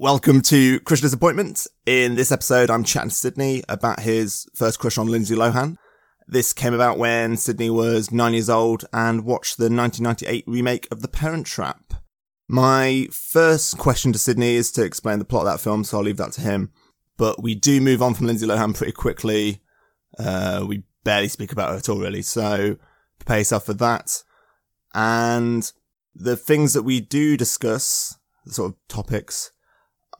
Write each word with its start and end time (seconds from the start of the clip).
Welcome 0.00 0.40
to 0.42 0.80
Crushing 0.80 1.04
Disappointment. 1.04 1.68
In 1.86 2.16
this 2.16 2.32
episode, 2.32 2.68
I'm 2.68 2.82
chatting 2.82 3.10
to 3.10 3.14
Sidney 3.14 3.62
about 3.68 4.00
his 4.00 4.44
first 4.52 4.80
crush 4.80 4.98
on 4.98 5.06
Lindsay 5.06 5.36
Lohan. 5.36 5.76
This 6.26 6.52
came 6.52 6.74
about 6.74 6.98
when 6.98 7.36
Sidney 7.36 7.70
was 7.70 8.10
nine 8.10 8.32
years 8.32 8.50
old 8.50 8.84
and 8.92 9.24
watched 9.24 9.56
the 9.56 9.70
1998 9.70 10.44
remake 10.48 10.88
of 10.90 11.00
The 11.00 11.06
Parent 11.06 11.46
Trap. 11.46 11.94
My 12.48 13.06
first 13.12 13.78
question 13.78 14.12
to 14.12 14.18
Sidney 14.18 14.56
is 14.56 14.72
to 14.72 14.82
explain 14.82 15.20
the 15.20 15.24
plot 15.24 15.46
of 15.46 15.52
that 15.52 15.60
film, 15.60 15.84
so 15.84 15.98
I'll 15.98 16.02
leave 16.02 16.16
that 16.16 16.32
to 16.32 16.40
him. 16.40 16.72
But 17.16 17.40
we 17.40 17.54
do 17.54 17.80
move 17.80 18.02
on 18.02 18.14
from 18.14 18.26
Lindsay 18.26 18.48
Lohan 18.48 18.76
pretty 18.76 18.92
quickly. 18.92 19.62
Uh, 20.18 20.64
we 20.66 20.82
barely 21.04 21.28
speak 21.28 21.52
about 21.52 21.70
her 21.70 21.76
at 21.76 21.88
all, 21.88 22.00
really. 22.00 22.22
So 22.22 22.78
prepare 23.20 23.38
yourself 23.38 23.66
for 23.66 23.74
that. 23.74 24.24
And 24.92 25.70
the 26.16 26.36
things 26.36 26.72
that 26.72 26.82
we 26.82 27.00
do 27.00 27.36
discuss, 27.36 28.18
the 28.44 28.54
sort 28.54 28.72
of 28.72 28.88
topics, 28.88 29.52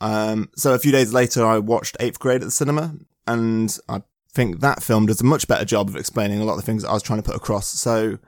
um, 0.00 0.50
so 0.56 0.74
a 0.74 0.78
few 0.78 0.92
days 0.92 1.12
later, 1.12 1.44
I 1.44 1.58
watched 1.58 1.96
Eighth 2.00 2.18
Grade 2.18 2.42
at 2.42 2.46
the 2.46 2.50
cinema, 2.50 2.94
and 3.26 3.76
I 3.88 4.02
think 4.32 4.60
that 4.60 4.82
film 4.82 5.06
does 5.06 5.20
a 5.20 5.24
much 5.24 5.46
better 5.46 5.64
job 5.64 5.88
of 5.88 5.96
explaining 5.96 6.40
a 6.40 6.44
lot 6.44 6.54
of 6.54 6.60
the 6.60 6.66
things 6.66 6.82
that 6.82 6.90
I 6.90 6.94
was 6.94 7.02
trying 7.02 7.20
to 7.22 7.26
put 7.28 7.36
across. 7.36 7.68
So 7.68 8.18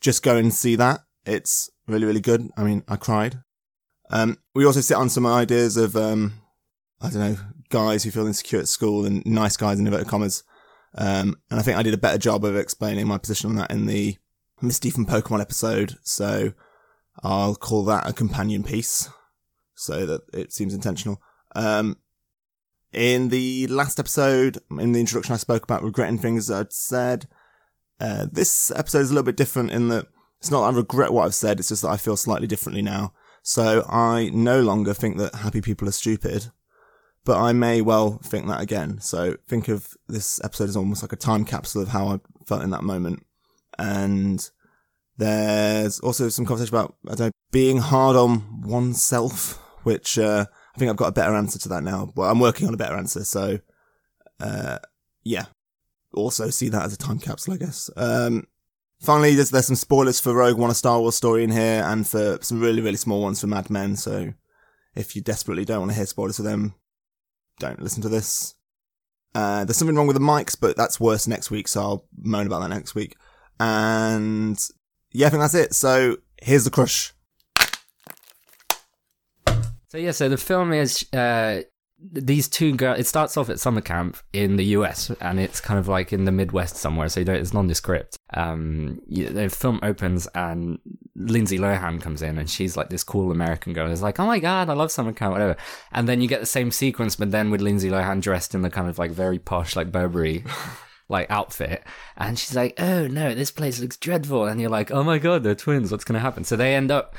just 0.00 0.22
go 0.22 0.36
and 0.36 0.52
see 0.52 0.76
that. 0.76 1.00
It's 1.26 1.70
really, 1.86 2.06
really 2.06 2.20
good. 2.20 2.48
I 2.56 2.64
mean, 2.64 2.82
I 2.88 2.96
cried. 2.96 3.40
Um, 4.10 4.38
we 4.54 4.64
also 4.64 4.80
sit 4.80 4.96
on 4.96 5.08
some 5.10 5.26
ideas 5.26 5.76
of, 5.76 5.96
um, 5.96 6.32
I 7.00 7.10
don't 7.10 7.20
know, 7.20 7.36
guys 7.68 8.02
who 8.02 8.10
feel 8.10 8.26
insecure 8.26 8.58
at 8.58 8.68
school 8.68 9.04
and 9.04 9.24
nice 9.24 9.56
guys 9.56 9.78
in 9.78 9.86
inverted 9.86 10.08
commas. 10.08 10.42
Um, 10.96 11.36
and 11.50 11.60
I 11.60 11.62
think 11.62 11.78
I 11.78 11.82
did 11.82 11.94
a 11.94 11.98
better 11.98 12.18
job 12.18 12.44
of 12.44 12.56
explaining 12.56 13.06
my 13.06 13.18
position 13.18 13.50
on 13.50 13.56
that 13.56 13.70
in 13.70 13.86
the 13.86 14.16
Misty 14.60 14.90
from 14.90 15.06
Pokemon 15.06 15.40
episode. 15.40 15.96
So 16.02 16.52
I'll 17.22 17.54
call 17.54 17.84
that 17.84 18.08
a 18.08 18.12
companion 18.12 18.64
piece 18.64 19.08
so 19.80 20.06
that 20.06 20.22
it 20.32 20.52
seems 20.52 20.74
intentional. 20.74 21.20
Um, 21.54 21.96
in 22.92 23.28
the 23.28 23.66
last 23.68 23.98
episode, 23.98 24.58
in 24.70 24.92
the 24.92 25.00
introduction, 25.00 25.34
I 25.34 25.38
spoke 25.38 25.62
about 25.64 25.82
regretting 25.82 26.18
things 26.18 26.50
I'd 26.50 26.72
said. 26.72 27.28
Uh, 28.00 28.26
this 28.30 28.70
episode 28.72 29.00
is 29.00 29.10
a 29.10 29.14
little 29.14 29.24
bit 29.24 29.36
different 29.36 29.70
in 29.70 29.88
that 29.88 30.06
it's 30.38 30.50
not 30.50 30.62
that 30.62 30.74
I 30.74 30.78
regret 30.78 31.12
what 31.12 31.24
I've 31.24 31.34
said, 31.34 31.58
it's 31.58 31.68
just 31.68 31.82
that 31.82 31.90
I 31.90 31.96
feel 31.96 32.16
slightly 32.16 32.46
differently 32.46 32.82
now. 32.82 33.12
So 33.42 33.86
I 33.88 34.30
no 34.32 34.60
longer 34.60 34.94
think 34.94 35.18
that 35.18 35.34
happy 35.34 35.60
people 35.60 35.88
are 35.88 35.92
stupid, 35.92 36.50
but 37.24 37.38
I 37.38 37.52
may 37.52 37.80
well 37.80 38.18
think 38.24 38.46
that 38.48 38.60
again. 38.60 39.00
So 39.00 39.36
think 39.48 39.68
of 39.68 39.88
this 40.08 40.42
episode 40.42 40.68
as 40.70 40.76
almost 40.76 41.02
like 41.02 41.12
a 41.12 41.16
time 41.16 41.44
capsule 41.44 41.82
of 41.82 41.88
how 41.88 42.08
I 42.08 42.20
felt 42.46 42.62
in 42.62 42.70
that 42.70 42.82
moment. 42.82 43.24
And 43.78 44.50
there's 45.16 46.00
also 46.00 46.28
some 46.28 46.46
conversation 46.46 46.74
about, 46.74 46.96
I 47.06 47.14
don't 47.14 47.26
know, 47.28 47.30
being 47.52 47.78
hard 47.78 48.16
on 48.16 48.62
oneself 48.62 49.58
which 49.82 50.18
uh, 50.18 50.46
I 50.74 50.78
think 50.78 50.90
I've 50.90 50.96
got 50.96 51.08
a 51.08 51.12
better 51.12 51.34
answer 51.34 51.58
to 51.60 51.68
that 51.70 51.82
now. 51.82 52.12
Well, 52.14 52.30
I'm 52.30 52.40
working 52.40 52.68
on 52.68 52.74
a 52.74 52.78
better 52.78 52.96
answer, 52.96 53.24
so 53.24 53.58
uh, 54.40 54.78
yeah. 55.24 55.46
Also 56.12 56.50
see 56.50 56.68
that 56.68 56.84
as 56.84 56.92
a 56.92 56.98
time 56.98 57.18
capsule, 57.18 57.54
I 57.54 57.58
guess. 57.58 57.88
Um, 57.96 58.46
finally, 59.00 59.34
there's, 59.34 59.50
there's 59.50 59.66
some 59.66 59.76
spoilers 59.76 60.20
for 60.20 60.34
Rogue 60.34 60.58
One, 60.58 60.70
a 60.70 60.74
Star 60.74 61.00
Wars 61.00 61.14
story 61.14 61.44
in 61.44 61.50
here, 61.50 61.84
and 61.86 62.06
for 62.06 62.38
some 62.42 62.60
really, 62.60 62.82
really 62.82 62.96
small 62.96 63.22
ones 63.22 63.40
for 63.40 63.46
Mad 63.46 63.70
Men. 63.70 63.96
So 63.96 64.32
if 64.94 65.14
you 65.14 65.22
desperately 65.22 65.64
don't 65.64 65.80
want 65.80 65.92
to 65.92 65.96
hear 65.96 66.06
spoilers 66.06 66.36
for 66.36 66.42
them, 66.42 66.74
don't 67.58 67.80
listen 67.80 68.02
to 68.02 68.08
this. 68.08 68.54
Uh, 69.34 69.64
there's 69.64 69.76
something 69.76 69.94
wrong 69.94 70.08
with 70.08 70.16
the 70.16 70.22
mics, 70.22 70.56
but 70.60 70.76
that's 70.76 70.98
worse 70.98 71.28
next 71.28 71.50
week, 71.50 71.68
so 71.68 71.80
I'll 71.80 72.08
moan 72.18 72.46
about 72.46 72.60
that 72.60 72.70
next 72.70 72.94
week. 72.96 73.16
And 73.60 74.58
yeah, 75.12 75.28
I 75.28 75.30
think 75.30 75.42
that's 75.42 75.54
it. 75.54 75.74
So 75.74 76.16
here's 76.42 76.64
the 76.64 76.70
crush. 76.70 77.12
So 79.90 79.98
yeah, 79.98 80.12
so 80.12 80.28
the 80.28 80.36
film 80.36 80.72
is 80.72 81.04
uh, 81.12 81.62
these 82.00 82.48
two 82.48 82.76
girls. 82.76 83.00
It 83.00 83.06
starts 83.08 83.36
off 83.36 83.50
at 83.50 83.58
summer 83.58 83.80
camp 83.80 84.18
in 84.32 84.54
the 84.54 84.64
US, 84.76 85.10
and 85.20 85.40
it's 85.40 85.60
kind 85.60 85.80
of 85.80 85.88
like 85.88 86.12
in 86.12 86.26
the 86.26 86.30
Midwest 86.30 86.76
somewhere. 86.76 87.08
So 87.08 87.18
you 87.18 87.26
don't, 87.26 87.34
it's 87.36 87.52
nondescript. 87.52 88.16
Um, 88.32 89.00
the 89.08 89.48
film 89.48 89.80
opens, 89.82 90.28
and 90.28 90.78
Lindsay 91.16 91.58
Lohan 91.58 92.00
comes 92.00 92.22
in, 92.22 92.38
and 92.38 92.48
she's 92.48 92.76
like 92.76 92.88
this 92.88 93.02
cool 93.02 93.32
American 93.32 93.72
girl. 93.72 93.90
It's 93.90 94.00
like, 94.00 94.20
oh 94.20 94.26
my 94.26 94.38
god, 94.38 94.70
I 94.70 94.74
love 94.74 94.92
summer 94.92 95.12
camp, 95.12 95.32
whatever. 95.32 95.56
And 95.90 96.08
then 96.08 96.20
you 96.20 96.28
get 96.28 96.38
the 96.38 96.46
same 96.46 96.70
sequence, 96.70 97.16
but 97.16 97.32
then 97.32 97.50
with 97.50 97.60
Lindsay 97.60 97.90
Lohan 97.90 98.20
dressed 98.22 98.54
in 98.54 98.62
the 98.62 98.70
kind 98.70 98.88
of 98.88 98.96
like 98.96 99.10
very 99.10 99.40
posh, 99.40 99.74
like 99.74 99.90
Burberry. 99.90 100.44
like 101.10 101.28
outfit 101.28 101.82
and 102.16 102.38
she's 102.38 102.54
like 102.54 102.72
oh 102.78 103.06
no 103.08 103.34
this 103.34 103.50
place 103.50 103.80
looks 103.80 103.96
dreadful 103.96 104.46
and 104.46 104.60
you're 104.60 104.70
like 104.70 104.92
oh 104.92 105.02
my 105.02 105.18
god 105.18 105.42
they're 105.42 105.56
twins 105.56 105.90
what's 105.90 106.04
going 106.04 106.14
to 106.14 106.20
happen 106.20 106.44
so 106.44 106.54
they 106.54 106.74
end 106.74 106.90
up 106.90 107.16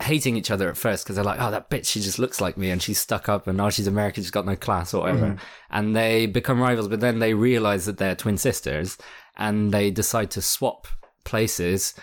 hating 0.00 0.36
each 0.36 0.50
other 0.50 0.68
at 0.68 0.76
first 0.76 1.04
because 1.04 1.16
they're 1.16 1.24
like, 1.24 1.40
oh, 1.40 1.50
that 1.50 1.70
bitch, 1.70 1.86
she 1.86 2.00
just 2.00 2.18
looks 2.18 2.40
like 2.40 2.56
me 2.56 2.70
and 2.70 2.80
she's 2.80 2.98
stuck 2.98 3.28
up 3.28 3.46
and 3.46 3.56
now 3.56 3.68
she's 3.68 3.86
American, 3.86 4.22
she's 4.22 4.30
got 4.30 4.46
no 4.46 4.56
class 4.56 4.94
or 4.94 5.02
whatever. 5.02 5.26
Mm. 5.26 5.38
And 5.70 5.96
they 5.96 6.26
become 6.26 6.60
rivals, 6.60 6.88
but 6.88 7.00
then 7.00 7.18
they 7.18 7.34
realize 7.34 7.86
that 7.86 7.98
they're 7.98 8.14
twin 8.14 8.38
sisters 8.38 8.96
and 9.36 9.72
they 9.72 9.90
decide 9.90 10.30
to 10.32 10.42
swap 10.42 10.86
places 11.24 11.94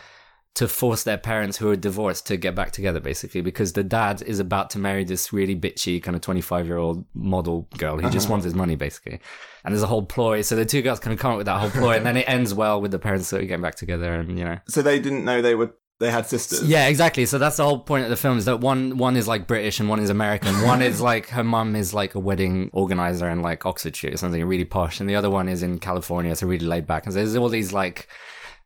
to 0.55 0.69
force 0.69 1.03
their 1.03 1.17
parents 1.17 1.57
who 1.57 1.69
are 1.69 1.75
divorced 1.75 2.27
to 2.27 2.37
get 2.37 2.55
back 2.55 2.71
together 2.71 3.01
basically 3.01 3.41
because 3.41 3.73
the 3.73 3.83
dad 3.83 4.21
is 4.21 4.39
about 4.39 4.69
to 4.69 4.79
marry 4.79 5.03
this 5.03 5.33
really 5.33 5.55
bitchy 5.55 6.01
kind 6.01 6.15
of 6.15 6.21
25 6.21 6.65
year 6.65 6.77
old 6.77 7.05
model 7.13 7.67
girl 7.77 7.97
who 7.97 8.09
just 8.09 8.27
uh-huh. 8.27 8.31
wants 8.31 8.45
his 8.45 8.55
money 8.55 8.75
basically 8.75 9.19
and 9.65 9.73
there's 9.73 9.83
a 9.83 9.87
whole 9.87 10.05
ploy 10.05 10.41
so 10.41 10.55
the 10.55 10.65
two 10.65 10.81
girls 10.81 10.99
kind 10.99 11.13
of 11.13 11.19
come 11.19 11.31
up 11.31 11.37
with 11.37 11.45
that 11.45 11.59
whole 11.59 11.69
ploy 11.71 11.97
and 11.97 12.05
then 12.05 12.15
it 12.15 12.27
ends 12.27 12.53
well 12.53 12.79
with 12.79 12.91
the 12.91 12.99
parents 12.99 13.27
sort 13.27 13.41
of 13.41 13.47
getting 13.49 13.61
back 13.61 13.75
together 13.75 14.13
and 14.13 14.39
you 14.39 14.45
know 14.45 14.57
so 14.67 14.81
they 14.81 14.97
didn't 14.97 15.25
know 15.25 15.41
they 15.41 15.55
were 15.55 15.73
they 15.99 16.11
had 16.11 16.25
sisters. 16.25 16.67
Yeah, 16.67 16.87
exactly. 16.87 17.25
So 17.25 17.37
that's 17.37 17.57
the 17.57 17.63
whole 17.63 17.79
point 17.79 18.03
of 18.03 18.09
the 18.09 18.17
film 18.17 18.37
is 18.37 18.45
that 18.45 18.59
one 18.59 18.97
one 18.97 19.15
is 19.15 19.27
like 19.27 19.47
British 19.47 19.79
and 19.79 19.87
one 19.87 19.99
is 19.99 20.09
American. 20.09 20.53
One 20.63 20.81
is 20.81 20.99
like 20.99 21.29
her 21.29 21.43
mum 21.43 21.75
is 21.75 21.93
like 21.93 22.15
a 22.15 22.19
wedding 22.19 22.69
organizer 22.73 23.29
in 23.29 23.41
like 23.41 23.65
Oxfordshire 23.65 24.13
or 24.13 24.17
something 24.17 24.43
really 24.45 24.65
posh, 24.65 24.99
and 24.99 25.09
the 25.09 25.15
other 25.15 25.29
one 25.29 25.47
is 25.47 25.63
in 25.63 25.79
California, 25.79 26.35
so 26.35 26.47
really 26.47 26.65
laid 26.65 26.85
back. 26.85 27.05
And 27.05 27.13
so 27.13 27.19
there's 27.19 27.35
all 27.37 27.47
these 27.47 27.71
like, 27.71 28.09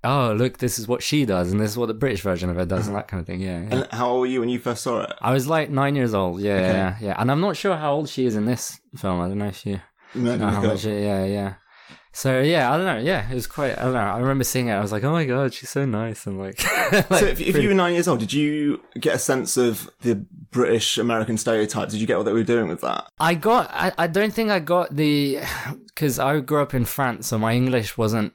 oh 0.04 0.34
look, 0.34 0.58
this 0.58 0.80
is 0.80 0.88
what 0.88 1.04
she 1.04 1.24
does, 1.26 1.52
and 1.52 1.62
this 1.62 1.70
is 1.70 1.78
what 1.78 1.86
the 1.86 1.94
British 1.94 2.22
version 2.22 2.50
of 2.50 2.58
it 2.58 2.68
does, 2.68 2.88
and 2.88 2.96
that 2.96 3.08
kind 3.08 3.22
of 3.22 3.28
thing. 3.28 3.42
Yeah. 3.42 3.62
yeah. 3.62 3.76
And 3.76 3.88
how 3.92 4.10
old 4.10 4.22
were 4.22 4.26
you 4.26 4.40
when 4.40 4.50
you 4.50 4.60
first 4.60 4.82
saw 4.82 5.02
it? 5.02 5.14
I 5.22 5.32
was 5.32 5.48
like 5.48 5.70
nine 5.70 5.96
years 5.96 6.16
old. 6.16 6.42
Yeah, 6.42 6.54
okay. 6.54 6.68
yeah, 6.68 6.98
yeah. 7.00 7.16
And 7.20 7.30
I'm 7.30 7.42
not 7.42 7.56
sure 7.56 7.76
how 7.76 7.94
old 7.94 8.10
she 8.10 8.26
is 8.26 8.36
in 8.36 8.46
this 8.46 8.80
film. 8.96 9.22
I 9.22 9.28
don't 9.28 9.38
know 9.38 9.48
if 9.48 9.58
she. 9.58 9.80
No, 10.16 10.36
how 10.40 10.64
much, 10.64 10.84
yeah, 10.86 11.26
yeah. 11.26 11.54
So 12.20 12.42
yeah, 12.42 12.70
I 12.70 12.76
don't 12.76 12.86
know. 12.86 12.98
Yeah, 12.98 13.32
it 13.32 13.34
was 13.34 13.48
quite. 13.48 13.80
I 13.80 13.84
don't 13.84 13.94
know. 13.94 14.00
I 14.00 14.20
remember 14.20 14.44
seeing 14.44 14.68
it. 14.68 14.74
I 14.74 14.82
was 14.82 14.92
like, 14.92 15.06
oh 15.06 15.14
my 15.14 15.24
god, 15.24 15.54
she's 15.54 15.70
so 15.70 15.86
nice 15.86 16.28
and 16.28 16.38
like. 16.38 16.62
like 16.92 17.08
so 17.08 17.26
if, 17.26 17.40
if, 17.40 17.56
you 17.56 17.70
were 17.70 17.74
nine 17.74 17.94
years 17.94 18.10
old, 18.10 18.20
did 18.20 18.34
you 18.34 18.82
get 19.00 19.16
a 19.16 19.20
sense 19.20 19.56
of 19.56 19.90
the 20.02 20.16
British 20.52 20.98
American 20.98 21.38
stereotypes? 21.38 21.94
Did 21.94 22.02
you 22.02 22.08
get 22.08 22.18
what 22.18 22.24
they 22.24 22.34
were 22.34 22.44
doing 22.44 22.68
with 22.68 22.82
that? 22.82 23.10
I 23.22 23.36
got. 23.36 23.70
I, 23.72 23.94
I 23.98 24.08
don't 24.08 24.34
think 24.34 24.52
I 24.52 24.60
got 24.60 24.94
the 24.94 25.40
because 25.88 26.20
I 26.20 26.42
grew 26.42 26.62
up 26.62 26.74
in 26.74 26.84
France, 26.84 27.28
so 27.28 27.38
my 27.38 27.54
English 27.54 27.98
wasn't 27.98 28.34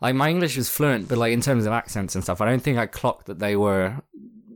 like 0.00 0.16
my 0.16 0.28
English 0.28 0.56
was 0.56 0.68
fluent, 0.68 1.06
but 1.06 1.16
like 1.16 1.32
in 1.32 1.40
terms 1.40 1.66
of 1.66 1.72
accents 1.72 2.16
and 2.16 2.24
stuff, 2.24 2.40
I 2.40 2.46
don't 2.46 2.64
think 2.64 2.78
I 2.78 2.86
clocked 2.86 3.26
that 3.26 3.38
they 3.38 3.54
were 3.54 4.02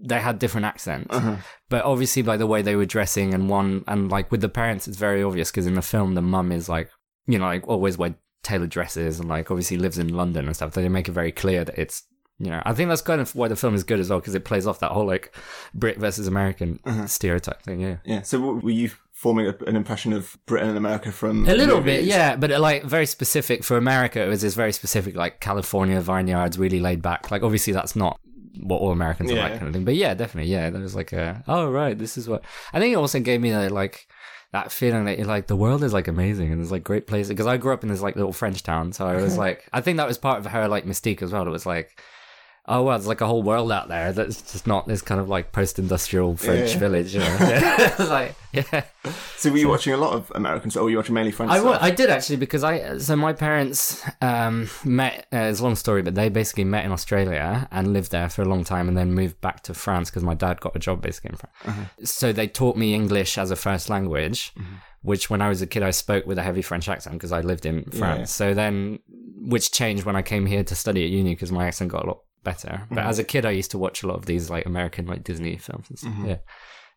they 0.02 0.18
had 0.18 0.41
different 0.41 0.64
accents. 0.64 1.14
Uh-huh. 1.14 1.36
But 1.68 1.84
obviously, 1.84 2.22
by 2.22 2.36
the 2.36 2.48
way 2.48 2.60
they 2.60 2.74
were 2.74 2.86
dressing 2.86 3.34
and 3.34 3.48
one 3.48 3.84
and 3.86 4.10
like 4.10 4.32
with 4.32 4.41
the 4.41 4.48
parents, 4.48 4.88
it's 4.88 4.96
very 4.96 5.22
obvious 5.22 5.52
because 5.52 5.68
in 5.68 5.74
the 5.74 5.82
film 5.82 6.16
the 6.16 6.22
mum 6.22 6.50
is 6.50 6.68
like 6.68 6.91
you 7.28 7.38
know 7.38 7.44
like 7.44 7.68
always 7.68 7.96
wear 7.96 8.16
tailored 8.44 8.71
dresses 8.71 9.19
and 9.19 9.28
like 9.28 9.50
obviously 9.50 9.77
lives 9.77 9.99
in 9.99 10.09
London 10.09 10.47
and 10.47 10.55
stuff. 10.55 10.72
They 10.72 10.88
make 10.88 11.09
it 11.09 11.12
very 11.12 11.32
clear 11.32 11.65
that 11.65 11.78
it's 11.78 12.05
you 12.38 12.50
know 12.50 12.62
I 12.65 12.72
think 12.75 12.88
that's 12.88 13.03
kind 13.03 13.21
of 13.21 13.34
why 13.34 13.49
the 13.49 13.56
film 13.56 13.75
is 13.75 13.84
good 13.84 14.00
as 14.00 14.10
well 14.10 14.21
because 14.21 14.34
it 14.34 14.44
plays 14.44 14.66
off 14.66 14.81
that 14.81 14.91
whole 14.91 15.06
like 15.06 15.34
Brit 15.72 15.99
versus 15.99 16.27
American 16.27 16.78
uh-huh. 16.84 17.06
stereotype 17.06 17.62
thing. 17.62 17.81
Yeah. 17.81 17.97
Yeah. 18.04 18.22
So 18.22 18.41
were 18.41 18.71
you 18.71 18.91
forming 19.12 19.53
an 19.66 19.77
impression 19.77 20.12
of 20.12 20.37
Britain 20.47 20.69
and 20.69 20.78
America 20.78 21.10
from 21.12 21.49
a 21.49 21.54
little 21.54 21.78
movies? 21.78 22.00
bit? 22.00 22.04
Yeah, 22.04 22.37
but 22.37 22.50
like 22.50 22.84
very 22.84 23.06
specific 23.06 23.65
for 23.65 23.77
America. 23.77 24.22
It 24.22 24.28
was 24.28 24.43
this 24.43 24.54
very 24.54 24.72
specific 24.72 25.16
like 25.16 25.41
California 25.41 26.00
vineyards, 26.00 26.59
really 26.59 26.81
laid 26.81 27.03
back. 27.03 27.31
Like 27.31 27.43
obviously 27.43 27.72
that's 27.72 27.97
not 27.97 28.21
what 28.60 28.81
all 28.81 28.93
Americans 28.93 29.31
yeah. 29.31 29.38
are 29.38 29.49
like 29.49 29.59
kind 29.59 29.69
of 29.69 29.72
thing. 29.72 29.84
But 29.84 29.97
yeah, 29.97 30.15
definitely. 30.15 30.50
Yeah, 30.50 30.71
there 30.71 30.83
was 30.83 30.94
like 30.94 31.12
a 31.12 31.43
oh 31.49 31.71
right, 31.71 31.97
this 31.97 32.16
is 32.16 32.28
what 32.28 32.44
I 32.72 32.81
think 32.81 32.93
it 32.93 32.97
also 32.97 33.21
gave 33.21 33.41
me 33.41 33.50
a, 33.50 33.69
like 33.69 34.09
that 34.54 34.70
feeling 34.70 35.04
that 35.04 35.18
you're 35.18 35.27
like 35.27 35.48
the 35.48 35.56
world 35.56 35.83
is 35.83 35.92
like 35.92 36.06
amazing 36.06 36.53
and 36.53 36.60
there's 36.60 36.71
like 36.71 36.84
great 36.84 37.09
places 37.09 37.28
because 37.28 37.48
I 37.48 37.56
grew 37.56 37.72
up 37.72 37.83
in 37.83 37.89
this 37.89 38.01
like 38.01 38.15
little 38.15 38.33
French 38.33 38.62
town, 38.62 38.92
so 38.92 39.04
I 39.04 39.16
was 39.16 39.36
like, 39.45 39.66
I 39.72 39.80
think 39.80 39.97
that 39.97 40.06
was 40.06 40.16
part 40.16 40.39
of 40.39 40.47
her 40.47 40.68
like 40.68 40.86
mystique 40.86 41.22
as 41.22 41.33
well. 41.33 41.45
It 41.45 41.51
was 41.51 41.66
like 41.66 42.01
oh 42.66 42.83
well, 42.83 42.99
there's 42.99 43.07
like 43.07 43.21
a 43.21 43.27
whole 43.27 43.43
world 43.43 43.71
out 43.71 43.89
there 43.89 44.13
that's 44.13 44.41
just 44.53 44.66
not 44.66 44.87
this 44.87 45.03
kind 45.03 45.21
of 45.21 45.28
like 45.28 45.53
post-industrial 45.53 46.37
French 46.37 46.72
yeah. 46.72 46.78
village. 46.78 47.15
You 47.15 47.21
know? 47.21 47.37
yeah. 47.41 47.97
like 48.09 48.34
yeah. 48.53 48.84
So 49.37 49.51
were 49.51 49.57
you 49.57 49.65
so, 49.65 49.71
watching 49.71 49.93
a 49.93 49.97
lot 49.97 50.15
of 50.15 50.33
American 50.34 50.71
stuff, 50.71 50.83
or 50.83 50.84
were 50.84 50.91
you 50.91 50.97
watching 50.97 51.15
mainly 51.15 51.33
French? 51.33 51.53
I, 51.53 51.59
stuff? 51.59 51.78
I 51.83 51.91
did 51.91 52.11
actually 52.11 52.37
because 52.37 52.65
I 52.65 52.99
so 52.99 53.16
my 53.16 53.33
parents 53.33 54.03
um, 54.21 54.69
met. 54.84 55.27
Uh, 55.33 55.39
it's 55.39 55.61
a 55.61 55.63
long 55.63 55.77
story, 55.77 56.03
but 56.03 56.15
they 56.15 56.28
basically 56.28 56.65
met 56.65 56.84
in 56.84 56.93
Australia 56.93 57.69
and 57.71 57.93
lived 57.93 58.11
there 58.11 58.28
for 58.28 58.43
a 58.43 58.47
long 58.47 58.65
time, 58.65 58.89
and 58.89 58.97
then 58.97 59.13
moved 59.13 59.41
back 59.41 59.63
to 59.65 59.75
France 59.75 60.11
because 60.11 60.22
my 60.22 60.34
dad 60.34 60.61
got 60.61 60.75
a 60.75 60.78
job 60.78 61.03
basically 61.03 61.31
in 61.31 61.37
France. 61.37 61.55
Uh-huh. 61.66 61.84
So 62.05 62.33
they 62.33 62.47
taught 62.47 62.77
me 62.77 62.95
English 62.95 63.39
as 63.39 63.51
a 63.51 63.57
first 63.57 63.89
language. 63.91 64.55
Mm-hmm 64.55 64.75
which 65.05 65.28
when 65.28 65.43
I 65.43 65.51
was 65.51 65.61
a 65.61 65.66
kid 65.66 65.83
I 65.83 65.91
spoke 65.91 66.25
with 66.27 66.39
a 66.39 66.43
heavy 66.43 66.63
French 66.63 66.89
accent 66.89 67.16
because 67.16 67.31
I 67.31 67.43
lived 67.43 67.66
in 67.66 67.84
France. 67.91 68.21
Yeah. 68.21 68.25
So 68.25 68.55
then, 68.55 69.01
which 69.37 69.71
changed 69.71 70.07
when 70.07 70.16
I 70.16 70.22
came 70.22 70.47
here 70.47 70.65
to 70.65 70.75
study 70.75 71.05
at 71.05 71.11
uni 71.11 71.34
because 71.34 71.53
my 71.53 71.66
accent 71.66 71.93
got 71.93 72.05
a 72.05 72.07
lot 72.07 72.21
better. 72.44 72.86
But 72.88 72.98
mm-hmm. 72.98 73.08
as 73.08 73.18
a 73.18 73.24
kid, 73.24 73.44
I 73.44 73.50
used 73.50 73.70
to 73.72 73.78
watch 73.78 74.02
a 74.02 74.06
lot 74.06 74.16
of 74.16 74.26
these 74.26 74.50
like 74.50 74.66
American 74.66 75.06
like 75.06 75.24
Disney 75.24 75.56
films 75.56 75.88
and 75.88 75.98
stuff. 75.98 76.12
Mm-hmm. 76.12 76.26
Yeah. 76.26 76.36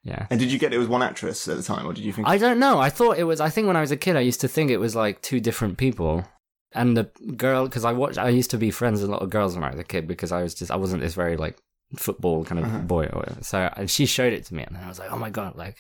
Yeah. 0.03 0.27
And 0.29 0.39
did 0.39 0.51
you 0.51 0.59
get 0.59 0.73
it 0.73 0.77
was 0.77 0.87
one 0.87 1.03
actress 1.03 1.47
at 1.47 1.57
the 1.57 1.63
time, 1.63 1.85
or 1.85 1.93
did 1.93 2.05
you 2.05 2.13
think? 2.13 2.27
I 2.27 2.37
don't 2.37 2.59
know. 2.59 2.79
I 2.79 2.89
thought 2.89 3.17
it 3.17 3.25
was. 3.25 3.41
I 3.41 3.49
think 3.49 3.67
when 3.67 3.75
I 3.75 3.81
was 3.81 3.91
a 3.91 3.97
kid, 3.97 4.15
I 4.15 4.21
used 4.21 4.41
to 4.41 4.47
think 4.47 4.69
it 4.69 4.77
was 4.77 4.95
like 4.95 5.21
two 5.21 5.39
different 5.39 5.77
people. 5.77 6.23
And 6.73 6.95
the 6.95 7.09
girl, 7.35 7.65
because 7.65 7.83
I 7.83 7.93
watched, 7.93 8.17
I 8.17 8.29
used 8.29 8.51
to 8.51 8.57
be 8.57 8.71
friends 8.71 9.01
with 9.01 9.09
a 9.09 9.11
lot 9.11 9.21
of 9.21 9.29
girls 9.29 9.55
when 9.55 9.63
I 9.63 9.71
was 9.71 9.79
a 9.79 9.85
kid 9.85 10.07
because 10.07 10.31
I 10.31 10.43
was 10.43 10.53
just, 10.53 10.69
I 10.69 10.75
wasn't 10.75 11.01
this 11.01 11.13
very 11.13 11.35
like 11.35 11.57
football 11.97 12.45
kind 12.45 12.59
of 12.59 12.65
Uh-huh. 12.65 12.79
boy 12.79 13.05
or. 13.05 13.25
So 13.41 13.69
and 13.75 13.89
she 13.89 14.05
showed 14.05 14.33
it 14.33 14.45
to 14.45 14.53
me, 14.55 14.63
and 14.63 14.75
then 14.75 14.83
I 14.83 14.87
was 14.87 14.99
like, 14.99 15.11
oh 15.11 15.17
my 15.17 15.29
god, 15.29 15.55
like 15.55 15.77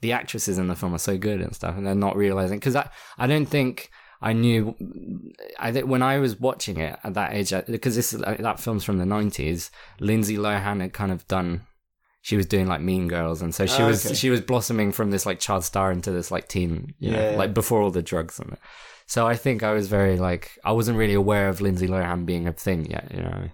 the 0.00 0.12
actresses 0.12 0.58
in 0.58 0.68
the 0.68 0.76
film 0.76 0.94
are 0.94 0.98
so 0.98 1.16
good 1.16 1.40
and 1.40 1.54
stuff, 1.54 1.76
and 1.76 1.86
they're 1.86 1.94
not 1.94 2.16
realizing 2.16 2.58
because 2.58 2.76
I, 2.76 2.88
I 3.18 3.26
don't 3.26 3.46
think 3.46 3.90
I 4.22 4.32
knew. 4.34 4.74
I 5.58 5.72
think 5.72 5.86
when 5.86 6.02
I 6.02 6.18
was 6.18 6.38
watching 6.38 6.76
it 6.78 6.98
at 7.02 7.14
that 7.14 7.32
age, 7.32 7.52
uh, 7.52 7.62
because 7.66 7.96
this 7.96 8.14
uh, 8.14 8.36
that 8.40 8.60
film's 8.60 8.84
from 8.84 8.98
the 8.98 9.06
nineties, 9.06 9.70
Lindsay 9.98 10.36
Lohan 10.36 10.80
had 10.80 10.92
kind 10.92 11.10
of 11.12 11.26
done. 11.26 11.62
She 12.22 12.36
was 12.36 12.44
doing 12.44 12.66
like 12.66 12.82
Mean 12.82 13.08
Girls, 13.08 13.40
and 13.40 13.54
so 13.54 13.64
she 13.64 13.82
Oh, 13.82 13.86
was 13.86 14.04
okay. 14.04 14.14
she 14.14 14.28
was 14.28 14.42
blossoming 14.42 14.92
from 14.92 15.10
this 15.10 15.24
like 15.24 15.40
child 15.40 15.64
star 15.64 15.90
into 15.90 16.10
this 16.10 16.30
like 16.30 16.48
teen, 16.48 16.94
you 16.98 17.10
know, 17.12 17.30
Yeah. 17.30 17.36
like 17.36 17.54
before 17.54 17.80
all 17.80 17.90
the 17.90 18.02
drugs 18.02 18.38
and. 18.38 18.56
So 19.06 19.26
I 19.26 19.34
think 19.34 19.64
I 19.64 19.72
was 19.72 19.88
very 19.88 20.18
like 20.18 20.52
I 20.64 20.70
wasn't 20.72 20.96
really 20.98 21.14
aware 21.14 21.48
of 21.48 21.60
Lindsay 21.60 21.88
Lohan 21.88 22.26
being 22.26 22.46
a 22.46 22.52
thing 22.52 22.88
yet, 22.88 23.10
you 23.12 23.22
know. 23.22 23.48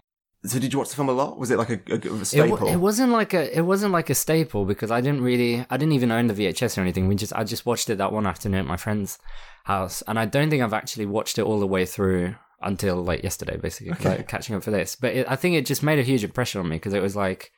So 0.46 0.58
did 0.58 0.72
you 0.72 0.78
watch 0.78 0.90
the 0.90 0.96
film 0.96 1.08
a 1.08 1.12
lot? 1.12 1.38
Was 1.38 1.50
it 1.50 1.58
like 1.58 1.70
a, 1.70 1.81
a, 1.90 2.14
a 2.14 2.25
staple? 2.25 2.58
wa- 2.58 2.72
it 2.72 2.76
wasn't 2.76 3.12
like 3.12 3.34
a 3.34 3.56
it 3.56 3.62
wasn't 3.62 3.93
like 3.93 4.10
a 4.10 4.14
staple 4.14 4.64
because 4.64 4.90
I 4.90 5.00
didn't 5.00 5.22
really 5.22 5.64
I 5.70 5.76
didn't 5.76 5.93
even 5.93 6.10
own 6.10 6.26
the 6.26 6.34
VHS 6.34 6.78
or 6.78 6.81
anything. 6.81 7.08
We 7.08 7.14
just 7.14 7.32
I 7.34 7.44
just 7.44 7.66
watched 7.66 7.90
it 7.90 7.98
that 7.98 8.12
one 8.12 8.26
afternoon 8.26 8.60
at 8.60 8.66
my 8.66 8.76
friend's 8.76 9.19
house, 9.64 10.02
and 10.06 10.19
I 10.19 10.26
don't 10.26 10.50
think 10.50 10.62
I've 10.62 10.72
actually 10.72 11.06
watched 11.06 11.38
it 11.38 11.43
all 11.43 11.58
the 11.58 11.66
way 11.66 11.84
through 11.87 12.34
until 12.62 13.02
like 13.02 13.22
yesterday, 13.22 13.56
basically 13.56 13.93
Okay. 13.93 14.19
like, 14.19 14.28
catching 14.28 14.56
up 14.56 14.62
for 14.62 14.70
this. 14.70 14.96
But 14.96 15.14
it, 15.14 15.26
I 15.28 15.37
think 15.37 15.56
it 15.56 15.66
just 15.66 15.82
made 15.82 15.98
a 15.98 16.02
huge 16.02 16.25
impression 16.25 16.60
on 16.60 16.69
me 16.69 16.76
because 16.76 16.94
it 16.94 17.02
was 17.02 17.16
like 17.16 17.50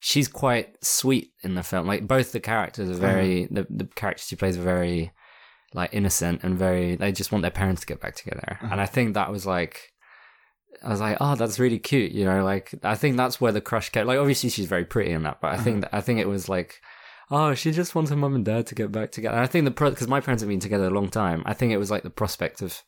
she's 0.00 0.28
quite 0.28 0.76
sweet 0.82 1.32
in 1.42 1.54
the 1.54 1.62
film. 1.62 1.86
Like 1.86 2.06
both 2.06 2.32
the 2.32 2.40
characters 2.40 2.88
are 2.90 3.00
very 3.00 3.44
mm-hmm. 3.44 3.54
the 3.54 3.66
the 3.70 3.84
characters 3.86 4.26
she 4.26 4.36
plays 4.36 4.56
are 4.56 4.62
very 4.62 5.12
like 5.74 5.90
innocent 5.92 6.42
and 6.42 6.58
very 6.58 6.96
they 6.96 7.12
just 7.12 7.32
want 7.32 7.42
their 7.42 7.50
parents 7.50 7.82
to 7.82 7.86
get 7.86 8.00
back 8.00 8.14
together, 8.14 8.58
uh-huh. 8.62 8.68
and 8.72 8.80
I 8.80 8.86
think 8.86 9.14
that 9.14 9.30
was 9.30 9.46
like. 9.46 9.80
I 10.82 10.90
was 10.90 11.00
like, 11.00 11.16
oh, 11.20 11.34
that's 11.34 11.58
really 11.58 11.78
cute, 11.78 12.12
you 12.12 12.24
know. 12.24 12.44
Like, 12.44 12.74
I 12.82 12.94
think 12.94 13.16
that's 13.16 13.40
where 13.40 13.52
the 13.52 13.60
crush 13.60 13.90
came. 13.90 14.06
Like, 14.06 14.18
obviously, 14.18 14.50
she's 14.50 14.66
very 14.66 14.84
pretty 14.84 15.12
in 15.12 15.22
that, 15.24 15.40
but 15.40 15.52
I 15.52 15.58
think 15.58 15.84
mm-hmm. 15.84 15.96
I 15.96 16.00
think 16.00 16.20
it 16.20 16.28
was 16.28 16.48
like, 16.48 16.80
oh, 17.30 17.54
she 17.54 17.72
just 17.72 17.94
wants 17.94 18.10
her 18.10 18.16
mum 18.16 18.34
and 18.34 18.44
dad 18.44 18.66
to 18.68 18.74
get 18.74 18.92
back 18.92 19.10
together. 19.10 19.36
And 19.36 19.44
I 19.44 19.46
think 19.46 19.64
the 19.64 19.70
because 19.70 20.08
my 20.08 20.20
parents 20.20 20.42
have 20.42 20.48
been 20.48 20.60
together 20.60 20.86
a 20.86 20.90
long 20.90 21.08
time. 21.08 21.42
I 21.46 21.54
think 21.54 21.72
it 21.72 21.78
was 21.78 21.90
like 21.90 22.02
the 22.02 22.10
prospect 22.10 22.62
of 22.62 22.82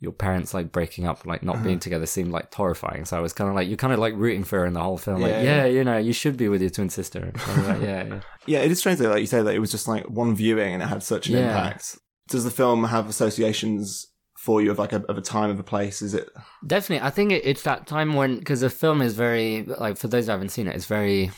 your 0.00 0.12
parents 0.12 0.52
like 0.52 0.70
breaking 0.72 1.06
up, 1.06 1.24
like 1.24 1.42
not 1.42 1.62
being 1.62 1.76
mm-hmm. 1.76 1.80
together, 1.80 2.06
seemed 2.06 2.30
like 2.30 2.52
horrifying. 2.52 3.04
So 3.04 3.16
I 3.16 3.20
was 3.20 3.32
kind 3.32 3.48
of 3.48 3.56
like, 3.56 3.68
you're 3.68 3.76
kind 3.76 3.92
of 3.92 3.98
like 3.98 4.14
rooting 4.14 4.44
for 4.44 4.60
her 4.60 4.66
in 4.66 4.74
the 4.74 4.80
whole 4.80 4.98
film. 4.98 5.20
Yeah, 5.20 5.26
like, 5.26 5.44
yeah, 5.44 5.64
you 5.64 5.84
know, 5.84 5.96
you 5.96 6.12
should 6.12 6.36
be 6.36 6.48
with 6.48 6.60
your 6.60 6.70
twin 6.70 6.90
sister. 6.90 7.32
Like, 7.34 7.82
yeah, 7.82 8.04
yeah. 8.04 8.20
Yeah, 8.46 8.58
it 8.58 8.70
is 8.70 8.78
strange 8.78 8.98
that, 8.98 9.08
like 9.08 9.20
you 9.20 9.26
say 9.26 9.42
that 9.42 9.54
it 9.54 9.58
was 9.58 9.70
just 9.70 9.88
like 9.88 10.08
one 10.10 10.36
viewing 10.36 10.74
and 10.74 10.82
it 10.82 10.86
had 10.86 11.02
such 11.02 11.28
an 11.28 11.34
Yeah. 11.34 11.48
impact. 11.48 11.98
Does 12.28 12.44
the 12.44 12.50
film 12.50 12.84
have 12.84 13.08
associations 13.08 14.06
for 14.44 14.60
you 14.62 14.70
of 14.70 14.78
like 14.78 14.92
a, 14.92 15.02
of 15.08 15.16
a 15.18 15.22
time 15.22 15.50
of 15.50 15.58
a 15.58 15.62
place? 15.74 16.02
Is 16.02 16.12
it? 16.14 16.28
Definitely, 16.66 17.06
I 17.06 17.10
think 17.10 17.32
it, 17.32 17.42
it's 17.50 17.62
that 17.62 17.86
time 17.86 18.14
when 18.14 18.38
because 18.38 18.60
the 18.60 18.70
film 18.70 19.00
is 19.02 19.14
very 19.14 19.64
like 19.84 19.96
for 19.96 20.08
those 20.08 20.26
who 20.26 20.32
haven't 20.32 20.50
seen 20.50 20.66
it, 20.68 20.76
it's 20.76 20.86
very 20.98 21.30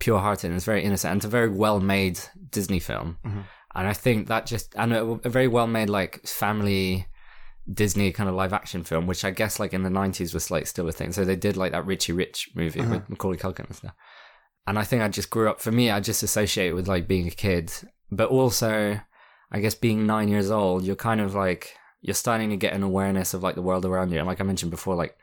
pure-hearted 0.00 0.46
and 0.48 0.56
it's 0.56 0.64
very 0.64 0.82
innocent 0.82 1.10
and 1.12 1.18
it's 1.18 1.26
a 1.26 1.28
very 1.28 1.48
well-made 1.48 2.18
Disney 2.50 2.80
film, 2.80 3.18
Mhm. 3.24 3.44
and 3.74 3.86
I 3.88 3.92
think 3.92 4.28
that 4.28 4.46
just 4.46 4.74
and 4.76 4.92
a, 4.92 5.04
a 5.24 5.28
very 5.28 5.48
well-made 5.48 5.90
like 5.90 6.26
family 6.26 7.06
Disney 7.72 8.10
kind 8.10 8.28
of 8.28 8.34
live-action 8.34 8.82
film, 8.82 9.06
which 9.06 9.24
I 9.24 9.30
guess 9.30 9.60
like 9.60 9.72
in 9.72 9.82
the 9.84 9.90
'90s 9.90 10.34
was 10.34 10.50
like 10.50 10.66
still 10.66 10.88
a 10.88 10.92
thing. 10.92 11.12
So 11.12 11.24
they 11.24 11.36
did 11.36 11.56
like 11.56 11.72
that 11.72 11.86
Richie 11.86 12.12
Rich 12.12 12.50
movie 12.56 12.80
Uh-huh. 12.80 12.94
with 12.94 13.08
Macaulay 13.10 13.36
Culkin 13.36 13.66
and 13.66 13.76
stuff, 13.76 13.94
and 14.66 14.78
I 14.78 14.84
think 14.84 15.02
I 15.02 15.08
just 15.08 15.30
grew 15.30 15.48
up. 15.50 15.60
For 15.60 15.70
me, 15.72 15.90
I 15.90 16.00
just 16.00 16.22
associate 16.22 16.68
it 16.70 16.74
with 16.74 16.88
like 16.88 17.06
being 17.06 17.28
a 17.28 17.36
kid, 17.46 17.72
but 18.10 18.28
also 18.30 18.98
I 19.54 19.60
guess 19.60 19.74
being 19.76 20.06
nine 20.06 20.28
years 20.28 20.50
old, 20.50 20.82
you're 20.84 20.96
kind 20.96 21.20
of 21.20 21.34
like 21.34 21.74
you're 22.02 22.14
starting 22.14 22.50
to 22.50 22.56
get 22.56 22.74
an 22.74 22.82
awareness 22.82 23.32
of 23.32 23.42
like 23.42 23.54
the 23.54 23.62
world 23.62 23.86
around 23.86 24.10
you. 24.10 24.18
And 24.18 24.26
like 24.26 24.40
I 24.40 24.44
mentioned 24.44 24.70
before, 24.70 24.94
like 24.96 25.16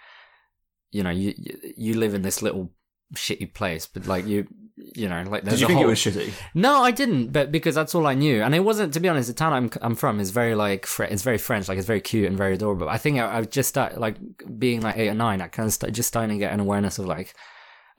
you 0.91 1.03
know, 1.03 1.11
you 1.11 1.35
you, 1.77 1.93
live 1.93 2.15
in 2.15 2.23
this 2.23 2.41
little 2.41 2.71
shitty 3.13 3.53
place, 3.53 3.85
but 3.85 4.07
like 4.07 4.25
you 4.25 4.47
you 4.75 5.09
know, 5.09 5.21
like 5.27 5.43
there's 5.43 5.59
Did 5.59 5.61
you 5.61 5.65
a 5.65 5.67
think 5.67 5.77
whole... 5.79 5.87
it 5.87 5.89
was 5.89 5.99
shitty? 5.99 6.31
No, 6.55 6.81
I 6.81 6.91
didn't, 6.91 7.31
but 7.31 7.51
because 7.51 7.75
that's 7.75 7.93
all 7.93 8.07
I 8.07 8.15
knew, 8.15 8.41
and 8.41 8.55
it 8.55 8.61
wasn't. 8.61 8.93
To 8.93 8.99
be 8.99 9.09
honest, 9.09 9.27
the 9.27 9.33
town 9.33 9.53
I'm 9.53 9.69
I'm 9.81 9.95
from 9.95 10.19
is 10.19 10.31
very 10.31 10.55
like 10.55 10.87
it's 10.99 11.21
very 11.21 11.37
French, 11.37 11.67
like 11.67 11.77
it's 11.77 11.85
very 11.85 12.01
cute 12.01 12.27
and 12.27 12.37
very 12.37 12.53
adorable. 12.55 12.89
I 12.89 12.97
think 12.97 13.19
I, 13.19 13.37
I 13.37 13.41
just 13.43 13.69
started 13.69 13.99
like 13.99 14.15
being 14.57 14.81
like 14.81 14.97
eight 14.97 15.09
or 15.09 15.13
nine. 15.13 15.41
I 15.41 15.47
kind 15.47 15.67
of 15.67 15.73
start, 15.73 15.93
just 15.93 16.07
starting 16.07 16.37
to 16.37 16.39
get 16.39 16.53
an 16.53 16.61
awareness 16.61 16.97
of 16.97 17.05
like, 17.05 17.35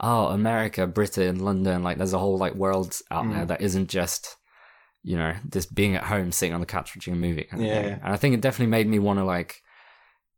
oh, 0.00 0.28
America, 0.28 0.86
Britain, 0.86 1.38
London. 1.38 1.82
Like 1.82 1.98
there's 1.98 2.14
a 2.14 2.18
whole 2.18 2.38
like 2.38 2.54
world 2.54 2.98
out 3.10 3.26
Mm. 3.26 3.34
there 3.34 3.46
that 3.46 3.60
isn't 3.60 3.88
just 3.88 4.36
you 5.02 5.16
know 5.16 5.34
just 5.48 5.74
being 5.74 5.96
at 5.96 6.04
home 6.04 6.30
sitting 6.32 6.54
on 6.54 6.60
the 6.60 6.66
couch 6.66 6.94
watching 6.94 7.14
a 7.14 7.16
movie. 7.16 7.44
Kind 7.44 7.62
of 7.62 7.68
Yeah, 7.68 7.80
yeah. 7.80 7.98
And 8.02 8.12
I 8.12 8.16
think 8.16 8.34
it 8.34 8.40
definitely 8.40 8.70
made 8.70 8.86
me 8.86 8.98
want 8.98 9.18
to 9.18 9.24
like 9.24 9.62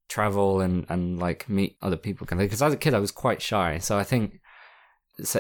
travel 0.09 0.61
and 0.61 0.87
and 0.89 1.19
like 1.19 1.49
meet 1.49 1.77
other 1.83 1.97
people 1.97 2.27
kind 2.27 2.41
of 2.41 2.47
because 2.47 2.63
as 2.63 2.73
a 2.73 2.77
kid 2.77 2.95
I 2.95 2.99
was 2.99 3.11
quite 3.11 3.41
shy, 3.43 3.79
so 3.79 3.99
I 3.99 4.05
think 4.05 4.41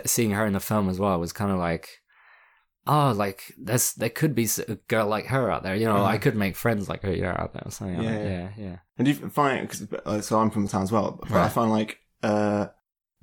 seeing 0.05 0.33
her 0.33 0.47
in 0.47 0.53
the 0.53 0.61
film 0.61 0.89
as 0.89 0.99
well 0.99 1.19
was 1.19 1.33
kind 1.33 1.51
of 1.51 1.59
like 1.59 1.89
oh 2.87 3.13
like 3.17 3.55
there's 3.59 3.93
there 3.95 4.11
could 4.11 4.35
be 4.35 4.47
a 4.69 4.75
girl 4.89 5.07
like 5.07 5.27
her 5.27 5.51
out 5.51 5.63
there 5.63 5.77
you 5.77 5.87
know 5.87 5.97
Uh-huh. 5.97 6.05
i 6.05 6.19
could 6.19 6.35
make 6.37 6.57
friends 6.57 6.89
like 6.89 7.03
her 7.03 7.13
you 7.15 7.23
know, 7.23 7.31
out 7.39 7.53
there 7.53 7.63
or 7.65 7.71
something 7.71 8.03
Yeah, 8.03 8.11
yeah 8.11 8.19
yeah. 8.25 8.29
yeah 8.29 8.49
yeah 8.65 8.77
And 8.99 9.05
do 9.07 9.13
you 9.13 9.29
find 9.31 9.63
because 9.69 9.87
uh, 10.05 10.21
so 10.21 10.39
I'm 10.39 10.51
from 10.51 10.65
the 10.65 10.71
town 10.71 10.83
as 10.83 10.91
well, 10.93 11.13
but 11.21 11.31
I 11.33 11.49
find 11.49 11.71
like 11.71 11.99
uh, 12.23 12.67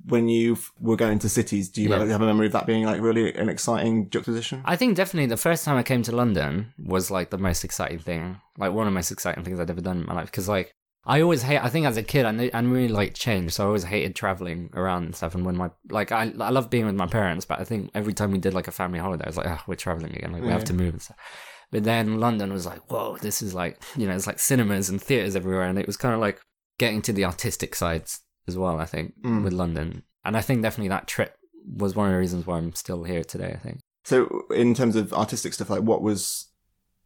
when 0.06 0.28
you 0.28 0.56
were 0.80 0.96
going 0.96 1.18
to 1.18 1.28
cities, 1.28 1.68
do 1.68 1.82
you 1.82 1.90
Yeah. 1.90 2.04
have 2.06 2.22
a 2.22 2.26
memory 2.26 2.46
of 2.46 2.52
that 2.52 2.66
being 2.66 2.84
like 2.84 3.00
really 3.00 3.34
an 3.34 3.48
exciting 3.48 4.08
juxtaposition? 4.10 4.62
i 4.64 4.76
think 4.76 4.96
definitely 4.96 5.26
the 5.26 5.36
first 5.36 5.64
time 5.64 5.76
i 5.76 5.82
came 5.82 6.02
to 6.02 6.12
london 6.14 6.72
was 6.78 7.10
like 7.10 7.30
the 7.30 7.38
most 7.38 7.64
exciting 7.64 7.98
thing 7.98 8.40
like 8.58 8.72
one 8.72 8.86
of 8.86 8.92
the 8.92 8.98
most 9.00 9.10
exciting 9.10 9.44
things 9.44 9.58
i'd 9.60 9.70
ever 9.70 9.80
done 9.80 9.98
in 10.00 10.06
my 10.06 10.14
life 10.14 10.26
because 10.26 10.48
like 10.48 10.74
I 11.06 11.22
always 11.22 11.40
hate. 11.42 11.56
I 11.64 11.70
think 11.70 11.86
as 11.86 11.96
a 11.96 12.02
kid, 12.02 12.26
I 12.26 12.30
knew, 12.30 12.50
I 12.52 12.60
really 12.60 12.88
like 12.92 13.14
change, 13.14 13.52
so 13.54 13.64
I 13.64 13.66
always 13.68 13.84
hated 13.84 14.14
traveling 14.14 14.68
around 14.74 15.04
and 15.04 15.16
stuff. 15.16 15.34
And 15.34 15.46
when 15.46 15.56
my 15.56 15.70
like, 15.88 16.12
I 16.12 16.24
I 16.38 16.50
love 16.50 16.68
being 16.68 16.84
with 16.84 16.94
my 16.94 17.06
parents, 17.06 17.46
but 17.46 17.58
I 17.58 17.64
think 17.64 17.90
every 17.94 18.12
time 18.12 18.32
we 18.32 18.38
did 18.38 18.52
like 18.52 18.68
a 18.68 18.70
family 18.70 18.98
holiday, 18.98 19.24
I 19.24 19.28
was 19.30 19.38
like, 19.38 19.46
oh, 19.48 19.60
we're 19.66 19.76
traveling 19.76 20.12
again. 20.14 20.30
Like 20.30 20.42
we 20.42 20.48
have 20.50 20.64
to 20.64 20.74
move 20.74 20.92
and 20.92 21.00
stuff. 21.00 21.16
But 21.72 21.84
then 21.84 22.20
London 22.20 22.52
was 22.52 22.66
like, 22.66 22.82
whoa, 22.90 23.16
this 23.16 23.40
is 23.40 23.54
like, 23.54 23.82
you 23.96 24.06
know, 24.06 24.14
it's 24.14 24.26
like 24.26 24.38
cinemas 24.38 24.90
and 24.90 25.00
theaters 25.00 25.34
everywhere, 25.36 25.62
and 25.70 25.78
it 25.78 25.86
was 25.86 25.96
kind 25.96 26.14
of 26.14 26.20
like 26.20 26.38
getting 26.78 27.00
to 27.02 27.14
the 27.14 27.24
artistic 27.24 27.74
sides 27.74 28.20
as 28.48 28.56
well. 28.56 28.78
I 28.80 28.86
think 28.86 29.14
Mm. 29.22 29.44
with 29.44 29.52
London, 29.52 30.02
and 30.24 30.36
I 30.36 30.40
think 30.40 30.62
definitely 30.62 30.88
that 30.88 31.06
trip 31.06 31.36
was 31.76 31.94
one 31.94 32.06
of 32.08 32.12
the 32.12 32.18
reasons 32.18 32.46
why 32.46 32.56
I'm 32.58 32.74
still 32.74 33.04
here 33.04 33.24
today. 33.24 33.52
I 33.54 33.58
think. 33.58 33.80
So 34.04 34.44
in 34.54 34.74
terms 34.74 34.96
of 34.96 35.12
artistic 35.12 35.52
stuff, 35.52 35.70
like 35.70 35.82
what 35.82 36.02
was 36.02 36.46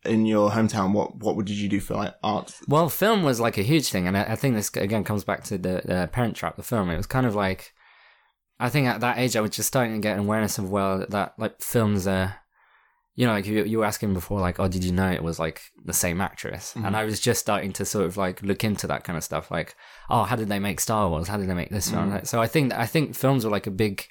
in 0.04 0.26
your 0.26 0.50
hometown? 0.50 0.92
What 0.92 1.16
what 1.16 1.36
did 1.44 1.56
you 1.56 1.68
do 1.68 1.80
for 1.80 1.94
like 1.94 2.14
art? 2.22 2.54
Well, 2.68 2.88
film 2.88 3.22
was 3.22 3.40
like 3.40 3.58
a 3.58 3.62
huge 3.62 3.88
thing, 3.90 4.06
and 4.06 4.16
I, 4.16 4.22
I 4.24 4.36
think 4.36 4.54
this 4.54 4.70
again 4.76 5.02
comes 5.04 5.24
back 5.24 5.44
to 5.44 5.58
the, 5.58 5.82
the 5.84 6.08
Parent 6.12 6.36
Trap, 6.36 6.56
the 6.56 6.62
film. 6.62 6.90
It 6.90 6.96
was 6.96 7.06
kind 7.06 7.26
of 7.26 7.34
like, 7.34 7.72
I 8.60 8.68
think 8.68 8.86
at 8.86 9.00
that 9.00 9.18
age 9.18 9.34
I 9.36 9.40
was 9.40 9.50
just 9.50 9.68
starting 9.68 9.94
to 9.94 10.00
get 10.00 10.14
an 10.18 10.24
awareness 10.24 10.58
of 10.58 10.70
well 10.70 11.04
that 11.08 11.34
like 11.38 11.60
films 11.60 12.06
are, 12.06 12.36
you 13.16 13.26
know, 13.26 13.32
like 13.32 13.46
you 13.46 13.64
you 13.64 13.78
were 13.78 13.84
asking 13.84 14.12
before, 14.12 14.40
like, 14.40 14.58
oh, 14.58 14.68
did 14.68 14.82
you 14.82 14.92
know 14.92 15.10
it 15.10 15.22
was 15.22 15.38
like 15.38 15.62
the 15.84 15.92
same 15.92 16.20
actress? 16.20 16.74
And 16.74 16.84
mm-hmm. 16.84 16.94
I 16.96 17.04
was 17.04 17.20
just 17.20 17.40
starting 17.40 17.72
to 17.74 17.84
sort 17.84 18.06
of 18.06 18.16
like 18.16 18.42
look 18.42 18.64
into 18.64 18.86
that 18.88 19.04
kind 19.04 19.16
of 19.16 19.22
stuff, 19.22 19.50
like, 19.50 19.76
oh, 20.10 20.24
how 20.24 20.36
did 20.36 20.48
they 20.48 20.58
make 20.58 20.80
Star 20.80 21.08
Wars? 21.08 21.28
How 21.28 21.36
did 21.36 21.48
they 21.48 21.54
make 21.54 21.70
this 21.70 21.90
film? 21.90 22.10
Mm-hmm. 22.10 22.24
So 22.24 22.42
I 22.42 22.48
think 22.48 22.72
I 22.72 22.86
think 22.86 23.14
films 23.14 23.44
were 23.44 23.50
like 23.50 23.68
a 23.68 23.72
big 23.72 24.06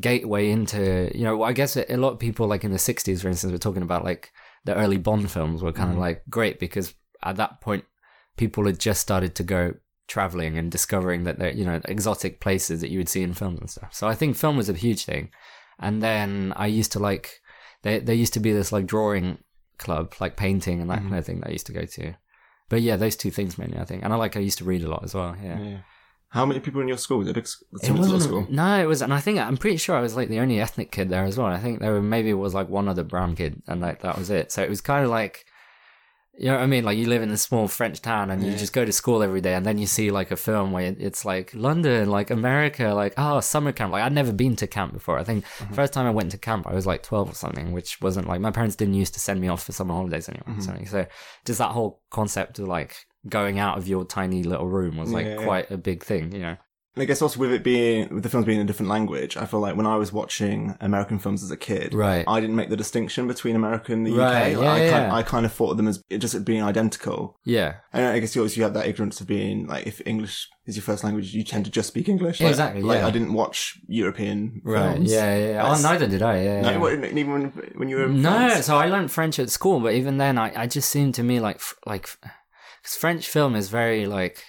gateway 0.00 0.50
into 0.50 1.10
you 1.14 1.22
know 1.22 1.42
I 1.42 1.52
guess 1.52 1.76
a 1.76 1.96
lot 1.96 2.14
of 2.14 2.18
people 2.18 2.48
like 2.48 2.64
in 2.64 2.72
the 2.72 2.78
60s 2.78 3.20
for 3.20 3.28
instance 3.28 3.52
were 3.52 3.58
talking 3.58 3.82
about 3.82 4.04
like 4.04 4.32
the 4.64 4.74
early 4.74 4.96
Bond 4.96 5.30
films 5.30 5.62
were 5.62 5.72
kind 5.72 5.90
of 5.90 5.94
mm-hmm. 5.94 6.00
like 6.00 6.22
great 6.28 6.58
because 6.58 6.94
at 7.22 7.36
that 7.36 7.60
point 7.60 7.84
people 8.36 8.66
had 8.66 8.80
just 8.80 9.00
started 9.00 9.36
to 9.36 9.44
go 9.44 9.74
traveling 10.08 10.58
and 10.58 10.72
discovering 10.72 11.24
that 11.24 11.38
they're 11.38 11.52
you 11.52 11.64
know 11.64 11.80
exotic 11.84 12.40
places 12.40 12.80
that 12.80 12.90
you 12.90 12.98
would 12.98 13.08
see 13.08 13.22
in 13.22 13.34
films 13.34 13.60
and 13.60 13.70
stuff 13.70 13.94
so 13.94 14.08
I 14.08 14.14
think 14.14 14.36
film 14.36 14.56
was 14.56 14.68
a 14.68 14.74
huge 14.74 15.04
thing 15.04 15.30
and 15.78 16.02
then 16.02 16.52
I 16.56 16.66
used 16.66 16.92
to 16.92 16.98
like 16.98 17.40
there 17.84 18.00
there 18.00 18.14
used 18.14 18.34
to 18.34 18.40
be 18.40 18.52
this 18.52 18.72
like 18.72 18.86
drawing 18.86 19.38
club 19.78 20.12
like 20.20 20.36
painting 20.36 20.80
and 20.80 20.90
that 20.90 20.98
mm-hmm. 20.98 21.10
kind 21.10 21.18
of 21.18 21.26
thing 21.26 21.40
that 21.40 21.48
I 21.48 21.52
used 21.52 21.66
to 21.66 21.72
go 21.72 21.84
to 21.84 22.14
but 22.68 22.82
yeah 22.82 22.96
those 22.96 23.16
two 23.16 23.30
things 23.30 23.56
mainly 23.56 23.78
I 23.78 23.84
think 23.84 24.02
and 24.02 24.12
I 24.12 24.16
like 24.16 24.36
I 24.36 24.40
used 24.40 24.58
to 24.58 24.64
read 24.64 24.82
a 24.82 24.88
lot 24.88 25.04
as 25.04 25.14
well 25.14 25.36
yeah 25.42 25.60
Yeah. 25.60 25.78
How 26.34 26.44
many 26.44 26.58
people 26.58 26.80
in 26.80 26.88
your 26.88 26.96
school? 26.96 27.18
Was 27.18 27.28
it 27.28 27.34
big 27.34 27.44
it 27.44 27.48
similar 27.76 28.02
sort 28.02 28.06
of 28.06 28.12
wasn't. 28.12 28.22
school? 28.22 28.46
No, 28.50 28.82
it 28.82 28.86
was, 28.86 29.02
and 29.02 29.14
I 29.14 29.20
think 29.20 29.38
I'm 29.38 29.56
pretty 29.56 29.76
sure 29.76 29.94
I 29.94 30.00
was 30.00 30.16
like 30.16 30.28
the 30.28 30.40
only 30.40 30.60
ethnic 30.60 30.90
kid 30.90 31.08
there 31.08 31.22
as 31.22 31.38
well. 31.38 31.46
I 31.46 31.60
think 31.60 31.78
there 31.78 31.92
were 31.92 32.02
maybe 32.02 32.34
was 32.34 32.54
like 32.54 32.68
one 32.68 32.88
other 32.88 33.04
brown 33.04 33.36
kid, 33.36 33.62
and 33.68 33.80
like 33.80 34.02
that 34.02 34.18
was 34.18 34.30
it. 34.30 34.50
So 34.50 34.60
it 34.60 34.68
was 34.68 34.80
kind 34.80 35.04
of 35.04 35.12
like, 35.12 35.44
you 36.36 36.46
know 36.46 36.54
what 36.54 36.62
I 36.62 36.66
mean? 36.66 36.84
Like 36.84 36.98
you 36.98 37.06
live 37.06 37.22
in 37.22 37.30
a 37.30 37.36
small 37.36 37.68
French 37.68 38.00
town, 38.02 38.30
and 38.30 38.42
you 38.42 38.52
just 38.56 38.72
go 38.72 38.84
to 38.84 38.92
school 38.92 39.22
every 39.22 39.40
day, 39.40 39.54
and 39.54 39.64
then 39.64 39.78
you 39.78 39.86
see 39.86 40.10
like 40.10 40.30
a 40.30 40.36
film 40.36 40.72
where 40.72 40.94
it's 40.98 41.24
like 41.24 41.52
London, 41.54 42.10
like 42.10 42.30
America, 42.30 42.92
like 42.94 43.14
oh 43.16 43.40
summer 43.40 43.72
camp. 43.72 43.92
Like 43.92 44.02
I'd 44.02 44.12
never 44.12 44.32
been 44.32 44.56
to 44.56 44.66
camp 44.66 44.92
before. 44.92 45.18
I 45.18 45.24
think 45.24 45.44
Mm-hmm. 45.44 45.74
first 45.74 45.92
time 45.92 46.06
I 46.06 46.10
went 46.10 46.30
to 46.32 46.38
camp, 46.38 46.66
I 46.66 46.74
was 46.74 46.86
like 46.86 47.02
12 47.02 47.30
or 47.30 47.34
something, 47.34 47.72
which 47.72 48.00
wasn't 48.00 48.26
like 48.26 48.40
my 48.40 48.50
parents 48.50 48.76
didn't 48.76 48.94
used 48.94 49.14
to 49.14 49.20
send 49.20 49.40
me 49.40 49.48
off 49.48 49.62
for 49.64 49.72
summer 49.72 49.94
holidays 49.94 50.28
anyway. 50.28 50.44
Mm-hmm. 50.48 50.84
So 50.86 51.06
just 51.44 51.58
that 51.58 51.70
whole 51.70 52.00
concept 52.10 52.58
of 52.58 52.66
like 52.68 53.06
going 53.28 53.58
out 53.58 53.78
of 53.78 53.86
your 53.88 54.04
tiny 54.04 54.42
little 54.42 54.66
room 54.68 54.96
was 54.96 55.12
like 55.12 55.26
Yeah, 55.26 55.38
yeah. 55.38 55.44
quite 55.44 55.70
a 55.70 55.76
big 55.76 56.02
thing, 56.02 56.32
you 56.32 56.40
know. 56.40 56.56
And 56.96 57.02
I 57.02 57.06
guess 57.06 57.20
also 57.20 57.40
with 57.40 57.50
it 57.52 57.64
being, 57.64 58.08
with 58.14 58.22
the 58.22 58.28
films 58.28 58.46
being 58.46 58.60
in 58.60 58.64
a 58.64 58.66
different 58.66 58.88
language, 58.88 59.36
I 59.36 59.46
feel 59.46 59.58
like 59.58 59.74
when 59.76 59.84
I 59.86 59.96
was 59.96 60.12
watching 60.12 60.76
American 60.80 61.18
films 61.18 61.42
as 61.42 61.50
a 61.50 61.56
kid, 61.56 61.92
Right. 61.92 62.24
I 62.28 62.38
didn't 62.40 62.54
make 62.54 62.70
the 62.70 62.76
distinction 62.76 63.26
between 63.26 63.56
America 63.56 63.92
and 63.92 64.06
the 64.06 64.12
Right, 64.12 64.54
UK. 64.54 64.62
yeah, 64.62 64.72
I, 64.72 64.80
yeah. 64.80 64.90
Kind, 64.90 65.12
I 65.12 65.22
kind 65.24 65.44
of 65.46 65.52
thought 65.52 65.72
of 65.72 65.76
them 65.76 65.88
as 65.88 66.02
just 66.18 66.44
being 66.44 66.62
identical. 66.62 67.36
Yeah. 67.44 67.74
And 67.92 68.06
I 68.06 68.20
guess 68.20 68.36
you 68.36 68.42
also 68.42 68.60
have 68.62 68.74
that 68.74 68.86
ignorance 68.86 69.20
of 69.20 69.26
being 69.26 69.66
like, 69.66 69.88
if 69.88 70.00
English 70.06 70.48
is 70.66 70.76
your 70.76 70.84
first 70.84 71.02
language, 71.02 71.34
you 71.34 71.42
tend 71.42 71.64
to 71.64 71.70
just 71.72 71.88
speak 71.88 72.08
English. 72.08 72.40
Like, 72.40 72.50
Exactly, 72.50 72.82
Like 72.82 73.00
yeah. 73.00 73.08
I 73.08 73.10
didn't 73.10 73.32
watch 73.32 73.76
European 73.88 74.60
Right. 74.64 74.94
films. 74.94 75.10
Yeah, 75.12 75.36
yeah. 75.36 75.50
yeah. 75.54 75.68
Oh, 75.76 75.82
neither 75.82 76.06
did 76.06 76.22
I. 76.22 76.42
Yeah. 76.42 76.60
No, 76.60 76.88
yeah. 76.88 77.06
even 77.06 77.32
when, 77.32 77.44
when 77.74 77.88
you 77.88 77.96
were 77.96 78.06
No, 78.06 78.30
France? 78.30 78.66
so 78.66 78.76
I 78.76 78.86
learned 78.88 79.10
French 79.10 79.40
at 79.40 79.50
school, 79.50 79.80
but 79.80 79.94
even 79.94 80.18
then, 80.18 80.38
I, 80.38 80.52
I 80.62 80.66
just 80.68 80.90
seemed 80.90 81.16
to 81.16 81.24
me 81.24 81.40
like 81.40 81.60
like 81.86 82.08
because 82.82 82.96
French 82.96 83.28
film 83.28 83.56
is 83.56 83.68
very 83.68 84.06
like 84.06 84.44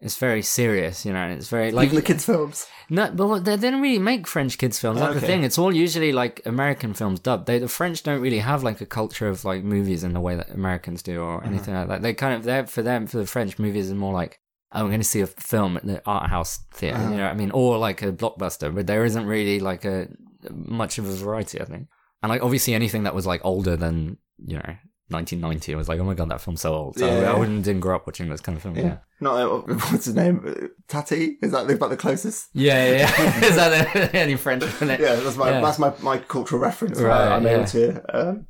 it's 0.00 0.16
very 0.16 0.40
serious, 0.40 1.04
you 1.04 1.12
know, 1.12 1.18
and 1.18 1.32
it's 1.34 1.48
very 1.48 1.72
like 1.72 1.86
even 1.86 1.96
the 1.96 2.02
kids' 2.02 2.24
films. 2.24 2.66
no, 2.88 3.10
but 3.10 3.44
they 3.44 3.56
didn't 3.56 3.82
really 3.82 3.98
make 3.98 4.26
French 4.26 4.56
kids 4.56 4.78
films. 4.78 4.98
That's 4.98 5.14
the 5.14 5.20
thing. 5.20 5.44
It's 5.44 5.58
all 5.58 5.74
usually 5.74 6.12
like 6.12 6.40
American 6.46 6.94
films 6.94 7.20
dubbed. 7.20 7.46
They 7.46 7.58
the 7.58 7.68
French 7.68 8.02
don't 8.02 8.20
really 8.20 8.38
have 8.38 8.62
like 8.62 8.80
a 8.80 8.86
culture 8.86 9.28
of 9.28 9.44
like 9.44 9.62
movies 9.62 10.02
in 10.02 10.14
the 10.14 10.20
way 10.20 10.36
that 10.36 10.50
Americans 10.50 11.02
do 11.02 11.20
or 11.20 11.38
uh-huh. 11.38 11.46
anything 11.46 11.74
like 11.74 11.88
that. 11.88 12.02
They 12.02 12.14
kind 12.14 12.34
of 12.34 12.44
they're 12.44 12.66
for 12.66 12.82
them 12.82 13.06
for 13.06 13.18
the 13.18 13.26
French 13.26 13.58
movies 13.58 13.90
are 13.90 13.94
more 13.94 14.14
like. 14.14 14.40
Oh, 14.72 14.82
I'm 14.82 14.86
going 14.86 15.00
to 15.00 15.04
see 15.04 15.20
a 15.20 15.26
film 15.26 15.76
at 15.76 15.84
the 15.84 16.00
art 16.06 16.30
house 16.30 16.60
theater. 16.70 16.96
You 16.96 17.04
know 17.04 17.14
uh-huh. 17.14 17.22
what 17.24 17.30
I 17.32 17.34
mean? 17.34 17.50
Or 17.50 17.76
like 17.76 18.02
a 18.02 18.12
blockbuster, 18.12 18.72
but 18.72 18.86
there 18.86 19.04
isn't 19.04 19.26
really 19.26 19.58
like 19.58 19.84
a 19.84 20.06
much 20.48 20.96
of 20.98 21.08
a 21.08 21.12
variety, 21.12 21.60
I 21.60 21.64
think. 21.64 21.88
And 22.22 22.30
like 22.30 22.40
obviously 22.40 22.74
anything 22.74 23.02
that 23.02 23.14
was 23.14 23.26
like 23.26 23.40
older 23.44 23.76
than 23.76 24.18
you 24.38 24.58
know 24.58 24.76
1990, 25.10 25.74
I 25.74 25.76
was 25.76 25.88
like, 25.88 26.00
oh 26.00 26.04
my 26.04 26.14
god, 26.14 26.28
that 26.30 26.40
film's 26.40 26.60
so 26.60 26.74
old. 26.74 26.98
So 26.98 27.06
Yeah. 27.06 27.32
I 27.32 27.38
wouldn't 27.38 27.64
didn't 27.64 27.80
grow 27.80 27.96
up 27.96 28.06
watching 28.06 28.28
those 28.28 28.40
kind 28.40 28.56
of 28.56 28.62
films. 28.62 28.78
Yeah, 28.78 28.98
No, 29.20 29.34
uh, 29.58 29.60
what's 29.90 30.04
his 30.06 30.14
name? 30.14 30.44
Uh, 30.46 30.66
Tati? 30.88 31.36
Is 31.42 31.52
that 31.52 31.70
about 31.70 31.90
the 31.90 31.96
closest? 31.96 32.48
yeah, 32.54 32.86
yeah. 32.86 32.96
yeah. 33.18 33.44
Is 33.44 33.56
that 33.56 34.14
any 34.14 34.36
French? 34.36 34.62
Yeah, 34.80 34.96
that's 34.96 35.36
my 35.36 35.50
Yeah. 35.50 35.60
that's 35.60 35.78
my, 35.78 35.92
my 36.02 36.18
cultural 36.18 36.60
reference. 36.60 37.00
Right, 37.00 37.28
I'm 37.32 37.44
yeah. 37.44 37.50
able 37.50 37.64
to 37.66 38.18
um, 38.28 38.46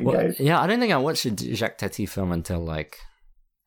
Well, 0.00 0.32
yeah, 0.38 0.60
I 0.60 0.66
don't 0.66 0.80
think 0.80 0.92
I 0.92 0.98
watched 0.98 1.24
a 1.24 1.30
Jacques 1.30 1.78
Tati 1.78 2.06
film 2.06 2.32
until 2.32 2.60
like 2.60 2.98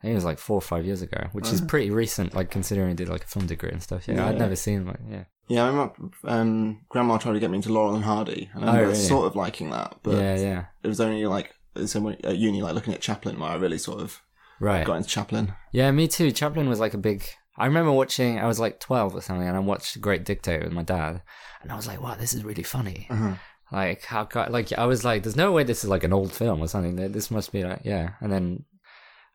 I 0.02 0.08
think 0.08 0.12
it 0.12 0.16
was 0.16 0.26
like 0.26 0.40
four 0.40 0.58
or 0.58 0.62
five 0.62 0.86
years 0.86 1.02
ago, 1.02 1.30
which 1.32 1.52
is 1.52 1.62
pretty 1.62 1.90
recent, 1.90 2.36
like 2.36 2.52
considering 2.52 2.92
I 2.92 2.94
did 2.94 3.10
like 3.10 3.24
a 3.24 3.28
film 3.28 3.48
degree 3.48 3.72
and 3.72 3.82
stuff. 3.82 4.08
Yeah, 4.08 4.28
I'd 4.28 4.38
never 4.38 4.56
seen 4.56 4.86
like 4.86 5.00
yeah, 5.10 5.24
Yeah, 5.48 5.64
I 5.64 5.68
remember 5.68 5.94
um, 6.26 6.82
Grandma 6.90 7.18
tried 7.18 7.34
to 7.34 7.40
get 7.40 7.50
me 7.50 7.56
into 7.58 7.74
Laurel 7.74 7.96
and 7.96 8.04
Hardy, 8.04 8.50
and 8.54 8.64
I 8.66 8.68
remember 8.68 8.84
Oh, 8.84 8.90
really? 8.92 9.00
sort 9.00 9.26
of 9.26 9.36
liking 9.36 9.72
that, 9.72 9.96
but 10.04 10.16
yeah, 10.16 10.36
yeah. 10.38 10.66
it 10.84 10.88
was 10.88 11.00
only 11.02 11.26
like 11.26 11.56
so 11.86 12.00
when, 12.02 12.18
at 12.26 12.38
uni, 12.38 12.62
like 12.62 12.74
looking 12.76 12.94
at 12.94 13.02
Chaplin, 13.02 13.40
where 13.40 13.50
I 13.50 13.56
really 13.56 13.78
sort 13.78 14.00
of 14.02 14.22
Right. 14.60 14.86
got 14.86 14.96
into 14.96 15.10
Chaplin. 15.10 15.54
Yeah, 15.72 15.92
me 15.92 16.08
too. 16.08 16.32
Chaplin 16.32 16.70
was 16.70 16.80
like 16.80 16.94
a 16.94 16.98
big. 16.98 17.24
I 17.58 17.66
remember 17.66 17.92
watching. 17.92 18.40
I 18.40 18.46
was 18.48 18.60
like 18.60 18.80
twelve 18.80 19.16
or 19.16 19.22
something, 19.22 19.48
and 19.48 19.56
I 19.58 19.60
watched 19.60 20.00
Great 20.02 20.24
Dictator 20.26 20.64
with 20.64 20.74
my 20.74 20.84
dad, 20.84 21.22
and 21.62 21.72
I 21.72 21.76
was 21.76 21.88
like, 21.88 22.02
"Wow, 22.02 22.16
this 22.16 22.34
is 22.34 22.44
really 22.44 22.64
funny." 22.64 23.08
Uh-huh. 23.10 23.36
Like 23.72 24.04
how 24.06 24.28
like 24.50 24.72
I 24.74 24.86
was 24.86 25.04
like, 25.04 25.24
"There's 25.24 25.36
no 25.36 25.52
way 25.52 25.64
this 25.64 25.84
is 25.84 25.90
like 25.90 26.04
an 26.04 26.14
old 26.14 26.32
film 26.32 26.62
or 26.62 26.68
something. 26.68 26.96
This 27.12 27.32
must 27.32 27.52
be 27.52 27.64
like 27.64 27.82
yeah." 27.84 28.12
And 28.22 28.32
then 28.32 28.64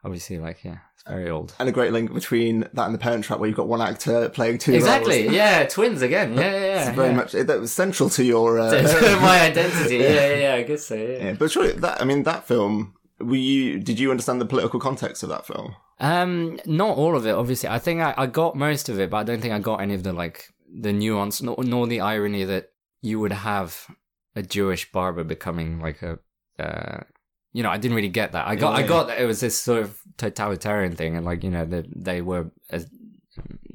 obviously 0.04 0.38
like 0.38 0.64
yeah, 0.64 0.78
it's 0.95 1.02
very 1.04 1.30
old. 1.30 1.54
And 1.59 1.69
a 1.69 1.73
great 1.73 1.92
link 1.92 2.12
between 2.12 2.61
that 2.73 2.85
and 2.85 2.95
the 2.95 2.99
Parent 2.99 3.25
Trap, 3.25 3.38
where 3.38 3.49
you've 3.49 3.57
got 3.57 3.69
one 3.69 3.80
actor 3.80 4.28
playing 4.28 4.59
two 4.59 4.75
Exactly. 4.75 5.25
roles. 5.25 5.35
Yeah, 5.35 5.66
twins 5.66 6.02
again. 6.02 6.35
Yeah, 6.35 6.40
yeah, 6.40 6.61
yeah. 6.61 6.87
It's 6.88 6.97
very 6.97 7.11
yeah. 7.11 7.16
much 7.16 7.35
it, 7.35 7.47
that 7.47 7.61
was 7.61 7.73
central 7.73 8.11
to 8.11 8.25
your. 8.25 8.59
Uh, 8.59 8.71
my 9.21 9.40
identity. 9.50 9.97
Yeah, 9.97 10.11
yeah, 10.11 10.35
yeah. 10.35 10.54
I 10.54 10.62
guess 10.62 10.87
so. 10.87 10.95
Yeah. 10.95 11.25
yeah, 11.25 11.33
but 11.35 11.50
surely 11.50 11.73
that 11.73 12.00
I 12.00 12.04
mean 12.04 12.25
that 12.25 12.47
film. 12.47 12.95
Were 13.19 13.37
you? 13.37 13.78
Did 13.78 13.99
you 13.99 14.11
understand 14.11 14.40
the 14.40 14.47
political 14.47 14.80
context 14.80 15.23
of 15.23 15.28
that 15.28 15.47
film? 15.47 15.75
Um, 15.99 16.59
not 16.64 16.97
all 16.97 17.14
of 17.14 17.26
it, 17.26 17.33
obviously. 17.33 17.69
I 17.69 17.78
think 17.78 18.00
I, 18.00 18.14
I 18.16 18.26
got 18.26 18.57
most 18.57 18.88
of 18.88 18.99
it, 18.99 19.11
but 19.11 19.19
I 19.19 19.23
don't 19.25 19.42
think 19.42 19.52
I 19.52 19.59
got 19.59 19.83
any 19.83 19.95
of 19.95 20.02
the 20.02 20.14
like 20.14 20.47
the 20.73 20.92
nuance, 20.92 21.42
nor, 21.42 21.57
nor 21.62 21.87
the 21.87 22.00
irony 22.00 22.45
that 22.45 22.71
you 23.02 23.21
would 23.21 23.33
have 23.33 23.87
a 24.35 24.42
Jewish 24.42 24.90
barber 24.92 25.25
becoming 25.25 25.80
like 25.80 26.02
a, 26.02 26.19
uh, 26.59 27.00
you 27.52 27.62
know, 27.62 27.71
I 27.71 27.78
didn't 27.78 27.97
really 27.97 28.09
get 28.09 28.33
that. 28.33 28.47
I 28.47 28.54
got, 28.57 28.75
I 28.75 28.83
got 28.87 29.07
that 29.09 29.21
it 29.21 29.26
was 29.26 29.40
this 29.40 29.59
sort 29.59 29.83
of 29.83 29.99
totalitarian 30.16 30.95
thing, 30.97 31.16
and 31.16 31.25
like 31.25 31.42
you 31.45 31.50
know, 31.50 31.64
that 31.64 31.87
they 31.95 32.23
were 32.23 32.50
as 32.71 32.87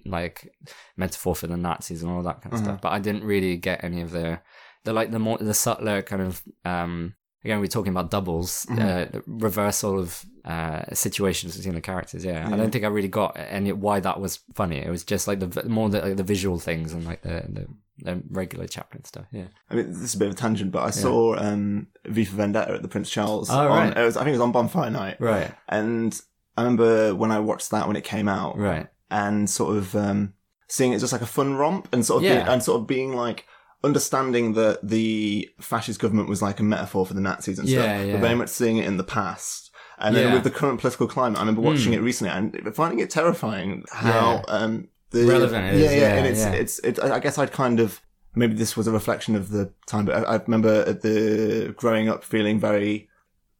like 0.05 0.53
metaphor 0.97 1.35
for 1.35 1.47
the 1.47 1.57
Nazis 1.57 2.03
and 2.03 2.11
all 2.11 2.23
that 2.23 2.41
kind 2.41 2.53
of 2.53 2.59
Uh-huh. 2.59 2.65
stuff. 2.71 2.81
But 2.81 2.91
I 2.93 2.99
didn't 2.99 3.23
really 3.23 3.57
get 3.57 3.83
any 3.83 4.01
of 4.01 4.11
the, 4.11 4.39
the 4.83 4.93
like 4.93 5.11
the 5.11 5.19
more 5.19 5.37
the 5.37 5.53
subtler 5.53 6.01
kind 6.01 6.21
of 6.21 6.43
um 6.63 7.15
again 7.45 7.59
we're 7.59 7.67
talking 7.67 7.91
about 7.91 8.11
doubles 8.11 8.65
Mm-hmm. 8.69 9.17
uh, 9.17 9.21
reversal 9.27 9.99
of 9.99 10.25
uh 10.43 10.83
situations 10.93 11.55
between 11.57 11.75
the 11.75 11.81
characters 11.81 12.23
yeah. 12.25 12.47
i 12.51 12.55
don't 12.57 12.71
think 12.71 12.83
i 12.83 12.87
really 12.87 13.07
got 13.21 13.35
any 13.37 13.71
why 13.71 13.99
that 13.99 14.19
was 14.19 14.39
funny 14.53 14.77
it 14.77 14.89
was 14.89 15.03
just 15.03 15.27
like 15.27 15.39
the 15.39 15.67
more 15.69 15.89
the, 15.89 16.01
like, 16.01 16.17
the 16.17 16.23
visual 16.23 16.59
things 16.59 16.93
and 16.93 17.05
like 17.05 17.21
the, 17.21 17.43
the 17.57 17.67
the 17.99 18.21
regular 18.29 18.67
chaplin 18.67 19.03
stuff 19.05 19.25
yeah 19.31 19.45
I 19.69 19.75
mean, 19.75 19.87
this 19.87 20.01
is 20.01 20.15
a 20.15 20.17
bit 20.17 20.27
of 20.27 20.33
a 20.33 20.37
tangent, 20.37 20.71
but 20.71 20.83
I 20.83 20.89
saw 20.91 21.35
um, 21.37 21.87
V 22.05 22.25
for 22.25 22.35
Vendetta 22.35 22.73
at 22.73 22.81
the 22.81 22.89
Prince 22.89 23.09
Charles. 23.09 23.49
Oh, 23.49 23.57
on, 23.57 23.67
right. 23.69 23.97
it 23.97 24.03
was, 24.03 24.17
I 24.17 24.19
think 24.21 24.29
it 24.35 24.39
was 24.39 24.41
on 24.41 24.51
Bonfire 24.51 24.89
Night. 24.91 25.15
right 25.21 25.51
And 25.69 26.11
I 26.57 26.63
remember 26.63 27.15
when 27.15 27.31
I 27.31 27.39
watched 27.39 27.71
that 27.71 27.87
when 27.87 27.95
it 27.95 28.03
came 28.03 28.27
out, 28.27 28.57
right 28.57 28.87
and 29.09 29.49
sort 29.49 29.77
of 29.77 29.95
um, 29.95 30.33
seeing 30.67 30.91
it 30.91 30.99
just 30.99 31.13
like 31.13 31.21
a 31.21 31.25
fun 31.37 31.55
romp, 31.55 31.87
and 31.93 32.05
sort 32.05 32.17
of 32.17 32.23
being, 32.29 32.35
Yeah. 32.45 32.51
and 32.51 32.61
sort 32.61 32.81
of 32.81 32.85
being 32.87 33.15
like 33.15 33.45
understanding 33.83 34.53
that 34.53 34.79
the 34.87 35.49
fascist 35.59 35.99
government 35.99 36.27
was 36.29 36.41
like 36.41 36.59
a 36.59 36.63
metaphor 36.63 37.05
for 37.05 37.13
the 37.13 37.21
Nazis 37.21 37.59
and 37.59 37.67
Yeah, 37.67 37.81
stuff, 37.97 38.05
yeah. 38.07 38.11
but 38.13 38.21
very 38.21 38.35
much 38.35 38.49
seeing 38.49 38.77
it 38.77 38.85
in 38.85 38.97
the 38.97 39.03
past. 39.03 39.71
And 39.97 40.15
then 40.15 40.27
Yeah. 40.27 40.33
with 40.33 40.43
the 40.43 40.51
current 40.51 40.79
political 40.81 41.07
climate, 41.07 41.37
I 41.37 41.41
remember 41.41 41.61
watching 41.61 41.93
it 41.93 42.01
recently 42.01 42.31
and 42.33 42.75
finding 42.75 42.99
it 42.99 43.09
terrifying 43.09 43.85
how 43.91 44.43
um, 44.47 44.89
the 45.11 45.25
Relevant 45.25 45.73
it 45.75 45.79
yeah, 45.79 45.85
is, 45.85 45.93
yeah, 45.95 45.99
yeah, 46.01 46.15
and 46.15 46.27
it's 46.27 46.45
it's 46.45 46.79
it, 46.79 46.99
I 46.99 47.19
guess 47.19 47.37
I'd 47.37 47.51
kind 47.53 47.79
of 47.79 48.01
maybe 48.35 48.55
this 48.55 48.75
was 48.75 48.87
a 48.87 48.91
reflection 48.91 49.35
of 49.35 49.49
the 49.49 49.71
time, 49.87 50.03
but 50.05 50.15
I, 50.15 50.33
I 50.35 50.41
remember 50.43 50.83
at 50.85 51.01
the 51.01 51.73
growing 51.77 52.09
up 52.09 52.23
feeling 52.23 52.59
very 52.59 53.07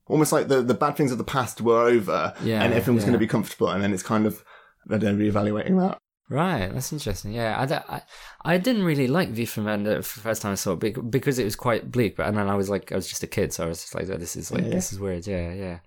almost 0.08 0.34
like 0.34 0.50
the 0.50 0.62
the 0.62 0.74
bad 0.74 0.98
things 0.98 1.12
of 1.14 1.18
the 1.18 1.24
past 1.24 1.62
were 1.62 1.82
over, 1.82 2.34
and 2.40 2.74
everything 2.74 2.96
was 2.96 3.04
going 3.06 3.14
to 3.14 3.20
be 3.20 3.28
comfortable, 3.28 3.70
and 3.70 3.82
then 3.82 3.94
it's 3.94 4.04
kind 4.04 4.26
of 4.26 4.44
I 4.90 4.98
don't 4.98 5.18
know, 5.18 5.24
reevaluating 5.24 5.80
that. 5.80 5.98
Right, 6.30 6.74
that's 6.74 6.92
interesting. 6.92 7.34
Yeah, 7.34 7.56
I, 7.88 7.96
I, 7.98 8.02
I 8.44 8.58
didn't 8.58 8.84
really 8.84 9.08
like 9.08 9.30
V 9.30 9.46
for 9.46 9.62
Vendetta 9.62 9.98
the 9.98 10.04
first 10.04 10.42
time 10.42 10.54
I 10.54 10.56
saw 10.56 10.74
it 10.74 11.12
because 11.12 11.38
it 11.38 11.44
was 11.44 11.56
quite 11.56 11.92
bleak. 11.92 12.16
But 12.18 12.28
and 12.28 12.38
then 12.38 12.50
I 12.50 12.56
was 12.56 12.68
like, 12.70 12.92
I 12.92 12.96
was 12.96 13.08
just 13.08 13.22
a 13.24 13.28
kid, 13.28 13.54
so 13.54 13.66
I 13.66 13.68
was 13.68 13.82
just 13.82 13.94
like, 13.94 14.10
oh, 14.10 14.18
this 14.18 14.36
is 14.36 14.52
like, 14.52 14.64
Yeah. 14.64 14.70
this 14.70 14.92
is 14.92 15.00
weird. 15.00 15.28
Yeah, 15.28 15.54
yeah. 15.54 15.80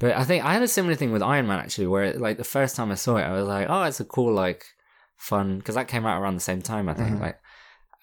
But 0.00 0.16
I 0.16 0.24
think 0.24 0.44
I 0.44 0.52
had 0.54 0.62
a 0.62 0.68
similar 0.68 0.94
thing 0.96 1.12
with 1.12 1.22
Iron 1.22 1.46
Man 1.46 1.60
actually, 1.60 1.86
where 1.86 2.12
like 2.14 2.36
the 2.36 2.44
first 2.44 2.74
time 2.74 2.90
I 2.90 2.96
saw 2.96 3.16
it, 3.16 3.22
I 3.22 3.32
was 3.32 3.46
like, 3.46 3.68
oh, 3.70 3.84
it's 3.84 4.00
a 4.00 4.04
cool 4.04 4.32
like 4.32 4.64
fun 5.18 5.58
because 5.58 5.76
that 5.76 5.88
came 5.88 6.04
out 6.04 6.20
around 6.20 6.34
the 6.34 6.40
same 6.40 6.62
time 6.62 6.88
I 6.88 6.94
think 6.94 7.10
Mhm. 7.16 7.20
like. 7.20 7.38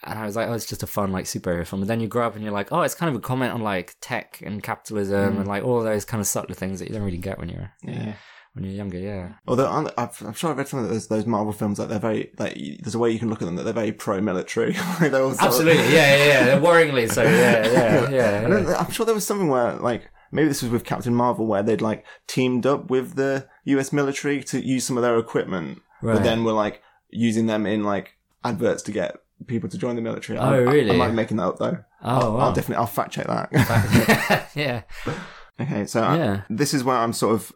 And 0.06 0.20
I 0.20 0.26
was 0.26 0.36
like, 0.36 0.50
oh, 0.50 0.54
it's 0.54 0.66
just 0.66 0.84
a 0.84 0.88
fun 0.88 1.12
like 1.14 1.26
superhero 1.26 1.66
film. 1.66 1.82
But 1.82 1.88
then 1.88 2.02
you 2.02 2.08
grow 2.08 2.28
up 2.28 2.36
and 2.36 2.44
you're 2.44 2.52
like, 2.52 2.72
oh, 2.74 2.82
it's 2.82 2.96
kind 2.96 3.10
of 3.10 3.16
a 3.16 3.22
comment 3.22 3.54
on 3.54 3.62
like 3.62 3.96
tech 4.02 4.42
and 4.46 4.62
capitalism 4.64 5.36
Mm. 5.36 5.40
and 5.40 5.48
like 5.48 5.64
all 5.64 5.82
those 5.82 6.04
kind 6.04 6.20
of 6.20 6.28
subtle 6.28 6.56
things 6.56 6.80
that 6.80 6.88
you 6.90 6.94
don't 6.96 7.04
really 7.06 7.18
get 7.18 7.40
when 7.40 7.48
you're 7.50 7.72
Yeah. 7.84 8.14
When 8.54 8.64
you're 8.66 8.74
younger. 8.74 8.98
Yeah. 9.00 9.34
Although 9.48 9.68
I'm, 9.70 9.90
I've, 9.98 10.22
I'm 10.22 10.34
sure 10.34 10.52
I've 10.52 10.58
read 10.58 10.68
something 10.68 10.86
that 10.88 10.92
there's 10.94 11.08
those 11.08 11.26
Marvel 11.26 11.54
films 11.54 11.80
like 11.80 11.90
they're 11.90 12.00
very 12.00 12.32
like 12.38 12.56
there's 12.82 12.96
a 12.96 13.00
way 13.00 13.12
you 13.12 13.20
can 13.20 13.30
look 13.30 13.42
at 13.42 13.46
them 13.46 13.56
that 13.56 13.64
they're 13.64 13.74
very 13.74 13.92
pro-military. 13.92 14.74
like 15.02 15.12
they're 15.12 15.22
all 15.24 15.32
of- 15.32 15.40
Absolutely, 15.40 15.84
yeah, 15.94 16.16
yeah, 16.16 16.46
yeah. 16.48 16.60
Worryingly 16.60 17.12
so, 17.12 17.24
yeah, 17.24 17.68
yeah, 17.72 18.10
yeah. 18.10 18.48
Then 18.48 18.68
I'm 18.76 18.92
sure 18.92 19.06
there 19.06 19.16
was 19.16 19.26
something 19.28 19.48
where 19.50 19.74
like 19.74 20.10
maybe 20.32 20.48
this 20.48 20.62
was 20.62 20.72
with 20.72 20.84
Captain 20.84 21.14
Marvel 21.16 21.46
where 21.46 21.64
they'd 21.64 21.82
like 21.82 22.06
teamed 22.28 22.66
up 22.66 22.90
with 22.90 23.16
the 23.16 23.48
U.S. 23.66 23.92
military 23.94 24.44
to 24.46 24.64
use 24.64 24.86
some 24.86 24.98
of 24.98 25.04
their 25.04 25.18
equipment, 25.18 25.82
Right. 26.02 26.16
but 26.16 26.24
then 26.24 26.44
were 26.44 26.52
like 26.54 26.82
using 27.10 27.46
them 27.48 27.66
in 27.66 27.84
like 27.84 28.18
adverts 28.44 28.82
to 28.84 28.92
get 28.92 29.16
people 29.48 29.70
to 29.70 29.78
join 29.78 29.96
the 29.96 30.02
military. 30.02 30.38
Oh, 30.38 30.42
I, 30.44 30.56
I- 30.56 30.58
really? 30.60 30.92
I, 30.92 30.96
might 30.96 31.10
be 31.10 31.16
making 31.16 31.38
that 31.38 31.48
up 31.48 31.60
though. 31.60 31.78
Oh, 32.04 32.10
I'll, 32.20 32.34
wow. 32.34 32.40
I'll 32.40 32.54
definitely 32.54 32.78
I'll 32.82 32.88
fact 32.88 33.14
check 33.14 33.28
that. 33.28 34.50
yeah. 34.56 34.82
okay, 35.60 35.86
so 35.86 36.02
I- 36.04 36.18
Yeah. 36.18 36.42
this 36.50 36.74
is 36.74 36.84
where 36.84 36.98
I'm 36.98 37.14
sort 37.14 37.36
of 37.36 37.52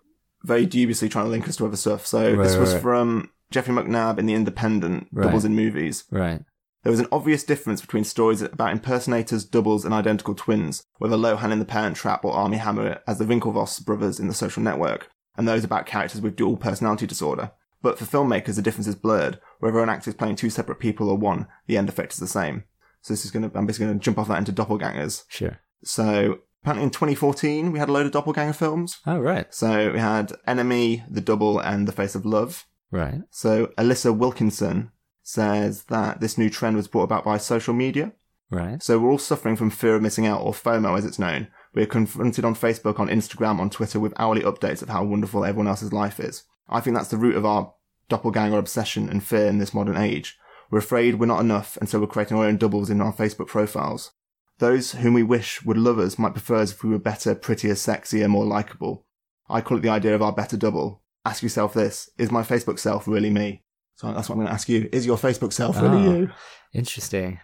very 0.48 0.66
dubiously 0.66 1.10
trying 1.10 1.26
to 1.26 1.32
link 1.32 1.48
us 1.48 1.58
to 1.58 1.66
other 1.66 1.78
stuff. 1.78 2.06
So 2.06 2.34
Right, 2.34 2.44
this 2.44 2.56
was 2.56 2.74
right, 2.74 2.82
from 2.82 3.30
Geoffrey 3.52 3.74
Macnab 3.74 4.18
in 4.18 4.26
The 4.26 4.34
Independent, 4.34 5.08
Right. 5.12 5.26
Doubles 5.26 5.46
in 5.46 5.56
Movies. 5.56 6.06
Right. 6.10 6.42
There 6.84 6.92
was 6.92 7.00
an 7.00 7.08
obvious 7.12 7.44
difference 7.44 7.82
between 7.82 8.06
stories 8.06 8.42
about 8.42 8.72
impersonators, 8.72 9.44
doubles, 9.44 9.84
and 9.84 9.94
identical 9.94 10.36
twins, 10.36 10.84
whether 11.00 11.18
Lohan 11.18 11.52
in 11.52 11.60
The 11.60 11.66
Parent 11.66 11.98
Trap 11.98 12.24
or 12.24 12.34
Armie 12.34 12.58
Hammer 12.58 13.02
as 13.06 13.18
the 13.18 13.26
Winklevoss 13.26 13.84
brothers 13.84 14.20
in 14.20 14.28
The 14.28 14.34
Social 14.34 14.64
Network, 14.64 15.10
and 15.36 15.48
those 15.48 15.66
about 15.66 15.86
characters 15.86 16.22
with 16.22 16.38
dual 16.38 16.56
personality 16.56 17.06
disorder. 17.06 17.52
But 17.82 18.00
for 18.00 18.06
filmmakers, 18.06 18.56
the 18.56 18.62
difference 18.62 18.88
is 18.88 18.96
blurred. 18.96 19.40
Whether 19.60 19.80
an 19.80 19.90
actor 19.90 20.10
is 20.10 20.16
playing 20.16 20.38
two 20.38 20.50
separate 20.50 20.80
people 20.80 21.10
or 21.10 21.18
one, 21.18 21.48
the 21.68 21.78
end 21.78 21.90
effect 21.90 22.14
is 22.14 22.20
the 22.20 22.28
same. 22.28 22.64
So 23.02 23.14
this 23.14 23.26
is 23.26 23.32
going 23.32 23.50
to, 23.50 23.58
I'm 23.58 23.66
basically 23.66 23.88
going 23.88 24.00
to 24.00 24.04
jump 24.04 24.18
off 24.18 24.30
that 24.30 24.38
into 24.40 24.54
doppelgangers. 24.54 25.24
Sure. 25.28 25.60
So 25.84 26.40
apparently 26.68 26.84
in 26.84 26.90
2014, 26.90 27.72
we 27.72 27.80
had 27.80 27.88
a 27.88 27.94
load 27.94 28.08
of 28.08 28.12
doppelganger 28.12 28.52
films. 28.52 29.00
Oh, 29.08 29.20
right. 29.20 29.54
So 29.54 29.94
we 29.94 30.00
had 30.00 30.34
Enemy, 30.46 31.02
The 31.10 31.22
Double, 31.22 31.60
and 31.60 31.88
The 31.88 31.94
Face 31.94 32.14
of 32.14 32.26
Love. 32.26 32.66
Right. 32.92 33.22
So 33.30 33.68
Alissa 33.78 34.16
Wilkinson 34.16 34.92
says 35.24 35.84
that 35.84 36.20
this 36.20 36.38
new 36.38 36.50
trend 36.50 36.76
was 36.76 36.90
brought 36.90 37.04
about 37.04 37.24
by 37.24 37.38
social 37.38 37.74
media. 37.74 38.12
Right. 38.52 38.84
So 38.84 39.00
we're 39.00 39.12
all 39.12 39.18
suffering 39.18 39.56
from 39.56 39.70
fear 39.70 39.96
of 39.96 40.02
missing 40.02 40.26
out, 40.28 40.42
or 40.42 40.52
FOMO 40.52 40.98
as 40.98 41.06
it's 41.06 41.18
known. 41.18 41.48
We're 41.74 41.86
confronted 41.86 42.44
on 42.44 42.54
Facebook, 42.54 43.00
on 43.00 43.08
Instagram, 43.08 43.60
on 43.60 43.70
Twitter 43.70 44.02
with 44.02 44.14
hourly 44.18 44.42
updates 44.42 44.82
of 44.82 44.90
how 44.90 45.06
wonderful 45.06 45.46
everyone 45.46 45.70
else's 45.70 45.94
life 45.94 46.20
is. 46.20 46.44
I 46.68 46.82
think 46.82 46.98
that's 46.98 47.12
the 47.12 47.16
root 47.16 47.38
of 47.38 47.46
our 47.46 47.74
doppelganger 48.10 48.58
obsession 48.58 49.08
and 49.08 49.24
fear 49.24 49.46
in 49.46 49.60
this 49.60 49.74
modern 49.74 49.96
age. 49.96 50.38
We're 50.70 50.80
afraid 50.80 51.16
we're 51.16 51.28
not 51.28 51.40
enough, 51.40 51.78
and 51.78 51.88
so 51.88 51.98
we're 52.02 52.08
creating 52.08 52.36
our 52.36 52.46
own 52.46 52.58
doubles 52.58 52.90
in 52.90 53.00
our 53.00 53.14
Facebook 53.14 53.48
profiles. 53.48 54.12
Those 54.60 54.92
whom 54.94 55.14
we 55.14 55.24
wish 55.24 55.64
would 55.64 55.78
love 55.78 56.00
us 56.00 56.18
might 56.18 56.34
prefer 56.34 56.56
us 56.58 56.72
if 56.72 56.84
we 56.84 56.90
were 56.90 57.00
better, 57.00 57.36
prettier, 57.36 57.74
sexier, 57.74 58.28
more 58.28 58.46
likable. 58.46 59.06
I 59.50 59.62
call 59.62 59.78
it 59.78 59.82
the 59.82 59.90
idea 59.90 60.16
of 60.16 60.22
our 60.22 60.32
better 60.34 60.58
double. 60.58 61.04
Ask 61.26 61.44
yourself 61.44 61.74
this 61.74 62.10
is 62.18 62.32
my 62.32 62.42
Facebook 62.42 62.80
self 62.80 63.08
really 63.08 63.30
me? 63.30 63.64
So 63.96 64.12
that's 64.12 64.30
what 64.30 64.36
I'm 64.36 64.40
going 64.40 64.48
to 64.48 64.54
ask 64.54 64.68
you. 64.70 64.90
Is 64.92 65.06
your 65.06 65.18
Facebook 65.18 65.54
self 65.54 65.80
really 65.82 66.08
Ah. 66.08 66.12
you? 66.12 66.30
Interesting. 66.74 67.40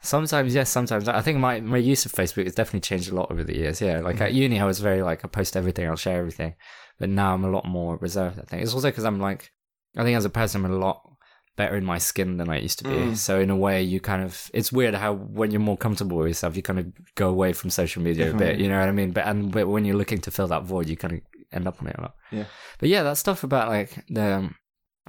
Sometimes 0.00 0.52
yes, 0.54 0.68
sometimes 0.68 1.06
I 1.06 1.20
think 1.20 1.38
my, 1.38 1.60
my 1.60 1.76
use 1.76 2.04
of 2.06 2.12
Facebook 2.12 2.44
has 2.44 2.54
definitely 2.56 2.80
changed 2.80 3.10
a 3.12 3.14
lot 3.14 3.30
over 3.30 3.44
the 3.44 3.56
years. 3.56 3.80
Yeah, 3.80 4.00
like 4.00 4.20
at 4.20 4.34
uni, 4.34 4.58
I 4.58 4.64
was 4.64 4.80
very 4.80 5.00
like 5.02 5.24
I 5.24 5.28
post 5.28 5.56
everything, 5.56 5.88
I'll 5.88 5.94
share 5.94 6.18
everything, 6.18 6.54
but 6.98 7.08
now 7.08 7.34
I'm 7.34 7.44
a 7.44 7.50
lot 7.50 7.66
more 7.66 7.98
reserved. 7.98 8.40
I 8.40 8.42
think 8.42 8.62
it's 8.62 8.74
also 8.74 8.88
because 8.88 9.04
I'm 9.04 9.20
like, 9.20 9.52
I 9.96 10.02
think 10.02 10.16
as 10.16 10.24
a 10.24 10.30
person, 10.30 10.64
I'm 10.64 10.72
a 10.72 10.76
lot 10.76 11.08
better 11.56 11.76
in 11.76 11.84
my 11.84 11.98
skin 11.98 12.38
than 12.38 12.48
I 12.48 12.58
used 12.58 12.78
to 12.78 12.84
be. 12.84 12.90
Mm. 12.90 13.16
So 13.16 13.38
in 13.38 13.50
a 13.50 13.56
way, 13.56 13.82
you 13.82 14.00
kind 14.00 14.22
of 14.22 14.50
it's 14.54 14.72
weird 14.72 14.94
how 14.94 15.12
when 15.14 15.50
you're 15.50 15.60
more 15.60 15.76
comfortable 15.76 16.16
with 16.18 16.28
yourself, 16.28 16.56
you 16.56 16.62
kind 16.62 16.78
of 16.78 16.86
go 17.14 17.28
away 17.28 17.52
from 17.52 17.70
social 17.70 18.02
media 18.02 18.30
a 18.30 18.34
bit. 18.34 18.58
You 18.58 18.68
know 18.68 18.78
what 18.78 18.88
I 18.88 18.92
mean? 18.92 19.12
But 19.12 19.26
and 19.26 19.52
but 19.52 19.68
when 19.68 19.84
you're 19.84 19.96
looking 19.96 20.20
to 20.22 20.30
fill 20.30 20.48
that 20.48 20.64
void, 20.64 20.88
you 20.88 20.96
kind 20.96 21.14
of 21.14 21.20
end 21.52 21.66
up 21.68 21.80
on 21.82 21.88
it 21.88 21.96
a 21.98 22.02
lot. 22.02 22.14
Yeah. 22.30 22.44
But 22.78 22.88
yeah, 22.88 23.02
that 23.02 23.18
stuff 23.18 23.44
about 23.44 23.68
like 23.68 24.04
the 24.08 24.34
um, 24.36 24.54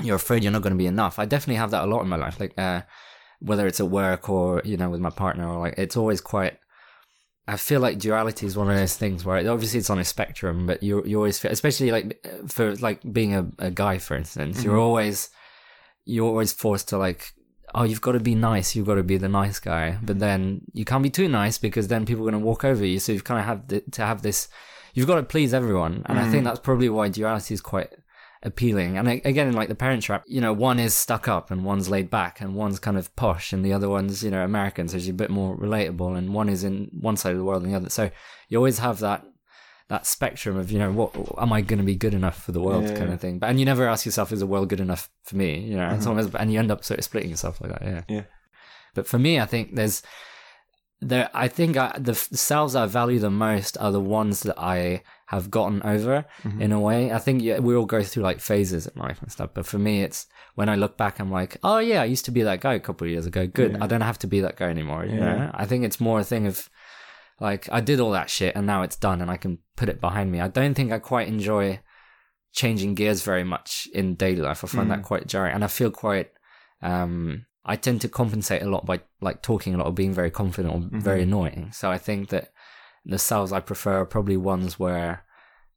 you're 0.01 0.17
afraid 0.17 0.43
you're 0.43 0.51
not 0.51 0.61
going 0.63 0.73
to 0.73 0.77
be 0.77 0.87
enough. 0.87 1.19
I 1.19 1.25
definitely 1.25 1.55
have 1.59 1.71
that 1.71 1.83
a 1.83 1.87
lot 1.87 2.01
in 2.01 2.09
my 2.09 2.17
life. 2.17 2.39
Like 2.39 2.53
uh, 2.57 2.81
whether 3.39 3.65
it's 3.67 3.79
at 3.79 3.89
work 3.89 4.29
or 4.29 4.61
you 4.65 4.75
know 4.77 4.89
with 4.89 4.99
my 5.01 5.09
partner 5.11 5.47
or 5.47 5.59
like 5.59 5.75
it's 5.77 5.95
always 5.97 6.19
quite. 6.21 6.57
I 7.45 7.57
feel 7.57 7.81
like 7.81 7.99
duality 7.99 8.45
is 8.45 8.55
one 8.55 8.69
of 8.69 8.77
those 8.77 8.95
things 8.95 9.25
where 9.25 9.37
obviously 9.51 9.77
it's 9.79 9.89
on 9.89 9.99
a 9.99 10.05
spectrum, 10.05 10.65
but 10.65 10.81
you 10.81 11.03
you 11.05 11.17
always 11.17 11.39
feel, 11.39 11.51
especially 11.51 11.91
like 11.91 12.25
for 12.47 12.73
like 12.77 13.01
being 13.11 13.35
a, 13.35 13.49
a 13.59 13.69
guy, 13.69 13.97
for 13.97 14.15
instance, 14.15 14.63
you're 14.63 14.77
Mhm. 14.77 14.81
always 14.81 15.29
you're 16.05 16.27
always 16.27 16.51
forced 16.53 16.89
to 16.89 16.97
like 16.97 17.33
oh 17.75 17.83
you've 17.83 18.01
got 18.01 18.11
to 18.11 18.19
be 18.19 18.35
nice 18.35 18.75
you've 18.75 18.85
got 18.85 18.95
to 18.95 19.03
be 19.03 19.17
the 19.17 19.29
nice 19.29 19.59
guy. 19.59 19.97
But 20.01 20.19
then 20.19 20.61
you 20.73 20.85
can't 20.85 21.03
be 21.03 21.09
too 21.09 21.27
nice 21.27 21.57
because 21.57 21.87
then 21.87 22.05
people 22.05 22.27
are 22.27 22.31
going 22.31 22.41
to 22.41 22.45
walk 22.45 22.63
over 22.63 22.85
you. 22.85 22.99
So 22.99 23.11
you've 23.11 23.23
kind 23.23 23.39
of 23.39 23.45
have 23.45 23.91
to 23.91 24.05
have 24.05 24.21
this 24.21 24.47
you've 24.93 25.07
got 25.07 25.15
to 25.15 25.23
please 25.23 25.53
everyone. 25.53 26.03
And 26.05 26.19
i 26.19 26.29
think 26.29 26.41
Mhm. 26.41 26.45
that's 26.45 26.59
probably 26.59 26.89
why 26.89 27.09
duality 27.09 27.53
is 27.53 27.61
quite 27.61 27.89
appealing. 28.43 28.97
And 28.97 29.07
again 29.07 29.47
in 29.47 29.53
like 29.53 29.69
the 29.69 29.75
parent 29.75 30.03
trap 30.03 30.23
you 30.27 30.41
know 30.41 30.53
one 30.53 30.77
is 30.79 30.93
stuck 30.93 31.27
up 31.27 31.49
and 31.49 31.63
one's 31.63 31.89
laid 31.89 32.09
back 32.09 32.41
and 32.41 32.55
one's 32.55 32.77
kind 32.79 32.97
of 32.97 33.15
posh 33.15 33.53
and 33.53 33.63
the 33.65 33.73
other 33.73 33.89
one's 33.89 34.23
you 34.23 34.31
know 34.31 34.43
american 34.43 34.87
so 34.89 34.97
she's 34.99 35.09
a 35.09 35.13
bit 35.13 35.29
more 35.29 35.57
relatable 35.57 36.17
and 36.17 36.33
one 36.33 36.49
is 36.49 36.63
in 36.63 36.89
one 36.99 37.15
side 37.17 37.31
of 37.31 37.37
the 37.37 37.43
world 37.45 37.63
and 37.63 37.71
the 37.71 37.77
other. 37.77 37.89
So 37.89 38.11
you 38.49 38.57
always 38.57 38.79
have 38.79 38.99
that 38.99 39.25
that 39.95 40.05
spectrum 40.17 40.55
of 40.61 40.65
you 40.73 40.79
know 40.79 40.91
what 40.99 41.09
am 41.43 41.51
I 41.57 41.59
going 41.69 41.79
to 41.85 41.85
be 41.93 41.95
good 42.05 42.13
enough 42.21 42.37
for 42.45 42.51
the 42.51 42.63
world 42.67 42.83
Yeah, 42.85 42.95
kind 42.99 43.11
of 43.13 43.19
thing. 43.21 43.35
But 43.39 43.49
and 43.49 43.59
you 43.59 43.65
never 43.65 43.87
ask 43.93 44.01
yourself 44.05 44.31
is 44.31 44.39
the 44.45 44.51
world 44.53 44.67
good 44.71 44.79
enough 44.87 45.03
for 45.27 45.35
me? 45.43 45.49
You 45.69 45.77
know, 45.77 45.89
it's 45.95 46.05
Mhm. 46.05 46.09
almost 46.09 46.29
and 46.41 46.47
you 46.51 46.59
end 46.63 46.71
up 46.75 46.83
sort 46.83 46.99
of 46.99 47.05
splitting 47.09 47.29
yourself 47.35 47.55
like 47.61 47.71
that. 47.73 47.83
Yeah, 47.91 48.01
Yeah. 48.15 48.23
But 48.95 49.05
for 49.11 49.19
me, 49.25 49.39
I 49.39 49.45
think 49.53 49.75
there's 49.75 49.97
there. 51.11 51.29
I 51.33 51.47
think 51.57 51.75
I, 51.77 51.87
the 51.99 52.15
selves 52.15 52.75
I 52.75 52.85
value 52.85 53.19
the 53.19 53.29
most 53.49 53.77
are 53.79 53.91
the 53.91 53.99
ones 54.21 54.41
that 54.43 54.57
I 54.59 55.03
have 55.27 55.49
gotten 55.57 55.81
over 55.83 56.25
Mhm. 56.43 56.61
in 56.61 56.71
a 56.71 56.79
way. 56.79 57.11
I 57.11 57.19
think 57.25 57.41
yeah, 57.41 57.59
we 57.59 57.75
all 57.75 57.85
go 57.85 58.01
through 58.03 58.23
like 58.23 58.39
phases 58.39 58.87
in 58.87 58.95
life 59.07 59.19
and 59.21 59.31
stuff. 59.31 59.49
But 59.53 59.65
for 59.65 59.79
me, 59.87 60.03
it's 60.07 60.27
when 60.55 60.69
I 60.69 60.75
look 60.75 60.95
back, 60.97 61.19
I'm 61.19 61.31
like, 61.31 61.57
oh 61.63 61.79
yeah, 61.79 62.01
I 62.01 62.05
used 62.05 62.25
to 62.25 62.31
be 62.31 62.43
that 62.43 62.61
guy 62.61 62.73
a 62.75 62.79
couple 62.87 63.05
of 63.05 63.11
years 63.11 63.25
ago. 63.25 63.47
Good, 63.47 63.71
Yeah. 63.73 63.83
I 63.83 63.87
don't 63.87 64.01
have 64.11 64.19
to 64.19 64.27
be 64.27 64.39
that 64.41 64.55
guy 64.57 64.69
anymore. 64.69 65.05
You 65.05 65.17
Yeah. 65.17 65.25
know, 65.37 65.51
I 65.53 65.65
think 65.65 65.83
it's 65.83 65.99
more 65.99 66.19
a 66.19 66.23
thing 66.23 66.45
of 66.47 66.69
like 67.39 67.67
I 67.71 67.81
did 67.81 67.99
all 67.99 68.11
that 68.11 68.29
shit 68.29 68.55
and 68.55 68.65
now 68.67 68.83
it's 68.83 68.95
done 68.95 69.21
and 69.21 69.29
I 69.31 69.37
can 69.37 69.59
put 69.75 69.89
it 69.89 69.99
behind 70.01 70.31
me. 70.31 70.39
I 70.39 70.47
don't 70.47 70.73
think 70.73 70.91
I 70.91 70.99
quite 70.99 71.27
enjoy 71.27 71.79
changing 72.51 72.93
gears 72.95 73.23
very 73.23 73.43
much 73.43 73.87
in 73.93 74.15
daily 74.15 74.41
life. 74.41 74.63
I 74.63 74.67
find 74.67 74.91
that 74.91 74.99
Mm. 74.99 75.03
quite 75.03 75.27
jarring, 75.27 75.53
and 75.55 75.63
I 75.63 75.67
feel 75.67 75.89
quite. 75.91 76.31
Um, 76.81 77.45
I 77.65 77.75
tend 77.77 78.01
to 78.01 78.09
compensate 78.09 78.61
a 78.61 78.69
lot 78.69 78.85
by 78.85 79.01
like 79.21 79.41
talking 79.41 79.73
a 79.73 79.77
lot 79.77 79.87
or 79.87 79.93
being 79.93 80.13
very 80.13 80.29
confident 80.29 80.73
or 80.75 80.99
very 80.99 81.21
Mhm. 81.21 81.23
annoying. 81.23 81.69
So 81.71 81.89
I 81.89 81.97
think 81.97 82.29
that 82.29 82.51
the 83.05 83.17
styles 83.17 83.51
I 83.53 83.59
prefer 83.61 84.01
are 84.01 84.05
probably 84.05 84.37
ones 84.37 84.77
where 84.77 85.23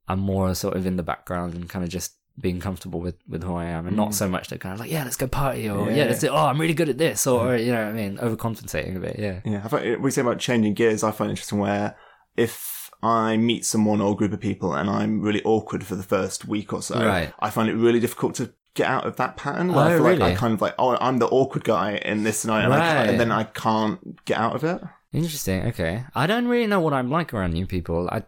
I'm 0.08 0.18
more 0.20 0.54
sort 0.54 0.76
of 0.76 0.84
in 0.86 0.96
the 0.96 1.02
background 1.02 1.54
and 1.54 1.68
kind 1.68 1.84
of 1.84 1.90
just 1.90 2.15
being 2.38 2.60
comfortable 2.60 3.00
with, 3.00 3.16
with 3.28 3.42
who 3.42 3.54
I 3.54 3.64
am, 3.66 3.86
and 3.86 3.94
Mm. 3.94 3.98
not 3.98 4.14
so 4.14 4.28
much 4.28 4.48
that 4.48 4.60
kind 4.60 4.74
of 4.74 4.80
like 4.80 4.90
yeah, 4.90 5.04
let's 5.04 5.16
go 5.16 5.26
party 5.26 5.68
or 5.70 5.90
yeah, 5.90 5.96
Yeah. 5.96 6.04
let's 6.04 6.20
do, 6.20 6.28
oh 6.28 6.36
I'm 6.46 6.60
really 6.60 6.74
good 6.74 6.88
at 6.90 6.98
this 6.98 7.26
or, 7.26 7.52
or 7.52 7.56
you 7.56 7.72
know 7.72 7.84
what 7.84 7.88
I 7.88 7.92
mean, 7.92 8.18
overcompensating 8.18 8.96
a 8.96 9.00
bit. 9.00 9.18
Yeah. 9.18 9.40
Yeah, 9.44 9.62
I 9.64 9.68
find, 9.68 10.02
we 10.02 10.10
say 10.10 10.20
about 10.20 10.38
changing 10.38 10.74
gears. 10.74 11.02
I 11.02 11.12
find 11.12 11.30
it 11.30 11.32
interesting 11.32 11.58
where 11.58 11.96
if 12.36 12.90
I 13.02 13.36
meet 13.36 13.64
someone 13.64 14.00
or 14.00 14.12
a 14.12 14.16
group 14.16 14.32
of 14.32 14.40
people 14.40 14.74
and 14.74 14.88
I'm 14.90 15.20
really 15.20 15.42
awkward 15.44 15.84
for 15.84 15.94
the 15.96 16.02
first 16.02 16.46
week 16.46 16.72
or 16.72 16.82
so, 16.82 16.98
Right. 17.04 17.32
I 17.38 17.50
find 17.50 17.68
it 17.68 17.74
really 17.74 18.00
difficult 18.00 18.34
to 18.36 18.52
get 18.74 18.88
out 18.88 19.06
of 19.06 19.16
that 19.16 19.36
pattern. 19.36 19.72
Where 19.72 19.84
I 19.86 19.92
Oh, 19.92 19.96
feel 19.96 20.02
like 20.04 20.18
really? 20.18 20.32
I 20.32 20.34
kind 20.34 20.52
of 20.52 20.60
like, 20.60 20.74
oh, 20.78 20.96
I'm 21.00 21.18
the 21.18 21.28
awkward 21.28 21.64
guy 21.64 21.92
in 22.04 22.24
this 22.24 22.38
scenario, 22.40 22.66
and, 22.70 22.74
I 22.74 23.04
and 23.04 23.18
then 23.20 23.32
I 23.32 23.44
can't 23.44 24.22
get 24.26 24.38
out 24.38 24.54
of 24.54 24.64
it. 24.64 24.82
Interesting. 25.14 25.62
Okay, 25.68 26.04
I 26.14 26.26
don't 26.26 26.46
really 26.46 26.66
know 26.66 26.80
what 26.80 26.92
I'm 26.92 27.10
like 27.10 27.32
around 27.32 27.54
new 27.54 27.66
people. 27.66 28.08
I 28.12 28.24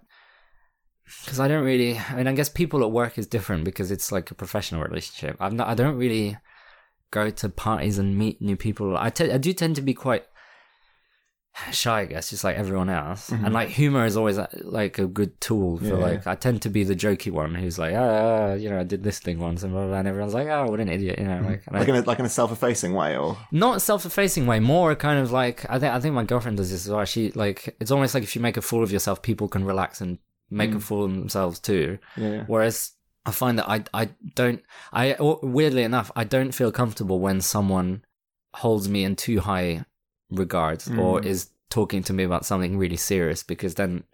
because 1.25 1.41
I 1.41 1.49
don't 1.49 1.65
really. 1.65 1.99
I 1.99 2.17
mean, 2.17 2.27
I 2.27 2.33
guess 2.35 2.49
people 2.49 2.83
at 2.83 2.91
work 2.91 3.19
is 3.19 3.27
different 3.27 3.65
because 3.65 3.91
it's 3.91 4.11
like 4.13 4.31
a 4.31 4.35
professional 4.35 4.83
relationship. 4.83 5.37
I'm 5.41 5.57
not. 5.57 5.69
I 5.69 5.75
don't 5.75 5.97
really 5.97 6.37
go 7.11 7.31
to 7.31 7.49
parties 7.49 7.99
and 7.99 8.17
meet 8.19 8.41
new 8.43 8.57
people. 8.57 8.97
I 8.97 9.11
te- 9.11 9.33
I 9.33 9.39
do 9.39 9.53
tend 9.53 9.77
to 9.77 9.83
be 9.83 9.95
quite 9.95 10.25
shy, 11.73 12.01
I 12.03 12.05
guess, 12.05 12.31
just 12.31 12.45
like 12.45 12.57
everyone 12.57 12.89
else. 12.89 13.31
Mhm. 13.31 13.45
And 13.47 13.55
like 13.55 13.69
humor 13.69 14.05
is 14.05 14.17
always 14.17 14.39
uh, 14.39 14.47
like 14.63 14.99
a 15.01 15.07
good 15.07 15.41
tool 15.41 15.79
for 15.79 15.85
Yeah. 15.87 15.95
like. 15.95 16.27
I 16.27 16.37
tend 16.37 16.63
to 16.63 16.69
be 16.69 16.85
the 16.85 16.95
jokey 16.95 17.33
one 17.33 17.53
who's 17.55 17.79
like, 17.81 17.95
ah, 17.97 18.53
you 18.53 18.71
know, 18.71 18.79
I 18.79 18.85
did 18.85 19.03
this 19.03 19.19
thing 19.19 19.41
once 19.41 19.65
and 19.65 19.73
blah 19.73 19.81
blah, 19.83 19.89
blah 19.89 19.99
and 19.99 20.07
everyone's 20.09 20.35
like, 20.35 20.47
oh, 20.47 20.67
what 20.71 20.79
an 20.79 20.89
idiot, 20.89 21.19
you 21.19 21.25
know, 21.27 21.41
like. 21.41 21.63
and 21.67 21.77
I- 21.77 21.85
in 21.85 21.97
a, 21.97 22.01
like 22.03 22.21
in 22.21 22.27
a 22.27 22.29
self-effacing 22.29 22.93
way, 22.95 23.17
or 23.17 23.37
not 23.51 23.83
self-effacing 23.83 24.47
way 24.47 24.61
more 24.61 24.95
kind 24.95 25.19
of 25.19 25.33
like 25.33 25.65
i 25.69 25.79
think 25.81 25.93
i 25.95 25.99
think 25.99 26.15
my 26.15 26.23
girlfriend 26.25 26.59
does 26.59 26.71
this 26.71 26.85
as 26.87 26.93
well 26.93 27.05
she 27.05 27.31
like 27.33 27.75
it's 27.81 27.91
almost 27.91 28.15
like 28.15 28.23
if 28.23 28.37
you 28.37 28.43
make 28.43 28.57
a 28.57 28.63
fool 28.63 28.83
of 28.83 28.93
yourself 28.93 29.21
people 29.23 29.49
can 29.49 29.65
relax 29.65 30.01
and 30.01 30.19
make 30.51 30.71
a 30.73 30.75
Mm. 30.75 30.83
fool 30.83 31.05
of 31.05 31.13
themselves 31.13 31.59
too 31.61 31.99
yeah, 32.17 32.45
whereas 32.47 32.93
i 33.27 33.31
find 33.31 33.59
that 33.59 33.69
i 33.69 33.85
i 33.93 34.09
don't 34.35 34.63
i 34.93 35.15
weirdly 35.43 35.83
enough 35.83 36.11
i 36.17 36.25
don't 36.25 36.53
feel 36.53 36.73
comfortable 36.73 37.21
when 37.21 37.41
someone 37.41 38.03
holds 38.55 38.89
me 38.89 39.05
in 39.05 39.15
too 39.17 39.41
high 39.41 39.85
regards 40.31 40.89
or 40.89 41.21
Mm. 41.21 41.25
is 41.27 41.51
talking 41.71 42.03
to 42.05 42.13
me 42.13 42.25
about 42.25 42.47
something 42.47 42.79
really 42.79 42.97
serious 42.97 43.43
because 43.43 43.75
then 43.75 44.05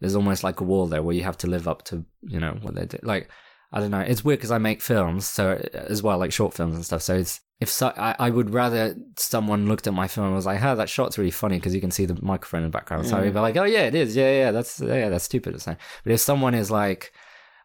there's 0.00 0.16
almost 0.16 0.42
like 0.44 0.60
a 0.60 0.64
wall 0.64 0.86
there 0.86 1.02
where 1.02 1.14
you 1.14 1.22
have 1.22 1.38
to 1.38 1.46
live 1.46 1.68
up 1.68 1.82
to 1.84 2.04
you 2.22 2.40
know 2.40 2.58
what 2.62 2.74
they 2.74 2.86
do 2.86 2.98
like 3.02 3.28
I 3.72 3.80
don't 3.80 3.90
know. 3.90 3.98
It's 4.00 4.24
weird 4.24 4.38
because 4.38 4.52
I 4.52 4.58
make 4.58 4.80
films, 4.80 5.26
so 5.26 5.60
as 5.72 6.00
well, 6.00 6.16
like 6.18 6.32
short 6.32 6.54
films 6.54 6.76
and 6.76 6.84
stuff. 6.84 7.02
So 7.02 7.16
it's 7.16 7.40
if 7.60 7.68
so, 7.70 7.92
I, 7.96 8.16
I 8.18 8.30
would 8.30 8.50
rather 8.50 8.96
someone 9.16 9.66
looked 9.68 9.86
at 9.86 9.94
my 9.94 10.08
film 10.08 10.26
and 10.26 10.36
was 10.36 10.46
like, 10.46 10.62
"Oh, 10.62 10.74
that 10.76 10.88
shot's 10.88 11.18
really 11.18 11.30
funny" 11.30 11.56
because 11.58 11.74
you 11.74 11.80
can 11.80 11.90
see 11.90 12.04
the 12.06 12.18
microphone 12.20 12.62
in 12.62 12.66
the 12.70 12.76
background. 12.78 13.06
So 13.06 13.16
Yeah. 13.16 13.24
I'd 13.24 13.34
be 13.34 13.40
like, 13.40 13.56
"Oh 13.56 13.64
yeah, 13.64 13.82
it 13.86 13.94
is. 13.94 14.16
Yeah, 14.16 14.30
yeah, 14.30 14.50
that's 14.50 14.80
yeah, 14.80 15.08
that's 15.08 15.24
stupid." 15.24 15.60
But 15.64 15.78
if 16.12 16.20
someone 16.20 16.54
is 16.54 16.70
like, 16.70 17.12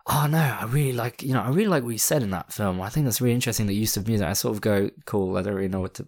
"Oh 0.07 0.27
no, 0.29 0.37
I 0.61 0.65
really 0.65 0.93
like 0.93 1.23
you 1.23 1.33
know, 1.33 1.41
I 1.41 1.49
really 1.49 1.67
like 1.67 1.83
what 1.83 1.89
you 1.91 1.97
said 1.97 2.21
in 2.23 2.29
that 2.31 2.53
film. 2.53 2.79
I 2.81 2.89
think 2.89 3.05
that's 3.05 3.19
really 3.21 3.33
interesting. 3.35 3.65
The 3.65 3.75
use 3.75 3.97
of 3.97 4.07
music." 4.07 4.27
I 4.27 4.33
sort 4.33 4.55
of 4.55 4.61
go, 4.61 4.89
"Cool. 5.05 5.37
I 5.37 5.41
don't 5.41 5.55
really 5.55 5.69
know 5.69 5.81
what 5.81 5.95
to." 5.95 6.07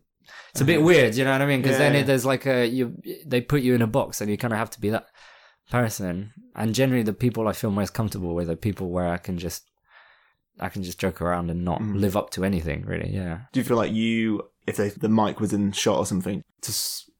It's 0.52 0.62
a 0.62 0.65
bit 0.65 0.82
weird, 0.82 1.15
you 1.15 1.24
know 1.26 1.32
what 1.32 1.41
I 1.41 1.46
mean? 1.46 1.62
Because 1.62 1.78
then 1.78 1.94
Yeah. 1.94 2.02
it, 2.02 2.06
there's 2.06 2.26
like 2.26 2.46
a 2.46 2.65
you 2.67 2.96
they 3.26 3.41
put 3.41 3.62
you 3.63 3.74
in 3.74 3.82
a 3.82 3.88
box 3.88 4.22
and 4.22 4.30
you 4.30 4.38
kind 4.38 4.54
of 4.54 4.60
have 4.60 4.70
to 4.72 4.80
be 4.82 4.89
that 4.91 5.08
person. 5.70 6.32
And 6.56 6.76
generally, 6.76 7.04
the 7.04 7.13
people 7.13 7.48
I 7.48 7.54
feel 7.54 7.72
most 7.72 7.94
comfortable 7.94 8.36
with 8.36 8.50
are 8.50 8.56
people 8.56 8.89
where 8.91 9.08
I 9.08 9.17
can 9.17 9.38
just 9.38 9.63
I 10.62 10.69
can 10.69 10.84
just 10.84 11.00
joke 11.00 11.21
around 11.21 11.50
and 11.50 11.63
not 11.65 11.82
Mm. 11.82 12.00
live 12.00 12.15
up 12.15 12.30
to 12.32 12.43
anything, 12.45 12.86
really. 12.86 13.10
Yeah. 13.13 13.39
do 13.52 13.60
you 13.60 13.63
feel 13.63 13.78
like 13.78 13.91
you, 13.91 14.43
if 14.67 14.76
they, 14.78 14.89
the 14.89 15.10
mic 15.10 15.39
was 15.39 15.54
in 15.54 15.71
shot 15.71 15.97
or 15.97 16.06
something, 16.06 16.43
to 16.62 16.71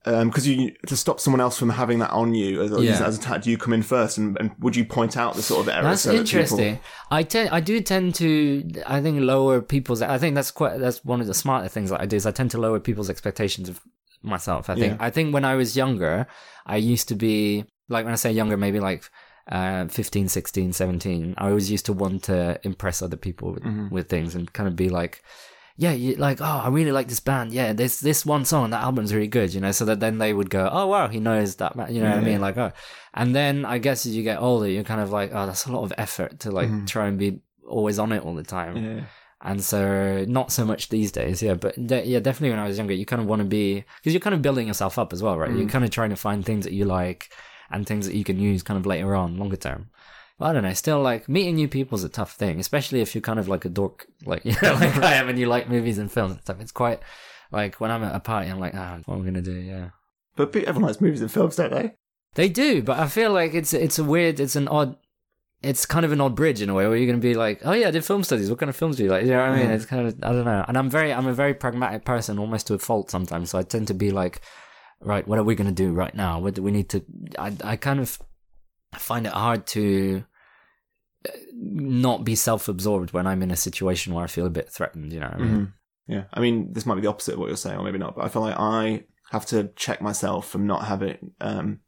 because 0.04 0.48
you 0.48 0.72
to 0.88 0.98
stop 0.98 1.20
someone 1.20 1.40
else 1.42 1.60
from 1.60 1.70
having 1.70 2.00
that 2.00 2.10
on 2.10 2.34
you 2.34 2.62
as, 2.64 2.72
Yeah. 2.84 3.06
as 3.06 3.18
a 3.18 3.20
attack, 3.20 3.44
do 3.44 3.52
you 3.52 3.58
come 3.58 3.72
in 3.72 3.84
first 3.84 4.18
and, 4.18 4.36
and 4.40 4.52
would 4.60 4.76
you 4.76 4.84
point 4.84 5.16
out 5.16 5.36
the 5.36 5.44
sort 5.44 5.62
of 5.62 5.70
errors? 5.70 5.84
That's 5.86 6.02
so 6.02 6.10
that 6.10 6.26
people- 6.26 6.30
interesting. 6.40 6.80
I 7.12 7.22
tend, 7.24 7.50
I 7.52 7.60
do 7.60 7.80
tend 7.82 8.16
to, 8.16 8.68
I 8.88 9.00
think 9.02 9.22
lower 9.22 9.62
people's. 9.62 10.02
I 10.02 10.18
think 10.18 10.34
that's 10.36 10.50
quite. 10.50 10.80
That's 10.80 11.06
one 11.06 11.22
of 11.22 11.28
the 11.28 11.36
smarter 11.36 11.68
things 11.68 11.92
that 11.92 12.02
I 12.02 12.08
do 12.08 12.16
is 12.16 12.26
I 12.26 12.32
tend 12.32 12.50
to 12.52 12.58
lower 12.58 12.80
people's 12.80 13.10
expectations 13.12 13.70
of 13.70 13.80
myself. 14.24 14.70
I 14.72 14.76
think. 14.76 14.94
Yeah. 15.00 15.06
I 15.06 15.12
think 15.12 15.34
when 15.36 15.46
I 15.46 15.54
was 15.56 15.76
younger, 15.78 16.26
I 16.66 16.78
used 16.78 17.08
to 17.10 17.16
be 17.16 17.66
like 17.88 18.04
when 18.06 18.14
I 18.14 18.18
say 18.18 18.32
younger, 18.32 18.58
maybe 18.58 18.80
like. 18.80 19.04
Uh, 19.52 19.86
15, 19.90 20.30
16, 20.30 20.72
17. 20.74 21.34
I 21.38 21.50
always 21.50 21.70
used 21.70 21.86
to 21.88 21.94
want 21.94 22.24
to 22.24 22.60
impress 22.64 23.02
other 23.02 23.18
people 23.18 23.52
with, 23.54 23.64
Mhm. 23.64 23.92
with 23.92 24.08
things 24.08 24.34
and 24.34 24.52
kind 24.54 24.68
of 24.70 24.76
be 24.78 24.88
like, 24.90 25.22
yeah, 25.76 25.92
you, 25.92 26.16
like, 26.16 26.40
oh, 26.42 26.62
I 26.66 26.70
really 26.70 26.92
like 26.94 27.08
this 27.10 27.20
band. 27.20 27.52
Yeah, 27.52 27.74
this 27.74 28.00
this 28.00 28.26
one 28.26 28.46
song, 28.46 28.70
that 28.70 28.82
album's 28.84 29.14
really 29.14 29.28
good, 29.28 29.54
you 29.54 29.60
know. 29.60 29.72
So 29.72 29.84
that 29.86 30.00
then 30.00 30.20
they 30.20 30.32
would 30.34 30.50
go, 30.50 30.70
oh 30.72 30.88
wow, 30.88 31.08
he 31.10 31.20
knows 31.20 31.56
that, 31.56 31.76
ma-" 31.76 31.88
you 31.88 32.00
know 32.02 32.10
what 32.10 32.20
I 32.20 32.22
Yeah. 32.22 32.28
mean? 32.32 32.42
Like, 32.42 32.58
oh, 32.58 32.72
and 33.14 33.36
then 33.36 33.66
I 33.66 33.78
guess 33.78 34.06
as 34.06 34.16
you 34.16 34.24
get 34.24 34.40
older, 34.40 34.68
you're 34.70 34.84
kind 34.84 35.02
of 35.02 35.12
like, 35.12 35.32
oh, 35.34 35.46
that's 35.46 35.66
a 35.66 35.72
lot 35.72 35.84
of 35.84 35.92
effort 35.98 36.40
to 36.42 36.52
like 36.52 36.70
Mhm. 36.70 36.88
try 36.88 37.08
and 37.08 37.18
be 37.18 37.40
always 37.68 38.00
on 38.00 38.12
it 38.12 38.24
all 38.24 38.36
the 38.36 38.44
time. 38.44 38.78
Yeah. 38.78 39.02
And 39.44 39.62
so 39.64 40.24
not 40.28 40.52
so 40.52 40.64
much 40.66 40.90
these 40.90 41.12
days, 41.12 41.42
yeah. 41.42 41.56
But 41.56 41.74
de- 41.88 42.06
yeah, 42.06 42.20
definitely 42.20 42.52
when 42.52 42.60
I 42.60 42.68
was 42.68 42.78
younger, 42.78 42.94
you 42.94 43.06
kind 43.06 43.22
of 43.22 43.28
want 43.28 43.42
to 43.42 43.48
be 43.48 43.84
because 43.98 44.14
you're 44.14 44.20
kind 44.28 44.36
of 44.36 44.42
building 44.42 44.68
yourself 44.68 45.00
up 45.00 45.12
as 45.14 45.24
well, 45.24 45.38
right? 45.38 45.50
You're 45.52 45.66
Mm. 45.68 45.76
kind 45.76 45.84
of 45.86 45.90
trying 45.92 46.12
to 46.12 46.16
find 46.16 46.46
things 46.46 46.64
that 46.66 46.74
you 46.74 46.86
like 46.86 47.30
and 47.72 47.86
things 47.86 48.06
that 48.08 48.16
you 48.16 48.24
can 48.24 48.40
use 48.40 48.64
kind 48.64 48.78
of 48.78 48.86
later 48.86 49.16
on, 49.16 49.38
longer 49.38 49.56
term. 49.58 49.90
I 50.40 50.54
don't 50.54 50.64
know. 50.64 50.74
Still, 50.74 51.02
like 51.02 51.30
meeting 51.30 51.56
new 51.56 51.68
people 51.68 51.98
is 51.98 52.04
a 52.04 52.10
tough 52.10 52.34
thing, 52.34 52.60
especially 52.60 53.02
if 53.02 53.14
you're 53.14 53.22
kind 53.22 53.38
of 53.40 53.48
like 53.48 53.64
a 53.66 53.70
dork, 53.70 54.08
like 54.26 54.44
you 54.46 54.54
know, 54.62 54.74
like 54.74 54.96
I 54.98 55.14
am, 55.14 55.30
and 55.30 55.38
you 55.38 55.46
like 55.46 55.70
movies 55.70 55.98
and 56.00 56.12
films 56.12 56.32
and 56.34 56.42
stuff. 56.42 56.60
It's 56.60 56.72
quite 56.72 57.00
like 57.52 57.80
when 57.80 57.92
I'm 57.92 58.04
at 58.04 58.16
a 58.16 58.20
party, 58.20 58.50
I'm 58.50 58.60
like, 58.60 58.74
ah, 58.76 59.00
what 59.06 59.16
am 59.16 59.22
I 59.22 59.26
gonna 59.26 59.42
do? 59.42 59.54
Yeah, 59.54 59.90
But 60.36 60.56
everyone 60.56 60.84
likes 60.88 61.02
movies 61.02 61.22
and 61.22 61.32
films, 61.32 61.58
don't 61.58 61.72
they? 61.72 61.94
they 62.34 62.50
do, 62.50 62.82
but 62.82 62.98
I 62.98 63.08
feel 63.08 63.32
like 63.32 63.54
it's 63.54 63.74
it's 63.74 64.00
a 64.00 64.04
weird, 64.04 64.40
it's 64.40 64.56
an 64.56 64.68
odd, 64.68 64.96
it's 65.62 65.86
kind 65.86 66.06
of 66.06 66.12
an 66.12 66.22
odd 66.22 66.36
bridge 66.36 66.62
in 66.62 66.70
a 66.70 66.74
way 66.74 66.88
where 66.88 66.98
you're 66.98 67.06
gonna 67.12 67.20
be 67.22 67.36
like, 67.36 67.62
oh 67.64 67.74
yeah, 67.74 67.90
I 67.90 67.92
did 67.92 68.04
film 68.04 68.24
studies. 68.24 68.50
What 68.50 68.58
kind 68.58 68.70
of 68.70 68.76
films 68.76 68.96
do 68.98 69.04
you 69.04 69.10
like? 69.12 69.26
You 69.26 69.32
know 69.32 69.42
what 69.42 69.50
I 69.50 69.58
mean? 69.58 69.70
It's 69.70 69.86
kind 69.86 70.08
of 70.08 70.16
I 70.24 70.32
don't 70.32 70.46
know. 70.46 70.66
And 70.68 70.76
I'm 70.78 70.90
very, 70.90 71.14
I'm 71.14 71.28
a 71.28 71.34
very 71.34 71.54
pragmatic 71.54 72.04
person, 72.04 72.40
almost 72.40 72.66
to 72.68 72.74
a 72.74 72.80
fault 72.80 73.12
sometimes. 73.12 73.52
So 73.52 73.60
I 73.60 73.64
tend 73.64 73.88
to 73.90 73.94
be 73.94 74.10
like, 74.10 74.42
right, 75.02 75.28
what 75.28 75.40
are 75.40 75.44
we 75.44 75.56
gonna 75.56 75.72
do 75.72 75.92
right 75.94 76.14
now? 76.14 76.40
What 76.40 76.54
do 76.56 76.64
we 76.64 76.72
need 76.72 76.90
to? 76.90 77.04
I 77.38 77.56
I 77.64 77.76
kind 77.76 78.00
of 78.00 78.20
find 78.96 79.26
it 79.26 79.34
hard 79.34 79.66
to 79.68 80.24
uh, 81.28 81.32
not 81.54 82.24
be 82.24 82.36
self-absorbed 82.36 83.14
when 83.14 83.28
I'm 83.28 83.42
in 83.44 83.52
a 83.52 83.56
situation 83.56 84.14
where 84.14 84.24
I 84.24 84.28
feel 84.28 84.46
a 84.46 84.50
bit 84.50 84.70
threatened. 84.70 85.14
You 85.14 85.20
know? 85.22 85.36
Mhm. 85.38 85.74
Yeah. 86.08 86.24
I 86.34 86.40
mean, 86.40 86.74
this 86.74 86.86
might 86.86 86.96
be 86.96 87.02
the 87.02 87.10
opposite 87.10 87.34
of 87.34 87.40
what 87.40 87.48
you're 87.48 87.58
saying, 87.58 87.78
or 87.80 87.84
maybe 87.84 88.00
not, 88.00 88.16
but 88.16 88.26
I 88.26 88.30
feel 88.30 88.42
like 88.42 88.58
I 88.58 89.04
have 89.32 89.46
to 89.48 89.70
check 89.76 90.02
myself 90.02 90.48
from 90.50 90.68
not 90.68 90.86
having, 90.86 91.32
um, 91.40 91.80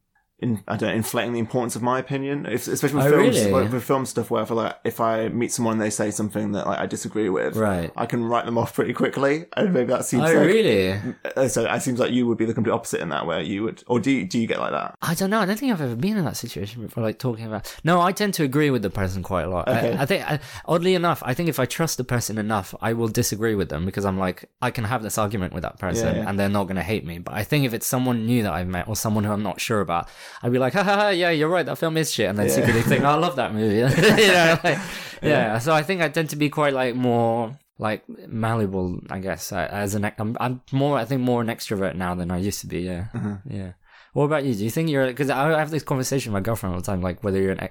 in, 0.43 0.63
I 0.67 0.75
don't 0.77 0.89
know, 0.89 0.95
inflating 0.95 1.33
the 1.33 1.39
importance 1.39 1.75
of 1.75 1.81
my 1.81 1.97
opinion, 1.99 2.45
if, 2.45 2.67
especially 2.67 2.97
with 2.97 3.07
Oh, 3.07 3.09
films, 3.11 3.39
really? 3.39 3.51
like, 3.51 3.71
with 3.71 3.83
film 3.83 4.05
stuff 4.05 4.29
where 4.29 4.41
I 4.43 4.45
feel 4.45 4.57
like 4.57 4.75
if 4.83 4.99
I 4.99 5.29
meet 5.29 5.51
someone 5.51 5.73
and 5.73 5.81
they 5.81 5.89
say 5.89 6.11
something 6.11 6.51
that 6.51 6.67
like 6.67 6.79
I 6.79 6.85
disagree 6.85 7.29
with, 7.29 7.55
right. 7.55 7.91
I 7.95 8.05
can 8.05 8.23
write 8.25 8.45
them 8.45 8.57
off 8.57 8.75
pretty 8.75 8.93
quickly. 8.93 9.45
And 9.57 9.73
maybe 9.73 9.87
that 9.87 10.05
seems 10.05 10.23
Oh, 10.23 10.25
like, 10.25 10.35
really? 10.47 10.91
uh, 11.35 11.47
so 11.47 11.65
it 11.65 11.81
seems 11.81 11.99
like 11.99 12.11
you 12.11 12.27
would 12.27 12.37
be 12.37 12.45
the 12.45 12.53
complete 12.53 12.73
opposite 12.73 13.01
in 13.01 13.09
that, 13.09 13.25
way. 13.25 13.43
you 13.43 13.63
would, 13.63 13.83
or 13.87 13.99
do 13.99 14.11
you, 14.11 14.25
do 14.25 14.39
you 14.39 14.47
get 14.47 14.59
like 14.59 14.71
that? 14.71 14.95
I 15.01 15.13
don't 15.15 15.29
know. 15.29 15.39
I 15.39 15.45
don't 15.45 15.57
think 15.57 15.71
I've 15.71 15.81
ever 15.81 15.95
been 15.95 16.17
in 16.17 16.25
that 16.25 16.37
situation 16.37 16.83
before, 16.83 17.03
like 17.03 17.17
talking 17.19 17.45
about. 17.45 17.73
No, 17.83 18.01
I 18.01 18.11
tend 18.11 18.33
to 18.35 18.43
agree 18.43 18.69
with 18.69 18.81
the 18.81 18.89
person 18.89 19.23
quite 19.23 19.43
a 19.43 19.49
lot. 19.49 19.67
I- 19.69 19.93
I, 20.03 20.05
think, 20.05 20.29
I, 20.29 20.39
oddly 20.65 20.95
enough, 20.95 21.21
I 21.25 21.33
think 21.33 21.49
if 21.49 21.59
I 21.59 21.65
trust 21.65 21.97
the 21.97 22.03
person 22.03 22.37
enough, 22.37 22.73
I 22.81 22.93
will 22.93 23.07
disagree 23.07 23.55
with 23.55 23.69
them 23.69 23.85
because 23.85 24.05
I'm 24.05 24.17
like, 24.19 24.49
I 24.61 24.71
can 24.71 24.83
have 24.83 25.03
this 25.03 25.17
argument 25.17 25.53
with 25.53 25.63
that 25.63 25.79
person 25.79 26.07
Yeah, 26.15 26.21
yeah. 26.23 26.29
and 26.29 26.39
they're 26.39 26.49
not 26.49 26.65
going 26.65 26.75
to 26.77 26.83
hate 26.83 27.05
me. 27.05 27.19
But 27.19 27.33
I 27.35 27.43
think 27.43 27.65
if 27.65 27.73
it's 27.73 27.87
someone 27.87 28.25
new 28.25 28.43
that 28.43 28.53
I've 28.53 28.67
met 28.67 28.87
or 28.87 28.95
someone 28.95 29.23
who 29.23 29.31
I'm 29.31 29.43
not 29.43 29.61
sure 29.61 29.81
about, 29.81 30.09
I'd 30.41 30.51
be 30.51 30.59
like, 30.59 30.73
ha 30.73 30.83
ha 30.83 30.95
ha, 30.95 31.09
yeah, 31.09 31.29
you're 31.29 31.49
right, 31.49 31.65
that 31.65 31.77
film 31.77 31.97
is 31.97 32.11
shit. 32.11 32.29
And 32.29 32.37
then 32.39 32.47
Yeah. 32.47 32.53
secretly 32.55 32.81
think, 32.81 33.03
oh, 33.03 33.09
I 33.09 33.15
love 33.15 33.35
that 33.35 33.53
movie. 33.53 33.75
you 34.21 34.27
know, 34.27 34.59
like, 34.63 34.79
yeah. 35.21 35.59
So 35.59 35.73
I 35.73 35.83
think 35.83 36.01
I 36.01 36.09
tend 36.09 36.29
to 36.31 36.35
be 36.35 36.49
quite 36.49 36.73
like 36.73 36.95
more 36.95 37.57
like 37.79 38.03
malleable, 38.27 38.99
I 39.09 39.19
guess, 39.19 39.51
uh, 39.51 39.67
as 39.71 39.95
an, 39.95 40.09
I'm, 40.17 40.37
I'm 40.39 40.61
more, 40.71 40.97
I 40.97 41.05
think 41.05 41.21
more 41.21 41.41
an 41.41 41.47
extrovert 41.47 41.95
now 41.95 42.15
than 42.15 42.31
I 42.31 42.37
used 42.37 42.61
to 42.61 42.67
be. 42.67 42.81
Yeah. 42.81 43.05
Uh-huh. 43.13 43.35
Yeah. 43.49 43.73
What 44.13 44.25
about 44.25 44.43
you? 44.45 44.53
Do 44.53 44.63
you 44.63 44.69
think 44.69 44.89
you're 44.89 45.07
because 45.07 45.31
I 45.31 45.57
have 45.57 45.71
this 45.71 45.81
conversation 45.81 46.31
with 46.31 46.39
my 46.39 46.45
girlfriend 46.45 46.75
all 46.75 46.81
the 46.81 46.85
time, 46.85 47.01
like 47.01 47.23
whether 47.23 47.41
you're 47.41 47.51
an 47.53 47.69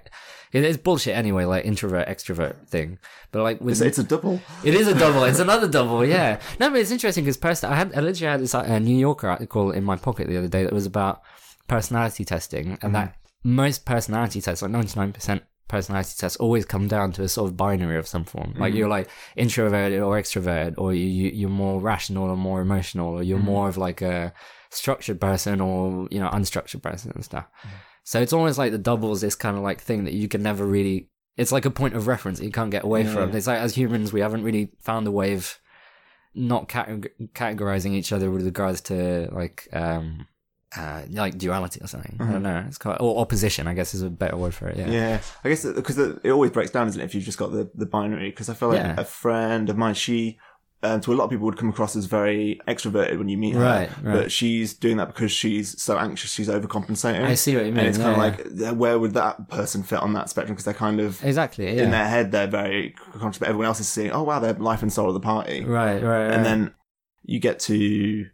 it 0.52 0.64
is 0.64 0.76
bullshit 0.76 1.16
anyway, 1.16 1.44
like 1.44 1.64
introvert 1.64 2.08
extrovert 2.08 2.66
thing. 2.66 2.98
But 3.30 3.44
like 3.44 3.60
with 3.60 3.80
It's, 3.80 3.80
it's 3.80 3.98
a 3.98 4.02
double. 4.02 4.40
it 4.64 4.74
is 4.74 4.88
a 4.88 4.94
double. 4.98 5.22
It's 5.22 5.38
another 5.38 5.68
double. 5.78 6.04
Yeah. 6.04 6.40
No, 6.58 6.68
but 6.70 6.80
it's 6.80 6.90
interesting 6.90 7.22
because 7.22 7.36
person 7.36 7.70
I 7.70 7.76
had 7.76 7.94
I 7.96 8.00
literally 8.00 8.32
had 8.32 8.40
this 8.40 8.56
uh, 8.56 8.78
New 8.80 8.96
Yorker 8.96 9.28
article 9.28 9.70
in 9.70 9.84
my 9.84 9.94
pocket 9.96 10.26
the 10.26 10.36
other 10.36 10.48
day 10.48 10.64
that 10.64 10.72
was 10.72 10.84
about 10.84 11.22
personality 11.72 12.24
testing, 12.24 12.72
and 12.72 12.78
mm-hmm. 12.80 12.92
that 12.92 13.16
most 13.42 13.86
personality 13.86 14.40
tests, 14.40 14.62
like 14.62 14.70
ninety 14.70 14.98
nine 14.98 15.12
percent 15.12 15.42
personality 15.68 16.14
tests, 16.18 16.36
always 16.36 16.66
come 16.66 16.86
down 16.86 17.12
to 17.12 17.22
a 17.22 17.28
sort 17.28 17.50
of 17.50 17.56
binary 17.56 17.96
of 17.96 18.06
some 18.06 18.24
form. 18.24 18.52
Like 18.58 18.74
you're 18.74 18.84
mm-hmm. 18.84 18.90
like 18.90 19.08
introverted 19.36 20.00
or 20.00 20.20
extroverted, 20.20 20.74
or 20.76 20.92
you, 20.92 21.06
you 21.06 21.30
you're 21.30 21.50
more 21.64 21.80
rational 21.80 22.28
or 22.28 22.36
more 22.36 22.60
emotional, 22.60 23.08
or 23.14 23.22
you're 23.22 23.38
mm-hmm. 23.38 23.46
more 23.46 23.68
of 23.68 23.78
like 23.78 24.02
a 24.02 24.34
structured 24.70 25.20
person 25.20 25.60
or 25.60 26.08
you 26.10 26.20
know 26.20 26.28
unstructured 26.28 26.82
person 26.82 27.12
and 27.14 27.24
stuff. 27.24 27.46
So 28.04 28.20
it's 28.20 28.32
almost 28.32 28.58
like 28.58 28.72
the 28.72 28.78
doubles 28.78 29.20
this 29.20 29.34
kind 29.34 29.56
of 29.56 29.62
like 29.62 29.80
thing 29.80 30.04
that 30.04 30.14
you 30.14 30.28
can 30.28 30.42
never 30.42 30.66
really. 30.66 31.08
It's 31.38 31.52
like 31.52 31.64
a 31.64 31.70
point 31.70 31.94
of 31.94 32.06
reference 32.06 32.38
that 32.38 32.44
you 32.44 32.52
can't 32.52 32.70
get 32.70 32.84
away 32.84 33.04
Yeah. 33.04 33.14
from. 33.14 33.34
It's 33.34 33.46
like 33.46 33.60
as 33.60 33.74
humans, 33.74 34.12
we 34.12 34.20
haven't 34.20 34.44
really 34.44 34.72
found 34.80 35.06
a 35.06 35.10
way 35.10 35.32
of 35.32 35.58
not 36.34 36.68
categorizing 36.68 37.92
each 37.92 38.12
other 38.12 38.30
with 38.30 38.44
regards 38.44 38.80
to 38.82 39.28
like 39.32 39.68
um 39.72 40.26
uh 40.76 41.02
like 41.10 41.36
duality 41.38 41.80
or 41.80 41.86
something. 41.86 42.16
I 42.20 42.32
don't 42.32 42.42
know. 42.42 42.64
It's 42.66 42.78
called 42.78 42.98
or 43.00 43.20
opposition. 43.20 43.66
I 43.66 43.74
guess 43.74 43.94
is 43.94 44.02
a 44.02 44.10
better 44.10 44.36
word 44.36 44.54
for 44.54 44.68
it. 44.68 44.76
Yeah. 44.78 44.90
Yeah, 44.90 45.20
I 45.44 45.48
guess 45.50 45.64
because 45.64 45.98
it 45.98 46.30
always 46.30 46.50
breaks 46.50 46.70
down, 46.70 46.88
isn't 46.88 47.00
it? 47.00 47.04
If 47.04 47.14
you've 47.14 47.24
just 47.24 47.38
got 47.38 47.52
the, 47.52 47.70
the 47.74 47.86
binary, 47.86 48.30
because 48.30 48.48
I 48.48 48.54
feel 48.54 48.68
like 48.70 48.78
Yeah. 48.78 48.94
a 48.98 49.04
friend 49.04 49.68
of 49.70 49.76
mine, 49.76 49.94
she 49.94 50.38
um, 50.84 51.00
to 51.02 51.12
a 51.12 51.14
lot 51.14 51.24
of 51.24 51.30
people 51.30 51.44
would 51.46 51.56
come 51.56 51.68
across 51.68 51.94
as 51.94 52.06
very 52.06 52.60
extroverted 52.66 53.16
when 53.16 53.28
you 53.28 53.38
meet 53.38 53.54
her, 53.54 53.60
Right, 53.62 53.88
right. 54.02 54.14
But 54.14 54.32
she's 54.32 54.74
doing 54.74 54.96
that 54.96 55.06
because 55.06 55.30
she's 55.30 55.80
so 55.80 55.96
anxious, 55.96 56.32
she's 56.32 56.48
overcompensating. 56.48 57.22
I 57.22 57.34
see 57.34 57.54
what 57.54 57.66
you 57.66 57.70
mean. 57.70 57.78
and 57.80 57.88
it's 57.88 57.98
kind 57.98 58.10
of 58.10 58.18
like, 58.18 58.76
where 58.76 58.98
would 58.98 59.14
that 59.14 59.48
person 59.48 59.84
fit 59.84 60.00
on 60.00 60.12
that 60.14 60.28
spectrum? 60.28 60.54
Because 60.54 60.64
they're 60.64 60.74
kind 60.74 60.98
of 60.98 61.22
exactly. 61.24 61.66
Yeah. 61.66 61.84
in 61.84 61.90
their 61.92 62.08
head, 62.08 62.32
they're 62.32 62.48
very 62.48 62.96
conscious, 63.12 63.38
but 63.38 63.46
everyone 63.48 63.66
else 63.68 63.78
is 63.78 63.88
seeing, 63.88 64.10
oh 64.10 64.24
wow, 64.24 64.40
they're 64.40 64.54
life 64.54 64.82
and 64.82 64.92
soul 64.92 65.06
of 65.06 65.14
the 65.14 65.20
party, 65.20 65.64
right. 65.64 66.02
Right. 66.02 66.02
Right. 66.02 66.32
and 66.32 66.44
then 66.44 66.74
you 67.24 67.38
get 67.38 67.60
to, 67.60 68.26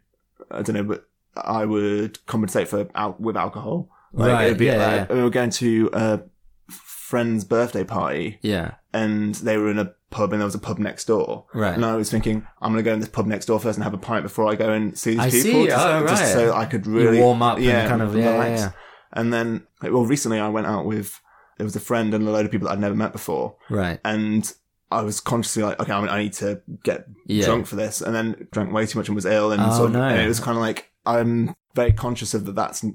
I 0.49 0.63
don't 0.63 0.75
know, 0.75 0.83
but 0.83 1.07
I 1.45 1.65
would 1.65 2.25
compensate 2.25 2.67
for 2.67 2.87
al- 2.95 3.15
with 3.19 3.37
alcohol. 3.37 3.89
Like, 4.13 4.31
Right, 4.31 4.45
it'd 4.47 4.57
be 4.57 4.65
yeah, 4.65 4.95
like, 5.01 5.09
we 5.13 5.21
were 5.21 5.29
going 5.29 5.49
to 5.51 5.89
a 5.93 6.21
friend's 6.67 7.43
birthday 7.43 7.83
party 7.83 8.37
yeah. 8.41 8.75
and 8.93 9.35
they 9.35 9.57
were 9.57 9.69
in 9.71 9.79
a 9.79 9.93
pub 10.11 10.31
and 10.31 10.41
there 10.41 10.45
was 10.45 10.55
a 10.55 10.59
pub 10.59 10.79
next 10.79 11.05
door. 11.05 11.45
Right. 11.53 11.73
And 11.73 11.85
I 11.85 11.95
was 11.95 12.09
thinking, 12.11 12.45
I'm 12.61 12.71
going 12.71 12.83
to 12.83 12.87
go 12.89 12.93
in 12.93 12.99
this 12.99 13.09
pub 13.09 13.25
next 13.27 13.45
door 13.45 13.59
first 13.59 13.77
and 13.77 13.83
have 13.83 13.93
a 13.93 13.97
pint 13.99 14.23
before 14.23 14.47
I 14.47 14.55
go 14.55 14.71
and 14.71 14.97
see 14.97 15.11
these 15.11 15.19
I 15.19 15.29
people. 15.29 15.41
see. 15.61 15.67
Just, 15.67 15.85
Oh, 15.87 16.07
just 16.07 16.23
right. 16.23 16.31
so 16.33 16.53
I 16.53 16.65
could 16.65 16.85
really 16.87 17.19
warm 17.19 17.41
up 17.41 17.57
and 17.57 17.65
yeah, 17.65 17.87
kind 17.87 18.01
of- 18.01 18.15
yeah, 18.15 18.31
relax. 18.33 18.61
yeah, 18.61 18.71
And 19.13 19.31
then, 19.33 19.67
well, 19.81 20.05
recently 20.05 20.39
I 20.39 20.49
went 20.49 20.67
out 20.67 20.85
with, 20.85 21.19
there 21.57 21.65
was 21.65 21.75
a 21.75 21.79
friend 21.79 22.13
and 22.13 22.27
a 22.27 22.31
load 22.31 22.45
of 22.45 22.51
people 22.51 22.67
that 22.67 22.73
I'd 22.73 22.79
never 22.79 22.95
met 22.95 23.11
before. 23.11 23.55
Right. 23.69 23.99
And 24.05 24.51
I 24.91 25.01
was 25.01 25.19
consciously 25.19 25.61
like, 25.63 25.79
okay, 25.79 25.91
I, 25.93 25.99
mean, 25.99 26.09
I 26.09 26.17
need 26.23 26.33
to 26.33 26.61
get 26.83 27.05
Yeah. 27.27 27.45
drunk 27.45 27.67
for 27.67 27.75
this. 27.75 28.01
And 28.01 28.15
then 28.15 28.47
drank 28.51 28.71
way 28.73 28.85
too 28.87 28.97
much 28.97 29.07
and 29.07 29.15
was 29.15 29.25
ill. 29.25 29.51
And, 29.51 29.61
Oh, 29.61 29.71
sort 29.75 29.87
of, 29.87 29.93
no. 29.93 30.03
and 30.03 30.19
it 30.21 30.27
was 30.27 30.39
kind 30.39 30.57
of 30.57 30.61
like, 30.63 30.91
I'm 31.05 31.55
very 31.75 31.93
conscious 31.93 32.33
of 32.33 32.45
that. 32.45 32.55
That's 32.55 32.85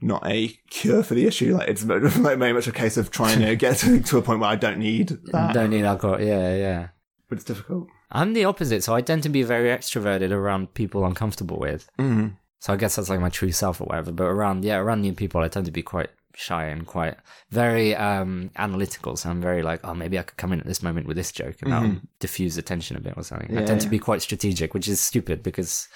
not 0.00 0.26
a 0.26 0.48
cure 0.68 1.02
for 1.02 1.14
the 1.14 1.26
issue. 1.26 1.56
Like 1.56 1.68
it's 1.68 1.84
like 2.18 2.38
very 2.38 2.52
much 2.52 2.66
a 2.66 2.72
case 2.72 2.96
of 2.96 3.10
trying 3.10 3.40
to 3.40 3.56
get 3.56 3.78
to, 3.78 4.00
to 4.08 4.18
a 4.18 4.22
point 4.22 4.40
where 4.40 4.50
I 4.50 4.56
don't 4.56 4.78
need 4.78 5.08
that. 5.32 5.54
Don't 5.54 5.70
need 5.70 5.84
alcohol. 5.84 6.20
Yeah. 6.20 6.54
Yeah. 6.56 6.88
But 7.28 7.36
it's 7.36 7.44
difficult. 7.44 7.88
I'm 8.10 8.34
the 8.34 8.44
opposite, 8.44 8.82
so 8.84 8.94
I 8.94 9.00
tend 9.00 9.22
to 9.22 9.30
be 9.30 9.42
very 9.42 9.70
extroverted 9.70 10.32
around 10.32 10.74
people 10.74 11.04
I'm 11.04 11.14
comfortable 11.14 11.58
with. 11.58 11.88
Mm. 11.98 12.36
So 12.58 12.72
I 12.72 12.76
guess 12.76 12.96
that's 12.96 13.08
like 13.08 13.20
my 13.20 13.30
true 13.30 13.52
self 13.52 13.80
or 13.80 13.84
whatever. 13.84 14.12
But 14.12 14.24
around 14.24 14.64
yeah, 14.64 14.76
around 14.76 15.00
new 15.00 15.14
people, 15.14 15.40
I 15.40 15.48
tend 15.48 15.64
to 15.66 15.72
be 15.72 15.82
quite 15.82 16.10
shy 16.34 16.66
and 16.66 16.86
quite 16.86 17.16
very 17.50 17.94
um 17.96 18.50
analytical. 18.56 19.16
So 19.16 19.30
I'm 19.30 19.40
very 19.40 19.62
like, 19.62 19.80
oh, 19.84 19.94
maybe 19.94 20.18
I 20.18 20.22
could 20.22 20.36
come 20.36 20.52
in 20.52 20.60
at 20.60 20.66
this 20.66 20.82
moment 20.82 21.06
with 21.06 21.16
this 21.16 21.32
joke 21.32 21.56
and 21.62 21.72
that'll 21.72 21.96
diffuse 22.20 22.54
the 22.54 22.62
tension 22.62 22.96
a 22.96 23.00
bit 23.00 23.14
or 23.16 23.22
something. 23.22 23.56
I 23.56 23.60
Yeah, 23.60 23.66
tend 23.66 23.80
to 23.82 23.88
be 23.88 23.98
quite 23.98 24.20
strategic, 24.22 24.74
which 24.74 24.88
is 24.88 25.00
stupid 25.00 25.42
because. 25.42 25.88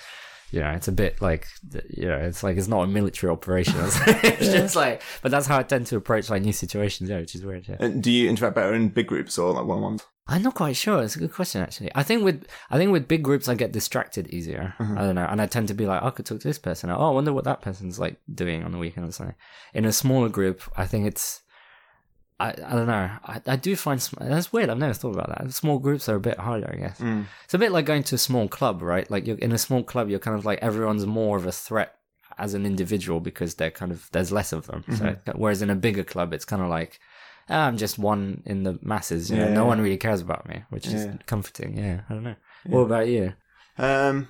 You 0.51 0.61
know, 0.61 0.71
it's 0.71 0.89
a 0.89 0.93
bit 0.93 1.21
like, 1.21 1.49
you 1.91 2.07
know, 2.07 2.19
it's 2.19 2.43
like 2.43 2.57
it's 2.57 2.69
not 2.69 2.83
a 2.83 2.87
military 2.87 3.33
operation. 3.33 3.75
it's 3.81 4.47
just 4.47 4.77
like, 4.77 5.03
but 5.23 5.31
that's 5.31 5.47
how 5.47 5.59
I 5.59 5.63
tend 5.63 5.87
to 5.89 5.97
approach 5.97 6.31
like 6.31 6.43
new 6.43 6.53
situations, 6.53 7.11
yeah, 7.11 7.19
which 7.19 7.35
is 7.35 7.45
weird. 7.45 7.69
Yeah. 7.69 7.77
And 7.81 8.03
do 8.03 8.11
you 8.11 8.29
interact 8.31 8.55
better 8.55 8.75
in 8.75 8.89
big 8.89 9.09
groups 9.09 9.39
or 9.39 9.53
like 9.53 9.67
one 9.67 9.79
on 9.79 9.83
ones? 9.83 10.05
I'm 10.29 10.43
not 10.43 10.55
quite 10.55 10.75
sure. 10.75 11.03
It's 11.03 11.15
a 11.15 11.21
good 11.21 11.33
question, 11.33 11.63
actually. 11.63 11.91
I 11.95 12.03
think 12.03 12.25
with 12.25 12.47
I 12.71 12.79
think 12.79 12.91
with 12.91 13.07
big 13.07 13.23
groups, 13.23 13.49
I 13.49 13.55
get 13.55 13.71
distracted 13.71 14.29
easier. 14.29 14.75
Mm-hmm. 14.79 14.99
I 14.99 15.03
don't 15.03 15.15
know, 15.15 15.27
and 15.27 15.41
I 15.41 15.47
tend 15.47 15.69
to 15.69 15.75
be 15.75 15.87
like, 15.87 16.03
"Oh, 16.03 16.09
I 16.09 16.11
could 16.11 16.27
talk 16.27 16.41
to 16.41 16.49
this 16.49 16.59
person. 16.59 16.91
Oh, 16.91 16.97
I 16.97 17.11
wonder 17.11 17.33
what 17.33 17.45
that 17.45 17.63
person's 17.63 18.01
like 18.01 18.17
doing 18.33 18.65
on 18.65 18.73
the 18.73 18.79
weekend 18.79 19.09
or 19.09 19.13
something. 19.13 19.37
In 19.73 19.85
a 19.85 19.93
smaller 19.93 20.29
group, 20.29 20.63
I 20.77 20.87
think 20.87 21.07
it's. 21.07 21.43
I, 22.39 22.49
I 22.51 22.73
don't 22.73 22.87
know. 22.87 23.11
I, 23.25 23.41
I 23.47 23.57
do 23.57 23.75
find 23.77 24.01
sm- 24.03 24.17
that's 24.21 24.53
weird. 24.53 24.69
I've 24.69 24.79
never 24.79 24.93
thought 24.93 25.15
about 25.15 25.29
that. 25.39 25.53
Small 25.55 25.79
groups 25.79 26.09
are 26.09 26.17
a 26.17 26.21
bit 26.21 26.39
harder, 26.39 26.71
I 26.73 26.77
guess. 26.77 27.01
It's 27.45 27.55
a 27.55 27.59
bit 27.59 27.73
like 27.73 27.87
going 27.87 28.03
to 28.05 28.15
a 28.17 28.19
small 28.19 28.47
club, 28.49 28.83
right? 28.83 29.11
Like 29.11 29.27
you're 29.27 29.39
in 29.39 29.53
a 29.53 29.59
small 29.59 29.83
club, 29.83 30.11
you're 30.11 30.19
kind 30.19 30.39
of 30.39 30.45
like 30.45 30.59
everyone's 30.61 31.07
more 31.07 31.37
of 31.39 31.47
a 31.47 31.53
threat 31.53 31.95
as 32.39 32.53
an 32.53 32.67
individual 32.67 33.21
because 33.21 33.55
they're 33.55 33.71
kind 33.71 33.91
of 33.91 34.11
there's 34.13 34.31
less 34.33 34.53
of 34.53 34.67
them. 34.67 34.85
So 34.97 35.17
whereas 35.35 35.63
in 35.63 35.71
a 35.71 35.75
bigger 35.77 36.05
club, 36.05 36.35
it's 36.35 36.45
kind 36.45 36.61
of 36.61 36.69
like 36.69 37.01
"Ah, 37.49 37.67
I'm 37.67 37.79
just 37.79 37.99
one 37.99 38.43
in 38.45 38.65
the 38.65 38.79
masses. 38.83 39.31
You 39.31 39.37
know, 39.39 39.47
Yeah, 39.49 39.55
no 39.55 39.63
yeah. 39.63 39.69
one 39.69 39.81
really 39.81 39.97
cares 39.97 40.21
about 40.21 40.47
me, 40.47 40.63
which 40.69 40.87
is 40.87 41.09
comforting. 41.25 41.79
Yeah, 41.79 42.03
I 42.11 42.13
don't 42.13 42.25
know. 42.25 42.37
What 42.67 42.81
about 42.81 43.09
you? 43.09 43.33
Um, 43.79 44.29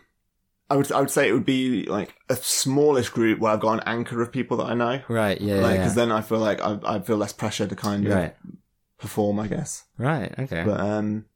I 0.69 0.77
would 0.77 0.91
I 0.93 1.01
would 1.01 1.11
say 1.11 1.29
it 1.29 1.33
would 1.33 1.45
be 1.47 1.85
like 1.85 2.15
a 2.29 2.37
smallish 2.37 3.09
group 3.11 3.39
where 3.39 3.53
I've 3.53 3.61
got 3.61 3.75
an 3.75 3.83
anchor 3.87 4.21
of 4.21 4.33
people 4.33 4.57
that 4.59 4.65
I 4.67 4.75
know. 4.75 5.01
Right. 5.09 5.41
Yeah. 5.41 5.57
Like, 5.57 5.75
yeah, 5.75 5.79
because 5.83 5.95
then 5.95 6.11
I 6.11 6.23
feel 6.23 6.39
like 6.39 6.61
I, 6.61 6.79
I 6.85 6.99
feel 7.01 7.17
less 7.17 7.33
pressure 7.33 7.67
to 7.67 7.77
kind 7.77 8.07
of 8.07 8.13
Right. 8.13 8.35
perform, 8.99 9.39
I 9.39 9.47
guess. 9.47 9.85
Right. 9.97 10.35
Okay. 10.39 10.65
But 10.65 10.81
um, 10.81 11.27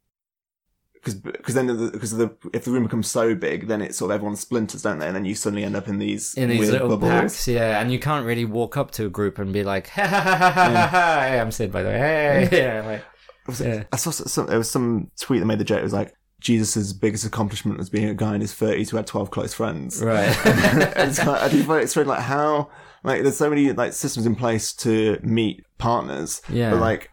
because 0.94 1.14
because 1.14 1.54
then 1.54 1.90
because 1.92 2.10
the 2.16 2.34
if 2.52 2.64
the 2.64 2.72
room 2.72 2.82
becomes 2.82 3.08
so 3.08 3.34
big, 3.34 3.68
then 3.68 3.80
it's 3.80 3.96
sort 3.96 4.10
of 4.10 4.16
everyone 4.16 4.36
splinters, 4.36 4.82
don't 4.82 4.98
they? 4.98 5.06
And 5.06 5.14
then 5.16 5.24
you 5.24 5.34
suddenly 5.34 5.64
end 5.64 5.76
up 5.76 5.88
in 5.88 5.98
these 5.98 6.34
in 6.34 6.48
these 6.50 6.58
weird 6.58 6.72
little 6.72 6.88
bubbles. 6.88 7.10
packs, 7.10 7.48
yeah, 7.48 7.80
and 7.80 7.90
you 7.92 7.98
can't 7.98 8.26
really 8.26 8.44
walk 8.44 8.76
up 8.76 8.90
to 8.92 9.06
a 9.06 9.08
group 9.08 9.38
and 9.38 9.52
be 9.52 9.62
like, 9.62 9.88
ha 9.90 10.06
ha 10.06 10.20
ha 10.20 10.34
ha 10.36 10.50
ha 10.50 10.70
ha, 10.72 10.86
ha. 10.88 11.20
Hey, 11.22 11.40
I'm 11.40 11.50
Sid, 11.52 11.70
by 11.72 11.82
the 11.84 11.88
way. 11.88 11.98
Hey, 11.98 12.48
yeah, 12.52 12.84
like, 12.86 13.04
Was 13.46 13.60
Yeah. 13.60 13.84
I 13.92 13.96
saw 13.96 14.10
some, 14.10 14.46
there 14.46 14.58
was 14.58 14.70
some 14.70 15.10
tweet 15.18 15.40
that 15.40 15.46
made 15.46 15.58
the 15.58 15.64
joke. 15.64 15.78
It 15.80 15.84
was 15.84 15.92
like 15.94 16.12
Jesus' 16.40 16.92
biggest 16.92 17.24
accomplishment 17.24 17.78
was 17.78 17.88
being 17.90 18.08
a 18.08 18.14
guy 18.14 18.34
in 18.34 18.40
his 18.40 18.52
thirties 18.54 18.90
who 18.90 18.96
had 18.96 19.06
twelve 19.06 19.30
close 19.30 19.54
friends. 19.54 20.02
right. 20.02 20.34
and 20.96 21.14
so 21.14 21.32
I 21.34 21.48
do 21.48 21.62
find 21.62 21.82
it 21.84 21.88
strange, 21.88 22.08
like 22.08 22.20
how 22.20 22.70
like 23.04 23.22
there's 23.22 23.36
so 23.36 23.48
many 23.50 23.70
like 23.72 23.92
systems 23.92 24.26
in 24.26 24.34
place 24.34 24.72
to 24.74 25.18
meet 25.22 25.64
partners, 25.78 26.42
Yeah. 26.48 26.70
but 26.70 26.80
like 26.80 27.10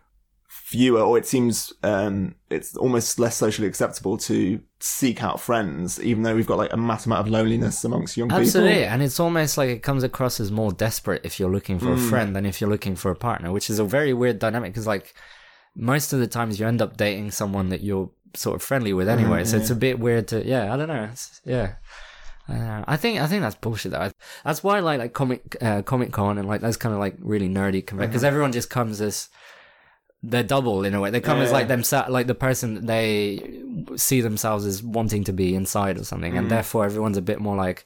fewer, 0.47 0.99
or 1.01 1.17
it 1.17 1.25
seems 1.25 1.71
um, 1.83 2.35
it's 2.49 2.75
almost 2.75 3.19
less 3.19 3.37
socially 3.37 3.67
acceptable 3.67 4.17
to 4.17 4.59
seek 4.79 5.23
out 5.23 5.39
friends, 5.39 5.97
even 6.03 6.23
though 6.23 6.35
we've 6.35 6.45
got 6.47 6.57
like 6.57 6.73
a 6.73 6.77
mass 6.77 7.05
amount 7.05 7.21
of 7.25 7.31
loneliness 7.31 7.83
amongst 7.85 8.17
young 8.17 8.29
Absolutely, 8.31 8.49
people. 8.51 8.67
Absolutely. 8.67 8.85
And 8.85 9.01
it's 9.03 9.19
almost 9.19 9.57
like 9.57 9.69
it 9.69 9.81
comes 9.83 10.03
across 10.03 10.39
as 10.39 10.51
more 10.51 10.71
desperate 10.73 11.21
if 11.23 11.39
you're 11.39 11.49
looking 11.51 11.79
for 11.79 11.93
a 11.93 11.95
Mm. 11.95 12.09
friend 12.09 12.35
than 12.35 12.45
if 12.45 12.59
you're 12.59 12.69
looking 12.69 12.95
for 12.97 13.11
a 13.11 13.15
partner, 13.15 13.51
which 13.51 13.69
is 13.69 13.79
a 13.79 13.85
very 13.85 14.13
weird 14.13 14.39
dynamic 14.39 14.73
because 14.73 14.87
like 14.87 15.13
most 15.75 16.11
of 16.11 16.19
the 16.19 16.27
times 16.27 16.59
you 16.59 16.67
end 16.67 16.81
up 16.81 16.97
dating 16.97 17.31
someone 17.31 17.69
that 17.69 17.81
you're 17.81 18.09
sort 18.37 18.55
of 18.55 18.61
friendly 18.61 18.93
with 18.93 19.09
anyway, 19.09 19.43
so 19.43 19.57
it's 19.57 19.69
a 19.69 19.75
bit 19.75 19.99
weird 19.99 20.27
to 20.29 20.45
yeah, 20.45 20.73
I 20.73 20.77
don't 20.77 20.87
know, 20.87 21.09
it's, 21.11 21.41
yeah. 21.45 21.75
Uh, 22.49 22.83
I 22.87 22.95
think 22.95 23.19
I 23.19 23.27
think 23.27 23.41
that's 23.41 23.55
bullshit. 23.55 23.91
Though. 23.91 24.09
That's 24.45 24.63
why 24.63 24.77
I 24.77 24.79
like 24.79 24.99
like 24.99 25.13
comic 25.13 25.57
uh, 25.61 25.81
Comic 25.81 26.13
Con 26.13 26.37
and 26.37 26.47
like 26.47 26.61
those 26.61 26.77
kind 26.77 26.93
of 26.93 26.99
like 26.99 27.15
really 27.19 27.49
nerdy 27.49 27.85
conventions 27.85 28.11
because 28.11 28.23
everyone 28.23 28.53
just 28.53 28.69
comes 28.69 29.01
as 29.01 29.27
they're 30.23 30.43
double 30.43 30.85
in 30.85 30.93
a 30.95 31.01
way. 31.01 31.09
They 31.09 31.19
come 31.19 31.39
as 31.39 31.49
Yeah. 31.49 31.57
like 31.57 31.67
themselves, 31.67 32.09
like 32.09 32.27
the 32.27 32.35
person 32.35 32.85
they 32.85 33.61
see 33.97 34.21
themselves 34.21 34.65
as 34.65 34.81
wanting 34.81 35.25
to 35.25 35.33
be 35.33 35.55
inside 35.55 35.97
or 35.97 36.05
something, 36.05 36.37
and 36.37 36.49
therefore 36.49 36.85
everyone's 36.85 37.17
a 37.17 37.21
bit 37.21 37.39
more 37.41 37.55
like, 37.57 37.83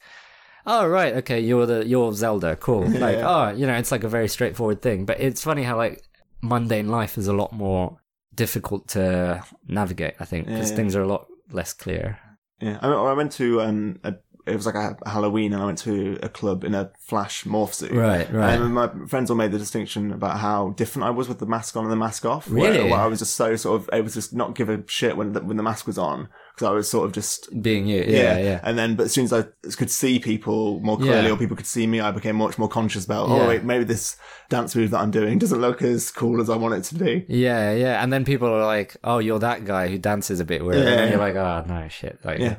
oh 0.64 0.86
right, 0.86 1.14
okay, 1.16 1.40
you're 1.40 1.66
the 1.66 1.84
you're 1.84 2.12
Zelda, 2.12 2.54
cool. 2.54 2.88
Like 2.88 3.16
oh, 3.18 3.48
you 3.50 3.66
know, 3.66 3.74
it's 3.74 3.90
like 3.90 4.04
a 4.04 4.08
very 4.08 4.28
straightforward 4.28 4.80
thing. 4.80 5.06
But 5.06 5.18
it's 5.20 5.42
funny 5.42 5.64
how 5.64 5.76
like 5.76 6.04
mundane 6.40 6.88
life 6.88 7.18
is 7.18 7.26
a 7.26 7.32
lot 7.32 7.52
more 7.52 7.98
difficult 8.34 8.88
to 8.88 9.42
navigate. 9.66 10.14
I 10.20 10.24
think 10.24 10.46
because 10.46 10.70
Yeah. 10.70 10.76
things 10.76 10.96
are 10.96 11.02
a 11.02 11.06
lot 11.08 11.26
less 11.50 11.72
clear. 11.72 12.18
Yeah, 12.60 12.78
I, 12.80 12.88
I 12.88 13.12
went 13.12 13.32
to 13.32 13.60
um, 13.60 13.98
a, 14.04 14.14
it 14.46 14.56
was 14.56 14.66
like 14.66 14.74
a 14.74 14.96
Halloween, 15.06 15.52
and 15.52 15.62
I 15.62 15.66
went 15.66 15.78
to 15.78 16.18
a 16.22 16.28
club 16.28 16.64
in 16.64 16.74
a 16.74 16.90
Flash 17.00 17.44
morph 17.44 17.74
suit. 17.74 17.92
Right, 17.92 18.32
right. 18.32 18.54
And 18.60 18.74
my 18.74 18.88
friends 19.08 19.30
all 19.30 19.36
made 19.36 19.52
the 19.52 19.58
distinction 19.58 20.12
about 20.12 20.38
how 20.38 20.70
different 20.70 21.06
I 21.06 21.10
was 21.10 21.28
with 21.28 21.38
the 21.40 21.46
mask 21.46 21.76
on 21.76 21.84
and 21.84 21.92
the 21.92 21.96
mask 21.96 22.24
off. 22.24 22.48
where- 22.48 22.72
Really? 22.72 22.90
where 22.90 23.00
I 23.00 23.06
was 23.06 23.18
just 23.18 23.34
so 23.36 23.54
sort 23.56 23.80
of 23.80 23.90
able 23.92 24.08
to 24.08 24.14
just 24.14 24.32
not 24.34 24.54
give 24.54 24.68
a 24.68 24.82
shit 24.86 25.16
when 25.16 25.32
the, 25.32 25.40
when 25.42 25.56
the 25.56 25.62
mask 25.62 25.86
was 25.86 25.98
on 25.98 26.28
because 26.54 26.66
I 26.68 26.70
was 26.72 26.88
sort 26.88 27.06
of 27.06 27.12
just 27.12 27.48
Being 27.62 27.86
you, 27.86 28.02
yeah, 28.06 28.36
yeah. 28.38 28.60
And 28.62 28.78
then, 28.78 28.94
but 28.96 29.04
as 29.06 29.12
soon 29.12 29.24
as 29.24 29.32
I 29.32 29.42
could 29.76 29.90
see 29.90 30.18
people 30.18 30.80
more 30.80 30.96
clearly, 30.98 31.28
Yeah. 31.28 31.32
or 31.34 31.36
people 31.36 31.56
could 31.56 31.66
see 31.66 31.86
me, 31.86 32.00
I 32.00 32.10
became 32.10 32.36
much 32.36 32.58
more 32.58 32.68
conscious 32.68 33.04
about. 33.04 33.28
Oh 33.28 33.36
Yeah. 33.36 33.48
wait, 33.48 33.64
maybe 33.64 33.84
this 33.84 34.16
dance 34.50 34.76
move 34.76 34.90
that 34.90 35.00
I'm 35.00 35.10
doing 35.10 35.38
doesn't 35.38 35.60
look 35.60 35.80
as 35.82 36.10
cool 36.10 36.40
as 36.40 36.50
I 36.50 36.56
want 36.56 36.74
it 36.74 36.84
to 36.84 36.94
be. 36.94 37.24
Yeah, 37.28 37.72
yeah. 37.72 38.02
And 38.02 38.12
then 38.12 38.24
people 38.24 38.48
are 38.48 38.64
like, 38.66 38.96
"Oh, 39.02 39.18
you're 39.18 39.38
that 39.38 39.64
guy 39.64 39.88
who 39.88 39.96
dances 39.98 40.40
a 40.40 40.44
bit 40.44 40.64
weird," 40.64 40.86
and 40.86 40.88
Yeah. 41.00 41.08
you're 41.10 41.18
like, 41.18 41.36
"Oh 41.36 41.64
no, 41.66 41.88
shit!" 41.88 42.18
Like, 42.24 42.38
Yeah. 42.40 42.56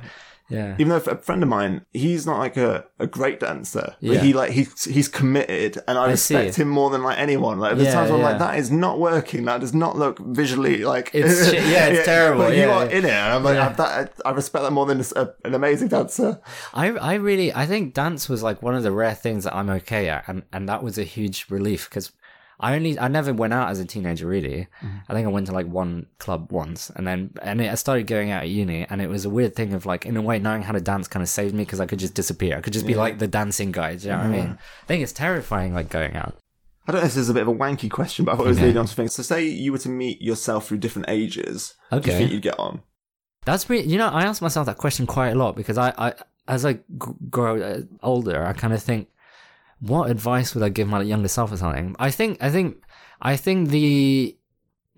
Yeah, 0.50 0.76
Even 0.78 0.90
though 0.90 0.98
a 0.98 1.16
friend 1.18 1.42
of 1.42 1.50
mine, 1.50 1.86
he's 1.94 2.26
not 2.26 2.38
like 2.38 2.58
a, 2.58 2.86
a 3.00 3.08
great 3.08 3.40
dancer, 3.40 3.96
but 4.02 4.12
Yeah. 4.16 4.22
he 4.22 4.34
like 4.34 4.52
he's 4.52 4.84
he's 4.84 5.08
committed, 5.08 5.80
and 5.88 5.98
I, 5.98 6.04
I 6.06 6.12
respect 6.12 6.56
him 6.56 6.68
more 6.70 6.90
than 6.90 7.02
like 7.02 7.18
anyone. 7.18 7.60
Like 7.60 7.76
there's 7.78 7.88
Yeah, 7.88 7.94
times 7.96 8.10
where 8.12 8.18
I'm 8.20 8.24
like, 8.24 8.40
that 8.40 8.58
is 8.60 8.70
not 8.70 9.00
working. 9.00 9.46
That 9.46 9.62
does 9.62 9.74
not 9.74 9.98
look 9.98 10.20
visually 10.20 10.84
like 10.84 11.12
It's 11.14 11.46
shit- 11.50 11.64
yeah, 11.66 11.88
it's 11.88 12.06
terrible, 12.06 12.44
But 12.46 12.54
you 12.56 12.64
yeah. 12.64 12.78
are 12.78 12.86
in 12.86 13.06
it, 13.06 13.10
and 13.12 13.34
I'm 13.34 13.44
like, 13.44 13.56
Yeah. 13.56 13.70
I, 13.70 13.74
that, 13.74 14.14
I 14.26 14.32
respect 14.32 14.64
that 14.64 14.72
more 14.72 14.86
than 14.86 15.02
a, 15.16 15.34
an 15.46 15.54
amazing 15.56 15.88
dancer. 15.88 16.40
I, 16.74 16.88
I 16.92 17.14
really, 17.16 17.54
I 17.54 17.66
think 17.66 17.94
dance 17.94 18.28
was 18.28 18.44
like 18.44 18.62
one 18.62 18.76
of 18.76 18.84
the 18.84 18.92
rare 18.92 19.16
things 19.16 19.46
that 19.46 19.56
I'm 19.56 19.70
okay 19.70 20.10
at, 20.10 20.26
and 20.28 20.44
and 20.52 20.68
that 20.70 20.84
was 20.84 20.98
a 20.98 21.04
huge 21.04 21.46
relief 21.50 21.90
because 21.90 22.12
I 22.64 22.76
only, 22.76 22.98
I 22.98 23.08
never 23.10 23.34
went 23.34 23.54
out 23.54 23.70
as 23.70 23.80
a 23.80 23.86
teenager 23.86 24.26
really. 24.26 24.68
I 25.10 25.14
think 25.14 25.28
I 25.28 25.32
went 25.32 25.48
to 25.48 25.54
like 25.54 25.68
one 25.68 26.08
club 26.18 26.52
once, 26.52 26.90
and 26.96 27.06
then 27.06 27.34
and 27.42 27.62
I 27.62 27.76
started 27.76 28.08
going 28.08 28.32
out 28.32 28.44
at 28.44 28.50
uni, 28.50 28.86
and 28.90 29.02
it 29.02 29.10
was 29.10 29.26
a 29.26 29.30
weird 29.30 29.54
thing 29.56 29.74
of 29.74 29.86
like, 29.86 30.06
in 30.06 30.16
a 30.18 30.22
way, 30.22 30.40
knowing 30.40 30.62
how 30.64 30.72
to 30.72 30.82
dance 30.82 31.08
kind 31.08 31.22
of 31.22 31.30
saved 31.30 31.54
me 31.54 31.64
because 31.64 31.80
I 31.82 31.86
could 31.86 32.00
just 32.00 32.14
disappear. 32.16 32.58
I 32.58 32.62
could 32.62 32.74
just 32.74 32.88
be 32.88 32.96
like 32.96 33.20
the 33.20 33.28
dancing 33.28 33.72
guy. 33.72 33.96
Do 33.96 34.06
you 34.08 34.12
know 34.14 34.20
what 34.20 34.28
I 34.28 34.30
mean? 34.30 34.58
I 34.84 34.86
think 34.88 35.04
it's 35.04 35.12
terrifying, 35.12 35.74
like 35.74 35.90
going 35.90 36.16
out. 36.16 36.36
I 36.88 36.92
don't 36.92 37.02
know 37.02 37.08
if 37.08 37.14
this 37.14 37.22
is 37.24 37.30
a 37.30 37.34
bit 37.34 37.44
of 37.44 37.48
a 37.50 37.54
wanky 37.54 37.90
question, 37.92 38.26
but 38.26 38.32
I 38.34 38.36
thought 38.38 38.46
it 38.46 38.50
was 38.50 38.58
Okay. 38.58 38.68
leading 38.68 38.80
on 38.80 38.86
to 38.88 38.96
things. 38.96 39.14
So, 39.16 39.24
say 39.24 39.46
you 39.46 39.72
were 39.72 39.78
to 39.80 39.90
meet 39.90 40.22
yourself 40.22 40.68
through 40.68 40.80
different 40.80 41.10
ages, 41.10 41.76
do 41.92 41.96
you 41.96 42.00
Okay. 42.02 42.18
think 42.18 42.32
you'd 42.32 42.42
get 42.42 42.58
on? 42.60 42.82
That's 43.46 43.70
really, 43.70 43.86
you 43.88 43.98
know, 43.98 44.08
I 44.08 44.24
ask 44.24 44.42
myself 44.42 44.66
that 44.68 44.78
question 44.78 45.06
quite 45.06 45.30
a 45.30 45.36
lot 45.36 45.56
because 45.56 45.78
I, 45.78 45.94
I 45.98 46.14
as 46.48 46.66
I 46.66 46.80
grow 47.30 47.62
uh, 47.62 47.82
older, 48.02 48.46
I 48.46 48.54
kind 48.54 48.74
of 48.74 48.82
think, 48.84 49.08
what 49.84 50.10
advice 50.10 50.56
would 50.56 50.64
I 50.64 50.70
give 50.70 50.88
my 50.88 51.02
younger 51.02 51.28
self 51.28 51.52
or 51.52 51.58
something? 51.58 51.94
I 52.00 52.10
think, 52.10 52.42
I 52.42 52.50
think, 52.50 52.82
I 53.22 53.36
think 53.36 53.70
the 53.70 54.38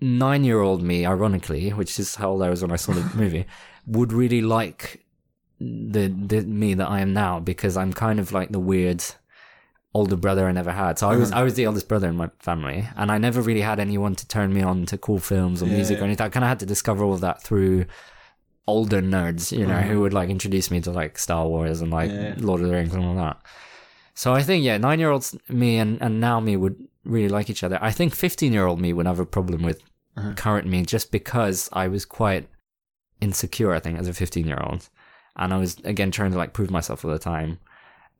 nine-year-old 0.00 0.80
me, 0.80 1.04
ironically, 1.04 1.70
which 1.70 1.98
is 1.98 2.14
how 2.14 2.30
old 2.30 2.42
I 2.42 2.50
was 2.50 2.62
when 2.62 2.70
I 2.70 2.76
saw 2.76 2.92
the 2.92 3.16
movie, 3.16 3.46
would 3.86 4.12
really 4.12 4.40
like 4.42 5.04
the 5.58 6.08
the 6.08 6.42
me 6.42 6.74
that 6.74 6.88
I 6.88 7.00
am 7.00 7.14
now 7.14 7.40
because 7.40 7.76
I'm 7.76 7.92
kind 7.92 8.20
of 8.20 8.30
like 8.30 8.50
the 8.50 8.60
weird 8.60 9.02
older 9.94 10.16
brother 10.16 10.46
I 10.46 10.52
never 10.52 10.70
had. 10.70 10.98
So 10.98 11.08
I 11.08 11.16
was 11.16 11.32
uh-huh. 11.32 11.40
I 11.40 11.42
was 11.42 11.54
the 11.54 11.64
eldest 11.64 11.88
brother 11.88 12.08
in 12.08 12.16
my 12.16 12.30
family, 12.38 12.86
and 12.96 13.10
I 13.10 13.18
never 13.18 13.40
really 13.40 13.62
had 13.62 13.80
anyone 13.80 14.14
to 14.14 14.28
turn 14.28 14.54
me 14.54 14.62
on 14.62 14.86
to 14.86 14.98
cool 14.98 15.18
films 15.18 15.62
or 15.62 15.66
music 15.66 16.00
or 16.00 16.04
anything. 16.04 16.26
I 16.26 16.28
kind 16.28 16.44
of 16.44 16.48
had 16.48 16.60
to 16.60 16.66
discover 16.66 17.02
all 17.02 17.14
of 17.14 17.22
that 17.22 17.42
through 17.42 17.86
older 18.68 19.00
nerds, 19.00 19.56
you 19.56 19.66
know, 19.66 19.74
uh-huh. 19.74 19.88
who 19.88 20.00
would 20.02 20.12
like 20.12 20.28
introduce 20.28 20.70
me 20.70 20.80
to 20.82 20.92
like 20.92 21.18
Star 21.18 21.46
Wars 21.46 21.80
and 21.80 21.90
like 21.90 22.10
Yeah. 22.10 22.34
Lord 22.38 22.60
of 22.60 22.68
the 22.68 22.74
Rings 22.74 22.94
and 22.94 23.04
all 23.04 23.16
that. 23.16 23.40
So 24.16 24.32
I 24.32 24.42
think 24.42 24.64
yeah, 24.64 24.78
nine 24.78 24.98
year 24.98 25.10
old 25.10 25.30
me 25.48 25.76
and, 25.76 26.00
and 26.00 26.20
now 26.20 26.40
me 26.40 26.56
would 26.56 26.76
really 27.04 27.28
like 27.28 27.50
each 27.50 27.62
other. 27.62 27.78
I 27.82 27.92
think 27.92 28.14
fifteen 28.14 28.52
year 28.52 28.66
old 28.66 28.80
me 28.80 28.92
would 28.92 29.06
have 29.06 29.20
a 29.20 29.26
problem 29.26 29.62
with 29.62 29.82
uh-huh. 30.16 30.32
current 30.36 30.66
me 30.66 30.84
just 30.84 31.12
because 31.12 31.68
I 31.72 31.86
was 31.88 32.06
quite 32.06 32.48
insecure, 33.20 33.74
I 33.74 33.78
think, 33.78 33.98
as 33.98 34.08
a 34.08 34.14
fifteen 34.14 34.46
year 34.46 34.60
old. 34.60 34.88
And 35.36 35.52
I 35.52 35.58
was 35.58 35.76
again 35.84 36.10
trying 36.10 36.32
to 36.32 36.38
like 36.38 36.54
prove 36.54 36.70
myself 36.70 37.04
all 37.04 37.10
the 37.10 37.18
time. 37.18 37.58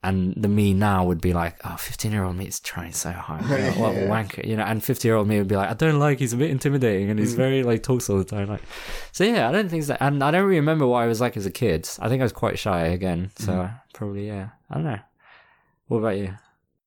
And 0.03 0.35
the 0.37 0.49
me 0.49 0.75
now 0.75 1.05
would 1.05 1.21
be 1.21 1.33
like, 1.33 1.57
oh, 1.65 1.77
15 1.77 2.13
year 2.13 2.23
old 2.23 2.37
me 2.37 2.47
is 2.47 2.61
trying 2.61 2.93
so 2.93 3.11
hard. 3.11 3.45
Like, 3.49 3.77
what 3.77 3.97
a 3.97 4.01
wanker, 4.13 4.47
you 4.47 4.55
know. 4.55 4.63
And 4.63 4.85
50 4.85 5.09
year 5.09 5.17
old 5.17 5.27
me 5.27 5.39
would 5.39 5.49
be 5.49 5.57
like, 5.57 5.69
I 5.69 5.75
don't 5.75 5.99
like, 5.99 6.21
he's 6.21 6.33
a 6.33 6.37
bit 6.37 6.51
intimidating 6.51 7.11
and 7.11 7.19
he's 7.19 7.33
mm. 7.33 7.39
very 7.39 7.65
like 7.65 7.83
talks 7.83 8.09
all 8.09 8.19
the 8.19 8.25
time. 8.25 8.47
Like, 8.47 8.63
so 9.11 9.25
yeah, 9.25 9.49
I 9.49 9.53
don't 9.53 9.69
think 9.69 9.83
so. 9.83 9.97
And 9.99 10.23
I 10.23 10.31
don't 10.31 10.45
really 10.45 10.61
remember 10.61 10.87
what 10.87 11.03
I 11.03 11.07
was 11.07 11.21
like 11.21 11.37
as 11.37 11.45
a 11.45 11.51
kid. 11.51 11.89
I 11.99 12.09
think 12.09 12.21
I 12.21 12.25
was 12.25 12.33
quite 12.33 12.57
shy 12.57 12.83
again. 12.83 13.33
So 13.37 13.53
mm-hmm. 13.53 13.75
probably, 13.95 14.29
yeah. 14.29 14.51
I 14.71 14.75
don't 14.75 14.85
know. 14.85 15.01
What 15.88 15.99
about 15.99 16.16
you? 16.18 16.35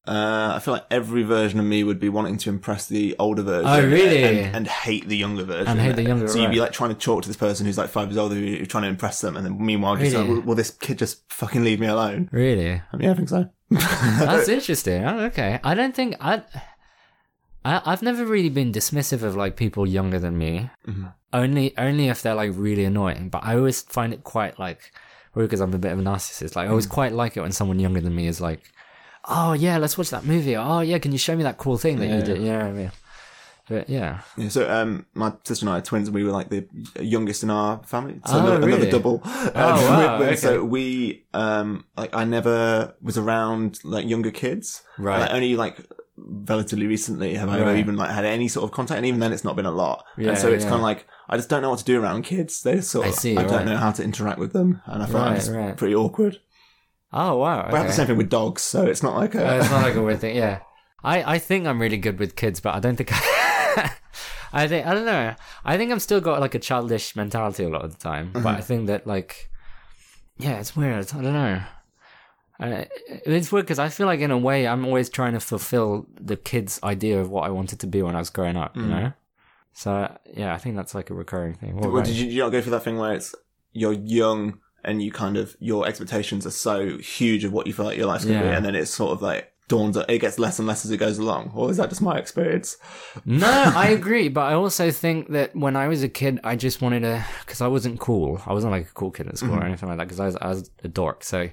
Uh, 0.08 0.54
I 0.56 0.60
feel 0.60 0.74
like 0.74 0.86
every 0.90 1.22
version 1.22 1.60
of 1.60 1.66
me 1.68 1.84
would 1.84 2.00
be 2.00 2.10
wanting 2.10 2.38
to 2.38 2.50
impress 2.50 2.88
the 2.88 3.16
older 3.20 3.44
version. 3.44 3.70
Oh, 3.70 3.86
really? 3.86 4.24
And, 4.24 4.56
and 4.56 4.68
hate 4.68 5.08
the 5.08 5.16
younger 5.18 5.44
version. 5.44 5.68
And 5.68 5.80
hate 5.80 5.96
the 5.98 6.04
younger, 6.04 6.28
So 6.28 6.40
you'd 6.40 6.50
be 6.50 6.60
like 6.60 6.72
trying 6.72 6.90
to 6.90 6.96
talk 6.96 7.22
to 7.24 7.30
this 7.30 7.38
person 7.38 7.66
who's 7.66 7.78
like 7.78 7.90
five 7.90 8.08
years 8.08 8.18
older, 8.18 8.34
who's 8.34 8.68
trying 8.68 8.84
to 8.84 8.90
impress 8.90 9.22
them, 9.22 9.38
and 9.38 9.46
then 9.46 9.64
meanwhile, 9.64 9.96
just 9.98 10.14
Really? 10.14 10.28
like, 10.28 10.36
will, 10.38 10.42
will 10.42 10.56
this 10.56 10.72
kid 10.72 10.98
just 10.98 11.32
fucking 11.32 11.64
leave 11.64 11.80
me 11.80 11.86
alone? 11.88 12.28
Really? 12.32 12.72
I 12.72 12.98
mean, 12.98 13.04
yeah, 13.04 13.12
I 13.12 13.14
think 13.14 13.30
so. 13.30 13.50
That's 13.70 14.50
interesting. 14.58 15.04
Oh, 15.06 15.20
okay. 15.26 15.60
I 15.64 15.76
don't 15.76 15.94
think 15.94 16.16
I, 16.20 16.42
I 17.64 17.82
I've 17.86 18.02
never 18.02 18.26
really 18.26 18.50
been 18.50 18.72
dismissive 18.72 19.22
of 19.22 19.36
like 19.36 19.56
people 19.58 19.86
younger 19.88 20.18
than 20.18 20.38
me. 20.38 20.72
Only 21.32 21.78
only 21.78 22.08
if 22.08 22.24
they're 22.24 22.34
like 22.34 22.52
really 22.56 22.86
annoying. 22.86 23.30
But 23.30 23.44
I 23.44 23.56
always 23.56 23.82
find 23.82 24.12
it 24.14 24.24
quite 24.24 24.58
like 24.58 24.92
because 25.36 25.60
I'm 25.62 25.74
a 25.74 25.78
bit 25.78 25.92
of 25.92 26.00
a 26.00 26.02
narcissist. 26.02 26.56
Like 26.56 26.66
I 26.68 26.70
always 26.70 26.88
quite 26.88 27.12
like 27.14 27.38
it 27.38 27.42
when 27.42 27.52
someone 27.52 27.80
younger 27.80 28.02
than 28.02 28.16
me 28.16 28.26
is 28.28 28.42
like, 28.42 28.62
"Oh 29.28 29.54
yeah, 29.54 29.78
let's 29.78 29.98
watch 29.98 30.10
that 30.12 30.26
movie." 30.26 30.56
"Oh 30.56 30.80
yeah, 30.82 31.00
can 31.00 31.12
you 31.12 31.18
show 31.18 31.36
me 31.36 31.44
that 31.44 31.58
cool 31.58 31.78
thing 31.78 32.00
that 32.00 32.08
you 32.08 32.22
did?" 32.22 32.38
You 32.42 32.52
know 32.52 32.58
what 32.60 32.66
I 32.68 32.72
mean? 32.72 32.92
But 33.68 33.88
yeah. 33.88 34.22
Yeah, 34.36 34.50
so 34.50 34.68
um, 34.68 35.06
my 35.14 35.32
sister 35.44 35.64
and 35.66 35.70
I 35.74 35.78
are 35.78 35.82
twins, 35.82 36.08
and 36.08 36.16
we 36.16 36.24
were 36.24 36.32
like 36.32 36.50
the 36.50 36.68
youngest 37.00 37.44
in 37.44 37.52
our 37.52 37.84
family. 37.84 38.20
So 38.26 38.34
Oh, 38.34 38.40
another, 38.40 38.68
another 38.68 38.90
double. 38.90 39.22
Oh, 39.24 39.52
Um, 39.54 39.54
wow, 39.54 40.20
we- 40.30 40.36
So 40.38 40.64
we, 40.66 41.26
um, 41.36 41.86
like, 41.96 42.16
I 42.16 42.24
never 42.24 42.96
was 43.00 43.16
around 43.20 43.80
like 43.84 44.08
younger 44.08 44.32
kids. 44.32 44.82
Right. 44.98 45.20
Like, 45.20 45.32
only 45.34 45.56
like 45.56 45.86
relatively 46.18 46.88
recently 46.88 47.36
have 47.36 47.48
I 47.50 47.58
ever 47.60 47.66
Right. 47.72 47.78
even 47.78 47.96
like 47.96 48.10
had 48.10 48.26
any 48.26 48.48
sort 48.48 48.64
of 48.64 48.72
contact, 48.72 48.98
and 48.98 49.06
even 49.06 49.20
then, 49.20 49.32
it's 49.34 49.44
not 49.44 49.56
been 49.56 49.68
a 49.68 49.72
lot. 49.72 50.04
Yeah, 50.18 50.30
and 50.30 50.38
so 50.40 50.52
it's 50.52 50.64
yeah. 50.64 50.70
kind 50.72 50.80
of 50.82 50.84
like 50.84 51.06
I 51.30 51.38
just 51.38 51.48
don't 51.50 51.62
know 51.62 51.70
what 51.70 51.78
to 51.80 51.86
do 51.86 52.02
around 52.02 52.24
kids. 52.24 52.64
They 52.64 52.78
just 52.78 52.90
sort 52.90 53.06
I 53.06 53.10
of, 53.10 53.16
see, 53.16 53.38
I 53.38 53.44
don't 53.44 53.66
know 53.68 53.78
how 53.78 53.92
to 53.92 54.04
interact 54.04 54.40
with 54.40 54.52
them, 54.52 54.82
and 54.88 55.04
I 55.04 55.06
find 55.06 55.16
Right, 55.28 55.38
it's 55.38 55.48
right. 55.50 55.78
pretty 55.78 55.94
awkward. 55.94 56.40
Oh 57.12 57.38
wow. 57.38 57.64
But 57.66 57.74
I 57.74 57.78
have 57.80 57.88
the 57.88 57.94
same 57.94 58.08
thing 58.08 58.18
with 58.18 58.30
dogs, 58.30 58.62
so 58.62 58.86
it's 58.86 59.02
not 59.04 59.16
like 59.16 59.36
a. 59.36 59.48
Uh, 59.48 59.60
it's 59.60 59.70
not 59.72 59.82
like 59.84 59.96
a 59.96 60.02
weird 60.02 60.20
thing. 60.22 60.36
Yeah, 60.36 60.60
I, 61.04 61.36
I 61.36 61.40
think 61.40 61.66
I'm 61.68 61.82
really 61.82 61.98
good 61.98 62.20
with 62.20 62.36
kids, 62.36 62.60
but 62.60 62.76
I 62.76 62.80
don't 62.80 62.96
think 62.96 63.10
I. 63.12 63.94
I 64.54 64.68
think 64.68 64.88
I 64.88 64.94
don't 64.94 65.06
know. 65.06 65.36
I 65.64 65.78
think 65.78 65.92
I'm 65.92 66.00
still 66.00 66.22
got 66.22 66.40
like 66.40 66.56
a 66.56 66.60
childish 66.60 67.16
mentality 67.16 67.64
a 67.64 67.70
lot 67.70 67.84
of 67.86 67.92
the 67.92 68.00
time, 68.00 68.32
but 68.34 68.48
I 68.48 68.62
think 68.62 68.88
that 68.88 69.06
like, 69.06 69.50
yeah, 70.38 70.60
it's 70.60 70.76
weird. 70.76 71.08
I 71.14 71.22
don't 71.22 71.34
know. 71.34 71.62
I, 72.60 72.88
it's 73.08 73.52
weird 73.52 73.66
because 73.66 73.80
I 73.80 73.90
feel 73.90 74.06
like 74.08 74.20
in 74.20 74.32
a 74.32 74.38
way 74.38 74.68
I'm 74.68 74.86
always 74.86 75.10
trying 75.10 75.34
to 75.34 75.40
fulfill 75.40 76.08
the 76.20 76.36
kid's 76.36 76.80
idea 76.84 77.22
of 77.22 77.30
what 77.30 77.46
I 77.46 77.52
wanted 77.52 77.80
to 77.82 77.88
be 77.88 78.02
when 78.02 78.16
I 78.16 78.20
was 78.20 78.30
growing 78.32 78.58
up. 78.58 78.76
You 78.76 78.88
know. 78.88 79.14
So 79.74 80.12
yeah, 80.36 80.54
I 80.54 80.58
think 80.58 80.76
that's 80.76 80.94
like 80.96 81.10
a 81.10 81.14
recurring 81.14 81.54
thing. 81.54 81.78
What 81.78 81.92
Well, 81.92 82.04
did 82.04 82.16
you? 82.16 82.28
you, 82.28 82.42
not 82.42 82.50
go 82.50 82.62
through 82.62 82.72
that 82.72 82.84
thing 82.84 82.98
where 82.98 83.14
it's 83.14 83.34
you're 83.72 83.94
young 83.94 84.60
and 84.84 85.02
you 85.02 85.12
kind 85.12 85.38
of 85.38 85.56
your 85.60 85.88
expectations 85.88 86.46
are 86.46 86.52
so 86.52 86.98
huge 86.98 87.44
of 87.44 87.54
what 87.54 87.68
you 87.68 87.74
feel 87.74 87.86
like 87.86 87.98
your 87.98 88.08
life's 88.08 88.26
gonna 88.26 88.42
be, 88.42 88.48
and 88.48 88.66
then 88.66 88.76
it's 88.76 88.92
sort 88.92 89.12
of 89.12 89.22
like 89.22 89.52
dawns. 89.68 89.98
It 89.98 90.20
gets 90.20 90.38
less 90.40 90.60
and 90.60 90.68
less 90.68 90.86
as 90.86 90.92
it 90.92 90.98
goes 90.98 91.18
along, 91.18 91.52
or 91.56 91.70
is 91.72 91.78
that 91.78 91.90
just 91.90 92.02
my 92.02 92.18
experience? 92.18 92.78
No, 93.26 93.48
I 93.48 93.88
agree, 94.00 94.28
but 94.28 94.42
I 94.42 94.54
also 94.54 94.92
think 94.92 95.30
that 95.30 95.56
when 95.56 95.76
I 95.76 95.88
was 95.88 96.04
a 96.04 96.10
kid, 96.10 96.40
I 96.44 96.56
just 96.56 96.82
wanted 96.82 97.02
to, 97.02 97.26
because 97.42 97.62
I 97.62 97.68
wasn't 97.68 98.00
cool. 98.00 98.42
I 98.46 98.54
wasn't 98.54 98.72
like 98.72 98.90
a 98.90 98.94
cool 98.94 99.12
kid 99.12 99.28
at 99.28 99.38
school 99.38 99.52
or 99.52 99.58
mm-hmm. 99.58 99.68
anything 99.68 99.90
like 99.90 99.98
that, 100.00 100.08
because 100.08 100.20
I 100.20 100.26
was, 100.26 100.36
I 100.36 100.48
was 100.50 100.72
a 100.84 100.88
dork. 100.88 101.24
So 101.24 101.50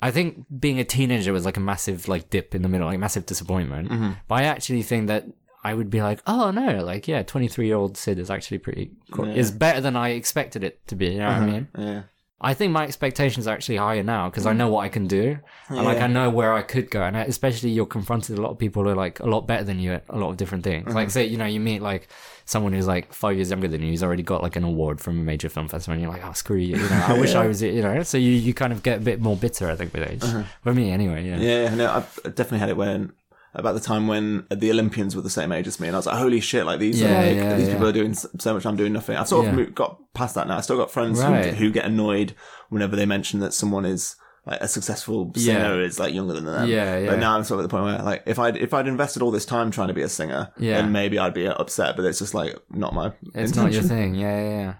I 0.00 0.10
think 0.10 0.44
being 0.60 0.78
a 0.78 0.84
teenager 0.84 1.32
was 1.32 1.44
like 1.44 1.56
a 1.56 1.60
massive 1.60 2.06
like 2.08 2.30
dip 2.30 2.54
in 2.54 2.62
the 2.62 2.68
middle, 2.68 2.86
like 2.86 2.98
massive 2.98 3.26
disappointment. 3.26 3.90
Mm-hmm. 3.90 4.10
But 4.28 4.34
I 4.36 4.42
actually 4.44 4.82
think 4.82 5.08
that 5.08 5.26
I 5.64 5.74
would 5.74 5.90
be 5.90 6.02
like, 6.02 6.20
oh 6.26 6.50
no, 6.50 6.84
like 6.84 7.08
yeah, 7.08 7.22
23 7.22 7.66
year 7.66 7.76
old 7.76 7.96
Sid 7.96 8.18
is 8.18 8.30
actually 8.30 8.58
pretty 8.58 8.92
cool. 9.10 9.26
Yeah. 9.26 9.34
Is 9.34 9.50
better 9.50 9.80
than 9.80 9.96
I 9.96 10.10
expected 10.10 10.62
it 10.62 10.86
to 10.88 10.94
be. 10.94 11.06
You 11.06 11.18
know 11.18 11.26
what 11.26 11.32
I 11.32 11.36
uh-huh. 11.36 11.46
mean? 11.46 11.68
Yeah. 11.78 12.02
I 12.38 12.52
think 12.52 12.70
my 12.70 12.84
expectations 12.84 13.46
are 13.46 13.54
actually 13.54 13.78
higher 13.78 14.02
now 14.02 14.28
because 14.28 14.44
I 14.44 14.52
hmm. 14.52 14.58
know 14.58 14.68
what 14.68 14.80
I 14.80 14.90
can 14.90 15.06
do, 15.06 15.38
and 15.68 15.84
like 15.84 16.00
I 16.00 16.06
know 16.06 16.28
where 16.28 16.52
I 16.52 16.60
could 16.60 16.90
go, 16.90 17.02
and 17.02 17.16
especially 17.16 17.70
you're 17.70 17.86
confronted 17.86 18.38
a 18.38 18.42
lot 18.42 18.50
of 18.50 18.58
people 18.58 18.82
who 18.82 18.90
are 18.90 18.94
like 18.94 19.20
a 19.20 19.26
lot 19.26 19.46
better 19.46 19.64
than 19.64 19.78
you 19.78 19.94
at 19.94 20.04
a 20.10 20.18
lot 20.18 20.30
of 20.30 20.36
different 20.36 20.62
things. 20.62 20.94
Like 20.94 21.06
hmm. 21.06 21.12
say 21.12 21.24
you 21.24 21.38
know 21.38 21.46
you 21.46 21.60
meet 21.60 21.80
like 21.80 22.08
someone 22.44 22.74
who's 22.74 22.86
like 22.86 23.12
five 23.12 23.36
years 23.36 23.48
younger 23.48 23.68
than 23.68 23.80
you, 23.82 23.88
who's 23.88 24.02
already 24.02 24.22
got 24.22 24.42
like 24.42 24.54
an 24.54 24.64
award 24.64 25.00
from 25.00 25.18
a 25.18 25.22
major 25.22 25.48
film 25.48 25.66
festival, 25.66 25.94
and 25.94 26.02
you're 26.02 26.12
like, 26.12 26.24
oh 26.26 26.32
screw 26.32 26.58
you, 26.58 26.76
you 26.76 26.90
know, 26.90 27.04
I 27.08 27.18
wish 27.18 27.34
I 27.34 27.46
was, 27.46 27.62
you 27.62 27.80
know. 27.80 28.02
So 28.02 28.18
you 28.18 28.32
you 28.32 28.52
kind 28.52 28.72
of 28.72 28.82
get 28.82 28.98
a 28.98 29.00
bit 29.00 29.18
more 29.18 29.36
bitter, 29.36 29.70
I 29.70 29.76
think, 29.76 29.94
with 29.94 30.06
age. 30.06 30.22
Uh-huh. 30.22 30.42
For 30.62 30.74
me, 30.74 30.90
anyway, 30.90 31.26
yeah. 31.26 31.38
Yeah, 31.38 31.74
no, 31.74 31.90
I've 31.90 32.34
definitely 32.34 32.58
had 32.58 32.68
it 32.68 32.76
when 32.76 33.12
about 33.58 33.72
the 33.74 33.80
time 33.80 34.06
when 34.06 34.46
the 34.50 34.70
Olympians 34.70 35.16
were 35.16 35.22
the 35.22 35.30
same 35.30 35.50
age 35.50 35.66
as 35.66 35.80
me, 35.80 35.88
and 35.88 35.96
I 35.96 35.98
was 35.98 36.06
like, 36.06 36.16
"Holy 36.18 36.40
shit! 36.40 36.64
Like 36.66 36.78
these, 36.78 37.00
Yeah, 37.00 37.08
are 37.08 37.26
like, 37.26 37.36
yeah, 37.36 37.56
these 37.56 37.66
yeah. 37.68 37.72
people 37.74 37.88
are 37.88 37.92
doing 37.92 38.14
so 38.14 38.54
much. 38.54 38.64
I'm 38.66 38.76
doing 38.76 38.92
nothing." 38.92 39.16
I've 39.16 39.28
sort 39.28 39.46
of 39.48 39.74
got 39.74 39.98
past 40.14 40.34
that 40.36 40.46
now. 40.46 40.58
I 40.58 40.60
still 40.60 40.76
got 40.76 40.90
friends 40.90 41.20
Right. 41.20 41.46
who, 41.54 41.66
who 41.66 41.72
get 41.72 41.84
annoyed 41.86 42.34
whenever 42.68 42.94
they 42.96 43.06
mention 43.06 43.40
that 43.40 43.52
someone 43.54 43.84
is 43.84 44.16
like 44.46 44.60
a 44.60 44.68
successful 44.68 45.32
singer 45.34 45.80
is 45.82 45.98
like 45.98 46.14
younger 46.14 46.32
than 46.34 46.44
them. 46.44 46.68
Yeah, 46.68 46.98
yeah. 46.98 47.10
But 47.10 47.18
now 47.18 47.34
I'm 47.36 47.42
sort 47.42 47.58
of 47.58 47.64
at 47.64 47.68
the 47.70 47.76
point 47.76 47.84
where 47.86 48.04
like 48.04 48.22
if 48.26 48.38
I'd 48.38 48.56
if 48.56 48.72
I'd 48.72 48.86
invested 48.86 49.22
all 49.22 49.32
this 49.32 49.44
time 49.46 49.70
trying 49.72 49.88
to 49.88 49.94
be 49.94 50.02
a 50.02 50.08
singer, 50.08 50.52
Yeah. 50.58 50.80
then 50.80 50.92
maybe 50.92 51.18
I'd 51.18 51.34
be 51.34 51.48
upset. 51.48 51.96
But 51.96 52.04
it's 52.04 52.20
just 52.20 52.32
like 52.34 52.54
not 52.70 52.94
my. 52.94 53.12
It's 53.34 53.56
not 53.56 53.72
your 53.72 53.82
thing. 53.82 54.14
Yeah, 54.14 54.40
yeah, 54.40 54.50
yeah. 54.60 54.74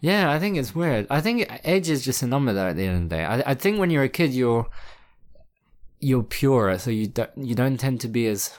Yeah, 0.00 0.30
I 0.30 0.38
think 0.38 0.58
it's 0.58 0.74
weird. 0.74 1.06
I 1.08 1.20
think 1.22 1.50
age 1.64 1.88
is 1.88 2.04
just 2.04 2.22
a 2.22 2.26
number 2.26 2.52
though 2.52 2.68
at 2.68 2.76
the 2.76 2.84
end 2.86 3.04
of 3.04 3.08
the 3.10 3.16
day. 3.16 3.24
I, 3.24 3.52
I 3.52 3.54
think 3.54 3.78
when 3.78 3.90
you're 3.90 4.02
a 4.02 4.08
kid 4.08 4.32
you're 4.34 4.66
you're 6.04 6.22
purer, 6.22 6.78
so 6.78 6.90
you 6.90 7.06
don't 7.06 7.30
you 7.36 7.54
don't 7.54 7.78
tend 7.78 8.00
to 8.02 8.08
be 8.08 8.26
as 8.26 8.56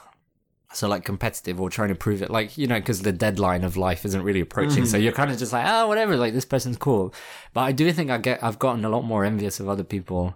so 0.73 0.87
like 0.89 1.05
competitive 1.05 1.61
or 1.61 1.69
trying 1.69 1.87
to 1.87 1.95
prove 1.95 2.21
it 2.21 2.29
like 2.29 2.57
you 2.57 2.67
know 2.67 2.77
because 2.77 3.01
the 3.01 3.13
deadline 3.13 3.63
of 3.63 3.77
life 3.77 4.03
isn't 4.03 4.23
really 4.23 4.41
approaching 4.41 4.85
so 4.85 4.97
mm-hmm. 4.97 5.05
you're 5.05 5.13
kind 5.13 5.31
of 5.31 5.37
just 5.37 5.53
like 5.53 5.63
oh 5.65 5.87
whatever 5.87 6.17
like 6.17 6.33
this 6.33 6.43
person's 6.43 6.75
cool. 6.75 7.13
But 7.53 7.61
i 7.61 7.71
do 7.71 7.89
think 7.93 8.11
i 8.11 8.17
get 8.17 8.43
i've 8.43 8.59
gotten 8.59 8.83
a 8.83 8.89
lot 8.89 9.03
more 9.03 9.23
envious 9.23 9.61
of 9.61 9.69
other 9.69 9.85
people 9.85 10.35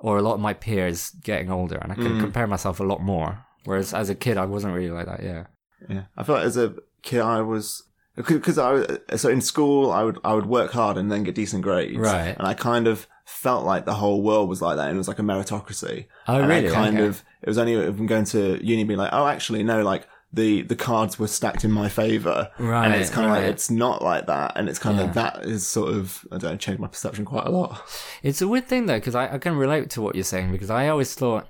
or 0.00 0.18
a 0.18 0.22
lot 0.22 0.34
of 0.34 0.40
my 0.40 0.54
peers 0.54 1.10
getting 1.22 1.52
older 1.52 1.76
and 1.76 1.92
i 1.92 1.94
can 1.94 2.18
mm. 2.18 2.20
compare 2.20 2.48
myself 2.48 2.80
a 2.80 2.84
lot 2.84 3.00
more 3.00 3.44
whereas 3.64 3.94
as 3.94 4.10
a 4.10 4.16
kid 4.16 4.36
i 4.36 4.44
wasn't 4.44 4.74
really 4.74 4.90
like 4.90 5.06
that 5.06 5.22
yeah. 5.22 5.44
Yeah, 5.88 6.04
I 6.16 6.22
feel 6.22 6.36
like 6.36 6.44
as 6.44 6.56
a 6.56 6.74
kid 7.02 7.20
I 7.20 7.42
was 7.42 7.82
because 8.16 8.58
I 8.58 8.72
was 8.72 8.86
so 9.16 9.28
in 9.28 9.40
school 9.40 9.90
I 9.90 10.02
would 10.02 10.18
I 10.24 10.34
would 10.34 10.46
work 10.46 10.72
hard 10.72 10.96
and 10.96 11.10
then 11.10 11.22
get 11.22 11.34
decent 11.34 11.62
grades, 11.62 11.98
Right. 11.98 12.34
And 12.36 12.46
I 12.46 12.54
kind 12.54 12.86
of 12.86 13.06
felt 13.26 13.66
like 13.66 13.84
the 13.84 13.94
whole 13.94 14.22
world 14.22 14.48
was 14.48 14.62
like 14.62 14.76
that, 14.76 14.86
and 14.88 14.94
it 14.96 14.98
was 14.98 15.08
like 15.08 15.18
a 15.18 15.22
meritocracy. 15.22 16.06
Oh, 16.28 16.38
and 16.38 16.48
really? 16.48 16.70
Kind 16.70 16.96
Okay. 16.96 17.06
of 17.06 17.22
it 17.42 17.48
was 17.48 17.58
only 17.58 17.74
from 17.92 18.06
going 18.06 18.24
to 18.26 18.58
uni 18.64 18.84
being 18.84 18.98
like, 18.98 19.10
oh, 19.12 19.26
actually 19.26 19.62
no, 19.62 19.82
like 19.82 20.06
the 20.32 20.62
the 20.62 20.76
cards 20.76 21.18
were 21.18 21.26
stacked 21.28 21.64
in 21.64 21.70
my 21.70 21.88
favor, 21.88 22.50
Right, 22.58 22.84
And 22.86 22.94
it's 22.94 23.10
kind 23.10 23.26
of 23.26 23.32
right. 23.32 23.42
like 23.44 23.52
it's 23.52 23.70
not 23.70 24.02
like 24.02 24.26
that, 24.26 24.52
and 24.56 24.68
it's 24.68 24.78
kind 24.78 24.96
Yeah. 24.98 25.04
of 25.04 25.14
that 25.14 25.44
is 25.44 25.66
sort 25.66 25.90
of 25.94 26.24
I 26.32 26.38
don't 26.38 26.52
know, 26.52 26.56
changed 26.56 26.80
my 26.80 26.88
perception 26.88 27.24
quite 27.24 27.46
a 27.46 27.50
lot. 27.50 27.80
It's 28.22 28.40
a 28.40 28.48
weird 28.48 28.66
thing 28.66 28.86
though, 28.86 28.98
because 28.98 29.14
I, 29.14 29.34
I 29.34 29.38
can 29.38 29.56
relate 29.56 29.90
to 29.90 30.02
what 30.02 30.14
you're 30.14 30.24
saying 30.24 30.50
because 30.52 30.70
I 30.70 30.88
always 30.88 31.14
thought, 31.14 31.48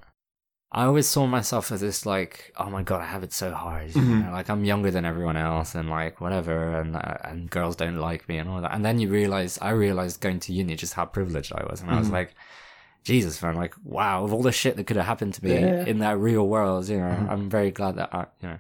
I 0.72 0.84
always 0.84 1.06
saw 1.06 1.26
myself 1.26 1.70
as 1.72 1.80
this 1.80 2.04
like, 2.04 2.52
oh 2.56 2.68
my 2.68 2.82
god, 2.82 3.00
I 3.00 3.06
have 3.06 3.22
it 3.22 3.32
so 3.32 3.52
hard. 3.52 3.94
You 3.94 4.02
know, 4.02 4.30
like 4.32 4.50
I'm 4.50 4.64
younger 4.64 4.90
than 4.90 5.04
everyone 5.04 5.36
else 5.36 5.74
and 5.74 5.88
like 5.88 6.20
whatever, 6.20 6.80
and 6.80 6.96
uh, 6.96 7.18
and 7.24 7.48
girls 7.48 7.76
don't 7.76 7.96
like 7.96 8.28
me 8.28 8.38
and 8.38 8.48
all 8.50 8.60
that. 8.60 8.74
And 8.74 8.84
then 8.84 8.98
you 8.98 9.08
realize, 9.08 9.58
I 9.62 9.70
realized 9.70 10.20
going 10.20 10.40
to 10.40 10.52
uni 10.52 10.74
just 10.76 10.94
how 10.94 11.06
privileged 11.06 11.52
I 11.52 11.64
was, 11.70 11.80
and 11.82 11.90
I 11.90 11.98
was 11.98 12.10
like. 12.10 12.34
Jesus, 13.04 13.40
man! 13.40 13.54
Like, 13.54 13.72
wow! 13.84 14.24
Of 14.24 14.32
all 14.32 14.42
the 14.42 14.50
shit 14.50 14.74
that 14.76 14.88
could 14.88 14.96
have 14.96 15.06
happened 15.06 15.34
to 15.34 15.44
me 15.44 15.52
Yeah. 15.52 15.84
in 15.86 16.00
that 16.00 16.18
real 16.18 16.44
world, 16.48 16.88
you 16.88 16.98
know, 16.98 17.06
I'm 17.30 17.48
very 17.48 17.70
glad 17.70 17.94
that 17.98 18.12
I, 18.12 18.26
you 18.42 18.48
know, 18.48 18.58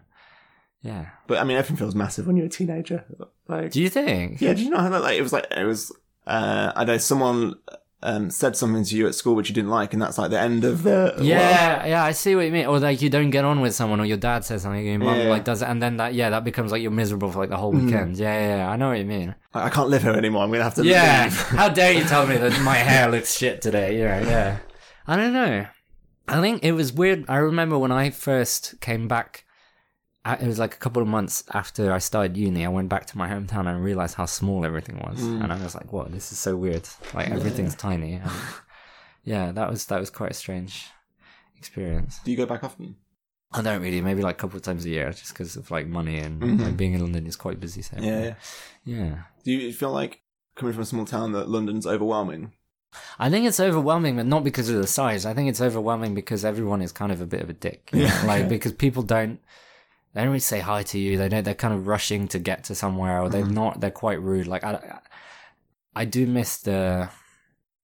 yeah. 0.82 1.06
But 1.26 1.38
I 1.38 1.42
mean, 1.44 1.56
everything 1.56 1.76
feels 1.78 1.96
massive 1.96 2.28
when 2.28 2.36
you're 2.36 2.46
a 2.46 2.48
teenager. 2.48 3.04
Like, 3.48 3.72
Do 3.72 3.82
you 3.82 3.88
think? 3.88 4.40
Yeah, 4.40 4.50
did 4.54 4.60
you 4.60 4.70
know 4.70 4.78
how 4.78 4.88
that 4.90 5.02
like 5.02 5.18
it 5.18 5.22
was 5.22 5.32
like 5.32 5.48
it 5.50 5.64
was 5.64 5.90
uh 6.28 6.70
I 6.76 6.84
know 6.84 6.96
someone 6.96 7.54
um 8.06 8.30
said 8.30 8.56
something 8.56 8.84
to 8.84 8.96
you 8.96 9.06
at 9.08 9.14
school 9.14 9.34
which 9.34 9.48
you 9.48 9.54
didn't 9.54 9.70
like 9.70 9.92
and 9.92 10.00
that's 10.00 10.16
like 10.16 10.30
the 10.30 10.40
end 10.40 10.64
of 10.64 10.82
the 10.84 11.14
Yeah, 11.20 11.84
yeah, 11.86 12.04
I 12.04 12.12
see 12.12 12.34
what 12.36 12.46
you 12.46 12.52
mean. 12.52 12.66
Or 12.66 12.78
like 12.78 13.02
you 13.02 13.10
don't 13.10 13.30
get 13.30 13.44
on 13.44 13.60
with 13.60 13.74
someone, 13.74 14.00
or 14.00 14.04
your 14.06 14.16
dad 14.16 14.44
says 14.44 14.62
something, 14.62 14.84
your 14.86 14.98
mum 14.98 15.18
Yeah. 15.18 15.28
like 15.28 15.44
does 15.44 15.60
it, 15.62 15.68
and 15.68 15.82
then 15.82 15.96
that 15.98 16.14
yeah, 16.14 16.30
that 16.30 16.44
becomes 16.44 16.72
like 16.72 16.80
you're 16.82 16.90
miserable 16.90 17.30
for 17.32 17.40
like 17.40 17.50
the 17.50 17.56
whole 17.56 17.72
weekend. 17.72 18.16
Yeah, 18.16 18.32
yeah, 18.38 18.56
yeah, 18.58 18.70
I 18.70 18.76
know 18.76 18.88
what 18.88 18.98
you 18.98 19.04
mean. 19.04 19.34
Like, 19.54 19.64
I 19.64 19.70
can't 19.70 19.88
live 19.88 20.02
here 20.02 20.12
anymore. 20.12 20.44
I'm 20.44 20.50
gonna 20.50 20.64
have 20.64 20.74
to 20.76 20.84
Yeah, 20.84 21.24
leave. 21.24 21.40
how 21.60 21.68
dare 21.68 21.92
you 21.92 22.04
tell 22.04 22.26
me 22.26 22.36
that 22.36 22.60
my 22.62 22.76
hair 22.76 23.10
looks 23.14 23.36
shit 23.36 23.60
today? 23.60 23.98
Yeah, 23.98 24.20
yeah. 24.20 24.58
I 25.06 25.16
don't 25.16 25.32
know. 25.32 25.66
I 26.28 26.40
think 26.40 26.64
it 26.64 26.72
was 26.72 26.92
weird. 26.92 27.24
I 27.28 27.36
remember 27.36 27.78
when 27.78 27.92
I 27.92 28.10
first 28.10 28.80
came 28.80 29.06
back. 29.08 29.44
It 30.34 30.46
was 30.46 30.58
like 30.58 30.74
a 30.74 30.78
couple 30.78 31.02
of 31.02 31.08
months 31.08 31.44
after 31.54 31.92
I 31.92 31.98
started 31.98 32.36
uni. 32.36 32.64
I 32.64 32.68
went 32.68 32.88
back 32.88 33.06
to 33.06 33.18
my 33.18 33.28
hometown 33.28 33.66
and 33.66 33.82
realized 33.82 34.16
how 34.16 34.26
small 34.26 34.64
everything 34.64 34.98
was, 34.98 35.20
mm. 35.20 35.42
and 35.42 35.52
I 35.52 35.62
was 35.62 35.74
like, 35.74 35.92
"What? 35.92 36.12
This 36.12 36.32
is 36.32 36.38
so 36.38 36.56
weird. 36.56 36.88
Like 37.14 37.30
everything's 37.30 37.74
tiny." 37.74 38.14
And 38.14 38.30
yeah, 39.24 39.52
that 39.52 39.70
was 39.70 39.86
that 39.86 40.00
was 40.00 40.10
quite 40.10 40.32
a 40.32 40.34
strange 40.34 40.86
experience. 41.58 42.20
Do 42.24 42.30
you 42.30 42.36
go 42.36 42.46
back 42.46 42.64
often? 42.64 42.96
I 43.52 43.62
don't 43.62 43.80
really, 43.80 44.00
maybe 44.00 44.22
like 44.22 44.36
a 44.36 44.38
couple 44.38 44.56
of 44.56 44.62
times 44.62 44.84
a 44.84 44.90
year, 44.90 45.10
just 45.12 45.32
because 45.32 45.56
of 45.56 45.70
like 45.70 45.86
money 45.86 46.18
and 46.18 46.40
like 46.40 46.50
mm-hmm. 46.50 46.76
being 46.76 46.94
in 46.94 47.00
London 47.00 47.26
is 47.26 47.36
quite 47.36 47.60
busy. 47.60 47.82
So 47.82 47.96
Yeah, 47.98 48.20
yeah. 48.20 48.34
yeah. 48.84 49.14
Do 49.44 49.52
you 49.52 49.72
feel 49.72 49.92
like 49.92 50.22
coming 50.56 50.72
from 50.72 50.82
a 50.82 50.86
small 50.86 51.04
town 51.04 51.32
that 51.32 51.48
London's 51.48 51.86
overwhelming? 51.86 52.52
I 53.18 53.30
think 53.30 53.46
it's 53.46 53.60
overwhelming, 53.60 54.16
but 54.16 54.26
not 54.26 54.42
because 54.42 54.68
of 54.68 54.76
the 54.76 54.86
size. 54.86 55.26
I 55.26 55.34
think 55.34 55.48
it's 55.48 55.60
overwhelming 55.60 56.14
because 56.14 56.44
everyone 56.44 56.82
is 56.82 56.92
kind 56.92 57.12
of 57.12 57.20
a 57.20 57.26
bit 57.26 57.40
of 57.40 57.50
a 57.50 57.52
dick. 57.52 57.90
know? 57.92 58.00
Yeah. 58.00 58.22
like 58.26 58.48
because 58.50 58.72
people 58.72 59.02
don't. 59.02 59.40
They 60.16 60.22
don't 60.22 60.30
really 60.30 60.40
say 60.40 60.60
hi 60.60 60.82
to 60.82 60.98
you. 60.98 61.18
They 61.18 61.28
don't. 61.28 61.44
They're 61.44 61.52
kind 61.52 61.74
of 61.74 61.86
rushing 61.86 62.26
to 62.28 62.38
get 62.38 62.64
to 62.64 62.74
somewhere, 62.74 63.20
or 63.20 63.28
they're 63.28 63.42
mm-hmm. 63.42 63.52
not. 63.52 63.80
They're 63.82 63.90
quite 63.90 64.18
rude. 64.18 64.46
Like 64.46 64.64
I, 64.64 65.00
I 65.94 66.06
do 66.06 66.26
miss 66.26 66.56
the 66.56 67.10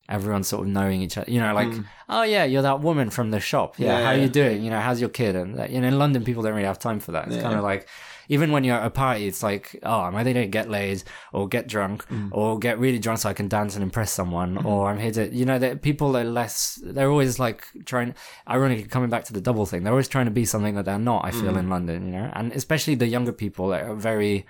everyone 0.09 0.43
sort 0.43 0.67
of 0.67 0.73
knowing 0.73 1.03
each 1.03 1.19
other. 1.19 1.31
You 1.31 1.41
know, 1.41 1.53
like 1.53 1.69
mm. 1.69 1.85
oh 2.09 2.23
yeah, 2.23 2.45
you're 2.45 2.63
that 2.63 2.81
woman 2.81 3.11
from 3.11 3.33
the 3.33 3.39
shop. 3.39 3.79
Yeah, 3.79 3.99
Yeah, 3.99 4.05
how 4.07 4.13
yeah. 4.13 4.23
you 4.23 4.29
doing? 4.31 4.63
You 4.63 4.71
know, 4.71 4.81
how's 4.81 4.99
your 4.99 5.11
kid? 5.11 5.37
And 5.37 5.71
you 5.71 5.83
know, 5.83 5.89
in 5.89 5.99
London, 5.99 6.25
people 6.25 6.43
don't 6.43 6.55
really 6.55 6.65
have 6.67 6.79
time 6.79 7.01
for 7.01 7.13
that. 7.13 7.27
It's 7.27 7.37
Yeah. 7.37 7.43
kind 7.43 7.55
of 7.55 7.63
like 7.63 7.87
even 8.29 8.53
when 8.53 8.65
you're 8.65 8.77
at 8.77 8.87
a 8.87 8.91
party, 8.91 9.27
it's 9.27 9.43
like 9.43 9.79
oh, 9.83 10.01
I'm 10.01 10.15
either 10.17 10.33
gonna 10.33 10.47
get 10.47 10.71
laid 10.71 11.03
or 11.33 11.49
get 11.49 11.67
drunk 11.69 12.07
Mm. 12.09 12.29
or 12.33 12.59
get 12.59 12.79
really 12.79 12.99
drunk 12.99 13.19
so 13.21 13.29
I 13.29 13.33
can 13.35 13.49
dance 13.49 13.75
and 13.75 13.83
impress 13.83 14.13
someone, 14.13 14.59
or 14.65 14.89
I'm 14.91 14.99
here 14.99 15.13
to 15.13 15.35
you 15.35 15.45
know 15.45 15.59
that 15.59 15.83
people 15.83 16.17
are 16.17 16.25
less. 16.25 16.81
They're 16.83 17.11
always 17.11 17.39
like 17.39 17.65
trying. 17.85 18.15
Ironically, 18.49 18.85
coming 18.85 19.11
back 19.11 19.25
to 19.25 19.33
the 19.33 19.41
double 19.41 19.67
thing, 19.67 19.83
they're 19.85 19.93
always 19.93 20.09
trying 20.09 20.27
to 20.27 20.31
be 20.31 20.45
something 20.45 20.75
that 20.75 20.85
they're 20.85 20.99
not. 20.99 21.25
I 21.25 21.31
feel 21.31 21.57
in 21.57 21.69
London, 21.69 22.07
you 22.07 22.13
know, 22.13 22.31
and 22.35 22.53
especially 22.53 22.95
the 22.95 23.07
younger 23.07 23.33
people 23.33 23.69
that 23.69 23.83
are 23.85 23.95
very 23.95 24.47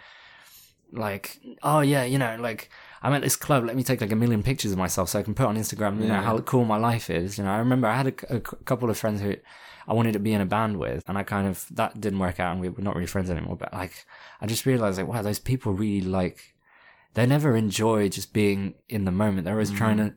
like, 0.93 1.41
oh 1.63 1.81
yeah, 1.81 2.05
you 2.05 2.19
know, 2.19 2.37
like 2.39 2.69
I'm 3.03 3.13
at 3.15 3.23
this 3.23 3.37
club. 3.37 3.65
Let 3.65 3.77
me 3.77 3.83
take 3.83 4.01
like 4.01 4.13
a 4.13 4.17
million 4.17 4.43
pictures 4.43 4.73
of 4.73 4.79
myself 4.79 5.09
so 5.09 5.19
I 5.19 5.23
can 5.23 5.35
put 5.35 5.47
on 5.47 5.57
Instagram. 5.57 6.01
You 6.01 6.09
know 6.09 6.21
how 6.21 6.39
cool 6.41 6.65
my 6.65 6.77
life 6.77 7.11
is. 7.11 7.39
You 7.39 7.45
know, 7.45 7.51
I 7.51 7.59
remember 7.59 7.89
I 7.89 7.97
had 7.97 8.07
a 8.07 8.41
couple 8.41 8.91
of 8.91 8.99
friends 8.99 9.21
who 9.21 9.35
I 9.87 9.95
wanted 9.95 10.13
to 10.13 10.19
be 10.19 10.33
in 10.33 10.41
a 10.41 10.47
band 10.47 10.79
with, 10.79 11.05
and 11.09 11.19
I 11.19 11.23
kind 11.23 11.47
of 11.49 11.67
that 11.73 12.01
didn't 12.01 12.19
work 12.19 12.41
out, 12.41 12.53
and 12.53 12.61
we 12.61 12.69
were 12.69 12.83
not 12.83 12.95
really 12.95 13.07
friends 13.07 13.31
anymore. 13.31 13.57
But 13.57 13.73
like, 13.73 14.07
I 14.41 14.47
just 14.47 14.67
realized 14.67 14.99
like, 14.99 15.09
wow, 15.09 15.23
those 15.23 15.39
people 15.39 15.73
really 15.73 16.07
like 16.07 16.55
they 17.15 17.27
never 17.27 17.57
enjoy 17.57 18.09
just 18.09 18.33
being 18.33 18.75
in 18.89 19.05
the 19.05 19.11
moment. 19.11 19.45
They're 19.45 19.55
always 19.55 19.69
mm-hmm. 19.69 19.79
trying 19.79 19.97
to, 19.99 20.15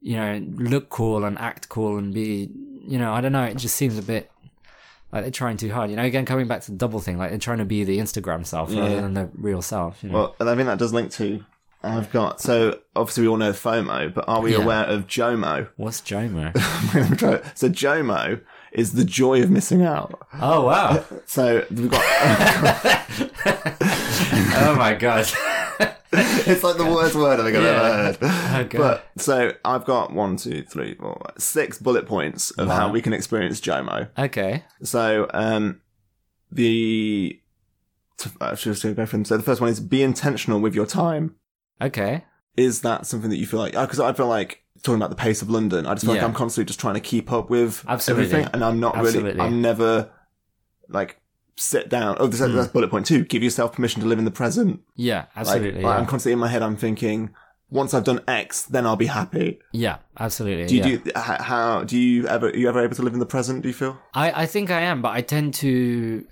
you 0.00 0.16
know, 0.16 0.44
look 0.54 0.88
cool 0.88 1.24
and 1.24 1.38
act 1.38 1.68
cool 1.68 1.98
and 1.98 2.12
be, 2.12 2.50
you 2.86 2.98
know, 2.98 3.12
I 3.12 3.20
don't 3.20 3.32
know. 3.32 3.44
It 3.44 3.58
just 3.58 3.76
seems 3.76 3.98
a 3.98 4.02
bit. 4.02 4.30
Like 5.12 5.24
they're 5.24 5.30
trying 5.30 5.58
too 5.58 5.70
hard, 5.70 5.90
you 5.90 5.96
know. 5.96 6.04
Again, 6.04 6.24
coming 6.24 6.48
back 6.48 6.62
to 6.62 6.70
the 6.70 6.78
double 6.78 6.98
thing, 6.98 7.18
like 7.18 7.28
they're 7.28 7.38
trying 7.38 7.58
to 7.58 7.66
be 7.66 7.84
the 7.84 7.98
Instagram 7.98 8.46
self 8.46 8.74
rather 8.74 8.98
than 8.98 9.12
the 9.12 9.28
real 9.34 9.60
self. 9.60 10.02
You 10.02 10.08
know? 10.08 10.14
Well, 10.14 10.36
and 10.40 10.48
I 10.48 10.56
think 10.56 10.66
that 10.68 10.78
does 10.78 10.94
link 10.94 11.10
to 11.12 11.44
I've 11.84 12.12
got 12.12 12.40
so 12.40 12.78
obviously 12.94 13.22
we 13.22 13.28
all 13.28 13.36
know 13.36 13.52
FOMO, 13.52 14.14
but 14.14 14.24
are 14.28 14.40
we 14.40 14.52
Yeah. 14.52 14.62
aware 14.62 14.84
of 14.84 15.06
JOMO? 15.06 15.68
What's 15.76 16.00
Jomo? 16.00 16.52
I'm 16.54 17.02
gonna 17.02 17.16
try 17.18 17.32
it. 17.34 17.44
so 17.54 17.68
JOMO 17.68 18.40
is 18.72 18.92
the 18.92 19.04
joy 19.04 19.42
of 19.42 19.50
missing 19.50 19.82
out. 19.82 20.26
oh 20.40 20.64
wow! 20.66 21.04
So 21.26 21.64
we've 21.70 21.90
got 21.90 22.02
oh 23.46 24.74
my 24.76 24.94
god! 24.94 25.26
it's 26.12 26.62
like 26.62 26.76
the 26.76 26.84
worst 26.84 27.14
word 27.14 27.40
I 27.40 27.44
think 27.44 27.56
I've 27.56 27.64
ever 27.64 27.78
heard. 27.88 28.18
Oh, 28.20 28.66
God. 28.68 28.78
But 29.14 29.20
so 29.22 29.52
I've 29.64 29.84
got 29.84 30.12
one, 30.12 30.36
two, 30.36 30.62
three, 30.62 30.94
four, 30.94 31.20
six 31.38 31.78
bullet 31.78 32.06
points 32.06 32.50
of 32.52 32.68
how 32.68 32.90
we 32.90 33.00
can 33.02 33.12
experience 33.12 33.60
JOMO. 33.60 34.08
okay, 34.18 34.64
So 34.82 35.28
um, 35.32 35.80
the 36.50 37.40
I 38.40 38.54
should 38.54 38.72
just 38.74 38.82
go 38.82 38.94
for 39.06 39.16
them. 39.16 39.24
So 39.24 39.36
the 39.36 39.42
first 39.42 39.60
one 39.60 39.70
is 39.70 39.80
be 39.80 40.02
intentional 40.02 40.60
with 40.60 40.74
your 40.74 40.86
time. 40.86 41.36
okay, 41.80 42.24
Is 42.56 42.82
that 42.82 43.06
something 43.06 43.30
that 43.30 43.38
you 43.38 43.46
feel 43.46 43.60
like? 43.60 43.72
Because 43.72 44.00
I 44.00 44.12
feel 44.12 44.28
like 44.28 44.61
talking 44.82 44.96
about 44.96 45.10
the 45.10 45.16
pace 45.16 45.42
of 45.42 45.50
London, 45.50 45.86
I 45.86 45.94
just 45.94 46.04
feel 46.04 46.14
like 46.14 46.22
I'm 46.22 46.34
constantly 46.34 46.66
just 46.66 46.80
trying 46.80 46.94
to 46.94 47.00
keep 47.00 47.30
up 47.32 47.50
with 47.50 47.84
Absolutely. 47.88 48.24
everything, 48.26 48.50
and 48.52 48.64
I'm 48.64 48.80
not 48.80 48.96
really. 48.96 49.38
I'm 49.40 49.62
never 49.62 50.10
like 50.88 51.20
sit 51.56 51.88
down. 51.88 52.16
Oh, 52.18 52.26
this, 52.26 52.40
that's 52.40 52.68
bullet 52.68 52.90
point 52.90 53.06
two. 53.06 53.24
Give 53.24 53.42
yourself 53.42 53.72
permission 53.74 54.02
to 54.02 54.08
live 54.08 54.18
in 54.18 54.24
the 54.24 54.30
present. 54.30 54.80
yeah, 54.96 55.26
absolutely, 55.36 55.82
like, 55.82 55.82
yeah. 55.82 55.98
I'm 55.98 56.06
constantly 56.06 56.32
in 56.32 56.38
my 56.38 56.48
head. 56.48 56.62
I'm 56.62 56.76
thinking. 56.76 57.30
Once 57.70 57.94
I've 57.94 58.04
done 58.04 58.20
X, 58.28 58.64
then 58.64 58.84
I'll 58.84 58.96
be 58.96 59.06
happy. 59.06 59.58
yeah, 59.72 59.96
absolutely. 60.20 60.66
Do 60.66 60.76
you 60.76 60.82
yeah. 60.82 60.98
do 60.98 61.42
how 61.42 61.84
do 61.84 61.98
you 61.98 62.26
ever 62.28 62.48
are 62.48 62.54
you 62.54 62.68
ever 62.68 62.84
able 62.84 62.94
to 62.96 63.00
live 63.00 63.14
in 63.14 63.18
the 63.18 63.24
present? 63.24 63.62
Do 63.62 63.68
you 63.68 63.72
feel? 63.72 63.98
I, 64.12 64.42
I 64.42 64.46
think 64.46 64.70
I 64.70 64.82
am, 64.82 65.00
but 65.00 65.12
I 65.12 65.22
tend 65.22 65.54
to. 65.54 66.26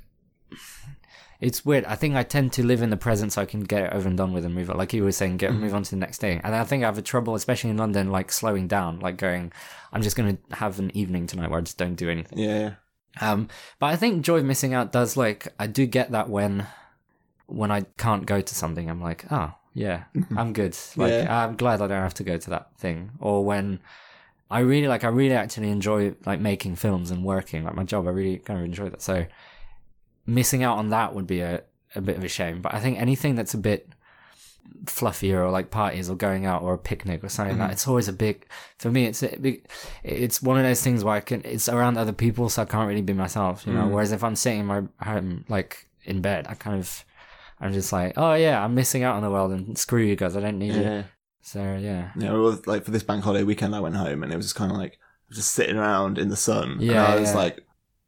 It's 1.41 1.65
weird. 1.65 1.85
I 1.87 1.95
think 1.95 2.17
I 2.17 2.23
tend 2.23 2.53
to 2.55 2.67
live 2.67 2.83
in 2.83 2.91
the 2.91 2.97
present 2.97 3.33
so 3.33 3.43
I 3.43 3.47
can 3.47 3.61
get 3.61 3.85
it 3.85 3.93
over 3.93 4.07
and 4.07 4.17
done 4.17 4.33
with 4.33 4.45
and 4.45 4.55
move 4.55 4.71
on. 4.71 4.77
Like 4.77 4.93
you 4.93 5.05
were 5.05 5.13
saying, 5.13 5.39
get 5.39 5.51
mm-hmm. 5.51 5.61
move 5.61 5.75
on 5.75 5.83
to 5.85 5.91
the 5.91 5.97
next 5.97 6.19
thing. 6.19 6.41
And 6.45 6.55
I 6.55 6.65
think 6.65 6.83
I 6.83 6.87
have 6.87 6.99
a 6.99 7.03
trouble, 7.03 7.35
especially 7.35 7.71
in 7.71 7.79
London, 7.79 8.11
like 8.11 8.31
slowing 8.31 8.69
down, 8.69 9.01
like 9.01 9.17
going, 9.17 9.53
I'm 9.93 10.03
just 10.03 10.17
gonna 10.17 10.39
have 10.53 10.79
an 10.79 10.95
evening 10.97 11.27
tonight 11.27 11.51
where 11.51 11.59
I 11.59 11.63
just 11.63 11.79
don't 11.79 11.95
do 11.95 12.11
anything. 12.11 12.39
Yeah, 12.39 12.59
yeah. 13.21 13.33
Um, 13.33 13.49
but 13.79 13.87
I 13.87 13.97
think 13.97 14.25
joy 14.25 14.39
of 14.39 14.45
missing 14.45 14.75
out 14.75 14.93
does 14.93 15.17
like 15.17 15.49
I 15.59 15.67
do 15.67 15.87
get 15.87 16.13
that 16.13 16.29
when 16.29 16.67
when 17.47 17.71
I 17.71 17.83
can't 17.99 18.27
go 18.27 18.41
to 18.41 18.55
something, 18.55 18.89
I'm 18.89 19.01
like, 19.01 19.25
oh 19.33 19.53
yeah, 19.73 20.05
mm-hmm. 20.15 20.39
I'm 20.39 20.53
good. 20.53 20.77
Like 20.97 21.13
Yeah. 21.13 21.45
I'm 21.45 21.57
glad 21.57 21.81
I 21.81 21.87
don't 21.87 22.03
have 22.03 22.15
to 22.15 22.25
go 22.25 22.37
to 22.37 22.51
that 22.51 22.77
thing. 22.79 23.13
Or 23.19 23.45
when 23.45 23.81
I 24.51 24.61
really 24.61 24.89
like, 24.89 25.05
I 25.05 25.09
really 25.09 25.35
actually 25.35 25.71
enjoy 25.71 26.15
like 26.27 26.41
making 26.41 26.77
films 26.77 27.11
and 27.11 27.25
working 27.25 27.65
like 27.65 27.75
my 27.75 27.85
job. 27.85 28.07
I 28.07 28.11
really 28.11 28.39
kind 28.39 28.59
of 28.59 28.65
enjoy 28.65 28.89
that. 28.91 29.03
So 29.03 29.27
missing 30.27 30.63
out 30.63 30.79
on 30.79 30.91
that 30.91 31.15
would 31.15 31.27
be 31.27 31.41
a 31.41 31.63
a 31.95 32.01
bit 32.01 32.17
of 32.17 32.25
a 32.25 32.29
shame. 32.29 32.63
But 32.63 32.75
I 32.75 32.81
think 32.81 32.99
anything 32.99 33.35
that's 33.35 33.55
a 33.55 33.59
bit 33.59 33.89
fluffier 34.85 35.45
or 35.45 35.51
like 35.51 35.71
parties 35.71 36.09
or 36.09 36.17
going 36.17 36.47
out 36.47 36.63
or 36.63 36.73
a 36.75 36.79
picnic 36.79 37.23
or 37.25 37.29
something 37.29 37.59
like 37.59 37.67
that 37.67 37.71
mm. 37.71 37.73
it's 37.73 37.89
always 37.89 38.09
a 38.09 38.13
big 38.13 38.47
for 38.79 38.91
me 38.91 39.05
it's 39.05 39.23
a 39.23 39.37
big 39.37 39.67
it's 40.05 40.41
one 40.41 40.57
of 40.57 40.63
those 40.63 40.81
things 40.81 41.03
where 41.03 41.15
i 41.15 41.21
can 41.21 41.43
it's 41.45 41.69
around 41.69 41.99
other 41.99 42.13
people 42.13 42.49
so 42.49 42.63
i 42.63 42.65
can't 42.65 42.89
really 42.89 43.03
be 43.03 43.13
myself 43.13 43.67
you 43.67 43.73
know 43.73 43.85
mm. 43.85 43.91
whereas 43.91 44.13
if 44.13 44.23
i'm 44.23 44.37
sitting 44.37 44.61
in 44.61 44.67
my 44.67 44.83
home 45.03 45.45
like 45.49 45.89
in 46.05 46.21
bed 46.21 46.47
i 46.49 46.55
kind 46.55 46.79
of 46.79 47.05
i'm 47.61 47.73
just 47.73 47.93
like 47.93 48.15
oh 48.17 48.35
yeah 48.35 48.63
i'm 48.63 48.75
missing 48.75 49.03
out 49.03 49.17
on 49.17 49.23
the 49.23 49.31
world 49.31 49.51
and 49.51 49.77
screw 49.77 50.03
you 50.03 50.17
guys 50.17 50.37
i 50.37 50.41
don't 50.41 50.59
need 50.59 50.75
it 50.75 51.05
so 51.43 51.77
yeah 51.77 52.11
Yeah, 52.17 52.33
well, 52.33 52.61
like 52.67 52.85
for 52.85 52.91
this 52.91 53.03
bank 53.03 53.25
holiday 53.25 53.45
weekend, 53.45 53.75
I 53.75 53.81
went 53.81 53.97
home 53.97 54.23
and 54.23 54.33
it 54.33 54.37
was 54.37 54.47
just 54.47 54.57
kind 54.57 54.71
of 54.71 54.77
like 54.77 54.99
just 55.33 55.53
sitting 55.53 55.77
around 55.77 56.19
in 56.19 56.29
the 56.29 56.37
sun. 56.37 56.73
and 56.73 56.83
Yeah, 56.83 57.07
I 57.07 57.19
was 57.19 57.31
yeah. 57.31 57.37
like, 57.37 57.67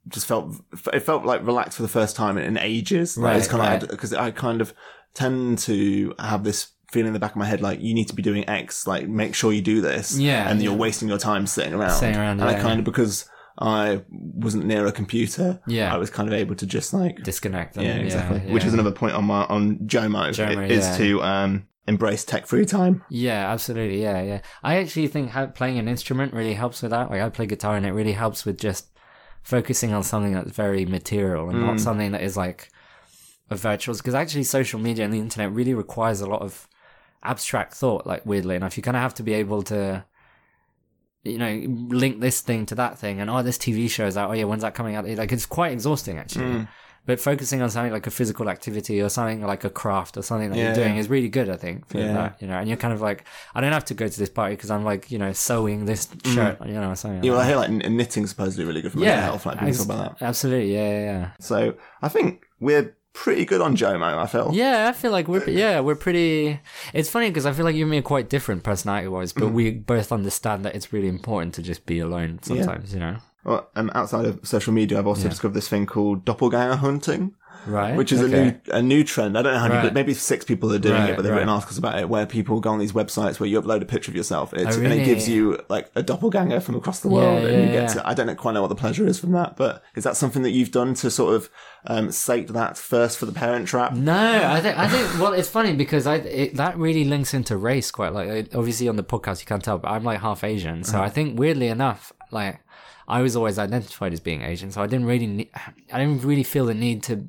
just 0.08 0.26
felt 0.26 0.54
it 0.92 1.00
felt 1.00 1.24
like 1.24 1.46
relaxed 1.46 1.76
for 1.76 1.82
the 1.82 1.88
first 1.88 2.16
time 2.16 2.38
in 2.38 2.58
ages. 2.58 3.16
Right, 3.16 3.36
it's 3.36 3.48
kind 3.48 3.82
of 3.82 3.88
because 3.88 4.12
I 4.12 4.30
kind 4.30 4.60
of 4.60 4.74
tend 5.14 5.58
to 5.60 6.14
have 6.18 6.44
this 6.44 6.68
feeling 6.90 7.08
in 7.08 7.12
the 7.12 7.18
back 7.18 7.32
of 7.32 7.36
my 7.36 7.46
head 7.46 7.62
like 7.62 7.80
you 7.80 7.94
need 7.94 8.08
to 8.08 8.14
be 8.14 8.22
doing 8.22 8.48
X. 8.48 8.86
Like 8.86 9.08
make 9.08 9.34
sure 9.34 9.52
you 9.52 9.62
do 9.62 9.80
this. 9.80 10.18
Yeah, 10.18 10.48
and 10.48 10.60
yeah. 10.60 10.70
you're 10.70 10.78
wasting 10.78 11.08
your 11.08 11.18
time 11.18 11.46
sitting 11.46 11.74
around. 11.74 11.92
Sitting 11.92 12.16
around, 12.16 12.40
and 12.40 12.48
I 12.48 12.52
yeah, 12.52 12.62
kind 12.62 12.78
of 12.78 12.84
because 12.84 13.28
I 13.58 14.02
wasn't 14.10 14.66
near 14.66 14.86
a 14.86 14.92
computer. 14.92 15.60
Yeah. 15.66 15.94
I 15.94 15.98
was 15.98 16.10
kind 16.10 16.28
of 16.28 16.34
able 16.34 16.54
to 16.56 16.66
just 16.66 16.92
like 16.92 17.22
disconnect 17.22 17.76
yeah, 17.76 17.96
exactly. 17.96 18.40
Which 18.52 18.62
yeah. 18.62 18.68
is 18.68 18.74
another 18.74 18.92
point 18.92 19.14
on 19.14 19.24
my 19.24 19.44
on 19.44 19.78
Jomo, 19.80 20.30
Jomo, 20.30 20.68
is 20.68 20.84
yeah. 20.84 20.96
to 20.96 21.22
um 21.22 21.68
embrace 21.86 22.24
tech 22.24 22.46
free 22.46 22.64
time. 22.64 23.04
Yeah, 23.10 23.52
absolutely. 23.52 24.02
Yeah, 24.02 24.22
yeah. 24.22 24.40
I 24.62 24.76
actually 24.76 25.08
think 25.08 25.30
how, 25.30 25.46
playing 25.46 25.78
an 25.78 25.88
instrument 25.88 26.32
really 26.32 26.54
helps 26.54 26.82
with 26.82 26.92
that. 26.92 27.10
Like 27.10 27.20
I 27.20 27.28
play 27.28 27.46
guitar 27.46 27.76
and 27.76 27.84
it 27.84 27.92
really 27.92 28.12
helps 28.12 28.44
with 28.44 28.58
just 28.58 28.88
focusing 29.42 29.92
on 29.92 30.02
something 30.02 30.32
that's 30.32 30.50
very 30.50 30.84
material 30.84 31.48
and 31.48 31.60
not 31.60 31.76
mm. 31.76 31.80
something 31.80 32.12
that 32.12 32.22
is 32.22 32.36
like 32.36 32.70
a 33.50 33.56
virtual. 33.56 33.94
Because 33.94 34.14
actually, 34.14 34.44
social 34.44 34.80
media 34.80 35.04
and 35.04 35.12
the 35.12 35.18
internet 35.18 35.52
really 35.52 35.74
requires 35.74 36.20
a 36.20 36.26
lot 36.26 36.42
of 36.42 36.68
abstract 37.22 37.74
thought. 37.74 38.06
Like 38.06 38.24
weirdly 38.24 38.56
enough, 38.56 38.76
you 38.76 38.82
kind 38.82 38.96
of 38.96 39.02
have 39.02 39.14
to 39.14 39.22
be 39.22 39.34
able 39.34 39.62
to. 39.64 40.04
You 41.24 41.38
know, 41.38 41.62
link 41.96 42.18
this 42.18 42.40
thing 42.40 42.66
to 42.66 42.74
that 42.74 42.98
thing, 42.98 43.20
and 43.20 43.30
oh, 43.30 43.42
this 43.42 43.56
TV 43.56 43.88
show 43.88 44.06
is 44.06 44.16
out. 44.16 44.30
Oh, 44.30 44.32
yeah, 44.32 44.42
when's 44.42 44.62
that 44.62 44.74
coming 44.74 44.96
out? 44.96 45.06
Like, 45.06 45.30
it's 45.30 45.46
quite 45.46 45.70
exhausting 45.70 46.18
actually. 46.18 46.46
Mm. 46.46 46.68
But 47.04 47.18
focusing 47.20 47.60
on 47.62 47.68
something 47.68 47.92
like 47.92 48.06
a 48.06 48.12
physical 48.12 48.48
activity 48.48 49.02
or 49.02 49.08
something 49.08 49.42
like 49.44 49.64
a 49.64 49.70
craft 49.70 50.16
or 50.16 50.22
something 50.22 50.50
that 50.50 50.56
Yeah, 50.56 50.66
you're 50.66 50.74
doing 50.76 50.94
yeah. 50.94 51.00
is 51.00 51.10
really 51.10 51.28
good, 51.28 51.48
I 51.50 51.56
think, 51.56 51.88
for 51.88 51.98
Yeah. 51.98 52.12
that, 52.12 52.36
you 52.40 52.46
know, 52.46 52.54
and 52.54 52.68
you're 52.68 52.76
kind 52.76 52.94
of 52.94 53.00
like, 53.00 53.24
I 53.56 53.60
don't 53.60 53.72
have 53.72 53.84
to 53.86 53.94
go 53.94 54.06
to 54.06 54.18
this 54.18 54.28
party 54.28 54.54
because 54.54 54.70
I'm 54.70 54.84
like, 54.84 55.10
you 55.10 55.18
know, 55.18 55.32
sewing 55.32 55.84
this 55.86 56.06
shirt, 56.24 56.58
you 56.64 56.74
know, 56.74 56.94
something. 56.94 57.20
Mm. 57.20 57.24
Yeah, 57.24 57.30
well, 57.32 57.40
I 57.40 57.46
hear 57.48 57.56
like 57.56 57.70
kn- 57.70 57.96
knitting 57.96 58.26
supposedly 58.28 58.64
really 58.64 58.82
good 58.82 58.92
for 58.92 58.98
mental 58.98 59.20
health. 59.20 59.46
Like 59.46 59.58
people 59.58 59.74
talk 59.74 59.84
about 59.86 60.18
that. 60.20 60.24
Absolutely. 60.24 60.74
Yeah, 60.74 60.90
yeah, 60.90 61.00
yeah. 61.04 61.30
So 61.40 61.74
I 62.02 62.08
think 62.08 62.44
we're 62.60 62.94
pretty 63.14 63.44
good 63.46 63.60
on 63.60 63.76
Jomo. 63.76 64.16
I 64.16 64.26
feel. 64.26 64.50
Yeah, 64.54 64.86
I 64.88 64.92
feel 64.92 65.10
like 65.10 65.26
we're, 65.26 65.46
yeah, 65.50 65.80
we're 65.80 65.96
pretty, 65.96 66.60
it's 66.94 67.10
funny 67.10 67.30
because 67.30 67.46
I 67.46 67.52
feel 67.52 67.64
like 67.64 67.74
you 67.74 67.82
and 67.82 67.90
me 67.90 67.98
are 67.98 68.02
quite 68.02 68.28
different 68.30 68.62
personality 68.62 69.08
wise, 69.08 69.32
Mm. 69.32 69.40
but 69.40 69.48
we 69.52 69.72
both 69.72 70.12
understand 70.12 70.64
that 70.64 70.76
it's 70.76 70.92
really 70.92 71.08
important 71.08 71.52
to 71.54 71.62
just 71.62 71.84
be 71.84 71.98
alone 71.98 72.38
sometimes, 72.42 72.94
you 72.94 73.00
know? 73.00 73.16
Well, 73.44 73.68
um, 73.76 73.90
outside 73.94 74.24
of 74.24 74.40
social 74.44 74.72
media, 74.72 74.98
I've 74.98 75.06
also 75.06 75.24
Yeah. 75.24 75.30
discovered 75.30 75.54
this 75.54 75.68
thing 75.68 75.86
called 75.86 76.24
doppelganger 76.24 76.76
hunting, 76.76 77.34
Right. 77.66 77.96
which 77.96 78.10
is 78.12 78.20
a 78.20 78.28
new 78.28 78.54
a 78.72 78.82
new 78.82 79.04
trend. 79.04 79.36
I 79.38 79.42
don't 79.42 79.52
know 79.54 79.58
how 79.60 79.68
many, 79.68 79.84
Right. 79.84 79.94
maybe 79.94 80.14
six 80.14 80.44
people 80.44 80.72
are 80.72 80.78
doing 80.80 80.94
Right, 80.94 81.10
it, 81.10 81.16
but 81.16 81.22
they've 81.22 81.30
right. 81.30 81.38
written 81.38 81.48
articles 81.48 81.78
about 81.78 81.98
it 81.98 82.08
where 82.08 82.26
people 82.26 82.60
go 82.60 82.70
on 82.70 82.78
these 82.80 82.92
websites 82.92 83.38
where 83.38 83.48
you 83.48 83.60
upload 83.60 83.82
a 83.82 83.84
picture 83.84 84.10
of 84.10 84.16
yourself 84.16 84.52
and, 84.52 84.62
it's, 84.62 84.76
Oh, 84.76 84.82
and 84.82 84.92
it 84.92 85.04
gives 85.04 85.28
you 85.28 85.58
like 85.68 85.88
a 85.94 86.02
doppelganger 86.02 86.58
from 86.60 86.74
across 86.76 87.00
the 87.00 87.08
Yeah, 87.08 87.14
world, 87.14 87.44
and 87.44 87.52
yeah, 87.58 87.66
you 87.66 87.72
get 87.72 87.82
yeah. 87.82 87.94
to. 87.94 88.08
I 88.08 88.14
don't 88.14 88.26
know, 88.26 88.34
quite 88.34 88.54
know 88.54 88.62
what 88.62 88.68
the 88.68 88.74
pleasure 88.76 89.06
is 89.06 89.18
from 89.20 89.32
that, 89.32 89.56
but 89.56 89.82
is 89.94 90.02
that 90.04 90.16
something 90.16 90.42
that 90.42 90.50
you've 90.50 90.70
done 90.72 90.94
to 90.94 91.10
sort 91.10 91.34
of 91.36 91.50
um, 91.86 92.10
sate 92.12 92.48
that 92.48 92.76
first 92.76 93.18
for 93.18 93.26
the 93.26 93.32
parent 93.32 93.66
trap? 93.68 93.92
No, 93.94 94.12
I 94.56 94.60
think 94.60 94.78
I 94.78 94.88
think 94.88 95.20
well, 95.20 95.32
it's 95.32 95.48
funny 95.48 95.74
because 95.74 96.06
I 96.06 96.16
it, 96.16 96.56
that 96.56 96.76
really 96.78 97.04
links 97.04 97.32
into 97.34 97.56
race 97.56 97.90
quite 97.90 98.12
like 98.12 98.54
obviously 98.54 98.88
on 98.88 98.96
the 98.96 99.04
podcast 99.04 99.40
you 99.40 99.46
can't 99.46 99.62
tell, 99.62 99.78
but 99.78 99.88
I'm 99.90 100.02
like 100.04 100.20
half 100.20 100.42
Asian, 100.44 100.82
so 100.84 101.00
I 101.00 101.08
think 101.10 101.38
weirdly 101.38 101.68
enough, 101.68 102.12
like 102.32 102.60
I 103.08 103.20
was 103.22 103.36
always 103.36 103.58
identified 103.58 104.12
as 104.12 104.20
being 104.20 104.42
Asian, 104.42 104.70
so 104.70 104.82
I 104.82 104.86
didn't 104.86 105.06
really 105.06 105.26
ne- 105.26 105.50
I 105.92 105.98
didn't 105.98 106.22
really 106.22 106.44
feel 106.44 106.66
the 106.66 106.74
need 106.74 107.02
to 107.04 107.28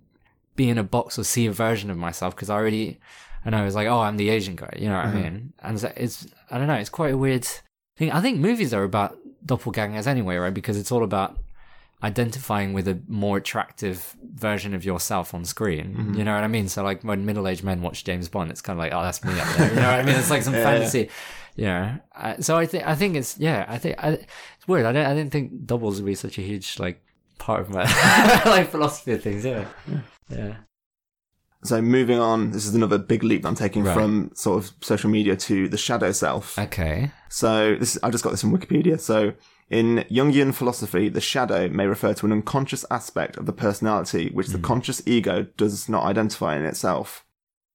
be 0.56 0.70
in 0.70 0.78
a 0.78 0.84
box 0.84 1.18
or 1.18 1.24
see 1.24 1.46
a 1.46 1.52
version 1.52 1.90
of 1.90 1.98
myself 1.98 2.36
because 2.36 2.50
I 2.50 2.56
already 2.56 3.00
and 3.46 3.56
I 3.56 3.66
was 3.66 3.76
like, 3.76 3.88
oh, 3.88 4.02
I'm 4.02 4.18
the 4.18 4.30
Asian 4.30 4.56
guy, 4.56 4.74
you 4.78 4.88
know 4.88 4.96
what 4.96 5.06
I 5.06 5.10
mm-hmm. 5.10 5.22
mean? 5.22 5.54
And 5.60 5.80
so 5.80 5.92
it's 5.96 6.28
I 6.50 6.58
don't 6.58 6.68
know, 6.68 6.76
it's 6.76 6.90
quite 6.90 7.14
a 7.14 7.18
weird 7.18 7.48
thing. 7.98 8.12
I 8.12 8.22
think 8.22 8.40
movies 8.40 8.74
are 8.74 8.84
about 8.84 9.18
doppelgangers 9.46 10.08
anyway, 10.08 10.38
right? 10.38 10.54
Because 10.54 10.78
it's 10.78 10.92
all 10.92 11.04
about 11.04 11.38
identifying 12.04 12.74
with 12.74 12.88
a 12.88 13.00
more 13.08 13.38
attractive 13.38 14.16
version 14.34 14.74
of 14.74 14.84
yourself 14.84 15.34
on 15.34 15.46
screen. 15.46 15.96
Mm-hmm. 15.96 16.14
You 16.16 16.24
know 16.26 16.36
what 16.36 16.44
I 16.44 16.48
mean? 16.48 16.68
So 16.68 16.84
like 16.84 17.02
when 17.04 17.26
middle-aged 17.26 17.64
men 17.64 17.82
watch 17.82 18.04
James 18.04 18.28
Bond, 18.28 18.52
it's 18.52 18.62
kind 18.62 18.78
of 18.78 18.84
like, 18.84 18.94
oh, 18.94 19.02
that's 19.02 19.24
me 19.24 19.40
up 19.40 19.48
there. 19.56 19.70
You 19.70 19.76
know 19.76 19.90
what 19.90 20.00
I 20.00 20.04
mean? 20.04 20.16
It's 20.16 20.30
like 20.30 20.44
some 20.44 20.54
fantasy. 20.68 21.10
You 21.56 21.66
know, 21.66 22.00
I, 22.14 22.38
so 22.40 22.58
I 22.58 22.66
think 22.66 22.86
I 22.86 22.96
think 22.96 23.16
it's 23.16 23.38
yeah. 23.38 23.66
I 23.68 23.78
think 23.78 24.04
I, 24.04 24.26
it's 24.64 24.68
weird. 24.70 24.86
I 24.86 24.94
didn't 24.94 25.08
I 25.08 25.14
didn't 25.14 25.32
think 25.34 25.66
doubles 25.66 26.00
would 26.00 26.06
be 26.06 26.16
such 26.16 26.38
a 26.38 26.42
huge 26.42 26.80
like 26.80 27.04
part 27.38 27.60
of 27.60 27.70
my 27.70 27.84
like 28.46 28.70
philosophy 28.70 29.12
of 29.12 29.22
things. 29.22 29.44
Yeah, 29.44 29.66
yeah. 30.30 30.56
So 31.66 31.82
moving 31.82 32.18
on, 32.20 32.52
this 32.52 32.66
is 32.66 32.74
another 32.74 32.98
big 32.98 33.24
leap 33.24 33.46
I'm 33.46 33.56
taking 33.56 33.84
Right. 33.84 33.94
from 33.94 34.32
sort 34.36 34.64
of 34.64 34.72
social 34.82 35.10
media 35.10 35.36
to 35.36 35.68
the 35.68 35.78
shadow 35.78 36.14
self. 36.14 36.58
Okay. 36.58 37.12
So 37.30 37.76
this 37.76 37.98
I 38.04 38.10
just 38.10 38.24
got 38.24 38.30
this 38.30 38.40
from 38.40 38.58
Wikipedia. 38.58 38.98
So 39.00 39.34
in 39.70 40.06
Jungian 40.10 40.54
philosophy, 40.54 41.10
the 41.10 41.22
shadow 41.22 41.68
may 41.68 41.86
refer 41.86 42.14
to 42.14 42.26
an 42.26 42.32
unconscious 42.32 42.86
aspect 42.90 43.36
of 43.36 43.46
the 43.46 43.54
personality 43.54 44.30
which 44.34 44.48
the 44.48 44.58
hmm. 44.58 44.64
conscious 44.64 45.02
ego 45.06 45.48
does 45.58 45.90
not 45.90 46.06
identify 46.06 46.56
in 46.56 46.64
itself, 46.64 47.26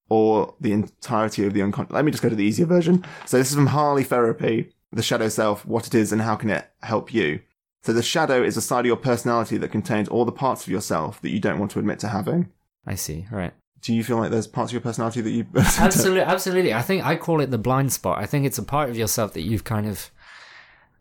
or 0.09 0.55
the 0.59 0.72
entirety 0.72 1.45
of 1.45 1.53
the 1.53 1.61
unconscious. 1.61 1.93
Let 1.93 2.07
me 2.07 2.12
just 2.12 2.22
go 2.22 2.30
to 2.30 2.36
the 2.36 2.45
easier 2.45 2.66
version. 2.66 3.05
So 3.26 3.36
this 3.36 3.51
is 3.51 3.55
from 3.55 3.66
Harley 3.66 4.05
Therapy, 4.05 4.72
the 4.93 5.03
shadow 5.03 5.28
self, 5.28 5.64
what 5.66 5.86
it 5.86 5.95
is 5.95 6.12
and 6.12 6.22
how 6.22 6.36
can 6.36 6.51
it 6.51 6.68
help 6.82 7.12
you. 7.12 7.41
So 7.82 7.93
the 7.93 8.03
shadow 8.03 8.43
is 8.43 8.57
a 8.57 8.61
side 8.61 8.80
of 8.80 8.86
your 8.86 8.97
personality 8.97 9.57
that 9.59 9.70
contains 9.70 10.09
all 10.09 10.24
the 10.24 10.32
parts 10.32 10.62
of 10.64 10.68
yourself 10.72 11.20
that 11.22 11.30
you 11.30 11.41
don't 11.41 11.59
want 11.59 11.70
to 11.72 11.78
admit 11.78 11.99
to 12.01 12.09
having. 12.09 12.51
I 12.86 12.95
see. 12.97 13.26
Right. 13.30 13.53
Do 13.80 13.95
you 13.95 14.03
feel 14.03 14.16
like 14.16 14.30
there's 14.30 14.47
parts 14.49 14.70
of 14.70 14.74
your 14.74 14.80
personality 14.80 15.20
that 15.20 15.30
you 15.30 15.47
absolutely 15.78 16.22
absolutely 16.22 16.74
i 16.74 16.82
think 16.82 17.07
i 17.07 17.14
call 17.14 17.41
it 17.41 17.53
the 17.53 17.59
blind 17.59 17.93
spot 17.93 18.18
i 18.18 18.26
think 18.26 18.45
it's 18.45 18.59
a 18.59 18.62
part 18.64 18.91
of 18.91 18.97
yourself 18.97 19.32
that 19.34 19.43
you've 19.43 19.62
kind 19.62 19.86
of 19.86 20.11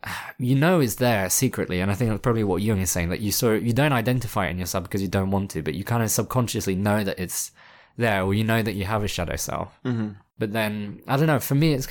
you 0.37 0.53
know 0.53 0.79
is 0.79 0.97
there 0.97 1.27
secretly 1.27 1.79
and 1.81 1.89
i 1.89 1.95
think 1.95 2.11
that's 2.11 2.21
probably 2.21 2.43
what 2.43 2.61
jung 2.61 2.79
is 2.79 2.91
saying 2.91 3.09
that 3.09 3.19
you 3.19 3.31
sort 3.31 3.57
of 3.57 3.65
you 3.65 3.73
don't 3.73 3.93
identify 3.93 4.45
it 4.45 4.51
in 4.51 4.59
yourself 4.59 4.83
because 4.83 5.01
you 5.01 5.07
don't 5.07 5.31
want 5.31 5.49
to 5.49 5.63
but 5.63 5.73
you 5.73 5.83
kind 5.83 6.03
of 6.03 6.11
subconsciously 6.11 6.75
know 6.75 7.03
that 7.03 7.17
it's 7.17 7.51
there 7.97 8.21
or 8.21 8.35
you 8.35 8.43
know 8.43 8.61
that 8.61 8.73
you 8.75 8.85
have 8.85 9.03
a 9.03 9.07
shadow 9.07 9.35
self 9.35 9.79
Mm-hmm. 9.83 10.09
but 10.37 10.53
then 10.53 11.01
i 11.07 11.17
don't 11.17 11.25
know 11.27 11.39
for 11.39 11.55
me 11.55 11.73
it's 11.73 11.87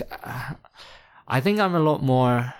i 1.26 1.40
think 1.40 1.58
i'm 1.58 1.74
a 1.74 1.80
lot 1.80 2.02
more 2.02 2.54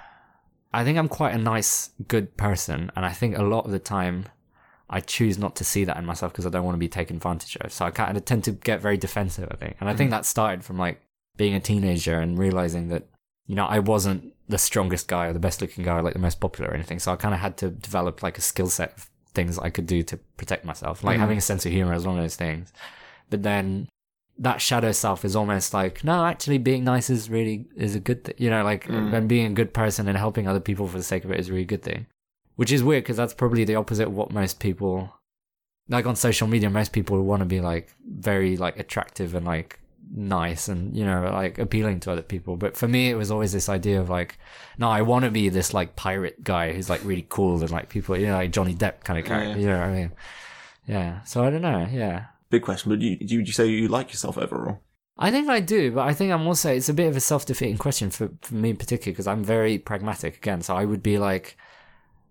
i 0.73 0.85
think 0.85 0.99
i'm 0.99 1.09
quite 1.09 1.35
a 1.35 1.39
nice 1.39 1.91
good 2.09 2.37
person 2.37 2.91
and 2.97 3.05
i 3.05 3.13
think 3.13 3.37
a 3.37 3.43
lot 3.43 3.65
of 3.65 3.71
the 3.71 3.79
time 3.79 4.27
I 4.89 5.01
choose 5.01 5.37
not 5.39 5.57
to 5.57 5.65
see 5.65 5.85
that 5.85 5.97
in 5.97 6.07
myself 6.07 6.33
because 6.33 6.47
I 6.47 6.51
don't 6.51 6.65
want 6.65 6.77
to 6.77 6.81
be 6.81 6.89
taken 6.89 7.17
advantage 7.17 7.57
of. 7.57 7.73
So 7.73 7.85
I 7.85 7.91
kind 7.91 8.17
of 8.17 8.25
tend 8.25 8.45
to 8.45 8.53
get 8.53 8.81
very 8.81 8.97
defensive, 8.97 9.49
I 9.51 9.57
think. 9.57 9.77
And 9.81 9.89
I 9.89 9.95
think 9.95 10.09
mm-hmm. 10.09 10.19
that 10.19 10.27
started 10.27 10.65
from 10.65 10.79
like 10.79 11.01
being 11.37 11.55
a 11.55 11.61
teenager 11.61 12.21
and 12.21 12.39
realizing 12.39 12.89
that, 12.89 13.05
you 13.47 13.57
know, 13.57 13.67
I 13.67 13.81
wasn't 13.81 14.33
the 14.49 14.59
strongest 14.59 15.09
guy 15.09 15.27
or 15.27 15.33
the 15.33 15.41
best 15.41 15.61
looking 15.61 15.85
guy 15.85 15.97
or 15.99 16.03
like 16.03 16.13
the 16.13 16.21
most 16.21 16.39
popular 16.39 16.71
or 16.71 16.75
anything. 16.75 17.01
So 17.01 17.13
I 17.13 17.17
kind 17.17 17.35
of 17.35 17.41
had 17.41 17.57
to 17.59 17.71
develop 17.71 18.23
like 18.23 18.39
a 18.39 18.43
skill 18.43 18.69
set 18.69 18.97
of 18.97 19.11
things 19.35 19.59
I 19.59 19.71
could 19.71 19.87
do 19.87 20.05
to 20.05 20.17
protect 20.37 20.65
myself, 20.65 21.03
like 21.03 21.15
mm-hmm. 21.15 21.21
having 21.21 21.39
a 21.39 21.43
sense 21.43 21.67
of 21.67 21.73
humor 21.73 21.93
as 21.93 22.07
one 22.07 22.17
of 22.17 22.23
those 22.23 22.37
things. 22.37 22.73
But 23.29 23.43
then 23.43 23.89
that 24.39 24.61
shadow 24.61 24.93
self 24.93 25.25
is 25.25 25.35
almost 25.35 25.73
like, 25.73 26.05
no, 26.05 26.25
actually 26.25 26.59
being 26.59 26.85
nice 26.85 27.09
is 27.11 27.31
really, 27.31 27.67
is 27.77 27.95
a 27.95 28.01
good 28.01 28.25
thing. 28.25 28.35
You 28.39 28.51
know, 28.51 28.63
like, 28.65 28.85
mm. 28.85 29.13
and 29.13 29.29
being 29.29 29.47
a 29.47 29.55
good 29.55 29.73
person 29.73 30.09
and 30.09 30.19
helping 30.19 30.47
other 30.47 30.61
people 30.61 30.87
for 30.87 30.99
the 30.99 31.05
sake 31.05 31.25
of 31.25 31.31
it 31.31 31.41
is 31.41 31.49
a 31.49 31.53
really 31.53 31.65
good 31.65 31.83
thing 31.83 32.07
which 32.57 32.73
is 32.73 32.83
weird 32.83 33.05
because 33.05 33.17
that's 33.17 33.35
probably 33.35 33.65
the 33.65 33.77
opposite 33.77 34.09
of 34.09 34.15
what 34.15 34.33
most 34.33 34.59
people 34.59 35.15
like 35.89 36.05
on 36.05 36.17
social 36.17 36.49
media 36.49 36.69
most 36.69 36.93
people 36.93 37.23
want 37.23 37.41
to 37.41 37.47
be 37.47 37.61
like 37.61 37.95
very 38.05 38.57
like 38.57 38.79
attractive 38.79 39.35
and 39.35 39.47
like 39.47 39.79
nice 40.15 40.69
and 40.69 40.97
you 40.97 41.05
know 41.05 41.31
like 41.33 41.59
appealing 41.59 42.01
to 42.01 42.11
other 42.11 42.23
people 42.23 42.57
but 42.57 42.77
for 42.77 42.89
me 42.89 43.11
it 43.11 43.15
was 43.15 43.31
always 43.31 43.53
this 43.53 43.69
idea 43.69 44.01
of 44.01 44.09
like 44.09 44.39
no 44.79 44.89
i 44.89 45.03
want 45.03 45.25
to 45.25 45.31
be 45.31 45.49
this 45.49 45.75
like 45.75 45.97
pirate 45.97 46.43
guy 46.43 46.73
who's 46.73 46.89
like 46.89 47.05
really 47.05 47.27
cool 47.29 47.61
and 47.61 47.71
like 47.71 47.89
people 47.89 48.17
you 48.17 48.27
know 48.27 48.35
like 48.35 48.53
johnny 48.53 48.75
depp 48.75 49.03
kind 49.05 49.19
of 49.19 49.25
character 49.25 49.51
yeah. 49.51 49.57
you 49.57 49.67
know 49.67 49.79
what 49.79 49.89
i 49.89 49.93
mean 49.93 50.13
yeah 50.87 51.23
so 51.25 51.45
i 51.45 51.51
don't 51.51 51.63
know 51.63 51.89
yeah 51.91 52.27
big 52.51 52.63
question, 52.63 52.91
but 52.91 53.01
you, 53.01 53.17
do 53.17 53.37
you 53.41 53.47
say 53.53 53.67
you 53.67 53.89
like 53.89 54.11
yourself 54.11 54.39
overall? 54.39 54.81
I 55.19 55.31
think 55.31 55.49
I 55.49 55.61
do, 55.61 55.93
but 55.93 56.03
I 56.07 56.13
think 56.13 56.33
I'm 56.33 56.47
also, 56.47 56.71
it's 56.75 56.89
a 56.91 56.95
bit 56.95 57.09
of 57.09 57.17
a 57.17 57.21
self 57.21 57.47
defeating 57.47 57.79
question 57.79 58.11
for, 58.11 58.31
for 58.43 58.55
me 58.55 58.71
in 58.71 58.77
particular 58.77 59.13
because 59.13 59.27
I'm 59.27 59.43
very 59.43 59.79
pragmatic 59.79 60.37
again. 60.37 60.61
So 60.61 60.77
I 60.77 60.85
would 60.85 61.03
be 61.03 61.19
like, 61.19 61.57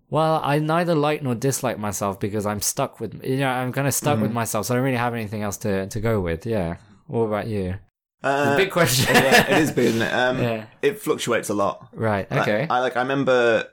well, 0.08 0.40
I 0.44 0.60
neither 0.60 0.94
like 0.94 1.20
nor 1.22 1.34
dislike 1.34 1.78
myself 1.80 2.20
because 2.20 2.46
I'm 2.46 2.60
stuck 2.60 3.00
with, 3.00 3.24
you 3.24 3.38
know, 3.38 3.48
I'm 3.48 3.72
kind 3.72 3.88
of 3.88 3.94
stuck 3.94 4.20
with 4.20 4.30
myself. 4.32 4.66
So 4.66 4.74
I 4.74 4.76
don't 4.76 4.84
really 4.84 4.96
have 4.96 5.14
anything 5.14 5.42
else 5.42 5.56
to, 5.58 5.88
to 5.88 6.00
go 6.00 6.20
with. 6.20 6.46
Yeah. 6.46 6.76
What 7.08 7.22
about 7.22 7.48
you? 7.48 7.74
Uh, 8.22 8.56
big 8.56 8.70
question. 8.70 9.12
yeah, 9.14 9.50
it 9.56 9.62
is 9.62 9.72
big, 9.72 9.86
isn't 9.86 10.02
it? 10.02 10.12
Um, 10.12 10.40
Yeah. 10.40 10.66
It 10.80 11.00
fluctuates 11.00 11.48
a 11.48 11.54
lot. 11.54 11.88
Right. 11.92 12.30
Like, 12.30 12.42
Okay. 12.42 12.66
I 12.70 12.78
like. 12.80 12.96
I 12.96 13.00
remember 13.02 13.64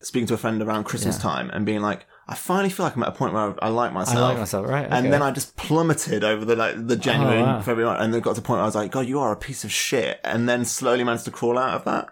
speaking 0.00 0.26
to 0.28 0.34
a 0.34 0.38
friend 0.38 0.60
around 0.62 0.84
Christmas 0.84 1.16
Yeah. 1.16 1.22
time 1.22 1.50
and 1.50 1.64
being 1.66 1.80
like, 1.82 2.06
I 2.28 2.34
finally 2.36 2.70
feel 2.70 2.84
like 2.86 2.94
I'm 2.96 3.02
at 3.02 3.08
a 3.08 3.12
point 3.12 3.34
where 3.34 3.42
I, 3.62 3.66
I 3.66 3.68
like 3.68 3.92
myself. 3.92 4.16
I 4.16 4.20
like 4.20 4.38
myself. 4.38 4.66
Right. 4.68 4.86
Okay. 4.86 4.96
And 4.96 5.12
then 5.12 5.22
I 5.22 5.32
just 5.32 5.56
plummeted 5.56 6.22
over 6.22 6.44
the 6.44 6.54
like 6.56 6.86
the 6.86 6.96
January, 6.96 7.40
Oh, 7.40 7.44
wow. 7.44 7.60
February, 7.62 7.96
and 7.98 8.14
then 8.14 8.20
got 8.20 8.36
to 8.36 8.40
the 8.40 8.46
point 8.46 8.58
where 8.58 8.62
I 8.62 8.66
was 8.66 8.74
like, 8.76 8.90
God, 8.92 9.06
you 9.06 9.18
are 9.18 9.32
a 9.32 9.36
piece 9.36 9.64
of 9.64 9.72
shit. 9.72 10.20
And 10.22 10.48
then 10.48 10.64
slowly 10.64 11.02
managed 11.04 11.24
to 11.24 11.30
crawl 11.32 11.58
out 11.58 11.74
of 11.74 11.84
that. 11.84 12.08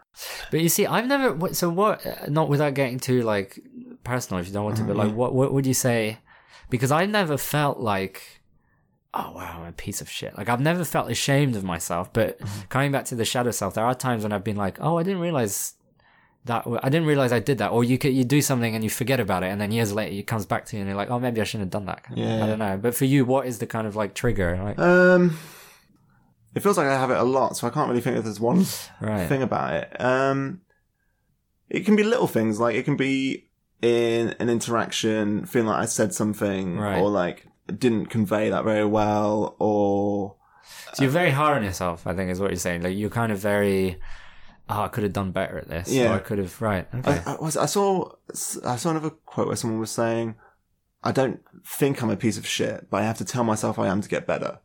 But 0.51 0.61
you 0.61 0.69
see, 0.69 0.85
I've 0.87 1.07
never. 1.07 1.55
So 1.55 1.71
what? 1.71 2.05
uh, 2.05 2.27
Not 2.29 2.49
without 2.49 2.75
getting 2.75 2.99
too 2.99 3.23
like 3.23 3.61
personal, 4.05 4.41
if 4.41 4.49
you 4.49 4.53
don't 4.53 4.65
want 4.65 4.77
to. 4.79 4.83
But 4.83 4.97
Mm-hmm. 4.97 5.09
like, 5.09 5.15
what 5.15 5.35
what 5.35 5.53
would 5.53 5.67
you 5.67 5.75
say? 5.75 6.19
Because 6.71 6.91
I 6.91 7.07
never 7.07 7.37
felt 7.39 7.79
like, 7.79 8.23
oh 9.15 9.33
wow, 9.35 9.61
I'm 9.63 9.69
a 9.69 9.73
piece 9.73 10.01
of 10.01 10.11
shit. 10.11 10.37
Like 10.37 10.49
I've 10.49 10.61
never 10.61 10.85
felt 10.85 11.11
ashamed 11.11 11.55
of 11.57 11.63
myself. 11.65 12.13
But 12.13 12.39
Mm-hmm. 12.41 12.61
coming 12.69 12.93
back 12.93 13.05
to 13.07 13.15
the 13.15 13.25
shadow 13.25 13.53
self, 13.53 13.75
there 13.75 13.85
are 13.85 13.95
times 13.95 14.25
when 14.25 14.33
I've 14.33 14.45
been 14.45 14.57
like, 14.57 14.79
oh, 14.81 14.99
I 14.99 15.03
didn't 15.05 15.21
realize 15.21 15.75
that. 16.47 16.67
I 16.83 16.89
didn't 16.89 17.07
realize 17.07 17.33
I 17.33 17.39
did 17.41 17.59
that. 17.59 17.71
Or 17.71 17.85
you 17.85 17.99
could 17.99 18.13
you 18.13 18.25
do 18.25 18.41
something 18.43 18.75
and 18.75 18.83
you 18.85 18.91
forget 18.91 19.21
about 19.21 19.43
it, 19.43 19.47
and 19.49 19.61
then 19.61 19.73
years 19.73 19.93
later 19.93 20.15
it 20.15 20.27
comes 20.27 20.47
back 20.47 20.65
to 20.67 20.77
you, 20.77 20.81
and 20.83 20.89
you're 20.89 20.97
like, 20.97 21.11
oh, 21.11 21.19
maybe 21.19 21.41
I 21.41 21.45
shouldn't 21.45 21.73
have 21.73 21.79
done 21.83 21.87
that. 21.87 22.05
Yeah. 22.15 22.45
I 22.45 22.47
don't 22.47 22.59
know. 22.59 22.77
But 22.77 22.95
for 22.95 23.05
you, 23.05 23.25
what 23.25 23.47
is 23.47 23.59
the 23.59 23.67
kind 23.67 23.87
of 23.87 23.97
like 23.97 24.15
trigger? 24.15 24.59
Like, 24.63 24.79
Um, 24.79 25.37
it 26.55 26.61
feels 26.61 26.77
like 26.77 26.87
I 26.89 26.99
have 26.99 27.11
it 27.11 27.19
a 27.19 27.23
lot, 27.25 27.57
so 27.57 27.67
I 27.67 27.71
can't 27.71 27.89
really 27.89 28.01
think 28.01 28.17
if 28.17 28.25
there's 28.25 28.41
one 28.41 28.65
right. 29.01 29.29
thing 29.29 29.43
about 29.43 29.73
it. 29.75 30.01
Um, 30.01 30.63
it 31.69 31.85
can 31.85 31.95
be 31.95 32.03
little 32.03 32.27
things, 32.27 32.59
like 32.59 32.75
it 32.75 32.85
can 32.85 32.97
be 32.97 33.49
in 33.83 34.31
an 34.41 34.51
interaction, 34.51 35.47
feeling 35.47 35.69
like 35.69 35.83
I 35.83 35.87
said 35.87 36.13
something, 36.13 36.77
Right. 36.79 36.99
or 36.99 37.09
like 37.09 37.47
didn't 37.79 38.07
convey 38.07 38.51
that 38.51 38.65
very 38.65 38.85
well, 38.85 39.55
or 39.61 40.35
So 40.95 41.03
you're 41.05 41.13
very 41.13 41.31
hard 41.31 41.57
on 41.59 41.63
yourself, 41.65 42.07
I 42.07 42.15
think 42.15 42.31
is 42.31 42.41
what 42.41 42.51
you're 42.51 42.57
saying. 42.59 42.83
Like 42.83 42.97
you're 42.97 43.11
kind 43.11 43.31
of 43.31 43.39
very, 43.39 44.01
oh, 44.71 44.83
I 44.83 44.89
could 44.89 45.03
have 45.03 45.13
done 45.13 45.33
better 45.33 45.59
at 45.59 45.69
this. 45.69 45.91
Yeah. 45.91 46.13
Or 46.13 46.15
I 46.17 46.19
could 46.21 46.39
have, 46.39 46.61
right. 46.63 46.87
Okay. 46.95 47.21
I, 47.27 47.35
I, 47.35 47.41
was, 47.41 47.57
I 47.57 47.67
saw 47.67 48.13
I 48.65 48.77
saw 48.77 48.91
another 48.91 49.11
quote 49.11 49.47
where 49.49 49.57
someone 49.57 49.81
was 49.81 49.91
saying, 49.91 50.37
"I 51.03 51.13
don't 51.13 51.41
think 51.67 52.03
I'm 52.03 52.11
a 52.11 52.17
piece 52.17 52.39
of 52.39 52.47
shit, 52.47 52.89
but 52.91 52.99
I 52.99 53.05
have 53.05 53.19
to 53.19 53.25
tell 53.25 53.45
myself 53.45 53.79
I 53.79 53.89
am 53.89 54.01
to 54.01 54.09
get 54.09 54.27
better." 54.27 54.61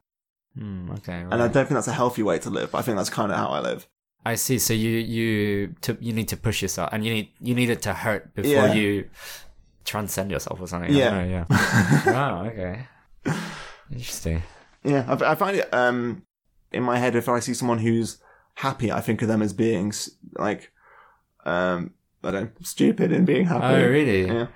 Hmm, 0.58 0.92
okay. 0.92 1.20
And 1.20 1.34
I 1.36 1.48
don't 1.48 1.54
think 1.54 1.70
that's 1.70 1.88
a 1.88 1.94
healthy 1.94 2.24
way 2.24 2.40
to 2.40 2.50
live. 2.50 2.72
But 2.72 2.78
I 2.78 2.82
think 2.84 2.98
that's 2.98 3.10
kind 3.10 3.32
of 3.32 3.38
how 3.38 3.48
I 3.48 3.60
live. 3.60 3.88
I 4.26 4.36
see. 4.36 4.58
So 4.58 4.74
you, 4.74 4.90
you, 4.90 5.76
to, 5.82 5.98
you 6.00 6.14
need 6.14 6.30
to 6.30 6.38
push 6.38 6.62
yourself 6.62 6.90
and 6.94 7.06
you 7.06 7.14
need, 7.14 7.30
you 7.40 7.54
need 7.54 7.70
it 7.70 7.82
to 7.84 7.94
hurt 7.94 8.34
before 8.34 8.52
Yeah. 8.52 8.74
you 8.74 9.10
transcend 9.84 10.32
yourself 10.32 10.60
or 10.62 10.68
something. 10.68 10.92
Yeah. 10.94 11.08
I 11.08 11.10
don't 11.12 11.30
know, 11.30 11.46
yeah. 11.50 12.06
wow. 12.12 12.46
Okay. 12.46 12.88
Interesting. 13.92 14.42
Yeah, 14.84 15.06
I, 15.08 15.32
I 15.32 15.36
find 15.36 15.58
it 15.58 15.72
um 15.74 16.24
in 16.72 16.84
my 16.84 16.98
head 16.98 17.16
if 17.16 17.28
I 17.30 17.40
see 17.40 17.54
someone 17.54 17.80
who's 17.80 18.18
happy, 18.56 18.92
I 18.92 19.02
think 19.02 19.22
of 19.22 19.28
them 19.28 19.42
as 19.42 19.54
being 19.54 19.94
like 20.38 20.72
um 21.46 21.94
I 22.24 22.32
don't 22.32 22.44
know, 22.46 22.50
stupid 22.64 23.12
in 23.12 23.24
being 23.26 23.46
happy. 23.46 23.66
Oh, 23.66 23.88
really? 23.90 24.26
Yeah. 24.26 24.48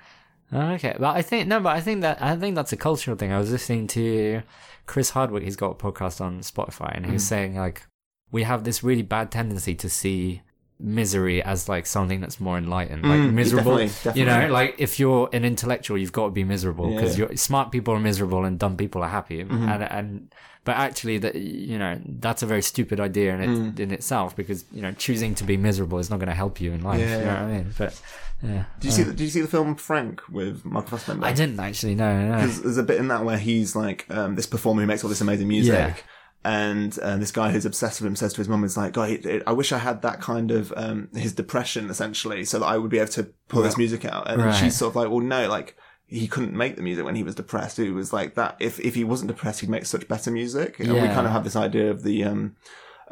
Oh, 0.52 0.72
Okay, 0.72 0.96
but 0.98 1.14
I 1.16 1.22
think 1.22 1.46
no, 1.46 1.60
but 1.60 1.76
I 1.76 1.80
think 1.80 2.00
that 2.02 2.20
I 2.20 2.34
think 2.36 2.56
that's 2.56 2.72
a 2.72 2.76
cultural 2.76 3.16
thing. 3.16 3.32
I 3.32 3.38
was 3.38 3.52
listening 3.52 3.86
to 3.88 4.42
Chris 4.86 5.10
Hardwick. 5.10 5.44
He's 5.44 5.54
got 5.56 5.70
a 5.70 5.74
podcast 5.74 6.20
on 6.20 6.40
Spotify, 6.40 6.90
and 6.96 7.06
he 7.06 7.12
Mm. 7.12 7.20
saying 7.20 7.54
like 7.56 7.86
we 8.32 8.42
have 8.42 8.64
this 8.64 8.82
really 8.82 9.02
bad 9.02 9.30
tendency 9.30 9.74
to 9.76 9.88
see 9.88 10.42
misery 10.80 11.42
as 11.42 11.68
like 11.68 11.86
something 11.86 12.20
that's 12.20 12.40
more 12.40 12.56
enlightened, 12.58 13.02
like 13.02 13.20
Mm, 13.20 13.32
miserable. 13.34 13.76
definitely, 13.78 14.20
You 14.20 14.26
know, 14.26 14.48
like 14.48 14.74
if 14.78 14.98
you're 14.98 15.28
an 15.32 15.44
intellectual, 15.44 15.98
you've 15.98 16.12
got 16.12 16.24
to 16.26 16.30
be 16.30 16.44
miserable 16.44 16.94
because 16.94 17.18
Yeah. 17.18 17.26
you're 17.28 17.36
smart 17.36 17.70
people 17.70 17.94
are 17.94 18.00
miserable 18.00 18.44
and 18.44 18.58
dumb 18.58 18.76
people 18.76 19.02
are 19.02 19.08
happy. 19.08 19.44
Mm-hmm. 19.44 19.68
And 19.68 19.82
and 19.84 20.34
but 20.64 20.76
actually, 20.76 21.18
that 21.18 21.34
you 21.36 21.78
know 21.78 21.98
that's 22.04 22.42
a 22.42 22.46
very 22.46 22.62
stupid 22.62 23.00
idea 23.00 23.34
in 23.34 23.40
it, 23.40 23.48
Mm. 23.48 23.80
in 23.80 23.90
itself 23.92 24.34
because 24.36 24.64
you 24.72 24.82
know 24.82 24.92
choosing 24.92 25.34
to 25.36 25.44
be 25.44 25.56
miserable 25.56 25.98
is 25.98 26.10
not 26.10 26.18
going 26.18 26.28
to 26.28 26.34
help 26.34 26.60
you 26.60 26.72
in 26.72 26.82
life. 26.82 27.00
Yeah. 27.00 27.18
You 27.18 27.24
know 27.24 27.30
what 27.34 27.42
I 27.42 27.46
mean? 27.52 27.74
But 27.78 28.00
yeah. 28.42 28.64
Did 28.78 28.84
you 28.86 28.90
see 28.92 29.02
the, 29.02 29.10
did 29.12 29.20
you 29.24 29.30
see 29.30 29.40
the 29.42 29.48
film 29.48 29.74
Frank 29.74 30.22
with 30.30 30.64
Michael 30.64 30.96
Fassbender? 30.98 31.26
I 31.26 31.32
didn't 31.32 31.60
actually. 31.60 31.94
No, 31.94 32.08
no. 32.18 32.28
no. 32.32 32.38
There's, 32.38 32.60
there's 32.62 32.78
a 32.78 32.82
bit 32.82 32.98
in 32.98 33.08
that 33.08 33.24
where 33.24 33.38
he's 33.38 33.76
like 33.76 34.06
um, 34.10 34.34
this 34.34 34.46
performer 34.46 34.80
who 34.82 34.86
makes 34.86 35.02
all 35.04 35.10
this 35.10 35.20
amazing 35.20 35.48
music. 35.48 36.04
Yeah. 36.44 36.50
And 36.68 36.98
uh, 37.00 37.16
this 37.18 37.30
guy 37.32 37.50
who's 37.50 37.66
obsessed 37.66 38.00
with 38.00 38.06
him 38.08 38.16
says 38.16 38.32
to 38.32 38.38
his 38.38 38.48
mum, 38.48 38.64
"It's 38.64 38.76
like, 38.76 38.92
God, 38.92 39.10
it- 39.10 39.42
I 39.46 39.52
wish 39.52 39.72
I 39.72 39.78
had 39.78 40.02
that 40.02 40.20
kind 40.20 40.50
of 40.50 40.72
um, 40.76 41.08
his 41.14 41.32
depression, 41.34 41.90
essentially, 41.90 42.44
so 42.44 42.58
that 42.60 42.66
I 42.66 42.78
would 42.78 42.90
be 42.90 42.98
able 42.98 43.10
to 43.12 43.32
pull 43.48 43.62
this 43.62 43.76
music 43.76 44.04
out." 44.04 44.30
And 44.30 44.42
Right. 44.42 44.52
she's 44.54 44.76
sort 44.76 44.92
of 44.92 44.96
like, 44.96 45.10
"Well, 45.10 45.20
no, 45.20 45.48
like 45.48 45.76
he 46.06 46.26
couldn't 46.26 46.56
make 46.56 46.76
the 46.76 46.82
music 46.82 47.04
when 47.04 47.14
he 47.14 47.22
was 47.22 47.34
depressed. 47.34 47.78
It 47.78 47.92
was 47.92 48.12
like 48.12 48.34
that. 48.36 48.56
If 48.58 48.80
if 48.80 48.94
he 48.94 49.04
wasn't 49.04 49.28
depressed, 49.28 49.60
he'd 49.60 49.70
make 49.70 49.86
such 49.86 50.08
better 50.08 50.30
music." 50.30 50.80
And 50.80 50.92
we 50.92 51.00
kind 51.00 51.26
of 51.26 51.32
have 51.32 51.44
this 51.44 51.56
idea 51.56 51.90
of 51.90 52.02
the 52.02 52.24
um, 52.24 52.56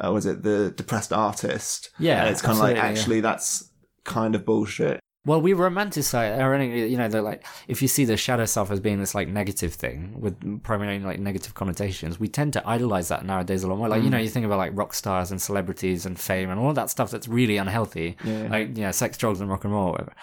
uh, 0.03 0.11
was 0.11 0.25
it 0.25 0.43
the 0.43 0.71
depressed 0.75 1.13
artist? 1.13 1.91
Yeah, 1.99 2.21
and 2.21 2.29
it's 2.31 2.41
kind 2.41 2.53
of 2.57 2.59
like 2.63 2.77
absolutely, 2.77 2.93
yeah. 2.95 2.99
actually 2.99 3.21
that's 3.21 3.69
kind 4.05 4.33
of 4.35 4.43
bullshit. 4.45 4.99
Well, 5.25 5.41
we 5.41 5.51
romanticize, 5.51 6.39
ironically, 6.39 6.87
you 6.89 6.97
know, 6.97 7.09
they're 7.09 7.21
like, 7.21 7.45
if 7.67 7.81
you 7.81 7.89
see 7.89 8.05
the 8.05 8.15
shadow 8.15 8.45
self 8.45 8.71
as 8.71 8.79
being 8.79 8.99
this 8.99 9.13
like 9.13 9.27
negative 9.27 9.73
thing 9.73 10.15
with 10.19 10.63
primarily 10.63 10.99
like 10.99 11.19
negative 11.19 11.53
connotations, 11.53 12.19
we 12.19 12.29
tend 12.29 12.53
to 12.53 12.67
idolize 12.67 13.09
that 13.09 13.25
nowadays 13.25 13.63
a 13.63 13.67
lot 13.67 13.77
more. 13.77 13.89
Like, 13.89 14.01
Mm. 14.01 14.05
you 14.05 14.09
know, 14.11 14.17
you 14.17 14.29
think 14.29 14.45
about 14.45 14.57
like 14.59 14.71
rock 14.75 14.93
stars 14.93 15.29
and 15.31 15.41
celebrities 15.41 16.05
and 16.05 16.17
fame 16.17 16.49
and 16.49 16.57
all 16.59 16.71
that 16.73 16.89
stuff 16.89 17.11
that's 17.11 17.27
really 17.27 17.57
unhealthy, 17.57 18.15
Yeah. 18.23 18.47
like, 18.49 18.77
you 18.77 18.83
know, 18.83 18.91
sex, 18.91 19.17
drugs, 19.17 19.41
and 19.41 19.49
rock 19.49 19.65
and 19.65 19.73
roll. 19.73 19.91
Whatever. 19.91 20.13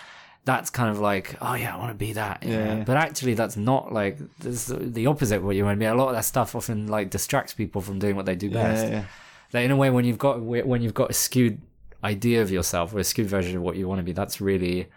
That's 0.46 0.70
kind 0.70 0.88
of 0.90 0.98
like, 0.98 1.36
oh 1.42 1.54
yeah, 1.54 1.74
I 1.74 1.78
want 1.78 1.90
to 1.90 1.94
be 1.94 2.14
that. 2.14 2.42
Yeah. 2.42 2.76
know? 2.76 2.84
But 2.86 2.96
actually, 2.96 3.34
that's 3.34 3.56
not 3.58 3.92
like, 3.92 4.16
the 4.40 5.06
opposite 5.08 5.36
of 5.36 5.44
what 5.44 5.56
you 5.56 5.64
want 5.64 5.76
to 5.76 5.78
be. 5.78 5.84
A 5.86 5.94
lot 5.94 6.08
of 6.08 6.14
that 6.14 6.24
stuff 6.24 6.54
often 6.54 6.86
like 6.86 7.10
distracts 7.10 7.52
people 7.52 7.82
from 7.82 7.98
doing 7.98 8.16
what 8.16 8.24
they 8.24 8.34
do 8.34 8.48
best. 8.50 8.84
Yeah, 8.86 8.90
yeah. 8.90 9.04
That 9.50 9.60
in 9.64 9.70
a 9.72 9.76
way, 9.76 9.90
when 9.90 10.04
you've 10.06 10.18
got 10.18 10.40
when 10.40 10.82
you've 10.82 10.94
got 10.94 11.10
a 11.10 11.12
skewed 11.12 11.60
idea 12.04 12.42
of 12.42 12.50
yourself 12.50 12.94
or 12.94 12.98
a 12.98 13.04
skewed 13.04 13.26
version 13.28 13.56
of 13.56 13.62
what 13.62 13.76
you 13.76 13.88
want 13.88 13.98
to 13.98 14.02
be, 14.04 14.12
that's 14.12 14.40
really 14.40 14.88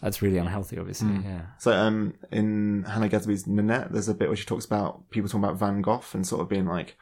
that's 0.00 0.20
really 0.20 0.36
unhealthy. 0.38 0.78
Obviously, 0.78 1.08
Mm. 1.08 1.24
yeah. 1.24 1.40
So 1.58 1.72
um, 1.72 2.14
in 2.30 2.84
Hannah 2.84 3.08
Gadsby's 3.08 3.46
Nanette, 3.46 3.90
there's 3.92 4.08
a 4.08 4.14
bit 4.14 4.28
where 4.28 4.36
she 4.36 4.44
talks 4.44 4.64
about 4.66 5.08
people 5.10 5.28
talking 5.28 5.44
about 5.44 5.56
Van 5.58 5.80
Gogh 5.80 6.02
and 6.12 6.26
sort 6.26 6.42
of 6.42 6.48
being 6.48 6.66
like, 6.66 6.96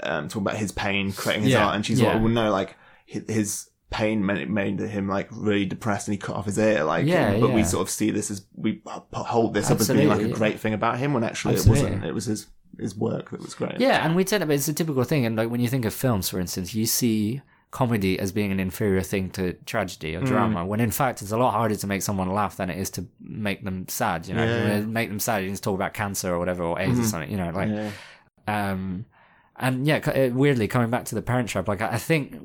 um, 0.00 0.28
talking 0.28 0.42
about 0.42 0.56
his 0.56 0.72
pain 0.72 1.12
creating 1.12 1.44
his 1.44 1.52
Yeah, 1.52 1.66
art, 1.66 1.76
and 1.76 1.86
she's 1.86 2.00
yeah. 2.00 2.14
like, 2.14 2.22
well, 2.22 2.32
no, 2.32 2.50
like 2.50 2.76
his 3.06 3.70
pain 3.90 4.24
made, 4.26 4.50
made 4.50 4.78
him 4.80 5.08
like 5.08 5.28
really 5.30 5.64
depressed, 5.66 6.08
and 6.08 6.12
he 6.14 6.18
cut 6.18 6.36
off 6.36 6.46
his 6.46 6.58
ear. 6.58 6.84
Like, 6.84 7.06
Yeah, 7.06 7.38
but 7.38 7.52
we 7.52 7.64
sort 7.64 7.82
of 7.82 7.90
see 7.90 8.10
this 8.10 8.30
as 8.30 8.44
we 8.56 8.82
hold 9.12 9.54
this 9.54 9.70
up 9.70 9.80
as 9.80 9.88
being 9.88 10.08
like 10.08 10.16
Absolutely, 10.16 10.24
a 10.24 10.28
yeah. 10.28 10.34
great 10.38 10.60
thing 10.60 10.74
about 10.74 10.98
him, 10.98 11.12
when 11.14 11.24
actually 11.24 11.54
it 11.54 11.66
wasn't. 11.66 12.04
It 12.04 12.12
was 12.12 12.26
his 12.26 12.46
his 12.78 12.94
work 12.96 13.30
that 13.30 13.40
was 13.40 13.54
great. 13.54 13.78
Yeah, 13.80 14.04
and 14.04 14.14
we 14.14 14.24
tend 14.24 14.42
to, 14.42 14.46
but 14.46 14.54
it's 14.54 14.68
a 14.68 14.74
typical 14.74 15.02
thing. 15.04 15.24
And 15.26 15.36
like 15.36 15.48
when 15.50 15.60
you 15.60 15.68
think 15.68 15.84
of 15.84 15.94
films, 15.94 16.28
for 16.28 16.38
instance, 16.38 16.74
you 16.74 16.86
see 16.86 17.40
comedy 17.70 18.18
as 18.18 18.32
being 18.32 18.50
an 18.50 18.58
inferior 18.60 19.02
thing 19.02 19.28
to 19.30 19.52
tragedy 19.66 20.12
Mm. 20.14 20.22
or 20.22 20.26
drama, 20.26 20.64
when 20.64 20.80
in 20.80 20.90
fact 20.90 21.20
it's 21.22 21.32
a 21.32 21.36
lot 21.36 21.50
harder 21.52 21.76
to 21.76 21.86
make 21.86 22.00
someone 22.02 22.30
laugh 22.32 22.56
than 22.56 22.70
it 22.70 22.78
is 22.78 22.88
to 22.90 23.04
make 23.20 23.62
them 23.64 23.86
sad. 23.88 24.26
You 24.26 24.34
know, 24.34 24.44
Yeah. 24.44 24.68
Mm-hmm. 24.70 24.80
You 24.80 24.86
make 24.86 25.08
them 25.10 25.20
sad, 25.20 25.44
you 25.44 25.50
just 25.50 25.62
talk 25.62 25.74
about 25.74 25.92
cancer 25.94 26.32
or 26.32 26.38
whatever 26.38 26.62
or 26.64 26.80
AIDS 26.80 26.98
or 26.98 27.04
something. 27.04 27.30
You 27.30 27.36
know, 27.36 27.50
like 27.50 27.68
Yeah. 27.68 27.90
um, 28.46 29.04
and 29.56 29.86
yeah, 29.86 30.28
weirdly 30.28 30.68
coming 30.68 30.88
back 30.90 31.04
to 31.06 31.14
the 31.14 31.22
Parent 31.22 31.48
Trap, 31.48 31.68
like 31.68 31.82
I 31.82 31.98
think 31.98 32.36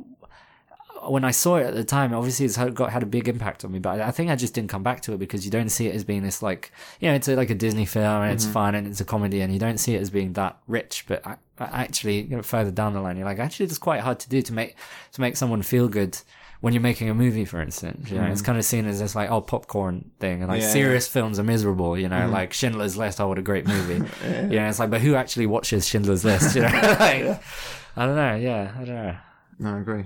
when 1.07 1.25
I 1.25 1.31
saw 1.31 1.57
it 1.57 1.65
at 1.67 1.73
the 1.73 1.83
time, 1.83 2.13
obviously 2.13 2.45
it's 2.45 2.55
had, 2.55 2.73
got 2.75 2.91
had 2.91 3.03
a 3.03 3.05
big 3.05 3.27
impact 3.27 3.65
on 3.65 3.71
me, 3.73 3.79
but 3.79 3.99
I 3.99 4.11
think 4.11 4.31
I 4.31 4.35
just 4.37 4.53
didn't 4.53 4.69
come 4.69 4.83
back 4.83 5.01
to 5.01 5.13
it 5.13 5.17
because 5.19 5.43
you 5.43 5.51
don't 5.51 5.67
see 5.69 5.87
it 5.87 5.95
as 5.95 6.03
being 6.05 6.23
this 6.23 6.41
like 6.41 6.71
you 7.01 7.09
know 7.09 7.15
it's 7.15 7.27
a, 7.27 7.35
like 7.35 7.49
a 7.49 7.55
Disney 7.55 7.85
film 7.85 8.21
and 8.23 8.31
it's 8.31 8.45
fun 8.45 8.73
and 8.73 8.87
it's 8.87 9.01
a 9.01 9.05
comedy 9.05 9.41
and 9.41 9.51
you 9.53 9.59
don't 9.59 9.79
see 9.79 9.95
it 9.95 10.01
as 10.01 10.09
being 10.09 10.33
that 10.33 10.57
rich. 10.67 11.03
But 11.07 11.25
I 11.27 11.35
actually, 11.59 12.21
you 12.21 12.35
know, 12.35 12.41
further 12.41 12.71
down 12.71 12.93
the 12.93 13.01
line, 13.01 13.17
you're 13.17 13.25
like 13.25 13.39
actually 13.39 13.65
it's 13.65 13.77
quite 13.77 14.01
hard 14.01 14.19
to 14.19 14.29
do 14.29 14.41
to 14.41 14.53
make 14.53 14.75
to 15.13 15.21
make 15.21 15.37
someone 15.37 15.61
feel 15.61 15.87
good. 15.87 16.17
When 16.61 16.71
you're 16.71 16.81
making 16.81 17.09
a 17.09 17.13
movie, 17.13 17.43
for 17.43 17.61
instance, 17.61 18.09
you 18.09 18.17
know, 18.17 18.23
it's 18.23 18.41
mm. 18.41 18.45
kind 18.45 18.57
of 18.57 18.63
seen 18.63 18.87
as 18.87 18.99
this 18.99 19.15
like 19.15 19.29
oh 19.29 19.41
popcorn 19.41 20.11
thing, 20.19 20.41
and 20.41 20.49
like 20.49 20.61
Yeah, 20.61 20.69
serious 20.69 21.09
films 21.09 21.37
are 21.37 21.43
miserable, 21.43 21.97
you 21.97 22.07
know, 22.07 22.21
mm. 22.21 22.31
like 22.31 22.53
Schindler's 22.53 22.95
List. 22.95 23.19
Oh, 23.19 23.27
what 23.27 23.37
a 23.37 23.41
great 23.41 23.67
movie! 23.67 23.95
You 24.23 24.59
know, 24.59 24.69
it's 24.69 24.79
like, 24.79 24.89
but 24.89 25.01
who 25.01 25.15
actually 25.15 25.45
watches 25.45 25.85
Schindler's 25.85 26.23
List? 26.23 26.55
You 26.55 26.61
know, 26.61 26.67
like, 26.71 27.41
I 27.97 28.05
don't 28.05 28.15
know. 28.15 28.35
Yeah, 28.35 28.73
I 28.75 28.85
don't 28.85 28.95
know. 28.95 29.17
No, 29.59 29.75
I 29.75 29.79
agree. 29.79 30.05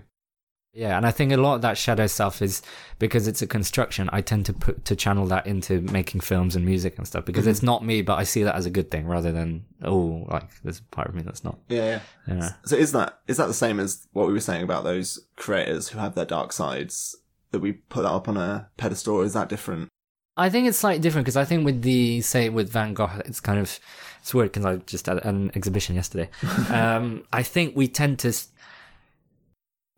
Yeah, 0.77 0.95
and 0.95 1.07
I 1.07 1.11
think 1.11 1.31
a 1.31 1.37
lot 1.37 1.55
of 1.55 1.63
that 1.63 1.75
shadow 1.75 2.05
stuff 2.05 2.39
is 2.39 2.61
because 2.99 3.27
it's 3.27 3.41
a 3.41 3.47
construction. 3.47 4.11
I 4.13 4.21
tend 4.21 4.45
to 4.45 4.53
put 4.53 4.85
to 4.85 4.95
channel 4.95 5.25
that 5.25 5.47
into 5.47 5.81
making 5.81 6.21
films 6.21 6.55
and 6.55 6.63
music 6.63 6.99
and 6.99 7.07
stuff 7.07 7.25
because 7.25 7.47
it's 7.47 7.63
not 7.63 7.83
me, 7.83 8.03
but 8.03 8.19
I 8.19 8.23
see 8.23 8.43
that 8.43 8.53
as 8.53 8.67
a 8.67 8.69
good 8.69 8.91
thing 8.91 9.07
rather 9.07 9.31
than 9.31 9.65
oh, 9.83 10.27
like 10.29 10.43
there's 10.61 10.77
a 10.77 10.83
part 10.83 11.09
of 11.09 11.15
me 11.15 11.23
that's 11.23 11.43
not. 11.43 11.57
Yeah, 11.67 11.99
yeah. 12.27 12.35
Yeah. 12.35 12.49
So 12.65 12.75
is 12.75 12.91
that 12.91 13.17
is 13.27 13.37
that 13.37 13.47
the 13.47 13.55
same 13.55 13.79
as 13.79 14.07
what 14.11 14.27
we 14.27 14.33
were 14.33 14.39
saying 14.39 14.61
about 14.61 14.83
those 14.83 15.25
creators 15.35 15.89
who 15.89 15.97
have 15.97 16.13
their 16.13 16.25
dark 16.25 16.53
sides 16.53 17.15
that 17.49 17.59
we 17.59 17.71
put 17.71 18.03
that 18.03 18.11
up 18.11 18.27
on 18.27 18.37
a 18.37 18.69
pedestal? 18.77 19.15
Or 19.15 19.23
is 19.23 19.33
that 19.33 19.49
different? 19.49 19.89
I 20.39 20.51
think 20.51 20.67
it's 20.67 20.77
slightly 20.77 21.01
different 21.01 21.25
because 21.25 21.37
I 21.37 21.45
think 21.45 21.65
with 21.65 21.81
the 21.81 22.21
say 22.21 22.49
with 22.49 22.71
Van 22.71 22.93
Gogh, 22.93 23.09
it's 23.25 23.39
kind 23.39 23.57
of 23.59 23.79
it's 24.21 24.31
weird 24.31 24.51
because 24.51 24.65
I 24.65 24.75
just 24.75 25.07
had 25.07 25.25
an 25.25 25.49
exhibition 25.55 25.95
yesterday. 25.95 26.29
um, 26.69 27.23
I 27.33 27.41
think 27.41 27.75
we 27.75 27.87
tend 27.87 28.19
to. 28.19 28.31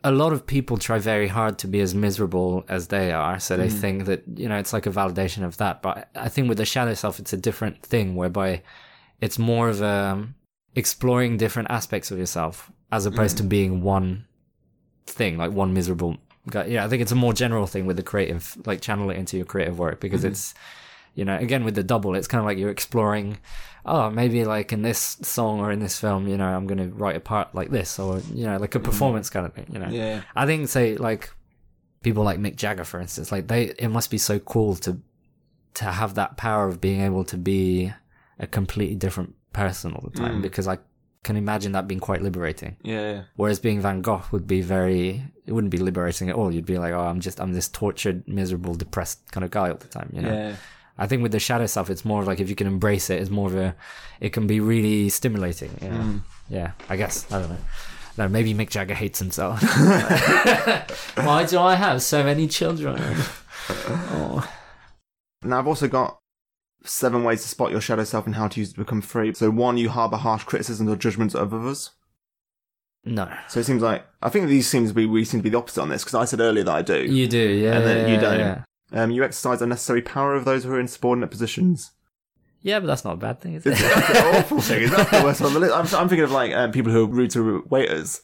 A 0.04 0.12
lot 0.12 0.32
of 0.32 0.46
people 0.46 0.78
try 0.78 0.98
very 0.98 1.28
hard 1.28 1.58
to 1.60 1.68
be 1.68 1.82
as 1.82 1.94
miserable 1.94 2.64
as 2.70 2.88
they 2.88 3.12
are, 3.12 3.38
so 3.40 3.58
they 3.58 3.68
mm. 3.68 3.80
think 3.80 4.06
that 4.06 4.24
you 4.36 4.48
know 4.48 4.58
it's 4.58 4.72
like 4.72 4.86
a 4.86 4.92
validation 4.92 5.44
of 5.44 5.58
that. 5.58 5.82
But 5.82 6.10
I 6.16 6.30
think 6.30 6.48
with 6.48 6.58
the 6.58 6.66
shadow 6.66 6.94
self, 6.94 7.20
it's 7.20 7.34
a 7.34 7.38
different 7.38 7.84
thing 7.84 8.16
whereby 8.16 8.62
it's 9.20 9.38
more 9.38 9.68
of 9.68 9.82
a 9.82 10.28
exploring 10.76 11.38
different 11.38 11.70
aspects 11.70 12.12
of 12.12 12.18
yourself 12.18 12.72
as 12.92 13.06
opposed 13.06 13.38
to 13.38 13.44
mm. 13.44 13.50
being 13.50 13.82
one 13.82 14.26
thing, 15.06 15.38
like 15.38 15.52
one 15.52 15.74
miserable 15.74 16.18
guy. 16.50 16.66
Yeah, 16.66 16.86
I 16.86 16.88
think 16.88 17.02
it's 17.02 17.12
a 17.12 17.16
more 17.16 17.34
general 17.34 17.68
thing 17.68 17.86
with 17.86 17.98
the 17.98 18.04
creative, 18.04 18.58
like 18.66 18.82
channel 18.82 19.10
it 19.10 19.18
into 19.18 19.38
your 19.38 19.46
creative 19.46 19.78
work 19.78 20.00
because 20.00 20.22
mm-hmm. 20.22 20.32
it's, 20.32 20.54
you 21.16 21.26
know, 21.26 21.38
again 21.38 21.64
with 21.64 21.76
the 21.76 21.84
double, 21.84 22.16
it's 22.16 22.28
kind 22.28 22.40
of 22.40 22.46
like 22.46 22.58
you're 22.58 22.70
exploring. 22.70 23.38
Oh, 23.86 24.10
maybe 24.10 24.46
like 24.46 24.72
in 24.72 24.82
this 24.82 25.18
song 25.22 25.60
or 25.60 25.72
in 25.72 25.80
this 25.80 26.00
film, 26.00 26.28
you 26.28 26.38
know, 26.38 26.46
I'm 26.46 26.68
going 26.68 26.78
to 26.78 26.94
write 26.96 27.16
a 27.16 27.22
part 27.22 27.56
like 27.56 27.70
this, 27.70 27.98
or 27.98 28.20
you 28.34 28.46
know, 28.46 28.58
like 28.58 28.76
a 28.76 28.80
mm-hmm. 28.80 28.86
performance 28.86 29.30
kind 29.30 29.46
of 29.46 29.54
thing. 29.54 29.68
You 29.72 29.80
know, 29.80 29.90
Yeah. 29.90 30.22
I 30.36 30.46
think 30.46 30.70
say 30.70 30.98
like 30.98 31.32
people 32.04 32.24
like 32.24 32.40
Mick 32.40 32.56
Jagger, 32.56 32.84
for 32.84 33.00
instance, 33.00 33.32
like 33.32 33.48
they, 33.48 33.74
it 33.80 33.90
must 33.90 34.12
be 34.12 34.18
so 34.18 34.40
cool 34.40 34.76
to 34.78 35.00
to 35.76 35.86
have 35.86 36.16
that 36.16 36.38
power 36.38 36.68
of 36.68 36.82
being 36.82 37.02
able 37.02 37.24
to 37.24 37.38
be 37.38 37.94
a 38.40 38.48
completely 38.48 38.96
different 38.96 39.36
person 39.54 39.94
all 39.94 40.10
the 40.10 40.18
time 40.18 40.40
mm. 40.40 40.42
because 40.42 40.68
I 40.68 40.78
can 41.24 41.36
imagine 41.36 41.74
that 41.74 41.88
being 41.88 42.00
quite 42.00 42.22
liberating. 42.22 42.78
Yeah. 42.82 43.24
Whereas 43.36 43.60
being 43.60 43.82
Van 43.82 44.02
Gogh 44.02 44.24
would 44.32 44.48
be 44.48 44.62
very, 44.62 45.24
it 45.46 45.52
wouldn't 45.52 45.72
be 45.72 45.78
liberating 45.78 46.30
at 46.30 46.36
all. 46.36 46.54
You'd 46.54 46.66
be 46.66 46.78
like, 46.78 46.94
oh, 46.94 47.02
I'm 47.02 47.20
just, 47.20 47.42
I'm 47.42 47.54
this 47.54 47.68
tortured, 47.68 48.28
miserable, 48.28 48.76
depressed 48.76 49.32
kind 49.32 49.44
of 49.44 49.52
guy 49.52 49.70
all 49.70 49.78
the 49.78 49.88
time, 49.88 50.10
you 50.14 50.22
know? 50.22 50.34
Yeah. 50.34 50.56
I 51.00 51.08
think 51.08 51.24
with 51.24 51.32
the 51.32 51.40
shadow 51.40 51.66
stuff, 51.66 51.90
it's 51.90 52.04
more 52.04 52.22
of 52.22 52.28
like 52.28 52.40
if 52.40 52.50
you 52.50 52.56
can 52.56 52.68
embrace 52.68 53.10
it, 53.10 53.22
it's 53.22 53.32
more 53.32 53.48
of 53.48 53.56
a, 53.56 53.76
it 54.20 54.34
can 54.34 54.48
be 54.48 54.60
really 54.60 55.10
stimulating. 55.10 55.72
You 55.82 55.90
know? 55.90 55.98
Hmm. 55.98 56.18
Yeah, 56.50 56.72
I 56.90 56.98
guess. 56.98 57.32
I 57.32 57.40
don't 57.40 57.50
know. 57.50 57.58
No, 58.18 58.28
maybe 58.28 58.54
Mick 58.54 58.70
Jagger 58.70 58.96
hates 58.96 59.18
himself. 59.18 59.62
Why 61.16 61.46
do 61.48 61.58
I 61.58 61.76
have 61.76 62.02
so 62.02 62.22
many 62.24 62.48
children? 62.48 63.02
oh. 63.70 64.48
Now 65.42 65.60
I've 65.60 65.68
also 65.68 65.88
got 65.88 66.20
seven 66.84 67.24
ways 67.24 67.44
to 67.44 67.48
spot 67.48 67.72
your 67.72 67.80
shadow 67.80 68.04
self 68.04 68.26
and 68.26 68.36
how 68.36 68.50
to 68.50 68.60
use 68.60 68.72
it 68.72 68.74
to 68.74 68.80
become 68.80 69.02
free. 69.02 69.34
So 69.34 69.50
one, 69.50 69.78
you 69.78 69.88
harbour 69.88 70.18
harsh 70.18 70.44
criticisms 70.44 70.90
or 70.90 70.98
judgments 70.98 71.34
of 71.34 71.54
others. 71.54 71.92
No. 73.06 73.32
So 73.48 73.62
it 73.62 73.66
seems 73.66 73.82
like 73.82 74.06
I 74.22 74.28
think 74.28 74.50
these 74.50 74.68
seem 74.68 74.86
to 74.86 74.94
be 74.94 75.06
we 75.06 75.24
seem 75.24 75.40
to 75.40 75.44
be 75.44 75.50
the 75.50 75.58
opposite 75.58 75.82
on 75.82 75.88
this 75.88 76.04
because 76.04 76.16
I 76.16 76.26
said 76.26 76.42
earlier 76.42 76.66
that 76.66 76.76
I 76.76 76.82
do. 76.82 77.06
You 77.06 77.28
do, 77.28 77.38
yeah. 77.38 77.78
And 77.78 77.86
then 77.86 78.10
you 78.10 78.20
don't. 78.20 78.40
Yeah. 78.40 78.64
Um, 78.92 79.12
you 79.12 79.24
exercise 79.24 79.62
unnecessary 79.62 80.02
power 80.02 80.34
of 80.36 80.46
those 80.46 80.64
who 80.64 80.72
are 80.74 80.80
in 80.80 80.88
subordinate 80.88 81.30
positions. 81.32 81.92
Yeah, 82.62 82.80
but 82.80 82.88
that's 82.88 83.06
not 83.06 83.14
a 83.14 83.18
bad 83.18 83.40
thing, 83.40 83.54
is 83.54 83.66
It's 83.66 83.80
it? 83.80 83.84
that's 83.84 84.10
an 84.20 84.36
awful 84.36 84.60
thing. 84.62 84.84
Is 84.84 84.92
that 84.92 85.10
the 85.12 85.24
worst 85.24 85.42
on 85.42 85.54
the 85.54 85.60
list? 85.60 85.74
I'm, 85.74 86.02
I'm 86.02 86.10
thinking 86.10 86.24
of 86.26 86.32
like 86.32 86.52
um, 86.54 86.72
people 86.72 86.92
who 86.92 87.04
are 87.06 87.08
rude 87.08 87.32
to 87.32 87.64
waiters. 87.70 88.22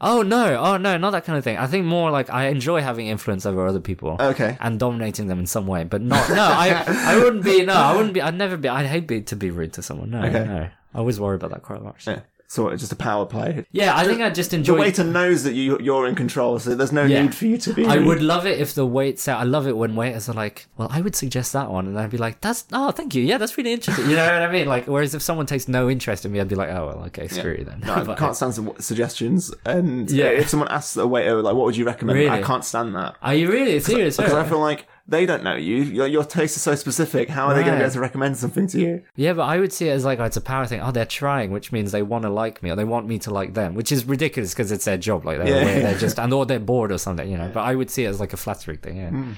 oh, 0.00 0.22
no. 0.22 0.56
Oh, 0.56 0.76
no, 0.78 0.96
not 0.96 1.10
that 1.10 1.24
kind 1.24 1.36
of 1.36 1.44
thing. 1.44 1.58
I 1.58 1.66
think 1.66 1.84
more 1.84 2.10
like 2.10 2.30
I 2.30 2.46
enjoy 2.48 2.80
having 2.80 3.08
influence 3.08 3.44
over 3.44 3.66
other 3.66 3.80
people. 3.80 4.16
Okay. 4.18 4.56
and 4.60 4.78
dominating 4.80 5.26
them 5.26 5.38
in 5.40 5.46
some 5.46 5.66
way, 5.66 5.84
but 5.84 6.00
not. 6.00 6.28
No, 6.30 6.36
I 6.42 6.84
I 6.86 7.16
wouldn't 7.22 7.44
be. 7.44 7.64
No, 7.66 7.74
I 7.74 7.94
wouldn't 7.94 8.14
be. 8.14 8.22
I'd 8.22 8.34
never 8.36 8.56
be. 8.56 8.68
I'd 8.68 8.86
hate 8.86 9.06
be, 9.06 9.20
to 9.22 9.36
be 9.36 9.50
rude 9.50 9.74
to 9.74 9.82
someone. 9.82 10.10
No, 10.10 10.22
Okay. 10.24 10.44
no. 10.44 10.68
I 10.94 10.98
always 10.98 11.18
worry 11.20 11.34
about 11.36 11.50
that 11.50 11.62
quite 11.62 11.82
much. 11.82 12.06
Yeah. 12.06 12.20
So 12.46 12.68
it's 12.68 12.82
just 12.82 12.92
a 12.92 12.96
power 12.96 13.26
play. 13.26 13.66
Yeah, 13.72 13.96
I 13.96 14.04
think 14.04 14.20
I 14.20 14.30
just 14.30 14.52
enjoy 14.54 14.74
The 14.74 14.80
waiter 14.80 15.04
knows 15.04 15.42
that 15.44 15.54
you 15.54 15.78
you're 15.80 16.06
in 16.06 16.14
control, 16.14 16.58
so 16.58 16.74
there's 16.74 16.92
no 16.92 17.04
Yeah. 17.04 17.22
need 17.22 17.34
for 17.34 17.46
you 17.46 17.56
to 17.58 17.72
be. 17.72 17.86
I 17.86 17.98
would 17.98 18.22
love 18.22 18.46
it 18.46 18.60
if 18.60 18.74
the 18.74 18.86
waits 18.86 19.26
out. 19.26 19.40
I 19.40 19.44
love 19.44 19.66
it 19.66 19.76
when 19.76 19.96
waiters 19.96 20.28
are 20.28 20.34
like, 20.34 20.66
"Well, 20.76 20.88
I 20.92 21.00
would 21.00 21.16
suggest 21.16 21.52
that 21.54 21.70
one," 21.70 21.86
and 21.86 21.98
I'd 21.98 22.10
be 22.10 22.18
like, 22.18 22.40
"That's 22.42 22.64
oh, 22.72 22.90
thank 22.92 23.14
you. 23.14 23.22
Yeah, 23.22 23.38
that's 23.38 23.56
really 23.58 23.72
interesting." 23.72 24.08
You 24.08 24.16
know 24.16 24.24
what 24.26 24.42
I 24.42 24.52
mean? 24.52 24.66
Like, 24.68 24.86
whereas 24.86 25.14
if 25.14 25.22
someone 25.22 25.46
takes 25.46 25.66
no 25.68 25.88
interest 25.90 26.24
in 26.24 26.32
me, 26.32 26.40
I'd 26.40 26.48
be 26.48 26.54
like, 26.54 26.68
"Oh 26.70 26.86
well, 26.86 27.04
okay, 27.06 27.26
screw 27.28 27.56
you 27.58 27.64
then." 27.64 27.80
No, 27.84 27.94
I 27.94 28.14
can't 28.22 28.36
stand 28.36 28.54
some 28.54 28.72
suggestions. 28.78 29.52
And 29.64 30.10
Yeah. 30.10 30.26
if 30.26 30.48
someone 30.48 30.68
asks 30.68 30.96
a 30.96 31.06
waiter, 31.06 31.42
like, 31.42 31.54
what 31.54 31.64
would 31.66 31.76
you 31.76 31.84
recommend? 31.86 32.30
I 32.30 32.42
can't 32.42 32.64
stand 32.64 32.94
that. 32.94 33.16
Are 33.22 33.34
you 33.34 33.50
really 33.50 33.80
serious? 33.80 34.16
Because 34.16 34.32
I 34.34 34.44
feel 34.44 34.60
like 34.60 34.86
they 35.06 35.26
don't 35.26 35.42
know 35.44 35.54
you. 35.54 35.82
Your, 35.82 36.06
your 36.06 36.24
taste 36.24 36.56
is 36.56 36.62
so 36.62 36.74
specific. 36.74 37.28
How 37.28 37.46
are 37.48 37.54
they 37.54 37.60
going 37.62 37.74
to 37.74 37.78
be 37.78 37.82
able 37.84 37.92
to 37.92 38.00
recommend 38.00 38.36
something 38.38 38.66
to 38.68 38.80
you? 38.80 39.02
Yeah, 39.16 39.34
but 39.34 39.42
I 39.44 39.58
would 39.58 39.72
see 39.72 39.88
it 39.88 39.92
as 39.92 40.04
like 40.04 40.18
oh, 40.18 40.24
it's 40.24 40.36
a 40.36 40.40
power 40.40 40.66
thing. 40.66 40.80
Oh, 40.80 40.90
they're 40.92 41.04
trying, 41.04 41.50
which 41.50 41.72
means 41.72 41.92
they 41.92 42.02
want 42.02 42.22
to 42.22 42.30
like 42.30 42.62
me 42.62 42.70
or 42.70 42.76
they 42.76 42.84
want 42.84 43.06
me 43.06 43.18
to 43.20 43.30
like 43.30 43.54
them, 43.54 43.74
which 43.74 43.92
is 43.92 44.04
ridiculous 44.06 44.52
because 44.54 44.72
it's 44.72 44.86
their 44.86 44.96
job. 44.96 45.24
Like 45.26 45.38
they're, 45.38 45.46
Yeah. 45.48 45.62
aware, 45.62 45.80
they're 45.82 45.98
just 45.98 46.18
and 46.20 46.32
or 46.32 46.46
they're 46.46 46.58
bored 46.58 46.90
or 46.90 46.98
something, 46.98 47.30
you 47.30 47.36
know. 47.36 47.50
But 47.52 47.60
I 47.64 47.74
would 47.74 47.90
see 47.90 48.04
it 48.04 48.08
as 48.08 48.20
like 48.20 48.32
a 48.32 48.36
flattering 48.38 48.78
thing. 48.78 48.96
Yeah, 48.96 49.10
Hmm. 49.10 49.32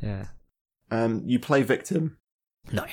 yeah. 0.00 0.24
Um, 0.90 1.22
you 1.26 1.38
play 1.38 1.62
victim. 1.62 2.16
No. 2.72 2.84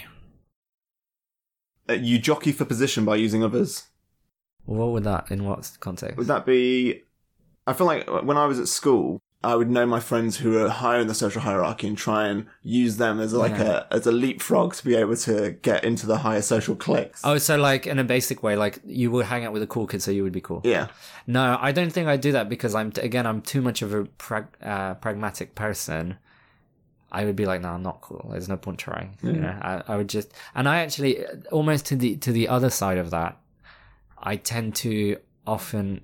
Uh, 1.90 1.94
you 1.94 2.18
jockey 2.18 2.52
for 2.52 2.66
position 2.66 3.06
by 3.06 3.16
using 3.16 3.44
others. 3.44 3.84
What 4.66 4.88
would 4.88 5.04
that 5.04 5.30
in 5.30 5.44
what 5.46 5.72
context? 5.80 6.18
Would 6.18 6.28
that 6.28 6.46
be? 6.46 7.04
I 7.68 7.74
feel 7.74 7.86
like 7.88 8.08
when 8.24 8.38
I 8.38 8.46
was 8.48 8.60
at 8.60 8.68
school, 8.68 9.20
I 9.46 9.56
would 9.56 9.70
know 9.70 9.86
my 9.86 10.00
friends 10.00 10.38
who 10.38 10.58
are 10.58 10.70
higher 10.70 11.00
in 11.00 11.08
the 11.08 11.14
social 11.14 11.42
hierarchy 11.42 11.88
and 11.88 11.98
try 11.98 12.28
and 12.28 12.48
use 12.64 12.98
them 12.98 13.20
as 13.20 13.34
like 13.34 13.60
a 13.60 13.88
as 13.92 14.08
a 14.08 14.12
leapfrog 14.12 14.74
to 14.76 14.84
be 14.84 14.96
able 14.96 15.16
to 15.18 15.52
get 15.62 15.84
into 15.84 16.06
the 16.08 16.18
higher 16.18 16.42
social 16.42 16.76
cliques. 16.76 17.22
Oh, 17.24 17.38
so 17.38 17.56
like 17.56 17.86
in 17.86 18.00
a 18.00 18.04
basic 18.04 18.42
way, 18.44 18.56
like 18.56 18.80
you 18.86 19.12
would 19.12 19.28
hang 19.28 19.46
out 19.46 19.54
with 19.54 19.62
a 19.62 19.68
cool 19.68 19.88
kid, 19.88 20.02
so 20.02 20.12
you 20.12 20.24
would 20.24 20.34
be 20.34 20.42
cool. 20.42 20.62
Yeah. 20.64 20.88
No, 21.28 21.58
I 21.62 21.72
don't 21.72 21.92
think 21.92 22.08
I'd 22.08 22.22
do 22.22 22.32
that 22.32 22.50
because 22.50 22.74
I'm 22.76 22.92
again 22.98 23.26
I'm 23.28 23.42
too 23.42 23.62
much 23.62 23.82
of 23.82 23.94
a 23.94 24.06
prag- 24.06 24.58
uh, 24.62 24.96
pragmatic 24.96 25.56
person. 25.56 26.18
I 27.12 27.24
would 27.24 27.36
be 27.36 27.46
like, 27.46 27.62
no, 27.62 27.70
I'm 27.70 27.84
not 27.84 28.02
cool. 28.02 28.28
There's 28.32 28.50
no 28.50 28.58
point 28.58 28.78
trying. 28.78 29.18
You 29.24 29.34
know, 29.34 29.58
I, 29.62 29.84
I 29.88 29.96
would 29.96 30.10
just, 30.10 30.34
and 30.54 30.68
I 30.68 30.80
actually 30.80 31.24
almost 31.50 31.86
to 31.86 31.96
the 31.96 32.18
to 32.18 32.32
the 32.34 32.50
other 32.50 32.70
side 32.70 32.98
of 32.98 33.12
that. 33.12 33.38
I 34.18 34.36
tend 34.38 34.76
to 34.78 35.18
often 35.46 36.02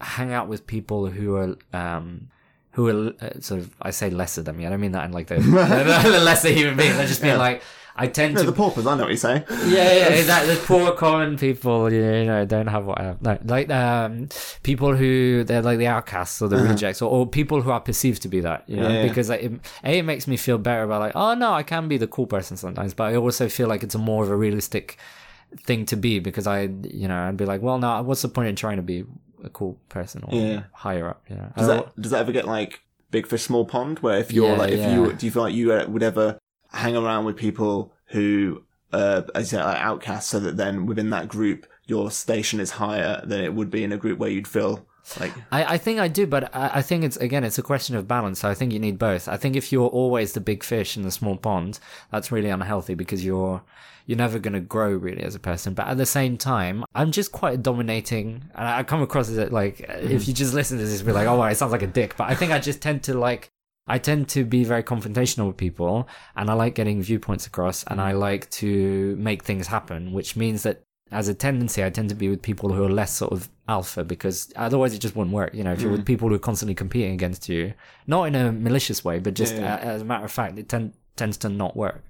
hang 0.00 0.32
out 0.32 0.48
with 0.48 0.66
people 0.66 1.06
who 1.06 1.36
are 1.36 1.56
um 1.72 2.28
who 2.72 2.88
are 2.88 3.12
uh, 3.20 3.40
sort 3.40 3.60
of 3.60 3.74
I 3.80 3.90
say 3.90 4.10
lesser 4.10 4.42
than 4.42 4.56
me. 4.56 4.66
I 4.66 4.70
don't 4.70 4.80
mean 4.80 4.92
that 4.92 5.04
in 5.06 5.12
like 5.12 5.28
the, 5.28 5.36
the, 5.36 6.10
the 6.10 6.20
lesser 6.20 6.50
human 6.50 6.76
beings. 6.76 6.96
I 6.98 7.06
just 7.06 7.22
mean 7.22 7.32
Yeah. 7.32 7.38
like 7.38 7.62
I 7.98 8.08
tend 8.08 8.34
No, 8.34 8.40
to 8.42 8.46
the 8.50 8.52
paupers. 8.52 8.86
I 8.86 8.94
know 8.94 9.04
what 9.04 9.08
you're 9.08 9.16
saying. 9.16 9.44
yeah, 9.48 9.90
yeah, 9.90 10.08
exactly. 10.08 10.54
The 10.54 10.60
poor 10.66 10.92
common 10.92 11.38
people, 11.38 11.90
you 11.90 12.24
know, 12.26 12.44
don't 12.44 12.66
have 12.66 12.84
what 12.84 13.00
I 13.00 13.04
have. 13.04 13.22
No, 13.22 13.38
like 13.44 13.70
um, 13.70 14.28
people 14.62 14.94
who 14.94 15.44
they're 15.44 15.62
like 15.62 15.78
the 15.78 15.86
outcasts 15.86 16.42
or 16.42 16.48
the 16.48 16.58
rejects, 16.58 17.00
or, 17.00 17.10
or 17.10 17.26
people 17.26 17.62
who 17.62 17.70
are 17.70 17.80
perceived 17.80 18.20
to 18.20 18.28
be 18.28 18.40
that. 18.40 18.68
You 18.68 18.76
know, 18.76 18.82
Uh-huh. 18.82 18.92
Yeah, 18.92 19.00
yeah. 19.02 19.08
because 19.08 19.30
like, 19.30 19.42
it, 19.44 19.52
a 19.82 19.96
it 19.96 20.02
makes 20.02 20.26
me 20.26 20.36
feel 20.36 20.58
better 20.58 20.82
about 20.82 21.00
like, 21.00 21.12
oh 21.16 21.32
no, 21.32 21.54
I 21.54 21.62
can 21.62 21.88
be 21.88 21.96
the 21.96 22.06
cool 22.06 22.26
person 22.26 22.58
sometimes, 22.58 22.92
but 22.92 23.04
I 23.04 23.16
also 23.16 23.48
feel 23.48 23.66
like 23.66 23.82
it's 23.82 23.94
a 23.94 23.98
more 23.98 24.22
of 24.22 24.28
a 24.30 24.36
realistic 24.36 24.98
thing 25.64 25.86
to 25.86 25.96
be 25.96 26.18
because 26.18 26.46
I, 26.46 26.64
you 26.82 27.08
know, 27.08 27.16
I'd 27.16 27.38
be 27.38 27.46
like, 27.46 27.62
well, 27.62 27.78
no, 27.78 28.02
what's 28.02 28.20
the 28.20 28.28
point 28.28 28.48
in 28.50 28.56
trying 28.56 28.76
to 28.76 28.82
be 28.82 29.06
a 29.46 29.50
cool 29.50 29.78
person 29.88 30.22
or 30.26 30.34
Yeah. 30.34 30.62
higher 30.72 31.08
up? 31.08 31.22
Know, 31.30 31.52
Does 31.56 31.66
that 31.68 32.00
does 32.00 32.10
that 32.10 32.20
ever 32.20 32.32
get 32.32 32.46
like 32.46 32.80
big 33.10 33.26
fish 33.26 33.42
small 33.44 33.64
pond? 33.64 34.00
Where 34.00 34.18
if 34.18 34.32
you're 34.32 34.50
Yeah, 34.52 34.58
like 34.58 34.72
if 34.72 34.80
yeah. 34.80 34.94
you 34.94 35.12
do 35.12 35.26
you 35.26 35.32
feel 35.32 35.42
like 35.42 35.54
you 35.54 35.72
uh, 35.72 35.86
would 35.88 36.02
ever 36.02 36.38
hang 36.72 36.96
around 36.96 37.24
with 37.24 37.36
people 37.36 37.92
who 38.06 38.62
uh 38.92 39.22
as 39.34 39.52
you 39.52 39.58
say 39.58 39.64
like 39.64 39.80
outcasts, 39.80 40.30
so 40.30 40.40
that 40.40 40.56
then 40.56 40.86
within 40.86 41.10
that 41.10 41.28
group 41.28 41.66
your 41.86 42.10
station 42.10 42.58
is 42.60 42.72
higher 42.72 43.20
than 43.24 43.40
it 43.42 43.54
would 43.54 43.70
be 43.70 43.84
in 43.84 43.92
a 43.92 43.96
group 43.96 44.18
where 44.18 44.30
you'd 44.30 44.48
feel 44.48 44.86
like 45.20 45.32
I, 45.52 45.74
I 45.74 45.78
think 45.78 46.00
I 46.00 46.08
do, 46.08 46.26
but 46.26 46.52
I, 46.54 46.70
I 46.74 46.82
think 46.82 47.04
it's 47.04 47.16
again 47.18 47.44
it's 47.44 47.58
a 47.58 47.62
question 47.62 47.94
of 47.94 48.08
balance. 48.08 48.40
So 48.40 48.48
I 48.48 48.54
think 48.54 48.72
you 48.72 48.80
need 48.80 48.98
both. 48.98 49.28
I 49.28 49.36
think 49.36 49.54
if 49.54 49.70
you're 49.70 49.86
always 49.88 50.32
the 50.32 50.40
big 50.40 50.64
fish 50.64 50.96
in 50.96 51.04
the 51.04 51.12
small 51.12 51.36
pond, 51.36 51.78
that's 52.10 52.32
really 52.32 52.48
unhealthy 52.48 52.94
because 52.94 53.24
you're 53.24 53.62
you're 54.06 54.18
never 54.18 54.38
going 54.38 54.54
to 54.54 54.60
grow 54.60 54.90
really 54.92 55.22
as 55.22 55.34
a 55.34 55.40
person. 55.40 55.74
But 55.74 55.88
at 55.88 55.98
the 55.98 56.06
same 56.06 56.36
time, 56.36 56.84
I'm 56.94 57.10
just 57.10 57.32
quite 57.32 57.62
dominating, 57.62 58.44
and 58.54 58.68
I 58.68 58.82
come 58.84 59.02
across 59.02 59.28
as 59.28 59.50
like 59.50 59.78
mm. 59.78 60.10
if 60.10 60.26
you 60.26 60.34
just 60.34 60.54
listen 60.54 60.78
to 60.78 60.84
this, 60.84 61.02
be 61.02 61.12
like, 61.12 61.26
oh, 61.26 61.38
well, 61.38 61.48
it 61.48 61.56
sounds 61.56 61.72
like 61.72 61.82
a 61.82 61.88
dick. 61.88 62.16
But 62.16 62.30
I 62.30 62.34
think 62.34 62.52
I 62.52 62.58
just 62.58 62.80
tend 62.80 63.02
to 63.04 63.14
like. 63.14 63.50
I 63.88 63.98
tend 63.98 64.28
to 64.30 64.44
be 64.44 64.64
very 64.64 64.82
confrontational 64.82 65.46
with 65.46 65.56
people 65.56 66.08
and 66.34 66.50
I 66.50 66.54
like 66.54 66.74
getting 66.74 67.00
viewpoints 67.02 67.46
across 67.46 67.84
and 67.84 68.00
I 68.00 68.14
mm. 68.14 68.18
like 68.18 68.50
to 68.50 69.14
make 69.16 69.44
things 69.44 69.68
happen, 69.68 70.12
which 70.12 70.34
means 70.34 70.64
that 70.64 70.82
as 71.12 71.28
a 71.28 71.34
tendency, 71.34 71.84
I 71.84 71.90
tend 71.90 72.08
to 72.08 72.16
be 72.16 72.28
with 72.28 72.42
people 72.42 72.72
who 72.72 72.82
are 72.82 72.90
less 72.90 73.16
sort 73.16 73.30
of 73.30 73.48
alpha 73.68 74.02
because 74.02 74.52
otherwise 74.56 74.92
it 74.92 74.98
just 74.98 75.14
wouldn't 75.14 75.34
work. 75.34 75.54
You 75.54 75.62
know, 75.62 75.72
if 75.72 75.80
you're 75.80 75.92
with 75.92 76.00
mm. 76.00 76.06
people 76.06 76.28
who 76.28 76.34
are 76.34 76.40
constantly 76.40 76.74
competing 76.74 77.12
against 77.12 77.48
you, 77.48 77.74
not 78.08 78.24
in 78.24 78.34
a 78.34 78.50
malicious 78.50 79.04
way, 79.04 79.20
but 79.20 79.34
just 79.34 79.54
Yeah, 79.54 79.76
a- 79.76 79.80
as 79.80 80.02
a 80.02 80.04
matter 80.04 80.24
of 80.24 80.32
fact, 80.32 80.58
it 80.58 80.68
ten- 80.68 80.94
tends 81.14 81.36
to 81.38 81.48
not 81.48 81.76
work. 81.76 82.02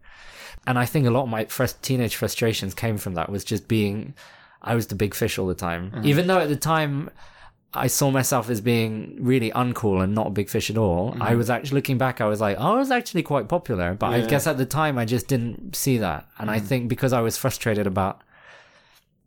And 0.67 0.79
I 0.79 0.85
think 0.85 1.07
a 1.07 1.11
lot 1.11 1.25
of 1.25 1.29
my 1.29 1.45
first 1.45 1.83
teenage 1.83 2.17
frustrations 2.17 2.75
came 2.75 2.99
from 2.99 3.15
that 3.15 3.31
was 3.31 3.45
just 3.45 3.69
being, 3.69 4.15
I 4.63 4.75
was 4.75 4.89
the 4.89 4.95
big 4.95 5.15
fish 5.15 5.39
all 5.39 5.47
the 5.47 5.55
time. 5.55 5.91
Mm-hmm. 5.91 6.07
Even 6.07 6.27
though 6.27 6.39
at 6.41 6.49
the 6.49 6.57
time 6.57 7.11
I 7.73 7.87
saw 7.87 8.11
myself 8.11 8.51
as 8.51 8.61
being 8.61 9.17
really 9.21 9.51
uncool 9.53 10.03
and 10.03 10.15
not 10.15 10.29
a 10.29 10.31
big 10.31 10.49
fish 10.49 10.69
at 10.71 10.77
all, 10.77 11.15
I 11.21 11.29
mm-hmm. 11.29 11.39
was 11.39 11.51
actually 11.51 11.77
looking 11.77 11.99
back, 11.99 12.21
I 12.21 12.27
was 12.27 12.41
like, 12.41 12.57
oh, 12.59 12.75
I 12.75 12.79
was 12.79 12.91
actually 12.91 13.23
quite 13.23 13.49
popular. 13.49 13.95
But 13.95 14.13
I 14.13 14.21
guess 14.23 14.47
at 14.47 14.59
the 14.59 14.67
time 14.67 14.99
I 14.99 15.05
just 15.05 15.29
didn't 15.29 15.77
see 15.77 15.99
that. 15.99 16.27
And 16.39 16.51
I 16.51 16.57
mm-hmm. 16.57 16.67
think 16.67 16.89
because 16.89 17.13
I 17.13 17.21
was 17.21 17.37
frustrated 17.37 17.87
about 17.87 18.23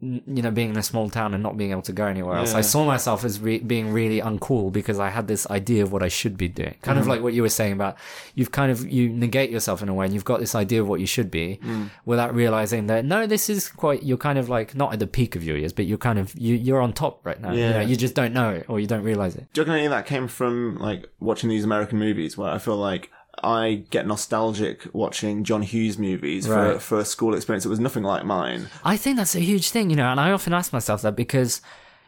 you 0.02 0.42
know, 0.42 0.50
being 0.52 0.70
in 0.70 0.78
a 0.78 0.84
small 0.84 1.10
town 1.10 1.34
and 1.34 1.44
not 1.44 1.58
being 1.58 1.72
able 1.72 1.82
to 1.82 1.92
go 1.92 2.06
anywhere 2.06 2.36
else. 2.38 2.54
Yeah. 2.54 2.60
I 2.60 2.62
saw 2.62 2.86
myself 2.86 3.26
as 3.26 3.40
re- 3.42 3.60
being 3.60 3.92
really 3.92 4.22
uncool 4.22 4.72
because 4.72 4.98
I 4.98 5.10
had 5.10 5.28
this 5.28 5.46
idea 5.50 5.84
of 5.84 5.92
what 5.92 6.02
I 6.04 6.08
should 6.08 6.38
be 6.38 6.48
doing. 6.48 6.76
Kind 6.82 6.98
Mm. 6.98 7.02
of 7.02 7.08
like 7.08 7.22
what 7.22 7.34
you 7.34 7.42
were 7.42 7.50
saying 7.50 7.74
about 7.74 7.98
you've 8.34 8.52
kind 8.52 8.72
of 8.72 8.88
you 8.90 9.10
negate 9.10 9.50
yourself 9.50 9.82
in 9.82 9.90
a 9.90 9.94
way, 9.94 10.06
and 10.06 10.14
you've 10.14 10.24
got 10.26 10.40
this 10.40 10.56
idea 10.56 10.82
of 10.82 10.88
what 10.88 11.00
you 11.02 11.06
should 11.06 11.30
be 11.30 11.60
Mm. 11.66 11.90
without 12.06 12.34
realizing 12.34 12.88
that 12.88 13.04
no, 13.04 13.28
this 13.28 13.50
is 13.50 13.68
quite. 13.68 14.04
You're 14.04 14.18
kind 14.18 14.40
of 14.40 14.48
like 14.48 14.74
not 14.76 14.94
at 14.94 15.00
the 15.00 15.08
peak 15.08 15.36
of 15.36 15.44
your 15.44 15.58
years, 15.58 15.74
but 15.74 15.86
you're 15.86 15.98
kind 15.98 16.18
of 16.20 16.34
you 16.38 16.56
you're 16.56 16.82
on 16.82 16.94
top 16.94 17.26
right 17.26 17.42
now. 17.42 17.52
You 17.52 17.60
Yeah. 17.60 17.72
know, 17.74 17.82
you 17.82 17.96
just 17.98 18.16
don't 18.16 18.34
know 18.34 18.52
it 18.52 18.66
or 18.70 18.80
you 18.80 18.88
don't 18.88 19.04
realize 19.04 19.36
it. 19.36 19.48
Do 19.54 19.60
you 19.62 19.64
reckon 19.66 19.74
any 19.76 19.86
of 19.86 19.92
that 19.92 20.06
came 20.06 20.28
from 20.30 20.78
like 20.80 21.08
watching 21.20 21.50
these 21.50 21.66
American 21.66 22.00
movies 22.00 22.38
where 22.38 22.50
I 22.50 22.58
feel 22.58 22.78
like 22.78 23.12
I 23.44 23.84
get 23.90 24.08
nostalgic 24.08 24.88
watching 24.94 25.44
John 25.44 25.62
Hughes 25.62 25.98
movies 25.98 26.48
for, 26.48 26.54
Right. 26.54 26.82
for 26.82 27.00
a 27.00 27.06
school 27.06 27.34
experience 27.36 27.64
that 27.64 27.70
was 27.70 27.80
nothing 27.80 28.04
like 28.04 28.26
mine. 28.26 28.68
I 28.84 28.98
think 28.98 29.18
that's 29.18 29.36
a 29.36 29.40
huge 29.40 29.70
thing, 29.70 29.90
you 29.90 29.96
know, 29.96 30.08
and 30.08 30.20
I 30.20 30.32
often 30.32 30.54
ask 30.54 30.74
myself 30.74 31.02
that 31.04 31.16
because, 31.16 31.62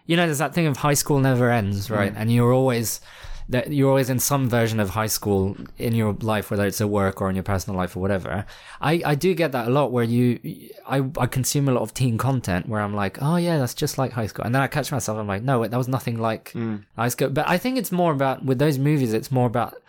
you 0.06 0.16
know, 0.18 0.26
there's 0.26 0.40
that 0.40 0.54
thing 0.54 0.68
of 0.68 0.78
high 0.78 0.94
school 0.94 1.20
never 1.20 1.50
ends, 1.50 1.90
right? 1.90 2.14
Mm. 2.14 2.18
And 2.20 2.32
you're 2.32 2.54
always 2.54 3.02
that 3.50 3.72
you're 3.72 3.90
always 3.90 4.10
in 4.10 4.18
some 4.18 4.50
version 4.50 4.80
of 4.80 4.92
high 4.92 5.08
school 5.08 5.58
in 5.78 5.94
your 5.94 6.14
life, 6.22 6.50
whether 6.50 6.66
it's 6.66 6.80
at 6.80 6.90
work 6.90 7.22
or 7.22 7.30
in 7.30 7.36
your 7.36 7.44
personal 7.44 7.78
life 7.78 7.98
or 7.98 8.00
whatever. 8.00 8.46
I, 8.80 9.02
I 9.06 9.16
do 9.16 9.34
get 9.34 9.52
that 9.52 9.68
a 9.68 9.70
lot 9.70 9.92
where 9.92 10.06
you, 10.06 10.40
I, 10.88 11.04
I 11.18 11.26
consume 11.28 11.68
a 11.68 11.74
lot 11.74 11.82
of 11.82 11.94
teen 11.94 12.18
content 12.18 12.70
where 12.70 12.80
I'm 12.80 12.96
like, 12.96 13.22
oh 13.22 13.36
yeah, 13.36 13.58
that's 13.58 13.74
just 13.74 13.98
like 13.98 14.14
high 14.14 14.28
school. 14.28 14.46
And 14.46 14.56
then 14.56 14.62
I 14.62 14.68
catch 14.68 14.90
myself, 14.92 15.18
I'm 15.18 15.28
like, 15.28 15.44
no, 15.44 15.68
that 15.68 15.78
was 15.78 15.90
nothing 15.90 16.18
like 16.18 16.54
mm. 16.54 16.82
high 16.96 17.10
school. 17.10 17.30
But 17.30 17.50
I 17.50 17.58
think 17.58 17.78
it's 17.78 17.92
more 17.92 18.14
about, 18.14 18.46
with 18.46 18.58
those 18.58 18.78
movies, 18.78 19.12
it's 19.12 19.32
more 19.32 19.48
about 19.48 19.82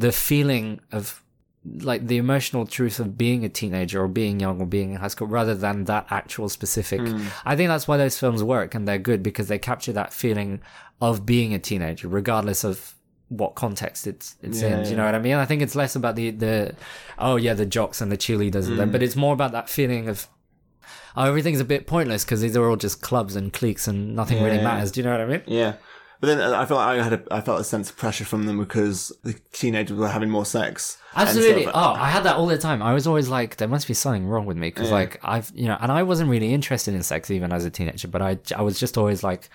the 0.00 0.12
feeling 0.12 0.80
of 0.92 1.22
like 1.90 2.06
the 2.06 2.16
emotional 2.16 2.64
truth 2.66 2.98
of 3.00 3.18
being 3.18 3.44
a 3.44 3.48
teenager 3.50 4.02
or 4.02 4.08
being 4.08 4.40
young 4.40 4.60
or 4.62 4.66
being 4.66 4.92
in 4.92 4.96
high 4.96 5.08
school 5.08 5.26
rather 5.26 5.54
than 5.54 5.84
that 5.84 6.06
actual 6.10 6.48
specific. 6.48 7.00
Hmm. 7.00 7.26
I 7.44 7.54
think 7.54 7.68
that's 7.68 7.86
why 7.86 7.98
those 7.98 8.18
films 8.18 8.42
work 8.42 8.74
and 8.74 8.88
they're 8.88 8.98
good 9.10 9.22
because 9.22 9.48
they 9.48 9.58
capture 9.58 9.92
that 9.92 10.12
feeling 10.14 10.62
of 11.02 11.26
being 11.26 11.52
a 11.52 11.58
teenager 11.58 12.08
regardless 12.08 12.64
of 12.64 12.94
what 13.28 13.54
context 13.54 14.06
it's 14.06 14.36
it's 14.42 14.62
in 14.62 14.70
Yeah, 14.72 14.82
do 14.84 14.90
you 14.90 14.96
know 14.96 15.04
what 15.04 15.14
i 15.14 15.18
mean? 15.20 15.34
I 15.34 15.46
think 15.46 15.60
it's 15.62 15.76
less 15.76 15.94
about 15.94 16.16
the 16.16 16.30
the 16.30 16.74
oh 17.18 17.36
yeah 17.36 17.54
the 17.54 17.66
jocks 17.66 18.00
and 18.00 18.10
the 18.10 18.16
cheerleaders 18.24 18.66
and 18.66 18.78
them 18.78 18.88
hmm. 18.88 18.92
but 18.92 19.02
it's 19.02 19.14
more 19.24 19.34
about 19.34 19.52
that 19.52 19.68
feeling 19.68 20.08
of 20.08 20.26
oh 21.16 21.24
everything's 21.24 21.60
a 21.60 21.64
bit 21.64 21.86
pointless 21.86 22.24
because 22.24 22.40
these 22.40 22.56
are 22.56 22.68
all 22.68 22.76
just 22.76 23.02
clubs 23.02 23.36
and 23.36 23.52
cliques 23.52 23.86
and 23.86 24.16
nothing 24.16 24.42
really 24.42 24.56
Yeah. 24.56 24.64
matters 24.64 24.90
do 24.92 25.00
you 25.00 25.04
know 25.04 25.12
what 25.12 25.20
i 25.20 25.26
mean? 25.26 25.42
Yeah. 25.46 25.74
But 26.20 26.26
then 26.26 26.40
uh, 26.40 26.60
I 26.60 26.66
felt 26.66 26.78
like 26.80 27.00
I 27.00 27.02
had 27.02 27.12
a, 27.14 27.22
I 27.30 27.40
felt 27.40 27.60
a 27.60 27.64
sense 27.64 27.88
of 27.88 27.96
pressure 27.96 28.26
from 28.26 28.44
them 28.44 28.58
because 28.58 29.10
the 29.24 29.34
teenagers 29.52 29.96
were 29.96 30.08
having 30.08 30.28
more 30.28 30.44
sex. 30.44 30.98
Absolutely. 31.16 31.62
sort 31.64 31.74
Oh, 31.74 31.94
I 31.94 32.10
had 32.10 32.24
that 32.24 32.36
all 32.36 32.46
the 32.46 32.58
time. 32.58 32.82
I 32.82 32.92
was 32.92 33.06
always 33.06 33.28
like, 33.28 33.56
there 33.56 33.68
must 33.68 33.88
be 33.88 33.94
something 33.94 34.26
wrong 34.26 34.44
with 34.44 34.58
me 34.58 34.68
because, 34.68 34.88
Yeah. 34.88 34.94
like, 34.96 35.18
I've, 35.22 35.50
you 35.54 35.66
know, 35.66 35.78
and 35.80 35.90
I 35.90 36.02
wasn't 36.02 36.28
really 36.28 36.52
interested 36.52 36.92
in 36.94 37.02
sex 37.02 37.30
even 37.30 37.52
as 37.52 37.64
a 37.64 37.70
teenager, 37.70 38.06
but 38.08 38.20
I, 38.20 38.38
I 38.54 38.60
was 38.62 38.78
just 38.78 38.98
always 38.98 39.22
like, 39.22 39.48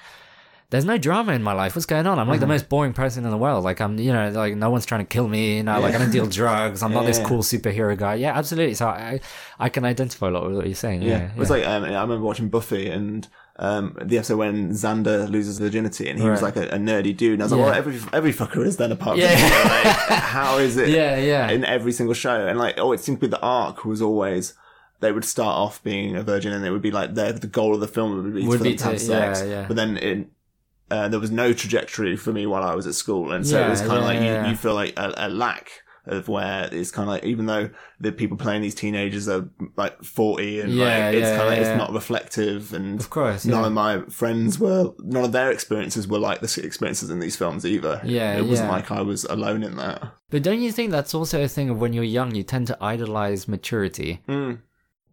there's 0.71 0.85
no 0.85 0.97
drama 0.97 1.33
in 1.33 1.43
my 1.43 1.53
life. 1.53 1.75
What's 1.75 1.85
going 1.85 2.07
on? 2.07 2.17
I'm 2.17 2.27
like 2.27 2.37
Mm-hmm. 2.37 2.41
the 2.41 2.47
most 2.47 2.67
boring 2.69 2.93
person 2.93 3.23
in 3.25 3.29
the 3.29 3.37
world. 3.37 3.63
Like, 3.63 3.79
I'm, 3.79 3.99
you 3.99 4.11
know, 4.11 4.31
like 4.31 4.55
no 4.55 4.71
one's 4.71 4.87
trying 4.87 5.01
to 5.01 5.05
kill 5.05 5.27
me. 5.27 5.57
You 5.57 5.63
know, 5.63 5.79
like 5.79 5.93
I 5.93 5.99
don't 5.99 6.09
deal 6.09 6.25
drugs. 6.25 6.81
I'm 6.81 6.91
not 6.97 7.05
this 7.05 7.19
Yeah. 7.19 7.25
cool 7.25 7.43
superhero 7.43 7.95
guy. 7.95 8.15
Yeah, 8.15 8.35
absolutely. 8.35 8.73
So 8.73 8.87
I, 8.87 9.19
I 9.59 9.69
can 9.69 9.85
identify 9.85 10.27
a 10.27 10.31
lot 10.31 10.47
with 10.47 10.55
what 10.55 10.65
you're 10.65 10.73
saying. 10.73 11.03
Yeah. 11.03 11.09
Yeah, 11.19 11.29
it 11.31 11.37
was 11.37 11.51
like 11.51 11.63
um, 11.67 11.83
I 11.83 11.89
remember 12.01 12.21
watching 12.21 12.49
Buffy 12.49 12.89
and 12.89 13.27
um, 13.57 13.97
the 14.01 14.17
episode 14.17 14.37
when 14.37 14.71
Xander 14.71 15.29
loses 15.29 15.59
virginity 15.59 16.09
and 16.09 16.19
he 16.19 16.29
was 16.29 16.41
like 16.41 16.57
a, 16.57 16.63
a 16.69 16.77
nerdy 16.77 17.15
dude. 17.15 17.33
And 17.35 17.41
I 17.41 17.45
was 17.45 17.51
like, 17.53 17.61
well, 17.61 17.73
every 17.73 17.99
every 18.11 18.33
fucker 18.33 18.65
is 18.65 18.77
then 18.77 18.91
apart 18.91 19.17
Yeah. 19.17 19.35
from. 19.35 19.71
Like, 20.09 20.19
how 20.19 20.57
is 20.57 20.75
it? 20.77 20.89
Yeah, 20.89 21.17
yeah. 21.17 21.49
In 21.49 21.63
every 21.63 21.91
single 21.93 22.13
show, 22.13 22.47
and 22.47 22.59
like, 22.59 22.75
oh, 22.77 22.91
it 22.91 22.99
seemed 22.99 23.19
to 23.21 23.27
be 23.27 23.31
the 23.31 23.39
arc 23.41 23.85
was 23.85 24.01
always. 24.01 24.53
They 25.01 25.11
would 25.11 25.25
start 25.25 25.55
off 25.55 25.83
being 25.83 26.15
a 26.15 26.23
virgin, 26.23 26.53
and 26.53 26.65
it 26.65 26.71
would 26.71 26.81
be 26.81 26.91
like 26.91 27.13
their 27.15 27.33
the 27.33 27.47
goal 27.47 27.73
of 27.73 27.79
the 27.81 27.87
film 27.87 28.23
would 28.23 28.33
be 28.33 28.47
Would 28.47 28.57
for 28.59 28.63
be 28.63 28.69
them 28.71 28.77
to 28.77 28.83
have 28.85 29.01
sex. 29.01 29.41
yeah, 29.41 29.45
yeah. 29.47 29.65
But 29.67 29.75
then 29.75 29.97
it, 29.97 30.27
uh, 30.89 31.07
there 31.09 31.19
was 31.19 31.31
no 31.31 31.51
trajectory 31.53 32.15
for 32.15 32.31
me 32.33 32.45
while 32.45 32.63
I 32.63 32.75
was 32.75 32.87
at 32.87 32.95
school, 32.95 33.31
and 33.31 33.45
so 33.45 33.59
Yeah, 33.59 33.67
it 33.67 33.69
was 33.71 33.81
kind 33.81 33.93
of 33.93 33.99
yeah, 33.99 34.05
like 34.05 34.19
yeah. 34.21 34.43
you, 34.45 34.51
you 34.51 34.57
feel 34.57 34.73
like 34.73 34.93
a, 34.97 35.13
a 35.17 35.29
lack 35.29 35.69
of 36.07 36.27
where 36.27 36.69
it's 36.71 36.91
kind 36.91 37.07
of 37.09 37.13
like 37.15 37.23
even 37.23 37.45
though 37.45 37.69
the 37.99 38.11
people 38.11 38.37
playing 38.37 38.61
these 38.61 38.75
teenagers 38.75 39.27
are 39.27 39.47
like 39.75 40.01
40 40.03 40.61
and 40.61 40.73
Yeah, 40.73 40.83
like 40.85 41.15
it's 41.15 41.27
yeah, 41.27 41.37
kind 41.37 41.53
of 41.53 41.59
yeah. 41.59 41.71
it's 41.71 41.77
not 41.77 41.91
reflective 41.93 42.73
and 42.73 42.99
Of 42.99 43.09
course, 43.09 43.45
none 43.45 43.65
of 43.65 43.73
my 43.73 44.01
friends 44.09 44.59
were 44.59 44.93
none 44.99 45.23
of 45.25 45.31
their 45.31 45.51
experiences 45.51 46.07
were 46.07 46.19
like 46.19 46.41
the 46.41 46.61
experiences 46.63 47.09
in 47.09 47.19
these 47.19 47.35
films 47.35 47.65
either 47.65 48.01
Yeah, 48.03 48.37
it 48.37 48.45
wasn't 48.45 48.69
like 48.69 48.91
i 48.91 49.01
was 49.01 49.23
alone 49.25 49.63
in 49.63 49.75
that 49.77 50.03
But 50.29 50.43
don't 50.43 50.61
you 50.61 50.71
think 50.71 50.91
that's 50.91 51.13
also 51.13 51.43
a 51.43 51.47
thing 51.47 51.69
of 51.69 51.79
when 51.79 51.93
you're 51.93 52.03
young, 52.03 52.35
you 52.35 52.43
tend 52.43 52.67
to 52.67 52.77
idolize 52.83 53.47
maturity? 53.47 54.21
Mm. 54.27 54.59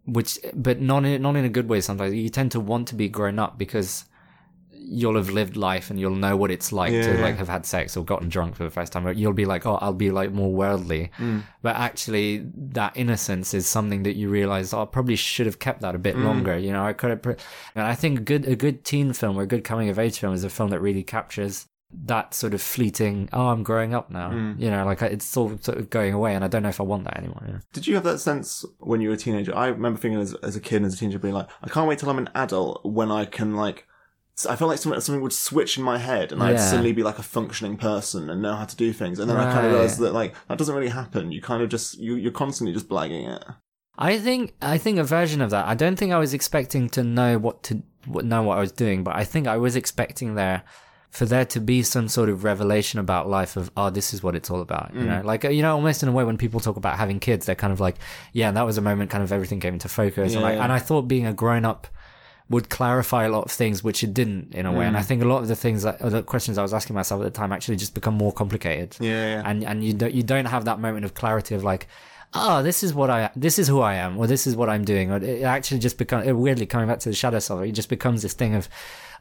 which 0.05 0.39
but 0.55 0.81
not 0.81 1.05
in 1.05 1.23
not 1.23 1.37
in 1.37 1.45
a 1.45 1.49
good 1.57 1.69
way 1.69 1.81
sometimes 1.81 2.15
you 2.15 2.29
tend 2.29 2.51
to 2.53 2.61
want 2.61 2.89
to 2.89 2.95
be 2.95 3.09
grown 3.09 3.39
up 3.39 3.57
because 3.57 4.05
you'll 4.85 5.17
have 5.17 5.31
lived 5.31 5.57
life 5.57 5.91
and 5.91 6.01
you'll 6.01 6.15
know 6.15 6.37
what 6.37 6.51
it's 6.51 6.73
like 6.73 6.91
to 6.93 7.15
Yeah. 7.15 7.23
like 7.23 7.37
have 7.37 7.49
had 7.49 7.65
sex 7.67 7.97
or 7.97 8.05
gotten 8.05 8.29
drunk 8.29 8.57
for 8.57 8.65
the 8.65 8.71
first 8.71 8.93
time. 8.93 9.07
You'll 9.17 9.33
be 9.33 9.45
like 9.45 9.65
oh 9.67 9.77
i'll 9.81 9.93
be 9.93 10.11
like 10.11 10.33
more 10.33 10.53
worldly. 10.53 11.11
Mm. 11.19 11.43
but 11.63 11.77
actually 11.77 12.45
that 12.55 12.97
innocence 12.97 13.55
is 13.55 13.67
something 13.67 14.03
that 14.03 14.17
you 14.17 14.29
realize 14.29 14.73
oh, 14.75 14.83
i 14.83 14.85
probably 14.85 15.17
should 15.17 15.47
have 15.47 15.59
kept 15.59 15.81
that 15.83 15.95
a 15.95 15.99
bit 15.99 16.17
longer 16.19 16.57
you 16.59 16.73
know? 16.73 16.85
I 16.85 16.93
could 16.93 17.11
have 17.11 17.23
put 17.23 17.41
and 17.75 17.87
i 17.87 17.95
think 17.95 18.19
a 18.19 18.23
good 18.23 18.47
a 18.47 18.57
good 18.57 18.85
teen 18.85 19.13
film 19.13 19.37
or 19.39 19.43
a 19.43 19.47
good 19.47 19.65
coming 19.65 19.89
of 19.89 19.99
age 19.99 20.19
film 20.19 20.35
is 20.35 20.45
a 20.45 20.51
film 20.51 20.71
that 20.71 20.81
really 20.81 21.03
captures 21.03 21.67
that 22.05 22.33
sort 22.33 22.55
of 22.55 22.63
fleeting 22.63 23.29
oh 23.33 23.49
i'm 23.49 23.63
growing 23.63 23.95
up 23.95 24.11
now 24.11 24.31
you 24.59 24.71
know? 24.71 24.85
Like 24.87 25.03
it's 25.03 25.37
all 25.37 25.57
sort 25.61 25.79
of 25.79 25.91
going 25.91 26.15
away 26.15 26.35
and 26.35 26.43
i 26.45 26.49
don't 26.49 26.63
know 26.63 26.71
if 26.71 26.81
i 26.81 26.85
want 26.85 27.05
that 27.05 27.19
anymore 27.19 27.61
did 27.73 27.87
you 27.87 27.95
have 27.95 28.05
that 28.05 28.19
sense 28.19 28.65
when 28.79 29.01
you 29.03 29.09
were 29.11 29.15
a 29.15 29.19
teenager? 29.19 29.55
I 29.55 29.67
remember 29.69 29.99
thinking 30.01 30.21
as, 30.21 30.33
as 30.43 30.57
a 30.57 30.61
kid 30.61 30.77
and 30.77 30.87
as 30.87 30.95
a 30.95 30.99
teenager 30.99 31.19
being 31.19 31.35
like 31.35 31.49
i 31.63 31.69
can't 31.69 31.87
wait 31.89 31.99
till 31.99 32.09
i'm 32.11 32.19
an 32.19 32.31
adult 32.35 32.85
when 32.85 33.11
i 33.13 33.25
can 33.27 33.55
like 33.57 33.87
I 34.49 34.57
felt 34.57 34.71
like 34.71 34.79
something, 34.79 35.01
something 35.01 35.23
would 35.23 35.33
switch 35.33 35.77
in 35.79 35.85
my 35.85 35.99
head 35.99 36.33
and 36.33 36.43
I'd 36.43 36.53
Yeah. 36.53 36.57
suddenly 36.71 36.93
be 36.93 37.03
like 37.03 37.19
a 37.19 37.23
functioning 37.23 37.77
person 37.77 38.31
and 38.31 38.41
know 38.43 38.55
how 38.57 38.65
to 38.65 38.77
do 38.77 38.93
things. 38.93 39.19
And 39.19 39.29
then 39.31 39.37
I 39.37 39.45
kind 39.53 39.59
of 39.59 39.73
Right. 39.73 39.73
realized 39.73 39.99
that 40.01 40.13
like 40.15 40.35
that 40.49 40.59
doesn't 40.59 40.75
really 40.75 40.89
happen. 40.89 41.31
You 41.33 41.41
kind 41.43 41.63
of 41.63 41.69
just 41.69 41.99
you 41.99 42.15
you're 42.17 42.33
constantly 42.33 42.73
just 42.73 42.89
blagging 42.89 43.29
it. 43.37 43.45
I 43.99 44.19
think 44.19 44.55
I 44.63 44.79
think 44.79 44.99
a 44.99 45.05
version 45.05 45.43
of 45.43 45.51
that. 45.51 45.67
I 45.67 45.75
don't 45.75 45.97
think 45.97 46.13
I 46.13 46.19
was 46.19 46.33
expecting 46.33 46.89
to 46.91 47.03
know 47.05 47.39
what 47.39 47.63
to 47.65 47.83
what, 48.07 48.25
know 48.25 48.43
what 48.43 48.57
I 48.59 48.61
was 48.61 48.73
doing, 48.73 49.05
but 49.05 49.15
I 49.15 49.23
think 49.25 49.47
I 49.47 49.57
was 49.59 49.77
expecting 49.77 50.35
there 50.35 50.63
for 51.11 51.27
there 51.27 51.45
to 51.45 51.61
be 51.61 51.83
some 51.83 52.09
sort 52.09 52.31
of 52.31 52.43
revelation 52.43 52.99
about 52.99 53.29
life 53.29 53.55
of 53.59 53.71
oh 53.77 53.91
this 53.91 54.15
is 54.15 54.23
what 54.23 54.35
it's 54.35 54.51
all 54.51 54.63
about 54.63 54.91
you 54.95 55.03
know 55.05 55.21
like 55.23 55.45
uh, 55.45 55.51
you 55.51 55.61
know 55.61 55.75
almost 55.75 56.03
in 56.03 56.09
a 56.09 56.13
way 56.13 56.25
when 56.25 56.39
people 56.39 56.59
talk 56.59 56.79
about 56.79 56.97
having 56.97 57.21
kids 57.21 57.45
they're 57.45 57.55
kind 57.55 57.71
of 57.71 57.81
like 57.81 57.97
yeah 58.33 58.51
that 58.51 58.65
was 58.65 58.79
a 58.79 58.81
moment 58.81 59.11
kind 59.11 59.23
of 59.23 59.31
everything 59.31 59.61
came 59.61 59.75
into 59.75 59.91
focus 59.91 60.33
and, 60.33 60.43
like, 60.43 60.55
Yeah. 60.57 60.65
and 60.65 60.73
I 60.73 60.79
thought 60.79 61.03
being 61.03 61.27
a 61.27 61.35
grown 61.35 61.67
up 61.67 61.87
would 62.53 62.69
clarify 62.79 63.25
a 63.25 63.29
lot 63.37 63.45
of 63.49 63.51
things 63.51 63.83
which 63.83 64.05
it 64.07 64.13
didn't 64.21 64.55
in 64.55 64.65
a 64.67 64.73
way. 64.73 64.85
And 64.87 64.97
I 64.97 65.03
think 65.09 65.23
a 65.23 65.27
lot 65.27 65.41
of 65.43 65.49
the 65.49 65.57
things 65.57 65.83
that 65.83 65.99
the 66.17 66.23
questions 66.23 66.59
I 66.59 66.63
was 66.63 66.75
asking 66.79 66.95
myself 66.95 67.21
at 67.23 67.25
the 67.25 67.37
time 67.41 67.51
actually 67.53 67.77
just 67.85 67.95
become 67.95 68.15
more 68.15 68.33
complicated. 68.33 68.91
Yeah, 69.01 69.27
yeah. 69.35 69.43
and 69.49 69.65
and 69.65 69.85
you 69.85 69.93
don't 70.01 70.15
you 70.19 70.23
don't 70.33 70.47
have 70.55 70.65
that 70.71 70.79
moment 70.87 71.05
of 71.07 71.13
clarity 71.15 71.55
of 71.55 71.63
like 71.73 71.87
oh 72.35 72.63
this 72.63 72.83
is 72.83 72.95
what 72.95 73.11
i 73.11 73.31
this 73.37 73.59
is 73.59 73.69
who 73.69 73.81
i 73.81 73.95
am 73.95 74.17
or 74.19 74.27
this 74.27 74.47
is 74.47 74.55
what 74.57 74.69
i'm 74.71 74.85
doing. 74.85 75.11
Or 75.13 75.19
it 75.19 75.43
actually 75.43 75.81
just 75.81 75.99
becomes 75.99 76.25
weirdly 76.33 76.67
coming 76.67 76.89
back 76.89 77.01
to 77.01 77.09
the 77.11 77.15
shadow 77.15 77.41
self 77.41 77.63
it 77.63 77.73
just 77.73 77.91
becomes 77.91 78.23
this 78.23 78.33
thing 78.41 78.55
of 78.55 78.69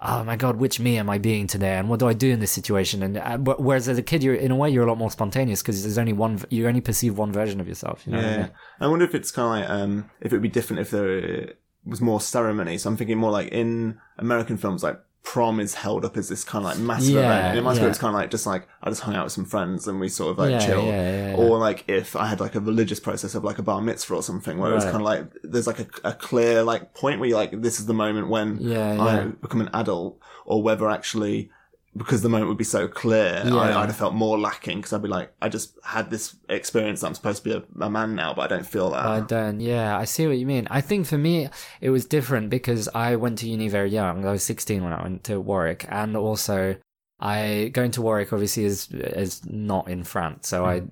oh 0.02 0.24
my 0.24 0.36
god 0.38 0.56
which 0.64 0.80
me 0.80 0.98
am 0.98 1.10
i 1.10 1.18
being 1.18 1.46
today? 1.46 1.76
And 1.80 1.90
what 1.90 2.00
do 2.00 2.08
i 2.08 2.14
do 2.14 2.30
in 2.36 2.40
this 2.40 2.52
situation? 2.60 3.04
And 3.04 3.18
uh, 3.18 3.38
whereas 3.68 3.90
as 3.90 3.98
a 3.98 4.02
kid 4.12 4.24
you're 4.24 4.36
in 4.48 4.52
a 4.52 4.56
way 4.56 4.70
you're 4.70 4.86
a 4.86 4.92
lot 4.94 4.98
more 4.98 5.12
spontaneous 5.12 5.62
because 5.62 5.84
there's 5.84 5.98
only 5.98 6.14
one 6.14 6.34
you 6.50 6.68
only 6.68 6.82
perceive 6.82 7.18
one 7.18 7.32
version 7.34 7.60
of 7.60 7.68
yourself 7.68 7.98
you 8.06 8.14
know 8.14 8.20
what 8.20 8.28
I 8.28 8.32
Yeah, 8.32 8.38
mean? 8.44 8.52
I 8.80 8.88
wonder 8.88 9.06
if 9.06 9.14
it's 9.14 9.32
kind 9.32 9.46
of 9.48 9.52
like 9.60 9.70
um, 9.82 10.10
if 10.22 10.32
it 10.32 10.36
would 10.36 10.42
be 10.42 10.56
different 10.58 10.80
if 10.80 10.90
there 10.92 11.54
was 11.86 12.02
more 12.02 12.22
ceremony. 12.22 12.78
So 12.78 12.90
I'm 12.90 12.98
thinking 12.98 13.18
more 13.18 13.32
like 13.32 13.50
in 13.50 14.00
American 14.18 14.58
films, 14.58 14.84
like 14.84 15.00
prom 15.24 15.60
is 15.60 15.76
held 15.76 16.04
up 16.04 16.18
as 16.18 16.30
this 16.30 16.44
kind 16.44 16.66
of 16.66 16.72
like 16.72 16.80
massive 16.80 17.14
Yeah, 17.14 17.20
event. 17.22 17.46
And 17.50 17.58
in 17.60 17.64
my 17.64 17.74
school, 17.74 17.86
yeah. 17.86 17.90
it's 17.90 18.00
kind 18.00 18.14
of 18.16 18.20
like 18.20 18.32
just 18.32 18.46
like 18.48 18.68
I 18.82 18.90
just 18.90 19.02
hung 19.02 19.16
out 19.16 19.24
with 19.26 19.34
some 19.34 19.46
friends 19.46 19.88
and 19.88 20.00
we 20.00 20.10
sort 20.10 20.32
of 20.32 20.38
like 20.40 20.50
Yeah, 20.52 20.66
chill. 20.66 21.38
Or 21.40 21.58
like 21.60 21.86
if 21.88 22.16
I 22.16 22.26
had 22.26 22.40
like 22.40 22.56
a 22.56 22.60
religious 22.60 23.00
process 23.00 23.36
of 23.36 23.44
like 23.44 23.60
a 23.60 23.64
bar 23.64 23.82
mitzvah 23.82 24.16
or 24.16 24.24
something, 24.24 24.58
where 24.58 24.72
it 24.72 24.76
was 24.76 24.84
kind 24.84 24.98
of 24.98 25.02
like 25.04 25.26
there's 25.44 25.68
like 25.68 25.80
a, 25.80 25.88
a 26.04 26.14
clear 26.14 26.64
like 26.64 26.94
point 26.94 27.20
where 27.20 27.30
you're 27.30 27.38
like 27.38 27.62
this 27.62 27.80
is 27.80 27.86
the 27.86 27.94
moment 27.94 28.30
when 28.30 28.58
Yeah, 28.60 29.02
I 29.02 29.26
become 29.26 29.62
an 29.62 29.70
adult, 29.74 30.20
or 30.46 30.62
whether 30.64 30.90
actually. 30.90 31.52
Because 31.96 32.22
the 32.22 32.30
moment 32.30 32.48
would 32.48 32.58
be 32.58 32.64
so 32.64 32.88
clear, 32.88 33.42
Yeah. 33.46 33.56
I, 33.56 33.82
I'd 33.82 33.88
have 33.88 33.98
felt 33.98 34.14
more 34.14 34.40
lacking 34.40 34.78
because 34.78 34.94
I'd 34.94 35.02
be 35.02 35.10
like, 35.10 35.34
I 35.42 35.50
just 35.50 35.78
had 35.84 36.10
this 36.10 36.36
experience 36.48 37.02
that 37.02 37.08
I'm 37.08 37.16
supposed 37.16 37.44
to 37.44 37.50
be 37.50 37.56
a, 37.56 37.86
a 37.86 37.90
man 37.90 38.16
now, 38.16 38.34
but 38.34 38.44
I 38.44 38.56
don't 38.56 38.66
feel 38.66 38.92
that. 38.92 39.06
I 39.06 39.20
don't. 39.20 39.60
Yeah, 39.60 39.98
I 39.98 40.06
see 40.06 40.26
what 40.26 40.38
you 40.38 40.46
mean. 40.46 40.68
I 40.72 40.80
think 40.80 41.06
for 41.06 41.18
me, 41.18 41.50
it 41.82 41.90
was 41.90 42.06
different 42.06 42.50
because 42.50 42.88
I 42.96 43.18
went 43.18 43.40
to 43.40 43.50
uni 43.50 43.68
very 43.68 43.90
young. 43.90 44.26
I 44.26 44.32
was 44.32 44.44
16 44.44 44.82
when 44.84 44.94
I 44.94 45.04
went 45.04 45.26
to 45.26 45.42
Warwick, 45.42 45.86
and 45.90 46.16
also 46.16 46.78
I 47.20 47.70
going 47.74 47.92
to 47.92 48.02
Warwick 48.02 48.32
obviously 48.32 48.64
is 48.66 48.88
is 48.92 49.46
not 49.46 49.90
in 49.90 50.04
France, 50.04 50.48
so 50.48 50.66
I. 50.66 50.84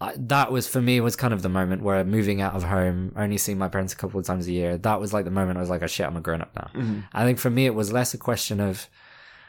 I, 0.00 0.14
that 0.16 0.52
was 0.52 0.68
for 0.68 0.80
me 0.80 1.00
was 1.00 1.16
kind 1.16 1.34
of 1.34 1.42
the 1.42 1.48
moment 1.48 1.82
where 1.82 2.04
moving 2.04 2.40
out 2.40 2.54
of 2.54 2.62
home, 2.62 3.12
only 3.16 3.36
seeing 3.36 3.58
my 3.58 3.66
parents 3.66 3.92
a 3.92 3.96
couple 3.96 4.20
of 4.20 4.24
times 4.24 4.46
a 4.46 4.52
year. 4.52 4.78
That 4.78 5.00
was 5.00 5.12
like 5.12 5.24
the 5.24 5.32
moment 5.32 5.58
I 5.58 5.60
was 5.60 5.70
like, 5.70 5.82
"Oh 5.82 5.88
shit, 5.88 6.06
I'm 6.06 6.16
a 6.16 6.20
grown 6.20 6.40
up 6.40 6.54
now." 6.54 6.70
Mm-hmm. 6.80 7.00
I 7.12 7.24
think 7.24 7.40
for 7.40 7.50
me 7.50 7.66
it 7.66 7.74
was 7.74 7.90
less 7.92 8.14
a 8.14 8.18
question 8.18 8.60
of 8.60 8.88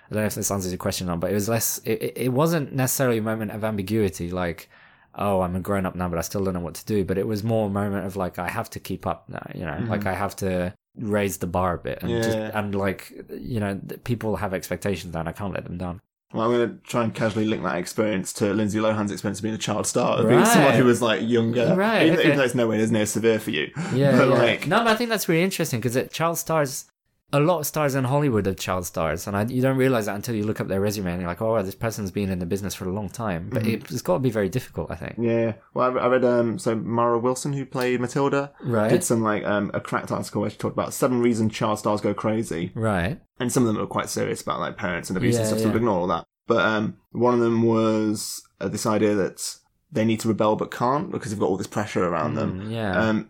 I 0.10 0.14
don't 0.14 0.24
know 0.24 0.28
if 0.28 0.36
this 0.36 0.52
answers 0.52 0.72
your 0.72 0.78
question 0.78 1.08
or 1.08 1.12
not, 1.12 1.20
but 1.20 1.32
it 1.32 1.36
was 1.36 1.50
less. 1.50 1.80
It, 1.86 2.14
it- 2.16 2.34
wasn't 2.34 2.74
necessarily 2.74 3.20
a 3.20 3.22
moment 3.22 3.52
of 3.52 3.64
ambiguity, 3.64 4.32
like, 4.32 4.70
oh, 5.16 5.42
I'm 5.42 5.56
a 5.56 5.60
grown 5.60 5.86
up 5.86 5.96
now, 5.96 6.10
but 6.10 6.18
I 6.18 6.22
still 6.22 6.44
don't 6.44 6.54
know 6.54 6.60
what 6.60 6.76
to 6.76 6.86
do. 6.86 7.04
But 7.06 7.18
it 7.18 7.28
was 7.28 7.44
more 7.44 7.68
a 7.68 7.70
moment 7.70 8.06
of 8.06 8.16
like, 8.16 8.40
I 8.40 8.50
have 8.50 8.70
to 8.72 8.80
keep 8.80 9.06
up 9.06 9.30
now. 9.30 9.46
You 9.54 9.66
know, 9.66 9.72
mm-hmm. 9.74 9.90
like 9.90 10.06
I 10.06 10.14
have 10.14 10.36
to. 10.38 10.74
raise 10.98 11.38
the 11.38 11.48
bar 11.48 11.76
a 11.76 11.78
bit 11.78 12.00
and 12.02 12.12
just, 12.24 12.38
and 12.38 12.76
like 12.76 13.14
you 13.30 13.60
know 13.60 13.80
people 14.04 14.36
have 14.36 14.54
expectations 14.54 15.16
and 15.16 15.30
I 15.30 15.32
can't 15.32 15.54
let 15.54 15.64
them 15.64 15.78
down. 15.78 16.02
Well, 16.34 16.46
I'm 16.46 16.52
going 16.52 16.70
to 16.70 16.76
try 16.84 17.04
and 17.04 17.14
casually 17.14 17.46
link 17.46 17.64
that 17.64 17.78
experience 17.78 18.34
to 18.34 18.54
Lindsay 18.54 18.80
Lohan's 18.80 19.12
experience 19.12 19.40
of 19.40 19.44
being 19.44 19.56
a 19.56 19.60
child 19.60 19.88
star, 19.88 20.20
of 20.20 20.28
being 20.28 20.44
someone 20.46 20.74
who 20.74 20.84
was 20.84 21.02
like 21.02 21.22
younger, 21.28 21.74
Right, 21.76 22.06
even, 22.08 22.20
okay. 22.20 22.28
even 22.28 22.38
though 22.38 22.44
it's 22.44 22.54
nowhere 22.54 22.86
near 22.88 23.02
as 23.04 23.12
severe 23.12 23.40
for 23.40 23.52
you. 23.52 23.72
Yeah, 23.94 24.12
but 24.18 24.28
yeah. 24.28 24.36
like, 24.36 24.68
no, 24.68 24.80
but 24.80 24.88
I 24.88 24.96
think 24.96 25.10
that's 25.10 25.30
really 25.30 25.44
interesting 25.44 25.80
because 25.80 25.98
child 26.12 26.38
stars, 26.38 26.86
a 27.32 27.40
lot 27.40 27.60
of 27.60 27.66
stars 27.68 27.94
in 27.96 28.06
Hollywood 28.06 28.48
are 28.48 28.54
child 28.56 28.86
stars, 28.86 29.28
and 29.28 29.38
I, 29.38 29.44
you 29.44 29.62
don't 29.62 29.78
realize 29.78 30.08
that 30.08 30.16
until 30.16 30.34
you 30.36 30.44
look 30.46 30.60
up 30.60 30.68
their 30.68 30.82
resume 30.82 31.12
and 31.12 31.22
you're 31.22 31.30
like, 31.30 31.42
oh, 31.42 31.62
this 31.62 31.76
person's 31.76 32.10
been 32.12 32.30
in 32.30 32.40
the 32.40 32.46
business 32.46 32.74
for 32.74 32.86
a 32.88 32.92
long 32.92 33.08
time. 33.10 33.50
But 33.52 33.64
Mm-hmm. 33.64 33.72
it, 33.86 33.92
it's 33.92 34.02
got 34.02 34.14
to 34.16 34.20
be 34.20 34.32
very 34.32 34.50
difficult, 34.50 34.90
I 34.90 34.96
think. 34.96 35.16
yeah. 35.20 35.54
Well, 35.74 35.98
I, 35.98 36.02
I 36.02 36.08
read 36.08 36.26
um, 36.26 36.58
so 36.58 36.76
Mara 36.76 37.20
Wilson, 37.20 37.54
who 37.54 37.66
played 37.66 38.00
Matilda, 38.02 38.52
Right. 38.62 38.90
did 38.90 39.04
some 39.04 39.22
like 39.22 39.44
um, 39.46 39.70
a 39.74 39.80
cracked 39.80 40.12
article 40.12 40.42
where 40.42 40.50
she 40.50 40.58
talked 40.58 40.76
about 40.76 40.94
seven 40.94 41.22
reasons 41.22 41.54
child 41.54 41.80
stars 41.80 42.02
go 42.02 42.14
crazy, 42.14 42.72
Right. 42.74 43.20
and 43.40 43.52
some 43.52 43.64
of 43.68 43.74
them 43.74 43.82
are 43.84 43.88
quite 43.88 44.10
serious 44.10 44.42
about 44.42 44.60
like 44.60 44.78
parents 44.78 45.10
and 45.10 45.18
abuse 45.18 45.38
and 45.38 45.46
stuff. 45.46 45.60
So 45.60 45.70
yeah. 45.70 45.76
ignore 45.76 46.00
all 46.00 46.08
that. 46.08 46.26
But 46.48 46.66
um, 46.66 46.98
one 47.12 47.36
of 47.36 47.40
them 47.42 47.62
was 47.62 48.42
uh, 48.60 48.70
this 48.70 48.88
idea 48.88 49.14
that 49.14 49.56
they 49.92 50.04
need 50.06 50.20
to 50.22 50.28
rebel 50.28 50.56
but 50.56 50.72
can't 50.72 51.12
because 51.12 51.32
they've 51.32 51.40
got 51.40 51.46
all 51.48 51.58
this 51.58 51.68
pressure 51.68 52.08
around 52.08 52.34
them. 52.36 52.62
Mm, 52.62 52.72
yeah. 52.72 53.00
Um, 53.00 53.30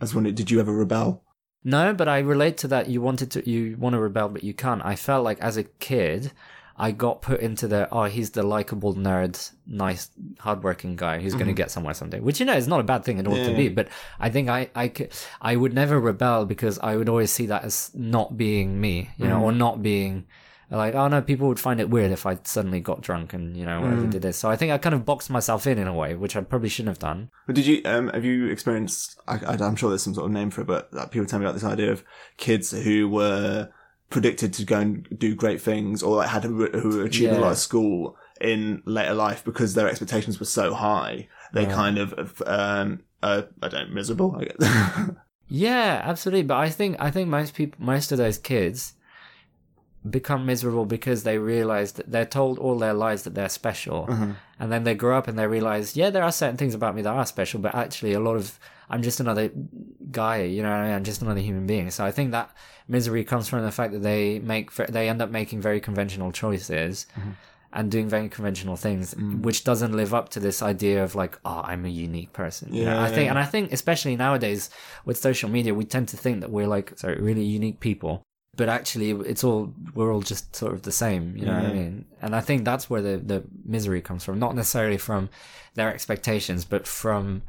I 0.00 0.04
was 0.04 0.14
wondering, 0.14 0.34
did 0.34 0.50
you 0.50 0.60
ever 0.60 0.72
rebel? 0.72 1.23
No, 1.64 1.94
but 1.94 2.08
I 2.08 2.18
relate 2.18 2.58
to 2.58 2.68
that. 2.68 2.88
You 2.88 3.00
wanted 3.00 3.30
to, 3.32 3.50
you 3.50 3.76
want 3.78 3.94
to 3.94 3.98
rebel, 3.98 4.28
but 4.28 4.44
you 4.44 4.52
can't. 4.54 4.84
I 4.84 4.96
felt 4.96 5.24
like 5.24 5.40
as 5.40 5.56
a 5.56 5.64
kid, 5.64 6.30
I 6.76 6.90
got 6.90 7.22
put 7.22 7.40
into 7.40 7.66
the 7.68 7.88
oh, 7.90 8.04
he's 8.04 8.30
the 8.30 8.42
likable 8.42 8.94
nerd, 8.94 9.50
nice, 9.66 10.10
hardworking 10.40 10.96
guy 10.96 11.20
who's 11.20 11.34
going 11.34 11.46
to 11.46 11.52
get 11.54 11.70
somewhere 11.70 11.94
someday. 11.94 12.20
Which 12.20 12.38
you 12.40 12.46
know 12.46 12.54
is 12.56 12.68
not 12.68 12.80
a 12.80 12.84
bad 12.84 13.04
thing 13.04 13.18
at 13.18 13.26
all 13.26 13.34
to 13.34 13.40
Mm-hmm. 13.40 13.50
Yeah. 13.52 13.56
be. 13.56 13.68
But 13.70 13.88
I 14.20 14.28
think 14.30 14.48
I 14.50 15.56
would 15.56 15.72
never 15.72 15.98
rebel 16.00 16.44
because 16.46 16.78
I 16.80 16.96
would 16.96 17.08
always 17.08 17.30
see 17.32 17.46
that 17.46 17.64
as 17.64 17.90
not 17.94 18.36
being 18.36 18.80
me, 18.80 19.10
you 19.16 19.26
know, 19.28 19.40
or 19.40 19.50
Mm-hmm. 19.50 19.58
not 19.58 19.82
being. 19.82 20.26
Like 20.76 20.94
oh 20.94 21.08
no, 21.08 21.20
people 21.22 21.48
would 21.48 21.60
find 21.60 21.80
it 21.80 21.90
weird 21.90 22.10
if 22.12 22.26
I 22.26 22.38
suddenly 22.44 22.80
got 22.80 23.00
drunk 23.00 23.32
and 23.32 23.56
you 23.56 23.64
know 23.64 23.80
Mm. 23.82 24.10
did 24.10 24.22
this. 24.22 24.36
So 24.38 24.50
I 24.50 24.56
think 24.56 24.72
I 24.72 24.78
kind 24.78 24.94
of 24.94 25.04
boxed 25.04 25.30
myself 25.30 25.66
in 25.66 25.78
in 25.78 25.86
a 25.86 25.94
way, 25.94 26.14
which 26.14 26.36
I 26.36 26.40
probably 26.40 26.68
shouldn't 26.68 26.90
have 26.96 26.98
done. 26.98 27.30
But 27.46 27.54
did 27.56 27.66
you 27.66 27.80
um 27.84 28.08
have 28.08 28.24
you 28.24 28.46
experienced? 28.46 29.18
I, 29.28 29.38
I'm 29.44 29.76
sure 29.76 29.88
there's 29.90 30.02
some 30.02 30.14
sort 30.14 30.26
of 30.26 30.32
name 30.32 30.50
for 30.50 30.60
it, 30.62 30.66
but 30.66 30.88
uh, 30.96 31.06
people 31.06 31.26
tell 31.26 31.38
me 31.38 31.44
about 31.44 31.54
this 31.54 31.64
idea 31.64 31.92
of 31.92 32.04
kids 32.36 32.70
who 32.70 33.08
were 33.08 33.68
predicted 34.10 34.52
to 34.54 34.64
go 34.64 34.78
and 34.80 35.08
do 35.18 35.34
great 35.34 35.60
things, 35.60 36.02
or 36.02 36.16
like 36.16 36.28
had 36.28 36.44
who 36.44 36.64
achieved 36.64 37.06
achieving 37.06 37.36
a 37.36 37.40
lot 37.40 37.46
Yeah. 37.48 37.52
at 37.52 37.58
school 37.58 38.16
in 38.40 38.82
later 38.84 39.14
life 39.14 39.44
because 39.44 39.74
their 39.74 39.88
expectations 39.88 40.38
were 40.40 40.46
so 40.46 40.74
high. 40.74 41.28
They 41.52 41.66
kind 41.66 41.98
of 41.98 42.42
um 42.46 43.00
uh, 43.22 43.42
I 43.62 43.68
don't 43.68 43.88
know, 43.88 43.94
miserable. 43.94 44.36
I 44.38 44.44
guess. 44.44 45.10
Yeah, 45.46 46.00
absolutely. 46.04 46.42
But 46.44 46.56
I 46.56 46.70
think 46.70 46.96
I 47.00 47.10
think 47.10 47.28
most 47.28 47.54
people, 47.54 47.84
most 47.84 48.12
of 48.12 48.18
those 48.18 48.38
kids, 48.38 48.94
become 50.08 50.44
miserable 50.44 50.84
because 50.84 51.22
they 51.22 51.38
realize 51.38 51.92
that 51.92 52.10
they're 52.10 52.26
told 52.26 52.58
all 52.58 52.78
their 52.78 52.94
lives 52.94 53.22
that 53.22 53.34
they're 53.34 53.48
special, 53.48 54.06
mm-hmm. 54.06 54.32
and 54.58 54.72
then 54.72 54.84
they 54.84 54.94
grow 54.94 55.16
up 55.16 55.28
and 55.28 55.38
they 55.38 55.46
realize, 55.46 55.96
yeah, 55.96 56.10
there 56.10 56.22
are 56.22 56.32
certain 56.32 56.56
things 56.56 56.74
about 56.74 56.94
me 56.94 57.02
that 57.02 57.14
are 57.14 57.26
special, 57.26 57.60
but 57.60 57.74
actually, 57.74 58.12
a 58.12 58.20
lot 58.20 58.36
of 58.36 58.58
I'm 58.90 59.02
just 59.02 59.20
another 59.20 59.50
guy. 60.10 60.42
You 60.42 60.62
know, 60.62 60.70
what 60.70 60.76
I 60.76 60.84
mean? 60.86 60.94
I'm 60.94 61.04
just 61.04 61.22
another 61.22 61.40
human 61.40 61.66
being. 61.66 61.90
So 61.90 62.04
I 62.04 62.10
think 62.10 62.32
that 62.32 62.54
misery 62.88 63.24
comes 63.24 63.48
from 63.48 63.62
the 63.62 63.72
fact 63.72 63.92
that 63.92 64.02
they 64.02 64.38
make 64.40 64.74
they 64.74 65.08
end 65.08 65.22
up 65.22 65.30
making 65.30 65.60
very 65.60 65.80
conventional 65.80 66.32
choices. 66.32 67.06
Mm-hmm. 67.18 67.30
And 67.76 67.90
doing 67.90 68.08
very 68.08 68.28
conventional 68.28 68.76
things, 68.76 69.14
mm. 69.14 69.42
which 69.42 69.64
doesn't 69.64 69.96
live 69.96 70.14
up 70.14 70.28
to 70.28 70.38
this 70.38 70.62
idea 70.62 71.02
of 71.02 71.16
like, 71.16 71.36
oh, 71.44 71.60
I'm 71.64 71.84
a 71.84 71.88
unique 71.88 72.32
person. 72.32 72.72
You 72.72 72.84
know, 72.84 72.92
Yeah, 72.92 73.02
I 73.02 73.08
think, 73.08 73.24
yeah. 73.24 73.30
and 73.30 73.38
I 73.40 73.46
think 73.46 73.72
especially 73.72 74.14
nowadays 74.14 74.70
with 75.04 75.16
social 75.16 75.50
media, 75.50 75.74
we 75.74 75.84
tend 75.84 76.06
to 76.10 76.16
think 76.16 76.40
that 76.42 76.52
we're 76.52 76.68
like 76.68 76.96
sorry, 76.96 77.20
really 77.20 77.42
unique 77.42 77.80
people, 77.80 78.22
but 78.56 78.68
actually 78.68 79.10
it's 79.10 79.44
all 79.44 79.72
we're 79.94 80.12
all 80.12 80.22
just 80.22 80.54
sort 80.54 80.72
of 80.72 80.82
the 80.82 80.92
same. 80.92 81.36
You 81.36 81.46
know 81.46 81.54
what 81.54 81.64
I 81.64 81.72
mean? 81.72 82.04
And 82.22 82.34
I 82.34 82.40
think 82.40 82.64
that's 82.64 82.88
where 82.88 83.02
the 83.02 83.16
the 83.18 83.44
misery 83.64 84.00
comes 84.00 84.24
from, 84.24 84.38
not 84.38 84.54
necessarily 84.54 84.98
from 84.98 85.28
their 85.74 85.92
expectations, 85.92 86.64
but 86.64 86.86
from 86.86 87.42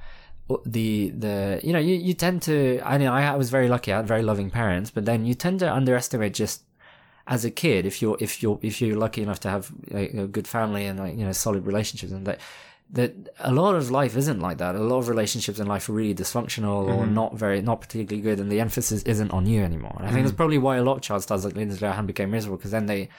the 0.65 1.09
the 1.09 1.59
you 1.63 1.73
know 1.73 1.79
you, 1.79 1.95
you 1.95 2.13
tend 2.13 2.41
to 2.43 2.79
I 2.83 2.97
mean 2.97 3.07
I 3.07 3.35
was 3.35 3.49
very 3.49 3.67
lucky 3.67 3.91
I 3.91 3.97
had 3.97 4.07
very 4.07 4.21
loving 4.21 4.51
parents 4.51 4.91
but 4.91 5.05
then 5.05 5.25
you 5.25 5.33
tend 5.33 5.59
to 5.61 5.73
underestimate 5.73 6.35
just 6.35 6.61
as 7.27 7.43
a 7.43 7.49
kid 7.49 7.85
if 7.85 7.99
you're 8.01 8.15
if 8.19 8.43
you're 8.43 8.59
if 8.61 8.79
you're 8.79 8.95
lucky 8.95 9.23
enough 9.23 9.39
to 9.39 9.49
have 9.49 9.71
like, 9.89 10.13
a 10.13 10.27
good 10.27 10.47
family 10.47 10.85
and 10.85 10.99
like 10.99 11.17
you 11.17 11.25
know 11.25 11.31
solid 11.31 11.65
relationships 11.65 12.11
and 12.11 12.27
that 12.27 12.39
that 12.91 13.13
a 13.39 13.51
lot 13.51 13.75
of 13.75 13.89
life 13.91 14.15
isn't 14.15 14.39
like 14.39 14.59
that. 14.59 14.75
A 14.75 14.79
lot 14.79 14.99
of 14.99 15.09
relationships 15.09 15.59
in 15.59 15.67
life 15.67 15.89
are 15.89 15.93
really 15.93 16.13
dysfunctional 16.13 16.87
or 16.87 17.03
mm-hmm. 17.03 17.13
not 17.13 17.35
very 17.35 17.61
not 17.61 17.81
particularly 17.81 18.21
good 18.21 18.39
and 18.39 18.51
the 18.51 18.59
emphasis 18.59 19.03
isn't 19.03 19.31
on 19.31 19.45
you 19.45 19.63
anymore. 19.63 19.95
And 19.97 20.07
I 20.07 20.11
think 20.11 20.23
that's 20.23 20.31
mm-hmm. 20.31 20.37
probably 20.37 20.57
why 20.59 20.77
a 20.77 20.83
lot 20.83 20.97
of 20.97 21.01
child 21.01 21.23
stars 21.23 21.43
like 21.43 21.55
Lindsay 21.55 21.79
Lohan 21.79 22.05
became 22.05 22.31
miserable 22.31 22.57
because 22.57 22.71
then 22.71 22.85
they 22.85 23.09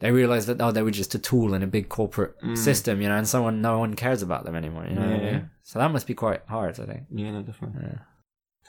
they 0.00 0.10
realized 0.10 0.48
that 0.48 0.60
oh 0.60 0.70
they 0.70 0.82
were 0.82 0.90
just 0.90 1.14
a 1.14 1.18
tool 1.18 1.54
in 1.54 1.62
a 1.62 1.66
big 1.66 1.88
corporate 1.88 2.40
mm. 2.40 2.56
system 2.56 3.02
you 3.02 3.08
know 3.08 3.16
and 3.16 3.28
someone 3.28 3.60
no 3.60 3.78
one 3.78 3.94
cares 3.94 4.22
about 4.22 4.44
them 4.44 4.54
anymore 4.54 4.86
you 4.86 4.94
know 4.94 5.02
I 5.02 5.14
Yeah. 5.16 5.40
so 5.62 5.78
that 5.78 5.90
must 5.90 6.06
be 6.06 6.14
quite 6.14 6.42
hard 6.48 6.78
I 6.80 6.86
think. 6.86 7.02
Yeah, 7.10 7.32
no, 7.32 7.42
definitely. 7.42 7.82
Yeah. 7.82 7.98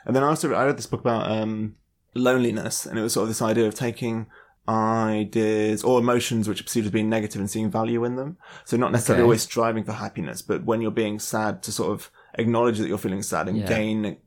And 0.05 0.15
then 0.15 0.23
I 0.23 0.27
also 0.27 0.53
I 0.53 0.65
read 0.65 0.77
this 0.77 0.87
book 0.87 1.01
about 1.01 1.29
um, 1.29 1.75
loneliness, 2.15 2.85
and 2.85 2.97
it 2.97 3.01
was 3.01 3.13
sort 3.13 3.23
of 3.23 3.29
this 3.29 3.41
idea 3.41 3.67
of 3.67 3.75
taking 3.75 4.27
ideas 4.67 5.83
or 5.83 5.99
emotions 5.99 6.47
which 6.47 6.61
are 6.61 6.63
perceived 6.63 6.85
as 6.85 6.91
being 6.91 7.09
negative 7.09 7.39
and 7.39 7.49
seeing 7.49 7.69
value 7.69 8.03
in 8.03 8.15
them. 8.15 8.37
So 8.65 8.77
not 8.77 8.91
necessarily 8.91 9.21
Okay. 9.21 9.25
always 9.25 9.41
striving 9.41 9.83
for 9.83 9.93
happiness, 9.93 10.41
but 10.41 10.63
when 10.63 10.81
you're 10.81 10.91
being 10.91 11.19
sad, 11.19 11.61
to 11.63 11.71
sort 11.71 11.91
of 11.91 12.11
acknowledge 12.35 12.77
that 12.79 12.87
you're 12.87 12.97
feeling 12.97 13.23
sad 13.23 13.47
and 13.47 13.59
Yeah. 13.59 13.67
gain 13.67 14.17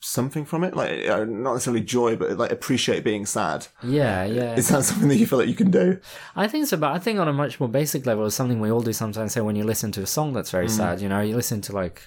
something 0.00 0.44
from 0.44 0.64
it, 0.64 0.76
like 0.76 1.08
uh, 1.08 1.24
not 1.24 1.54
necessarily 1.54 1.80
joy, 1.80 2.14
but 2.14 2.36
like 2.36 2.52
appreciate 2.52 3.04
being 3.04 3.24
sad. 3.24 3.66
yeah 3.82 4.24
yeah 4.24 4.54
Is 4.56 4.68
that 4.68 4.84
something 4.84 5.08
that 5.08 5.16
you 5.16 5.26
feel 5.26 5.38
like 5.38 5.48
you 5.48 5.54
can 5.54 5.70
do? 5.70 5.98
I 6.36 6.46
think 6.46 6.66
so, 6.66 6.76
but 6.76 6.92
I 6.92 6.98
think 6.98 7.18
on 7.18 7.28
a 7.28 7.32
much 7.32 7.58
more 7.58 7.68
basic 7.70 8.04
level, 8.04 8.26
it's 8.26 8.34
something 8.34 8.60
we 8.60 8.70
all 8.70 8.82
do 8.82 8.92
sometimes. 8.92 9.32
Say 9.32 9.40
when 9.40 9.56
you 9.56 9.64
listen 9.64 9.92
to 9.92 10.02
a 10.02 10.06
song 10.06 10.34
that's 10.34 10.50
very 10.50 10.68
sad, 10.68 11.00
you 11.00 11.08
know, 11.08 11.20
you 11.20 11.34
listen 11.36 11.62
to 11.62 11.72
like, 11.72 12.02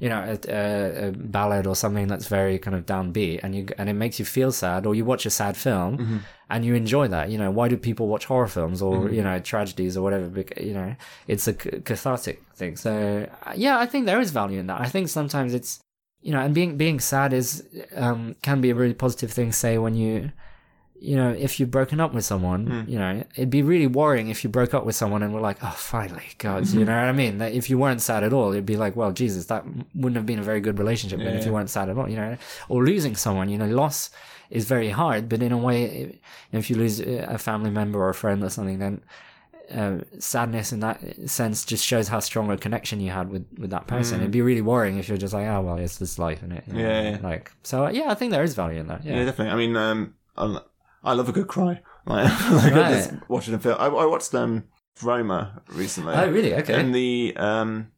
you 0.00 0.08
know, 0.08 0.20
a, 0.34 0.36
a, 0.60 1.08
a 1.08 1.12
ballad 1.12 1.66
or 1.66 1.76
something 1.76 2.06
that's 2.08 2.26
very 2.26 2.58
kind 2.58 2.74
of 2.78 2.82
downbeat, 2.86 3.40
and 3.42 3.54
you 3.54 3.62
and 3.78 3.88
it 3.88 3.92
makes 4.04 4.18
you 4.18 4.24
feel 4.24 4.50
sad, 4.50 4.86
or 4.86 4.94
you 4.94 5.04
watch 5.04 5.24
a 5.26 5.30
sad 5.30 5.56
film 5.56 6.22
and 6.48 6.64
you 6.64 6.74
enjoy 6.74 7.06
that. 7.08 7.30
You 7.30 7.38
know, 7.38 7.50
why 7.58 7.68
do 7.68 7.76
people 7.76 8.06
watch 8.08 8.24
horror 8.24 8.48
films 8.48 8.80
or 8.82 9.10
you 9.16 9.22
know 9.22 9.38
tragedies 9.40 9.96
or 9.96 10.02
whatever? 10.02 10.26
Bec- 10.28 10.58
You 10.60 10.74
know, 10.74 10.96
it's 11.32 11.46
a 11.46 11.52
c- 11.52 11.80
cathartic 11.84 12.42
thing. 12.54 12.76
So 12.76 12.92
uh, 13.46 13.52
yeah, 13.54 13.78
I 13.78 13.86
think 13.86 14.06
there 14.06 14.20
is 14.20 14.30
value 14.30 14.58
in 14.58 14.66
that. 14.68 14.80
I 14.80 14.88
think 14.88 15.08
sometimes 15.08 15.52
it's 15.54 15.80
you 16.22 16.32
know, 16.32 16.40
and 16.40 16.54
being 16.54 16.76
being 16.76 16.98
sad 17.00 17.32
is 17.32 17.62
um, 17.94 18.36
can 18.42 18.60
be 18.60 18.70
a 18.70 18.74
really 18.74 18.94
positive 18.94 19.30
thing. 19.32 19.52
Say 19.52 19.78
when 19.78 19.94
you 19.94 20.32
you 21.02 21.16
know, 21.16 21.30
if 21.30 21.58
you've 21.58 21.70
broken 21.70 21.98
up 21.98 22.12
with 22.12 22.24
someone, 22.26 22.84
you 22.86 22.98
know, 22.98 23.24
it'd 23.34 23.48
be 23.48 23.62
really 23.62 23.86
worrying 23.86 24.28
if 24.28 24.44
you 24.44 24.50
broke 24.50 24.74
up 24.74 24.84
with 24.84 24.94
someone 24.94 25.22
and 25.22 25.32
were 25.32 25.40
like, 25.40 25.56
oh, 25.62 25.74
finally, 25.76 26.26
God, 26.38 26.66
you 26.68 26.84
know 26.84 26.94
what 26.94 27.08
I 27.08 27.12
mean? 27.12 27.38
That 27.38 27.52
if 27.52 27.70
you 27.70 27.78
weren't 27.78 28.02
sad 28.02 28.22
at 28.22 28.32
all, 28.34 28.52
it'd 28.52 28.66
be 28.66 28.76
like, 28.76 28.96
well, 28.96 29.10
Jesus, 29.10 29.46
that 29.46 29.64
wouldn't 29.94 30.16
have 30.16 30.26
been 30.26 30.38
a 30.38 30.42
very 30.42 30.60
good 30.60 30.78
relationship 30.78 31.18
then 31.20 31.36
if 31.36 31.46
you 31.46 31.52
weren't 31.52 31.70
sad 31.70 31.88
at 31.88 31.96
all, 31.96 32.08
you 32.08 32.16
know? 32.16 32.36
Or 32.68 32.84
losing 32.84 33.16
someone, 33.16 33.48
you 33.48 33.56
know, 33.58 33.66
loss 33.66 34.10
is 34.50 34.66
very 34.66 34.90
hard, 34.90 35.28
but 35.28 35.42
in 35.42 35.52
a 35.52 35.58
way, 35.58 36.18
if 36.52 36.68
you 36.68 36.76
lose 36.76 37.00
a 37.00 37.38
family 37.38 37.70
member 37.70 37.98
or 37.98 38.10
a 38.10 38.14
friend 38.14 38.42
or 38.44 38.50
something, 38.50 38.78
then 38.78 39.00
uh, 39.72 39.98
sadness 40.18 40.72
in 40.72 40.80
that 40.80 41.00
sense 41.30 41.64
just 41.64 41.84
shows 41.84 42.08
how 42.08 42.18
strong 42.20 42.50
a 42.50 42.58
connection 42.58 43.00
you 43.00 43.10
had 43.10 43.30
with, 43.30 43.46
with 43.56 43.70
that 43.70 43.86
person. 43.86 44.18
It'd 44.20 44.32
be 44.32 44.42
really 44.42 44.60
worrying 44.60 44.98
if 44.98 45.08
you're 45.08 45.16
just 45.16 45.32
like, 45.32 45.46
oh, 45.46 45.60
well, 45.62 45.76
it's 45.78 45.98
this 45.98 46.18
life, 46.18 46.42
is 46.42 46.50
it? 46.50 46.64
You 46.66 46.72
know, 46.74 46.80
Yeah, 46.80 47.10
yeah. 47.10 47.18
Like, 47.22 47.52
so, 47.62 47.88
yeah, 47.88 48.10
I 48.10 48.14
think 48.14 48.32
there 48.32 48.42
is 48.42 48.54
value 48.54 48.80
in 48.80 48.88
that. 48.88 49.04
Yeah, 49.04 49.18
Yeah. 49.18 49.24
definitely. 49.26 49.52
I 49.52 49.56
mean, 49.56 49.76
um, 49.76 50.14
I, 51.02 51.10
I 51.10 51.14
love 51.14 51.28
a 51.28 51.32
good 51.32 51.48
cry. 51.48 51.82
Like, 52.06 52.30
like 52.50 52.74
Right. 52.74 52.92
just 52.94 53.12
watching 53.28 53.52
a 53.54 53.58
film. 53.58 53.76
I, 53.78 53.86
I 53.86 54.06
watched 54.06 54.34
um, 54.34 54.64
Roma 55.02 55.62
recently. 55.68 56.14
Oh, 56.14 56.30
really? 56.30 56.54
Okay. 56.54 56.74
And 56.74 56.94
the 56.94 57.34
um 57.36 57.88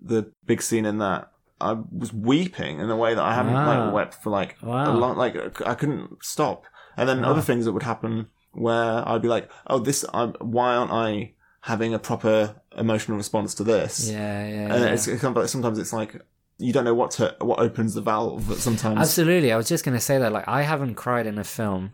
the 0.00 0.32
big 0.44 0.60
scene 0.60 0.84
in 0.84 0.98
that, 0.98 1.30
I 1.60 1.76
was 1.96 2.12
weeping 2.12 2.80
in 2.80 2.90
a 2.90 2.96
way 2.96 3.14
that 3.14 3.22
I 3.22 3.34
haven't 3.34 3.54
Wow. 3.54 3.84
like 3.84 3.94
wept 3.94 4.14
for 4.22 4.30
like 4.30 4.56
a 4.62 4.66
long 4.92 5.16
like 5.16 5.36
I 5.64 5.74
couldn't 5.74 6.24
stop. 6.24 6.64
And 6.96 7.08
then 7.08 7.24
other 7.24 7.40
things 7.40 7.64
that 7.64 7.72
would 7.72 7.84
happen 7.84 8.26
where 8.52 9.08
I'd 9.08 9.22
be 9.22 9.28
like, 9.28 9.48
oh, 9.68 9.78
this, 9.78 10.04
I'm, 10.12 10.32
why 10.40 10.74
aren't 10.74 10.90
I 10.90 11.32
having 11.62 11.94
a 11.94 11.98
proper 11.98 12.60
emotional 12.76 13.16
response 13.16 13.54
to 13.54 13.64
this? 13.64 14.10
Yeah, 14.10 14.46
yeah. 14.46 14.74
And 14.74 14.84
yeah. 14.84 14.92
it's, 14.92 15.06
it's 15.06 15.22
kind 15.22 15.34
of 15.36 15.40
like 15.40 15.48
sometimes 15.48 15.78
it's 15.78 15.92
like 15.92 16.20
you 16.58 16.72
don't 16.72 16.84
know 16.84 16.94
what 16.94 17.12
to 17.12 17.34
what 17.40 17.60
opens 17.60 17.94
the 17.94 18.02
valve. 18.02 18.46
But 18.48 18.58
sometimes 18.58 18.98
Absolutely. 18.98 19.52
I 19.52 19.56
was 19.56 19.68
just 19.68 19.84
going 19.84 19.96
to 19.96 20.00
say 20.04 20.18
that. 20.18 20.32
Like, 20.32 20.48
I 20.48 20.62
haven't 20.62 20.96
cried 20.96 21.26
in 21.26 21.38
a 21.38 21.44
film. 21.44 21.92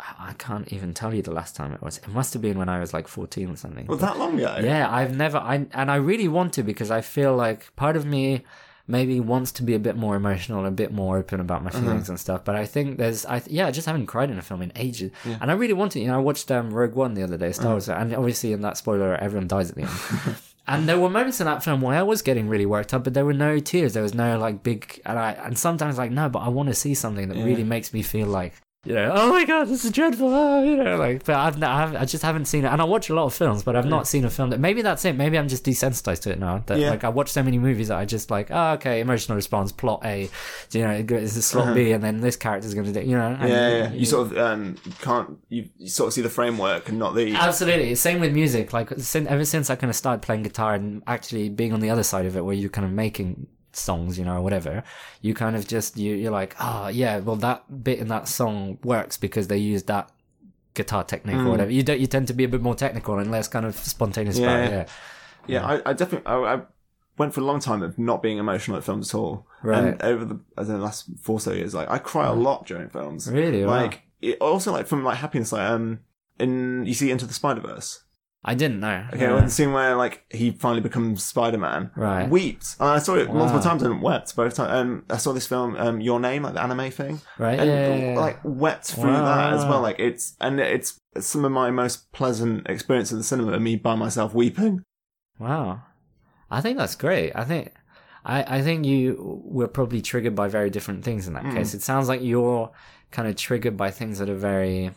I 0.00 0.32
can't 0.38 0.72
even 0.72 0.94
tell 0.94 1.12
you 1.12 1.22
the 1.22 1.32
last 1.32 1.56
time 1.56 1.72
it 1.72 1.82
was. 1.82 1.98
It 1.98 2.08
must 2.08 2.32
have 2.32 2.42
been 2.42 2.58
when 2.58 2.68
I 2.68 2.78
was 2.80 2.92
like 2.92 3.08
14 3.08 3.50
or 3.50 3.56
something. 3.56 3.86
well, 3.86 3.98
that 3.98 4.18
long 4.18 4.38
ago. 4.38 4.58
Yeah, 4.62 4.88
I've 4.92 5.16
never, 5.16 5.38
I 5.38 5.66
and 5.72 5.90
I 5.90 5.96
really 5.96 6.28
want 6.28 6.52
to 6.54 6.62
because 6.62 6.90
I 6.90 7.00
feel 7.00 7.34
like 7.34 7.74
part 7.76 7.96
of 7.96 8.06
me 8.06 8.44
maybe 8.90 9.20
wants 9.20 9.52
to 9.52 9.62
be 9.62 9.74
a 9.74 9.78
bit 9.78 9.96
more 9.96 10.16
emotional, 10.16 10.60
and 10.60 10.68
a 10.68 10.70
bit 10.70 10.92
more 10.92 11.18
open 11.18 11.40
about 11.40 11.62
my 11.62 11.70
feelings 11.70 12.08
and 12.08 12.18
stuff. 12.18 12.44
But 12.44 12.54
I 12.56 12.64
think 12.64 12.96
there's, 12.96 13.26
I 13.26 13.42
yeah, 13.46 13.66
I 13.66 13.70
just 13.70 13.86
haven't 13.86 14.06
cried 14.06 14.30
in 14.30 14.38
a 14.38 14.42
film 14.42 14.62
in 14.62 14.72
ages, 14.76 15.10
and 15.24 15.50
I 15.50 15.54
really 15.54 15.74
want 15.74 15.92
to. 15.92 16.00
You 16.00 16.06
know, 16.06 16.14
I 16.14 16.22
watched 16.22 16.50
um, 16.50 16.70
Rogue 16.70 16.94
One 16.94 17.14
the 17.14 17.22
other 17.22 17.36
day, 17.36 17.52
Star 17.52 17.72
Wars, 17.72 17.88
and 17.88 18.14
obviously 18.14 18.52
in 18.52 18.62
that 18.62 18.76
spoiler, 18.78 19.14
everyone 19.16 19.48
dies 19.48 19.70
at 19.70 19.76
the 19.76 19.82
end. 19.82 20.36
And 20.70 20.86
there 20.86 21.00
were 21.00 21.08
moments 21.08 21.40
in 21.40 21.46
that 21.46 21.64
film 21.64 21.80
where 21.80 21.98
I 21.98 22.02
was 22.02 22.20
getting 22.20 22.46
really 22.46 22.66
worked 22.66 22.92
up, 22.92 23.02
but 23.02 23.14
there 23.14 23.24
were 23.24 23.32
no 23.32 23.58
tears. 23.58 23.94
There 23.94 24.02
was 24.02 24.12
no 24.12 24.38
like 24.38 24.62
big, 24.62 25.00
and 25.06 25.18
I 25.18 25.32
and 25.32 25.58
sometimes 25.58 25.96
like 25.96 26.10
no, 26.10 26.28
but 26.28 26.40
I 26.40 26.50
want 26.50 26.68
to 26.68 26.74
see 26.74 26.92
something 26.94 27.28
that 27.30 27.42
really 27.42 27.64
makes 27.64 27.94
me 27.94 28.02
feel 28.02 28.26
like 28.26 28.52
you 28.84 28.94
know, 28.94 29.10
oh 29.12 29.30
my 29.30 29.44
god, 29.44 29.64
this 29.66 29.84
is 29.84 29.90
dreadful. 29.90 30.32
Oh, 30.32 30.62
you 30.62 30.76
know, 30.76 30.96
like, 30.96 31.24
but 31.24 31.34
I've, 31.34 31.60
I've 31.62 31.96
I 31.96 32.04
just 32.04 32.22
haven't 32.22 32.44
seen 32.44 32.64
it, 32.64 32.68
and 32.68 32.80
I 32.80 32.84
watch 32.84 33.10
a 33.10 33.14
lot 33.14 33.24
of 33.24 33.34
films, 33.34 33.64
but 33.64 33.74
I've 33.74 33.86
not 33.86 34.06
seen 34.06 34.24
a 34.24 34.30
film 34.30 34.50
that 34.50 34.60
maybe 34.60 34.82
that's 34.82 35.04
it. 35.04 35.16
Maybe 35.16 35.36
I'm 35.36 35.48
just 35.48 35.64
desensitized 35.64 36.20
to 36.22 36.30
it 36.30 36.38
now. 36.38 36.62
That 36.66 36.78
Yeah. 36.78 36.90
like 36.90 37.02
I 37.02 37.08
watch 37.08 37.28
so 37.30 37.42
many 37.42 37.58
movies 37.58 37.88
that 37.88 37.98
I 37.98 38.04
just 38.04 38.30
like, 38.30 38.48
oh, 38.52 38.72
okay, 38.74 39.00
emotional 39.00 39.34
response, 39.34 39.72
plot 39.72 40.02
A, 40.04 40.30
you 40.70 40.80
know, 40.82 40.90
it's 40.90 41.36
a 41.36 41.42
slot 41.42 41.64
Uh-huh. 41.64 41.74
B, 41.74 41.90
and 41.92 42.02
then 42.04 42.20
this 42.20 42.36
character's 42.36 42.72
going 42.72 42.86
to 42.86 42.92
do, 42.92 43.00
you 43.06 43.16
know, 43.18 43.36
and- 43.40 43.48
Yeah, 43.48 43.68
yeah. 43.78 43.92
You 43.92 44.06
sort 44.06 44.30
of 44.30 44.38
um, 44.38 44.76
can't. 45.02 45.36
You, 45.48 45.68
you 45.76 45.88
sort 45.88 46.06
of 46.08 46.12
see 46.14 46.22
the 46.22 46.30
framework 46.30 46.88
and 46.88 46.98
not 47.00 47.14
the. 47.16 47.34
Absolutely. 47.34 47.94
Same 47.96 48.20
with 48.20 48.32
music. 48.32 48.72
Like 48.72 48.90
since, 48.98 49.28
ever 49.28 49.44
since 49.44 49.70
I 49.70 49.74
kind 49.76 49.90
of 49.90 49.96
started 49.96 50.22
playing 50.22 50.44
guitar 50.44 50.74
and 50.74 51.02
actually 51.06 51.48
being 51.48 51.72
on 51.72 51.80
the 51.80 51.90
other 51.90 52.04
side 52.04 52.26
of 52.26 52.36
it, 52.36 52.44
where 52.44 52.54
you're 52.54 52.70
kind 52.70 52.84
of 52.86 52.92
making 52.92 53.48
songs, 53.78 54.18
you 54.18 54.24
know, 54.24 54.36
or 54.36 54.42
whatever, 54.42 54.82
you 55.20 55.34
kind 55.34 55.56
of 55.56 55.66
just 55.66 55.96
you 55.96 56.14
you're 56.14 56.32
like, 56.32 56.56
oh 56.60 56.88
yeah, 56.88 57.18
well 57.18 57.36
that 57.36 57.84
bit 57.84 57.98
in 57.98 58.08
that 58.08 58.28
song 58.28 58.78
works 58.82 59.16
because 59.16 59.48
they 59.48 59.58
used 59.58 59.86
that 59.86 60.10
guitar 60.74 61.04
technique 61.04 61.36
or 61.36 61.50
whatever. 61.50 61.70
You 61.70 61.82
don't. 61.82 62.00
You 62.00 62.06
tend 62.06 62.28
to 62.28 62.34
be 62.34 62.44
a 62.44 62.48
bit 62.48 62.62
more 62.62 62.74
technical 62.74 63.18
and 63.18 63.30
less 63.30 63.48
kind 63.48 63.66
of 63.66 63.74
spontaneous 63.76 64.38
about. 64.38 64.58
Yeah. 64.58 64.70
Yeah. 64.70 64.86
Yeah, 65.46 65.66
I, 65.66 65.90
I 65.90 65.92
definitely. 65.94 66.26
I, 66.26 66.54
I 66.54 66.60
went 67.16 67.34
for 67.34 67.40
a 67.40 67.44
long 67.44 67.58
time 67.58 67.82
of 67.82 67.98
not 67.98 68.22
being 68.22 68.38
emotional 68.38 68.76
at 68.76 68.84
films 68.84 69.12
at 69.12 69.18
all. 69.18 69.46
Right. 69.62 69.78
And 69.78 70.02
over 70.02 70.24
the, 70.24 70.40
I 70.56 70.62
don't 70.62 70.80
last 70.80 71.08
four 71.20 71.36
or 71.36 71.40
so 71.40 71.52
years, 71.52 71.74
like 71.74 71.90
I 71.90 71.98
cry 71.98 72.28
a 72.28 72.34
lot 72.34 72.66
during 72.66 72.88
films. 72.90 73.30
Really? 73.30 73.64
Wow. 73.64 73.70
Like 73.72 74.02
it, 74.20 74.38
also 74.40 74.72
like 74.72 74.86
from 74.86 75.04
like 75.04 75.16
happiness, 75.16 75.52
like 75.52 75.68
um, 75.68 76.00
in 76.38 76.84
you 76.86 76.94
see 76.94 77.10
Into 77.10 77.26
the 77.26 77.34
Spider 77.34 77.60
Verse. 77.60 78.04
I 78.44 78.54
didn't 78.54 78.78
know. 78.80 79.04
Okay, 79.12 79.22
Yeah. 79.22 79.32
well, 79.34 79.42
the 79.42 79.50
scene 79.50 79.72
where 79.72 79.96
like 79.96 80.24
he 80.30 80.52
finally 80.52 80.80
becomes 80.80 81.24
Spider 81.24 81.58
Man. 81.58 81.90
Right. 81.96 82.28
Weeps. 82.28 82.76
And 82.78 82.88
I 82.88 82.98
saw 82.98 83.16
it 83.16 83.32
multiple 83.32 83.60
times 83.60 83.82
and 83.82 84.00
wept 84.00 84.34
both 84.36 84.54
times. 84.54 84.70
Um, 84.72 85.04
I 85.10 85.16
saw 85.16 85.32
this 85.32 85.46
film, 85.46 85.74
um, 85.76 86.00
Your 86.00 86.20
Name, 86.20 86.44
like 86.44 86.54
the 86.54 86.62
anime 86.62 86.90
thing, 86.92 87.20
right. 87.36 87.58
and 87.58 87.68
yeah, 87.68 88.12
yeah, 88.12 88.18
like 88.18 88.38
wept 88.44 88.86
through 88.92 89.10
that 89.12 89.52
as 89.54 89.64
well. 89.64 89.80
Like 89.80 89.98
it's 89.98 90.36
and 90.40 90.60
it's 90.60 90.98
some 91.18 91.44
of 91.44 91.50
my 91.52 91.70
most 91.72 92.12
pleasant 92.12 92.68
experience 92.68 93.10
in 93.10 93.18
the 93.18 93.24
cinema. 93.24 93.58
Me 93.58 93.74
by 93.76 93.96
myself 93.96 94.32
weeping. 94.34 94.82
Wow. 95.38 95.82
I 96.50 96.60
think 96.60 96.78
that's 96.78 96.94
great. 96.94 97.32
I 97.34 97.44
think 97.44 97.72
I, 98.24 98.58
I 98.58 98.62
think 98.62 98.86
you 98.86 99.42
were 99.44 99.68
probably 99.68 100.00
triggered 100.00 100.34
by 100.36 100.48
very 100.48 100.70
different 100.70 101.04
things 101.04 101.26
in 101.26 101.34
that 101.34 101.42
Mm. 101.44 101.54
case. 101.54 101.74
It 101.74 101.82
sounds 101.82 102.08
like 102.08 102.22
you're 102.22 102.70
kind 103.10 103.26
of 103.28 103.36
triggered 103.36 103.76
by 103.76 103.90
things 103.90 104.18
that 104.20 104.28
are 104.30 104.34
very 104.36 104.92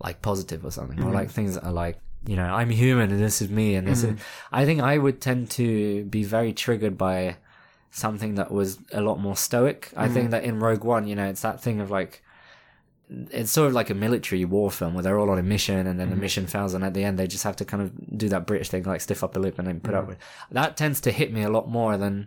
like 0.00 0.22
positive 0.22 0.64
or 0.64 0.70
something, 0.72 0.98
or 1.00 1.10
Mhm. 1.10 1.14
like 1.14 1.30
things 1.30 1.54
that 1.54 1.64
are 1.64 1.72
like, 1.72 1.98
you 2.26 2.36
know, 2.36 2.44
I'm 2.44 2.70
human 2.70 3.10
and 3.10 3.20
this 3.20 3.42
is 3.42 3.48
me 3.48 3.74
and 3.74 3.86
this 3.86 4.02
Mhm. 4.04 4.14
is 4.14 4.14
mm. 4.14 4.22
I 4.52 4.64
think 4.64 4.80
I 4.80 4.98
would 4.98 5.20
tend 5.20 5.50
to 5.52 6.04
be 6.04 6.24
very 6.24 6.52
triggered 6.52 6.96
by 6.96 7.36
something 7.90 8.36
that 8.36 8.50
was 8.50 8.78
a 8.92 9.00
lot 9.00 9.20
more 9.20 9.36
stoic. 9.36 9.90
I 9.96 10.08
think 10.08 10.28
mm. 10.28 10.30
that 10.30 10.44
in 10.44 10.60
Rogue 10.60 10.84
One, 10.84 11.06
you 11.06 11.14
know, 11.14 11.26
it's 11.28 11.42
that 11.42 11.60
thing 11.60 11.80
of 11.80 11.90
like 11.90 12.22
it's 13.30 13.52
sort 13.52 13.68
of 13.68 13.74
like 13.74 13.90
a 13.90 13.94
military 13.94 14.44
war 14.44 14.70
film 14.70 14.94
where 14.94 15.02
they're 15.02 15.18
all 15.18 15.28
on 15.28 15.38
a 15.38 15.42
mission 15.42 15.86
and 15.86 16.00
then 16.00 16.08
the 16.08 16.16
mm. 16.16 16.20
mission 16.20 16.46
fails 16.46 16.72
and 16.72 16.82
at 16.82 16.94
the 16.94 17.04
end 17.04 17.18
they 17.18 17.26
just 17.26 17.44
have 17.44 17.56
to 17.56 17.64
kind 17.64 17.82
of 17.82 18.16
do 18.18 18.28
that 18.28 18.46
British 18.46 18.70
thing 18.70 18.84
like 18.84 19.02
stiff 19.02 19.22
upper 19.22 19.38
lip 19.38 19.58
and 19.58 19.68
then 19.68 19.80
put 19.80 19.94
up 19.94 20.08
with 20.08 20.18
that 20.50 20.78
tends 20.78 20.98
to 21.02 21.10
hit 21.10 21.30
me 21.30 21.42
a 21.42 21.50
lot 21.50 21.68
more 21.68 21.98
than 21.98 22.26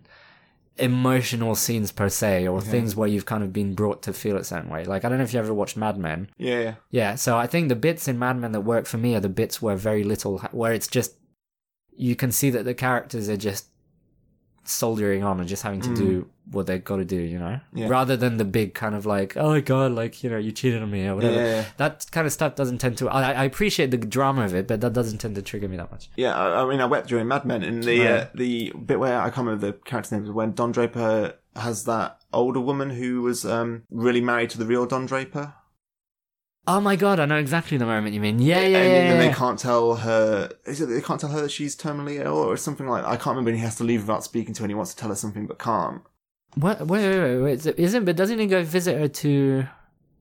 emotional 0.77 1.55
scenes 1.55 1.91
per 1.91 2.09
se 2.09 2.47
or 2.47 2.61
things 2.61 2.95
where 2.95 3.07
you've 3.07 3.25
kind 3.25 3.43
of 3.43 3.53
been 3.53 3.73
brought 3.73 4.01
to 4.03 4.11
feel 4.11 4.35
a 4.35 4.43
certain 4.43 4.69
way. 4.69 4.83
Like 4.83 5.05
I 5.05 5.09
don't 5.09 5.17
know 5.17 5.23
if 5.23 5.33
you 5.33 5.39
ever 5.39 5.53
watched 5.53 5.77
Mad 5.77 5.97
Men. 5.97 6.29
Yeah, 6.37 6.59
yeah. 6.59 6.73
Yeah, 6.89 7.15
so 7.15 7.37
I 7.37 7.47
think 7.47 7.69
the 7.69 7.75
bits 7.75 8.07
in 8.07 8.19
Mad 8.19 8.37
Men 8.37 8.51
that 8.51 8.61
work 8.61 8.85
for 8.85 8.97
me 8.97 9.15
are 9.15 9.21
the 9.21 9.29
bits 9.29 9.61
where 9.61 9.75
very 9.75 10.03
little, 10.03 10.39
where 10.51 10.73
it's 10.73 10.87
just 10.87 11.15
you 11.95 12.15
can 12.15 12.31
see 12.31 12.49
that 12.49 12.65
the 12.65 12.73
characters 12.73 13.29
are 13.29 13.37
just 13.37 13.67
soldiering 14.65 15.23
on 15.23 15.39
and 15.39 15.47
just 15.47 15.63
having 15.63 15.81
to 15.81 15.95
do 15.95 16.21
mm. 16.23 16.27
What 16.51 16.67
they've 16.67 16.83
got 16.83 16.97
to 16.97 17.05
do, 17.05 17.15
you 17.17 17.39
know, 17.39 17.59
Yeah. 17.73 17.87
rather 17.87 18.15
than 18.15 18.37
the 18.37 18.45
big 18.45 18.73
kind 18.73 18.93
of 18.95 19.05
like, 19.05 19.35
oh 19.35 19.49
my 19.49 19.61
god, 19.61 19.91
like 19.93 20.23
you 20.23 20.29
know, 20.29 20.37
you 20.37 20.51
cheated 20.51 20.81
on 20.81 20.91
me 20.91 21.07
or 21.07 21.15
whatever. 21.15 21.35
Yeah, 21.35 21.45
yeah. 21.45 21.65
That 21.77 22.05
kind 22.11 22.27
of 22.27 22.33
stuff 22.33 22.55
doesn't 22.55 22.77
tend 22.77 22.97
to. 22.99 23.09
I, 23.09 23.31
I 23.31 23.43
appreciate 23.43 23.91
the 23.91 23.97
drama 23.97 24.43
of 24.45 24.53
it, 24.53 24.67
but 24.67 24.81
that 24.81 24.93
doesn't 24.93 25.17
tend 25.17 25.35
to 25.35 25.41
trigger 25.41 25.67
me 25.67 25.77
that 25.77 25.91
much. 25.91 26.09
Yeah, 26.15 26.35
I, 26.35 26.63
I 26.63 26.69
mean, 26.69 26.81
I 26.81 26.85
wept 26.85 27.07
during 27.07 27.27
Mad 27.27 27.45
Men 27.45 27.63
in 27.63 27.81
the 27.81 28.07
uh, 28.07 28.27
the 28.35 28.71
bit 28.73 28.99
where 28.99 29.19
I 29.19 29.29
can't 29.29 29.47
remember 29.47 29.67
the 29.67 29.73
character's 29.73 30.11
name, 30.11 30.25
but 30.25 30.33
when 30.33 30.53
Don 30.53 30.71
Draper 30.71 31.35
has 31.55 31.85
that 31.85 32.19
older 32.33 32.59
woman 32.59 32.89
who 32.91 33.21
was 33.21 33.45
um, 33.45 33.83
really 33.89 34.21
married 34.21 34.49
to 34.51 34.57
the 34.57 34.65
real 34.65 34.85
Don 34.85 35.05
Draper. 35.05 35.53
Oh 36.67 36.81
my 36.81 36.95
god, 36.95 37.19
I 37.19 37.25
know 37.25 37.37
exactly 37.37 37.77
the 37.77 37.85
moment 37.85 38.15
you 38.15 38.19
mean. 38.19 38.39
Yeah, 38.39 38.59
yeah, 38.61 38.77
and 38.79 38.91
yeah. 38.91 39.13
then 39.13 39.19
they 39.27 39.33
can't 39.33 39.59
tell 39.59 39.95
her. 39.97 40.49
Is 40.65 40.81
it 40.81 40.87
they 40.87 40.99
can't 41.01 41.21
tell 41.21 41.29
her 41.29 41.41
that 41.41 41.51
she's 41.51 41.75
terminally 41.75 42.23
ill 42.25 42.37
or 42.37 42.57
something 42.57 42.87
like? 42.87 43.03
I 43.05 43.17
can't 43.17 43.35
remember. 43.35 43.51
And 43.51 43.59
he 43.59 43.63
has 43.63 43.75
to 43.75 43.83
leave 43.83 44.01
without 44.01 44.23
speaking 44.23 44.55
to 44.55 44.61
her. 44.61 44.65
and 44.65 44.71
He 44.71 44.75
wants 44.75 44.91
to 44.93 44.97
tell 44.97 45.09
her 45.09 45.15
something 45.15 45.45
but 45.45 45.59
can't. 45.59 46.01
What? 46.55 46.87
Wait, 46.87 47.07
wait, 47.07 47.19
wait, 47.19 47.41
wait. 47.41 47.79
Isn't? 47.79 48.05
But 48.05 48.15
doesn't 48.15 48.39
he 48.39 48.47
go 48.47 48.63
visit 48.63 48.97
her 48.97 49.07
to 49.07 49.65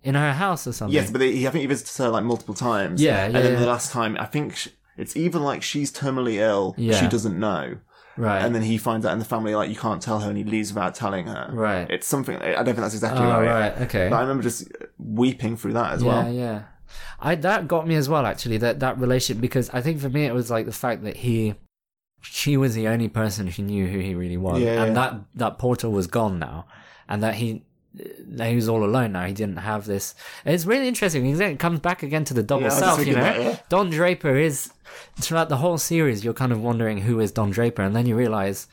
in 0.03 0.15
her 0.15 0.33
house 0.33 0.67
or 0.67 0.73
something? 0.73 0.95
Yes, 0.95 1.11
but 1.11 1.19
they, 1.19 1.47
I 1.47 1.51
think 1.51 1.63
he 1.63 1.67
visits 1.67 1.97
her 1.99 2.09
like 2.09 2.25
multiple 2.25 2.55
times. 2.55 3.01
Yeah, 3.01 3.25
and 3.25 3.35
yeah, 3.35 3.41
then 3.41 3.53
yeah. 3.55 3.61
the 3.61 3.67
last 3.67 3.93
time, 3.93 4.17
I 4.19 4.27
think 4.27 4.57
sh 4.57 4.69
it's 4.97 5.17
even 5.17 5.43
like 5.43 5.63
she's 5.63 5.93
terminally 5.93 6.35
ill. 6.35 6.75
Yeah. 6.79 7.01
she 7.01 7.09
doesn't 7.09 7.39
know, 7.39 7.79
right. 8.17 8.45
and 8.45 8.55
then 8.55 8.63
he 8.63 8.79
finds 8.79 9.05
out 9.05 9.13
in 9.13 9.19
the 9.19 9.25
family 9.25 9.55
like 9.55 9.71
you 9.71 9.77
can't 9.77 10.01
tell 10.01 10.21
her, 10.21 10.29
and 10.29 10.39
he 10.39 10.45
leaves 10.45 10.73
without 10.73 10.95
telling 10.95 11.27
her. 11.27 11.51
Right. 11.53 11.89
It's 11.91 12.07
something. 12.07 12.37
I 12.37 12.55
don't 12.55 12.67
think 12.67 12.79
that's 12.79 12.95
exactly 12.95 13.25
oh, 13.25 13.41
right. 13.41 13.47
right. 13.47 13.81
Okay. 13.83 14.09
But 14.09 14.17
I 14.17 14.21
remember 14.21 14.43
just 14.43 14.69
weeping 14.99 15.57
through 15.57 15.73
that 15.75 15.95
as 15.95 16.03
yeah, 16.03 16.09
well. 16.09 16.33
Yeah, 16.33 16.41
yeah. 16.41 16.63
I 17.19 17.35
that 17.37 17.67
got 17.67 17.87
me 17.87 17.95
as 17.95 18.09
well 18.09 18.27
actually 18.27 18.59
that 18.59 18.81
that 18.81 18.99
relationship 18.99 19.41
because 19.41 19.71
I 19.71 19.81
think 19.81 20.01
for 20.01 20.09
me 20.09 20.27
it 20.27 20.35
was 20.35 20.51
like 20.51 20.67
the 20.67 20.73
fact 20.73 21.03
that 21.05 21.17
he 21.17 21.55
she 22.21 22.57
was 22.57 22.75
the 22.75 22.89
only 22.89 23.09
person 23.09 23.47
who 23.49 23.63
knew 23.63 23.87
who 23.87 23.99
he 23.99 24.15
really 24.15 24.37
was. 24.37 24.61
Yeah, 24.61 24.83
and 24.85 24.95
yeah. 24.97 25.11
that 25.11 25.21
that 25.35 25.59
portal 25.59 25.93
was 25.93 26.07
gone 26.07 26.39
now. 26.39 26.67
And 27.09 27.23
that 27.23 27.35
he 27.35 27.65
that 27.95 28.49
he 28.49 28.57
was 28.57 28.69
all 28.69 28.83
alone 28.85 29.13
now. 29.13 29.25
He 29.25 29.33
didn't 29.33 29.59
have 29.59 29.87
this. 29.87 30.15
It's 30.45 30.65
really 30.67 30.89
interesting 30.89 31.23
because 31.23 31.39
then 31.39 31.53
it 31.53 31.59
comes 31.59 31.81
back 31.81 32.03
again 32.03 32.25
to 32.25 32.35
the 32.35 32.43
double 32.43 32.65
Yeah, 32.65 32.69
self 32.71 33.07
you 33.07 33.15
know? 33.15 33.21
that, 33.21 33.41
yeah. 33.41 33.59
Don 33.69 33.91
Draper 33.91 34.37
is 34.37 34.73
throughout 35.21 35.49
the 35.49 35.59
whole 35.59 35.79
series 35.79 36.25
you're 36.25 36.35
kind 36.35 36.51
of 36.53 36.61
wondering 36.61 36.99
who 37.03 37.21
is 37.21 37.31
Don 37.31 37.51
Draper. 37.51 37.83
And 37.83 37.95
then 37.95 38.07
you 38.07 38.17
realize 38.17 38.67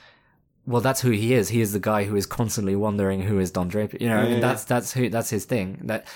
well 0.65 0.81
that's 0.81 1.01
who 1.01 1.11
he 1.11 1.33
is. 1.33 1.49
He 1.49 1.61
is 1.61 1.73
the 1.73 1.79
guy 1.79 2.05
who 2.05 2.15
is 2.15 2.25
constantly 2.25 2.75
wondering 2.75 3.21
who 3.23 3.37
is 3.39 3.51
Don 3.51 3.67
Draper. 3.67 3.97
You 3.99 4.09
know 4.09 4.27
Yeah. 4.27 4.39
that's 4.39 4.63
that's 4.63 4.93
who 4.93 5.09
that's 5.09 5.29
his 5.29 5.45
thing. 5.45 5.81
That 5.83 6.07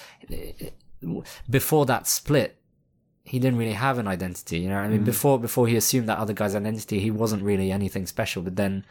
before 1.49 1.85
that 1.85 2.07
split 2.07 2.57
he 3.25 3.37
didn't 3.39 3.57
really 3.59 3.73
have 3.73 3.97
an 3.97 4.07
identity 4.07 4.59
you 4.59 4.69
know 4.69 4.77
i 4.77 4.87
mean 4.87 5.01
Mm. 5.01 5.05
before 5.13 5.37
before 5.39 5.67
he 5.67 5.75
assumed 5.75 6.07
that 6.09 6.17
other 6.19 6.33
guy's 6.33 6.55
identity 6.55 6.99
he 6.99 7.11
wasn't 7.11 7.41
really 7.43 7.71
anything 7.71 8.05
special 8.05 8.41
but 8.43 8.55
then 8.55 8.85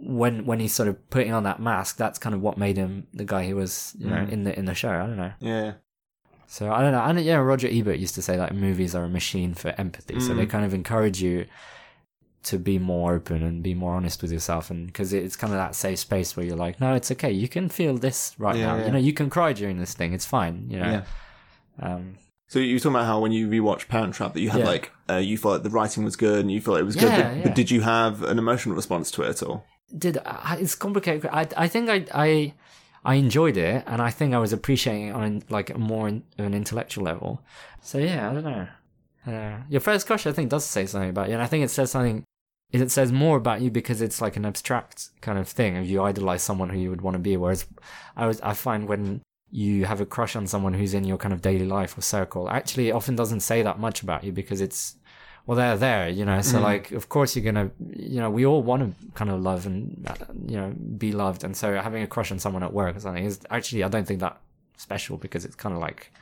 when 0.00 0.44
when 0.46 0.60
he's 0.60 0.74
sort 0.74 0.88
of 0.88 0.96
putting 1.10 1.32
on 1.32 1.44
that 1.44 1.60
mask 1.60 1.96
that's 1.96 2.18
kind 2.18 2.34
of 2.34 2.40
what 2.42 2.58
made 2.58 2.76
him 2.76 3.06
the 3.14 3.24
guy 3.24 3.44
he 3.44 3.54
was 3.54 3.94
you 3.98 4.10
know 4.10 4.16
Mm. 4.26 4.32
in 4.34 4.40
the 4.44 4.58
in 4.58 4.64
the 4.66 4.74
show 4.74 4.90
i 4.90 4.98
don't 5.06 5.16
know 5.16 5.32
Yeah, 5.40 5.72
so 6.46 6.72
I 6.72 6.80
don't 6.82 6.92
know. 6.92 7.02
And 7.08 7.20
yeah, 7.20 7.36
Roger 7.36 7.68
Ebert 7.70 7.98
used 7.98 8.14
to 8.14 8.22
say 8.22 8.36
like 8.38 8.52
movies 8.54 8.94
are 8.94 9.04
a 9.04 9.08
machine 9.20 9.52
for 9.54 9.70
empathy. 9.84 10.18
So 10.18 10.32
they 10.34 10.46
Mm. 10.46 10.50
kind 10.54 10.64
of 10.64 10.72
encourage 10.72 11.20
you 11.26 11.44
to 12.44 12.58
be 12.58 12.78
more 12.78 13.12
open 13.14 13.42
and 13.42 13.62
be 13.62 13.74
more 13.74 13.92
honest 13.98 14.22
with 14.22 14.32
yourself, 14.32 14.70
and 14.70 14.86
because 14.86 15.12
it's 15.12 15.36
kind 15.36 15.52
of 15.52 15.58
that 15.58 15.74
safe 15.74 15.98
space 15.98 16.34
where 16.36 16.46
you're 16.46 16.56
like, 16.66 16.80
no, 16.80 16.94
it's 16.94 17.10
okay. 17.10 17.30
You 17.30 17.48
can 17.48 17.68
feel 17.68 17.98
this 17.98 18.34
right 18.38 18.56
Yeah, 18.56 18.66
now. 18.68 18.76
yeah. 18.78 18.86
You 18.86 18.92
know, 18.92 18.98
you 19.08 19.12
can 19.12 19.28
cry 19.28 19.52
during 19.52 19.78
this 19.78 19.92
thing. 19.92 20.14
It's 20.14 20.24
fine. 20.24 20.54
You 20.70 20.78
know. 20.80 20.90
yeah. 20.94 21.04
Um, 21.86 22.04
So 22.48 22.58
you 22.58 22.74
were 22.74 22.78
talking 22.80 22.92
about 22.96 23.06
how 23.06 23.20
when 23.20 23.30
you 23.32 23.46
rewatched 23.48 23.88
Parent 23.88 24.14
Trap 24.14 24.32
that 24.34 24.40
you 24.40 24.50
had 24.50 24.60
Yeah. 24.60 24.66
like 24.66 24.90
uh, 25.08 25.16
you 25.16 25.36
thought 25.38 25.62
the 25.62 25.70
writing 25.70 26.02
was 26.04 26.16
good 26.16 26.40
and 26.40 26.50
you 26.50 26.60
thought 26.60 26.80
it 26.80 26.84
was 26.84 26.96
good, 26.96 27.04
Yeah, 27.12 27.28
but, 27.28 27.36
yeah. 27.36 27.42
but 27.44 27.54
did 27.54 27.70
you 27.70 27.82
have 27.82 28.22
an 28.22 28.38
emotional 28.38 28.74
response 28.74 29.10
to 29.12 29.22
it 29.22 29.28
at 29.28 29.42
all? 29.42 29.64
did 29.96 30.18
I, 30.26 30.58
it's 30.60 30.74
complicated. 30.74 31.30
I 31.32 31.46
I 31.56 31.66
think 31.68 31.88
I 31.88 32.04
I 32.12 32.54
I 33.04 33.14
enjoyed 33.14 33.56
it, 33.56 33.84
and 33.86 34.02
I 34.02 34.10
think 34.10 34.34
I 34.34 34.38
was 34.38 34.52
appreciating 34.52 35.08
it 35.08 35.12
on 35.12 35.42
like 35.48 35.70
a 35.70 35.78
more 35.78 36.08
in, 36.08 36.24
an 36.36 36.52
intellectual 36.52 37.04
level. 37.04 37.40
So 37.80 37.96
yeah, 37.98 38.28
I 38.30 38.34
don't 38.34 38.44
know. 38.44 38.66
Uh, 39.26 39.56
your 39.68 39.80
first 39.80 40.06
question, 40.06 40.30
I 40.30 40.34
think, 40.34 40.50
does 40.50 40.64
say 40.64 40.84
something 40.86 41.10
about 41.10 41.28
you, 41.28 41.34
and 41.34 41.42
I 41.42 41.46
think 41.46 41.64
it 41.64 41.70
says 41.70 41.90
something. 41.90 42.24
It 42.70 42.90
says 42.90 43.12
more 43.12 43.38
about 43.38 43.62
you 43.62 43.70
because 43.70 44.02
it's 44.02 44.20
like 44.20 44.36
an 44.36 44.44
abstract 44.44 45.08
kind 45.22 45.38
of 45.38 45.48
thing. 45.48 45.76
If 45.76 45.88
you 45.88 46.02
idolize 46.02 46.42
someone 46.42 46.68
who 46.68 46.78
you 46.78 46.90
would 46.90 47.00
want 47.00 47.14
to 47.14 47.18
be, 47.18 47.34
whereas 47.38 47.64
I 48.14 48.26
was, 48.26 48.40
I 48.42 48.52
find 48.52 48.86
when 48.88 49.22
you 49.50 49.84
have 49.86 50.00
a 50.00 50.06
crush 50.06 50.36
on 50.36 50.46
someone 50.46 50.74
who's 50.74 50.94
in 50.94 51.04
your 51.04 51.16
kind 51.18 51.32
of 51.32 51.40
daily 51.42 51.64
life 51.66 51.96
or 51.96 52.02
circle, 52.02 52.48
actually, 52.50 52.88
it 52.88 52.92
often 52.92 53.16
doesn't 53.16 53.40
say 53.40 53.62
that 53.62 53.78
much 53.78 54.02
about 54.02 54.24
you 54.24 54.32
because 54.32 54.60
it's 54.60 54.96
well, 55.46 55.56
they're 55.56 55.78
there, 55.78 56.10
you 56.10 56.26
know. 56.26 56.42
So, 56.42 56.58
Mm. 56.58 56.62
like, 56.62 56.90
of 56.92 57.08
course, 57.08 57.34
you're 57.34 57.42
gonna, 57.42 57.70
you 57.96 58.20
know, 58.20 58.28
we 58.28 58.44
all 58.44 58.62
want 58.62 58.82
to 58.82 59.12
kind 59.14 59.30
of 59.30 59.40
love 59.40 59.64
and, 59.64 60.06
you 60.46 60.58
know, 60.58 60.74
be 60.98 61.10
loved. 61.12 61.42
And 61.42 61.56
so, 61.56 61.74
having 61.80 62.02
a 62.02 62.06
crush 62.06 62.30
on 62.30 62.38
someone 62.38 62.62
at 62.62 62.74
work 62.74 62.96
or 62.96 63.00
something 63.00 63.24
is 63.24 63.40
actually, 63.48 63.82
I 63.82 63.88
don't 63.88 64.06
think 64.06 64.20
that 64.20 64.38
special 64.76 65.16
because 65.16 65.46
it's 65.46 65.54
kind 65.54 65.74
of 65.74 65.80
like 65.80 66.12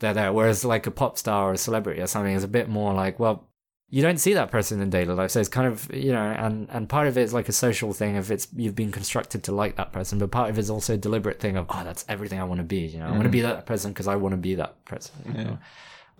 they're 0.00 0.12
there. 0.12 0.34
Whereas, 0.34 0.66
like, 0.66 0.86
a 0.86 0.90
pop 0.90 1.16
star 1.16 1.48
or 1.48 1.52
a 1.54 1.56
celebrity 1.56 2.02
or 2.02 2.06
something 2.06 2.34
is 2.34 2.44
a 2.44 2.48
bit 2.48 2.68
more 2.68 2.92
like, 2.92 3.18
well, 3.18 3.48
you 3.92 4.00
don't 4.00 4.16
see 4.16 4.32
that 4.32 4.50
person 4.50 4.80
in 4.80 4.88
daily 4.88 5.12
life. 5.12 5.30
So 5.32 5.38
it's 5.38 5.50
kind 5.50 5.68
of, 5.68 5.94
you 5.94 6.12
know, 6.12 6.22
and, 6.22 6.66
and 6.70 6.88
part 6.88 7.08
of 7.08 7.18
it 7.18 7.22
is 7.22 7.34
like 7.34 7.50
a 7.50 7.52
social 7.52 7.92
thing 7.92 8.16
if 8.16 8.30
it's, 8.30 8.48
you've 8.56 8.74
been 8.74 8.90
constructed 8.90 9.42
to 9.44 9.52
like 9.52 9.76
that 9.76 9.92
person, 9.92 10.18
but 10.18 10.30
part 10.30 10.48
of 10.48 10.56
it 10.56 10.60
is 10.62 10.70
also 10.70 10.94
a 10.94 10.96
deliberate 10.96 11.40
thing 11.40 11.58
of, 11.58 11.66
oh, 11.68 11.84
that's 11.84 12.02
everything 12.08 12.40
I 12.40 12.44
want 12.44 12.58
to 12.60 12.64
be, 12.64 12.78
you 12.78 12.98
know, 12.98 13.06
I 13.06 13.10
want 13.10 13.24
to 13.24 13.28
be 13.28 13.40
mm. 13.40 13.42
that 13.42 13.66
person 13.66 13.92
because 13.92 14.08
I 14.08 14.16
want 14.16 14.32
to 14.32 14.38
be 14.38 14.54
that 14.54 14.82
person. 14.86 15.14
you 15.26 15.44
know? 15.44 15.58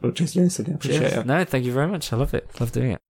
Well, 0.02 0.12
cheers, 0.12 0.34
Jason. 0.34 0.74
Appreciate 0.74 0.98
Cheers. 0.98 1.12
it. 1.14 1.26
No, 1.26 1.44
thank 1.44 1.64
you 1.64 1.72
very 1.72 1.86
much. 1.86 2.12
I 2.12 2.16
love 2.16 2.34
it. 2.34 2.60
Love 2.60 2.72
doing 2.72 2.92
it. 2.92 3.01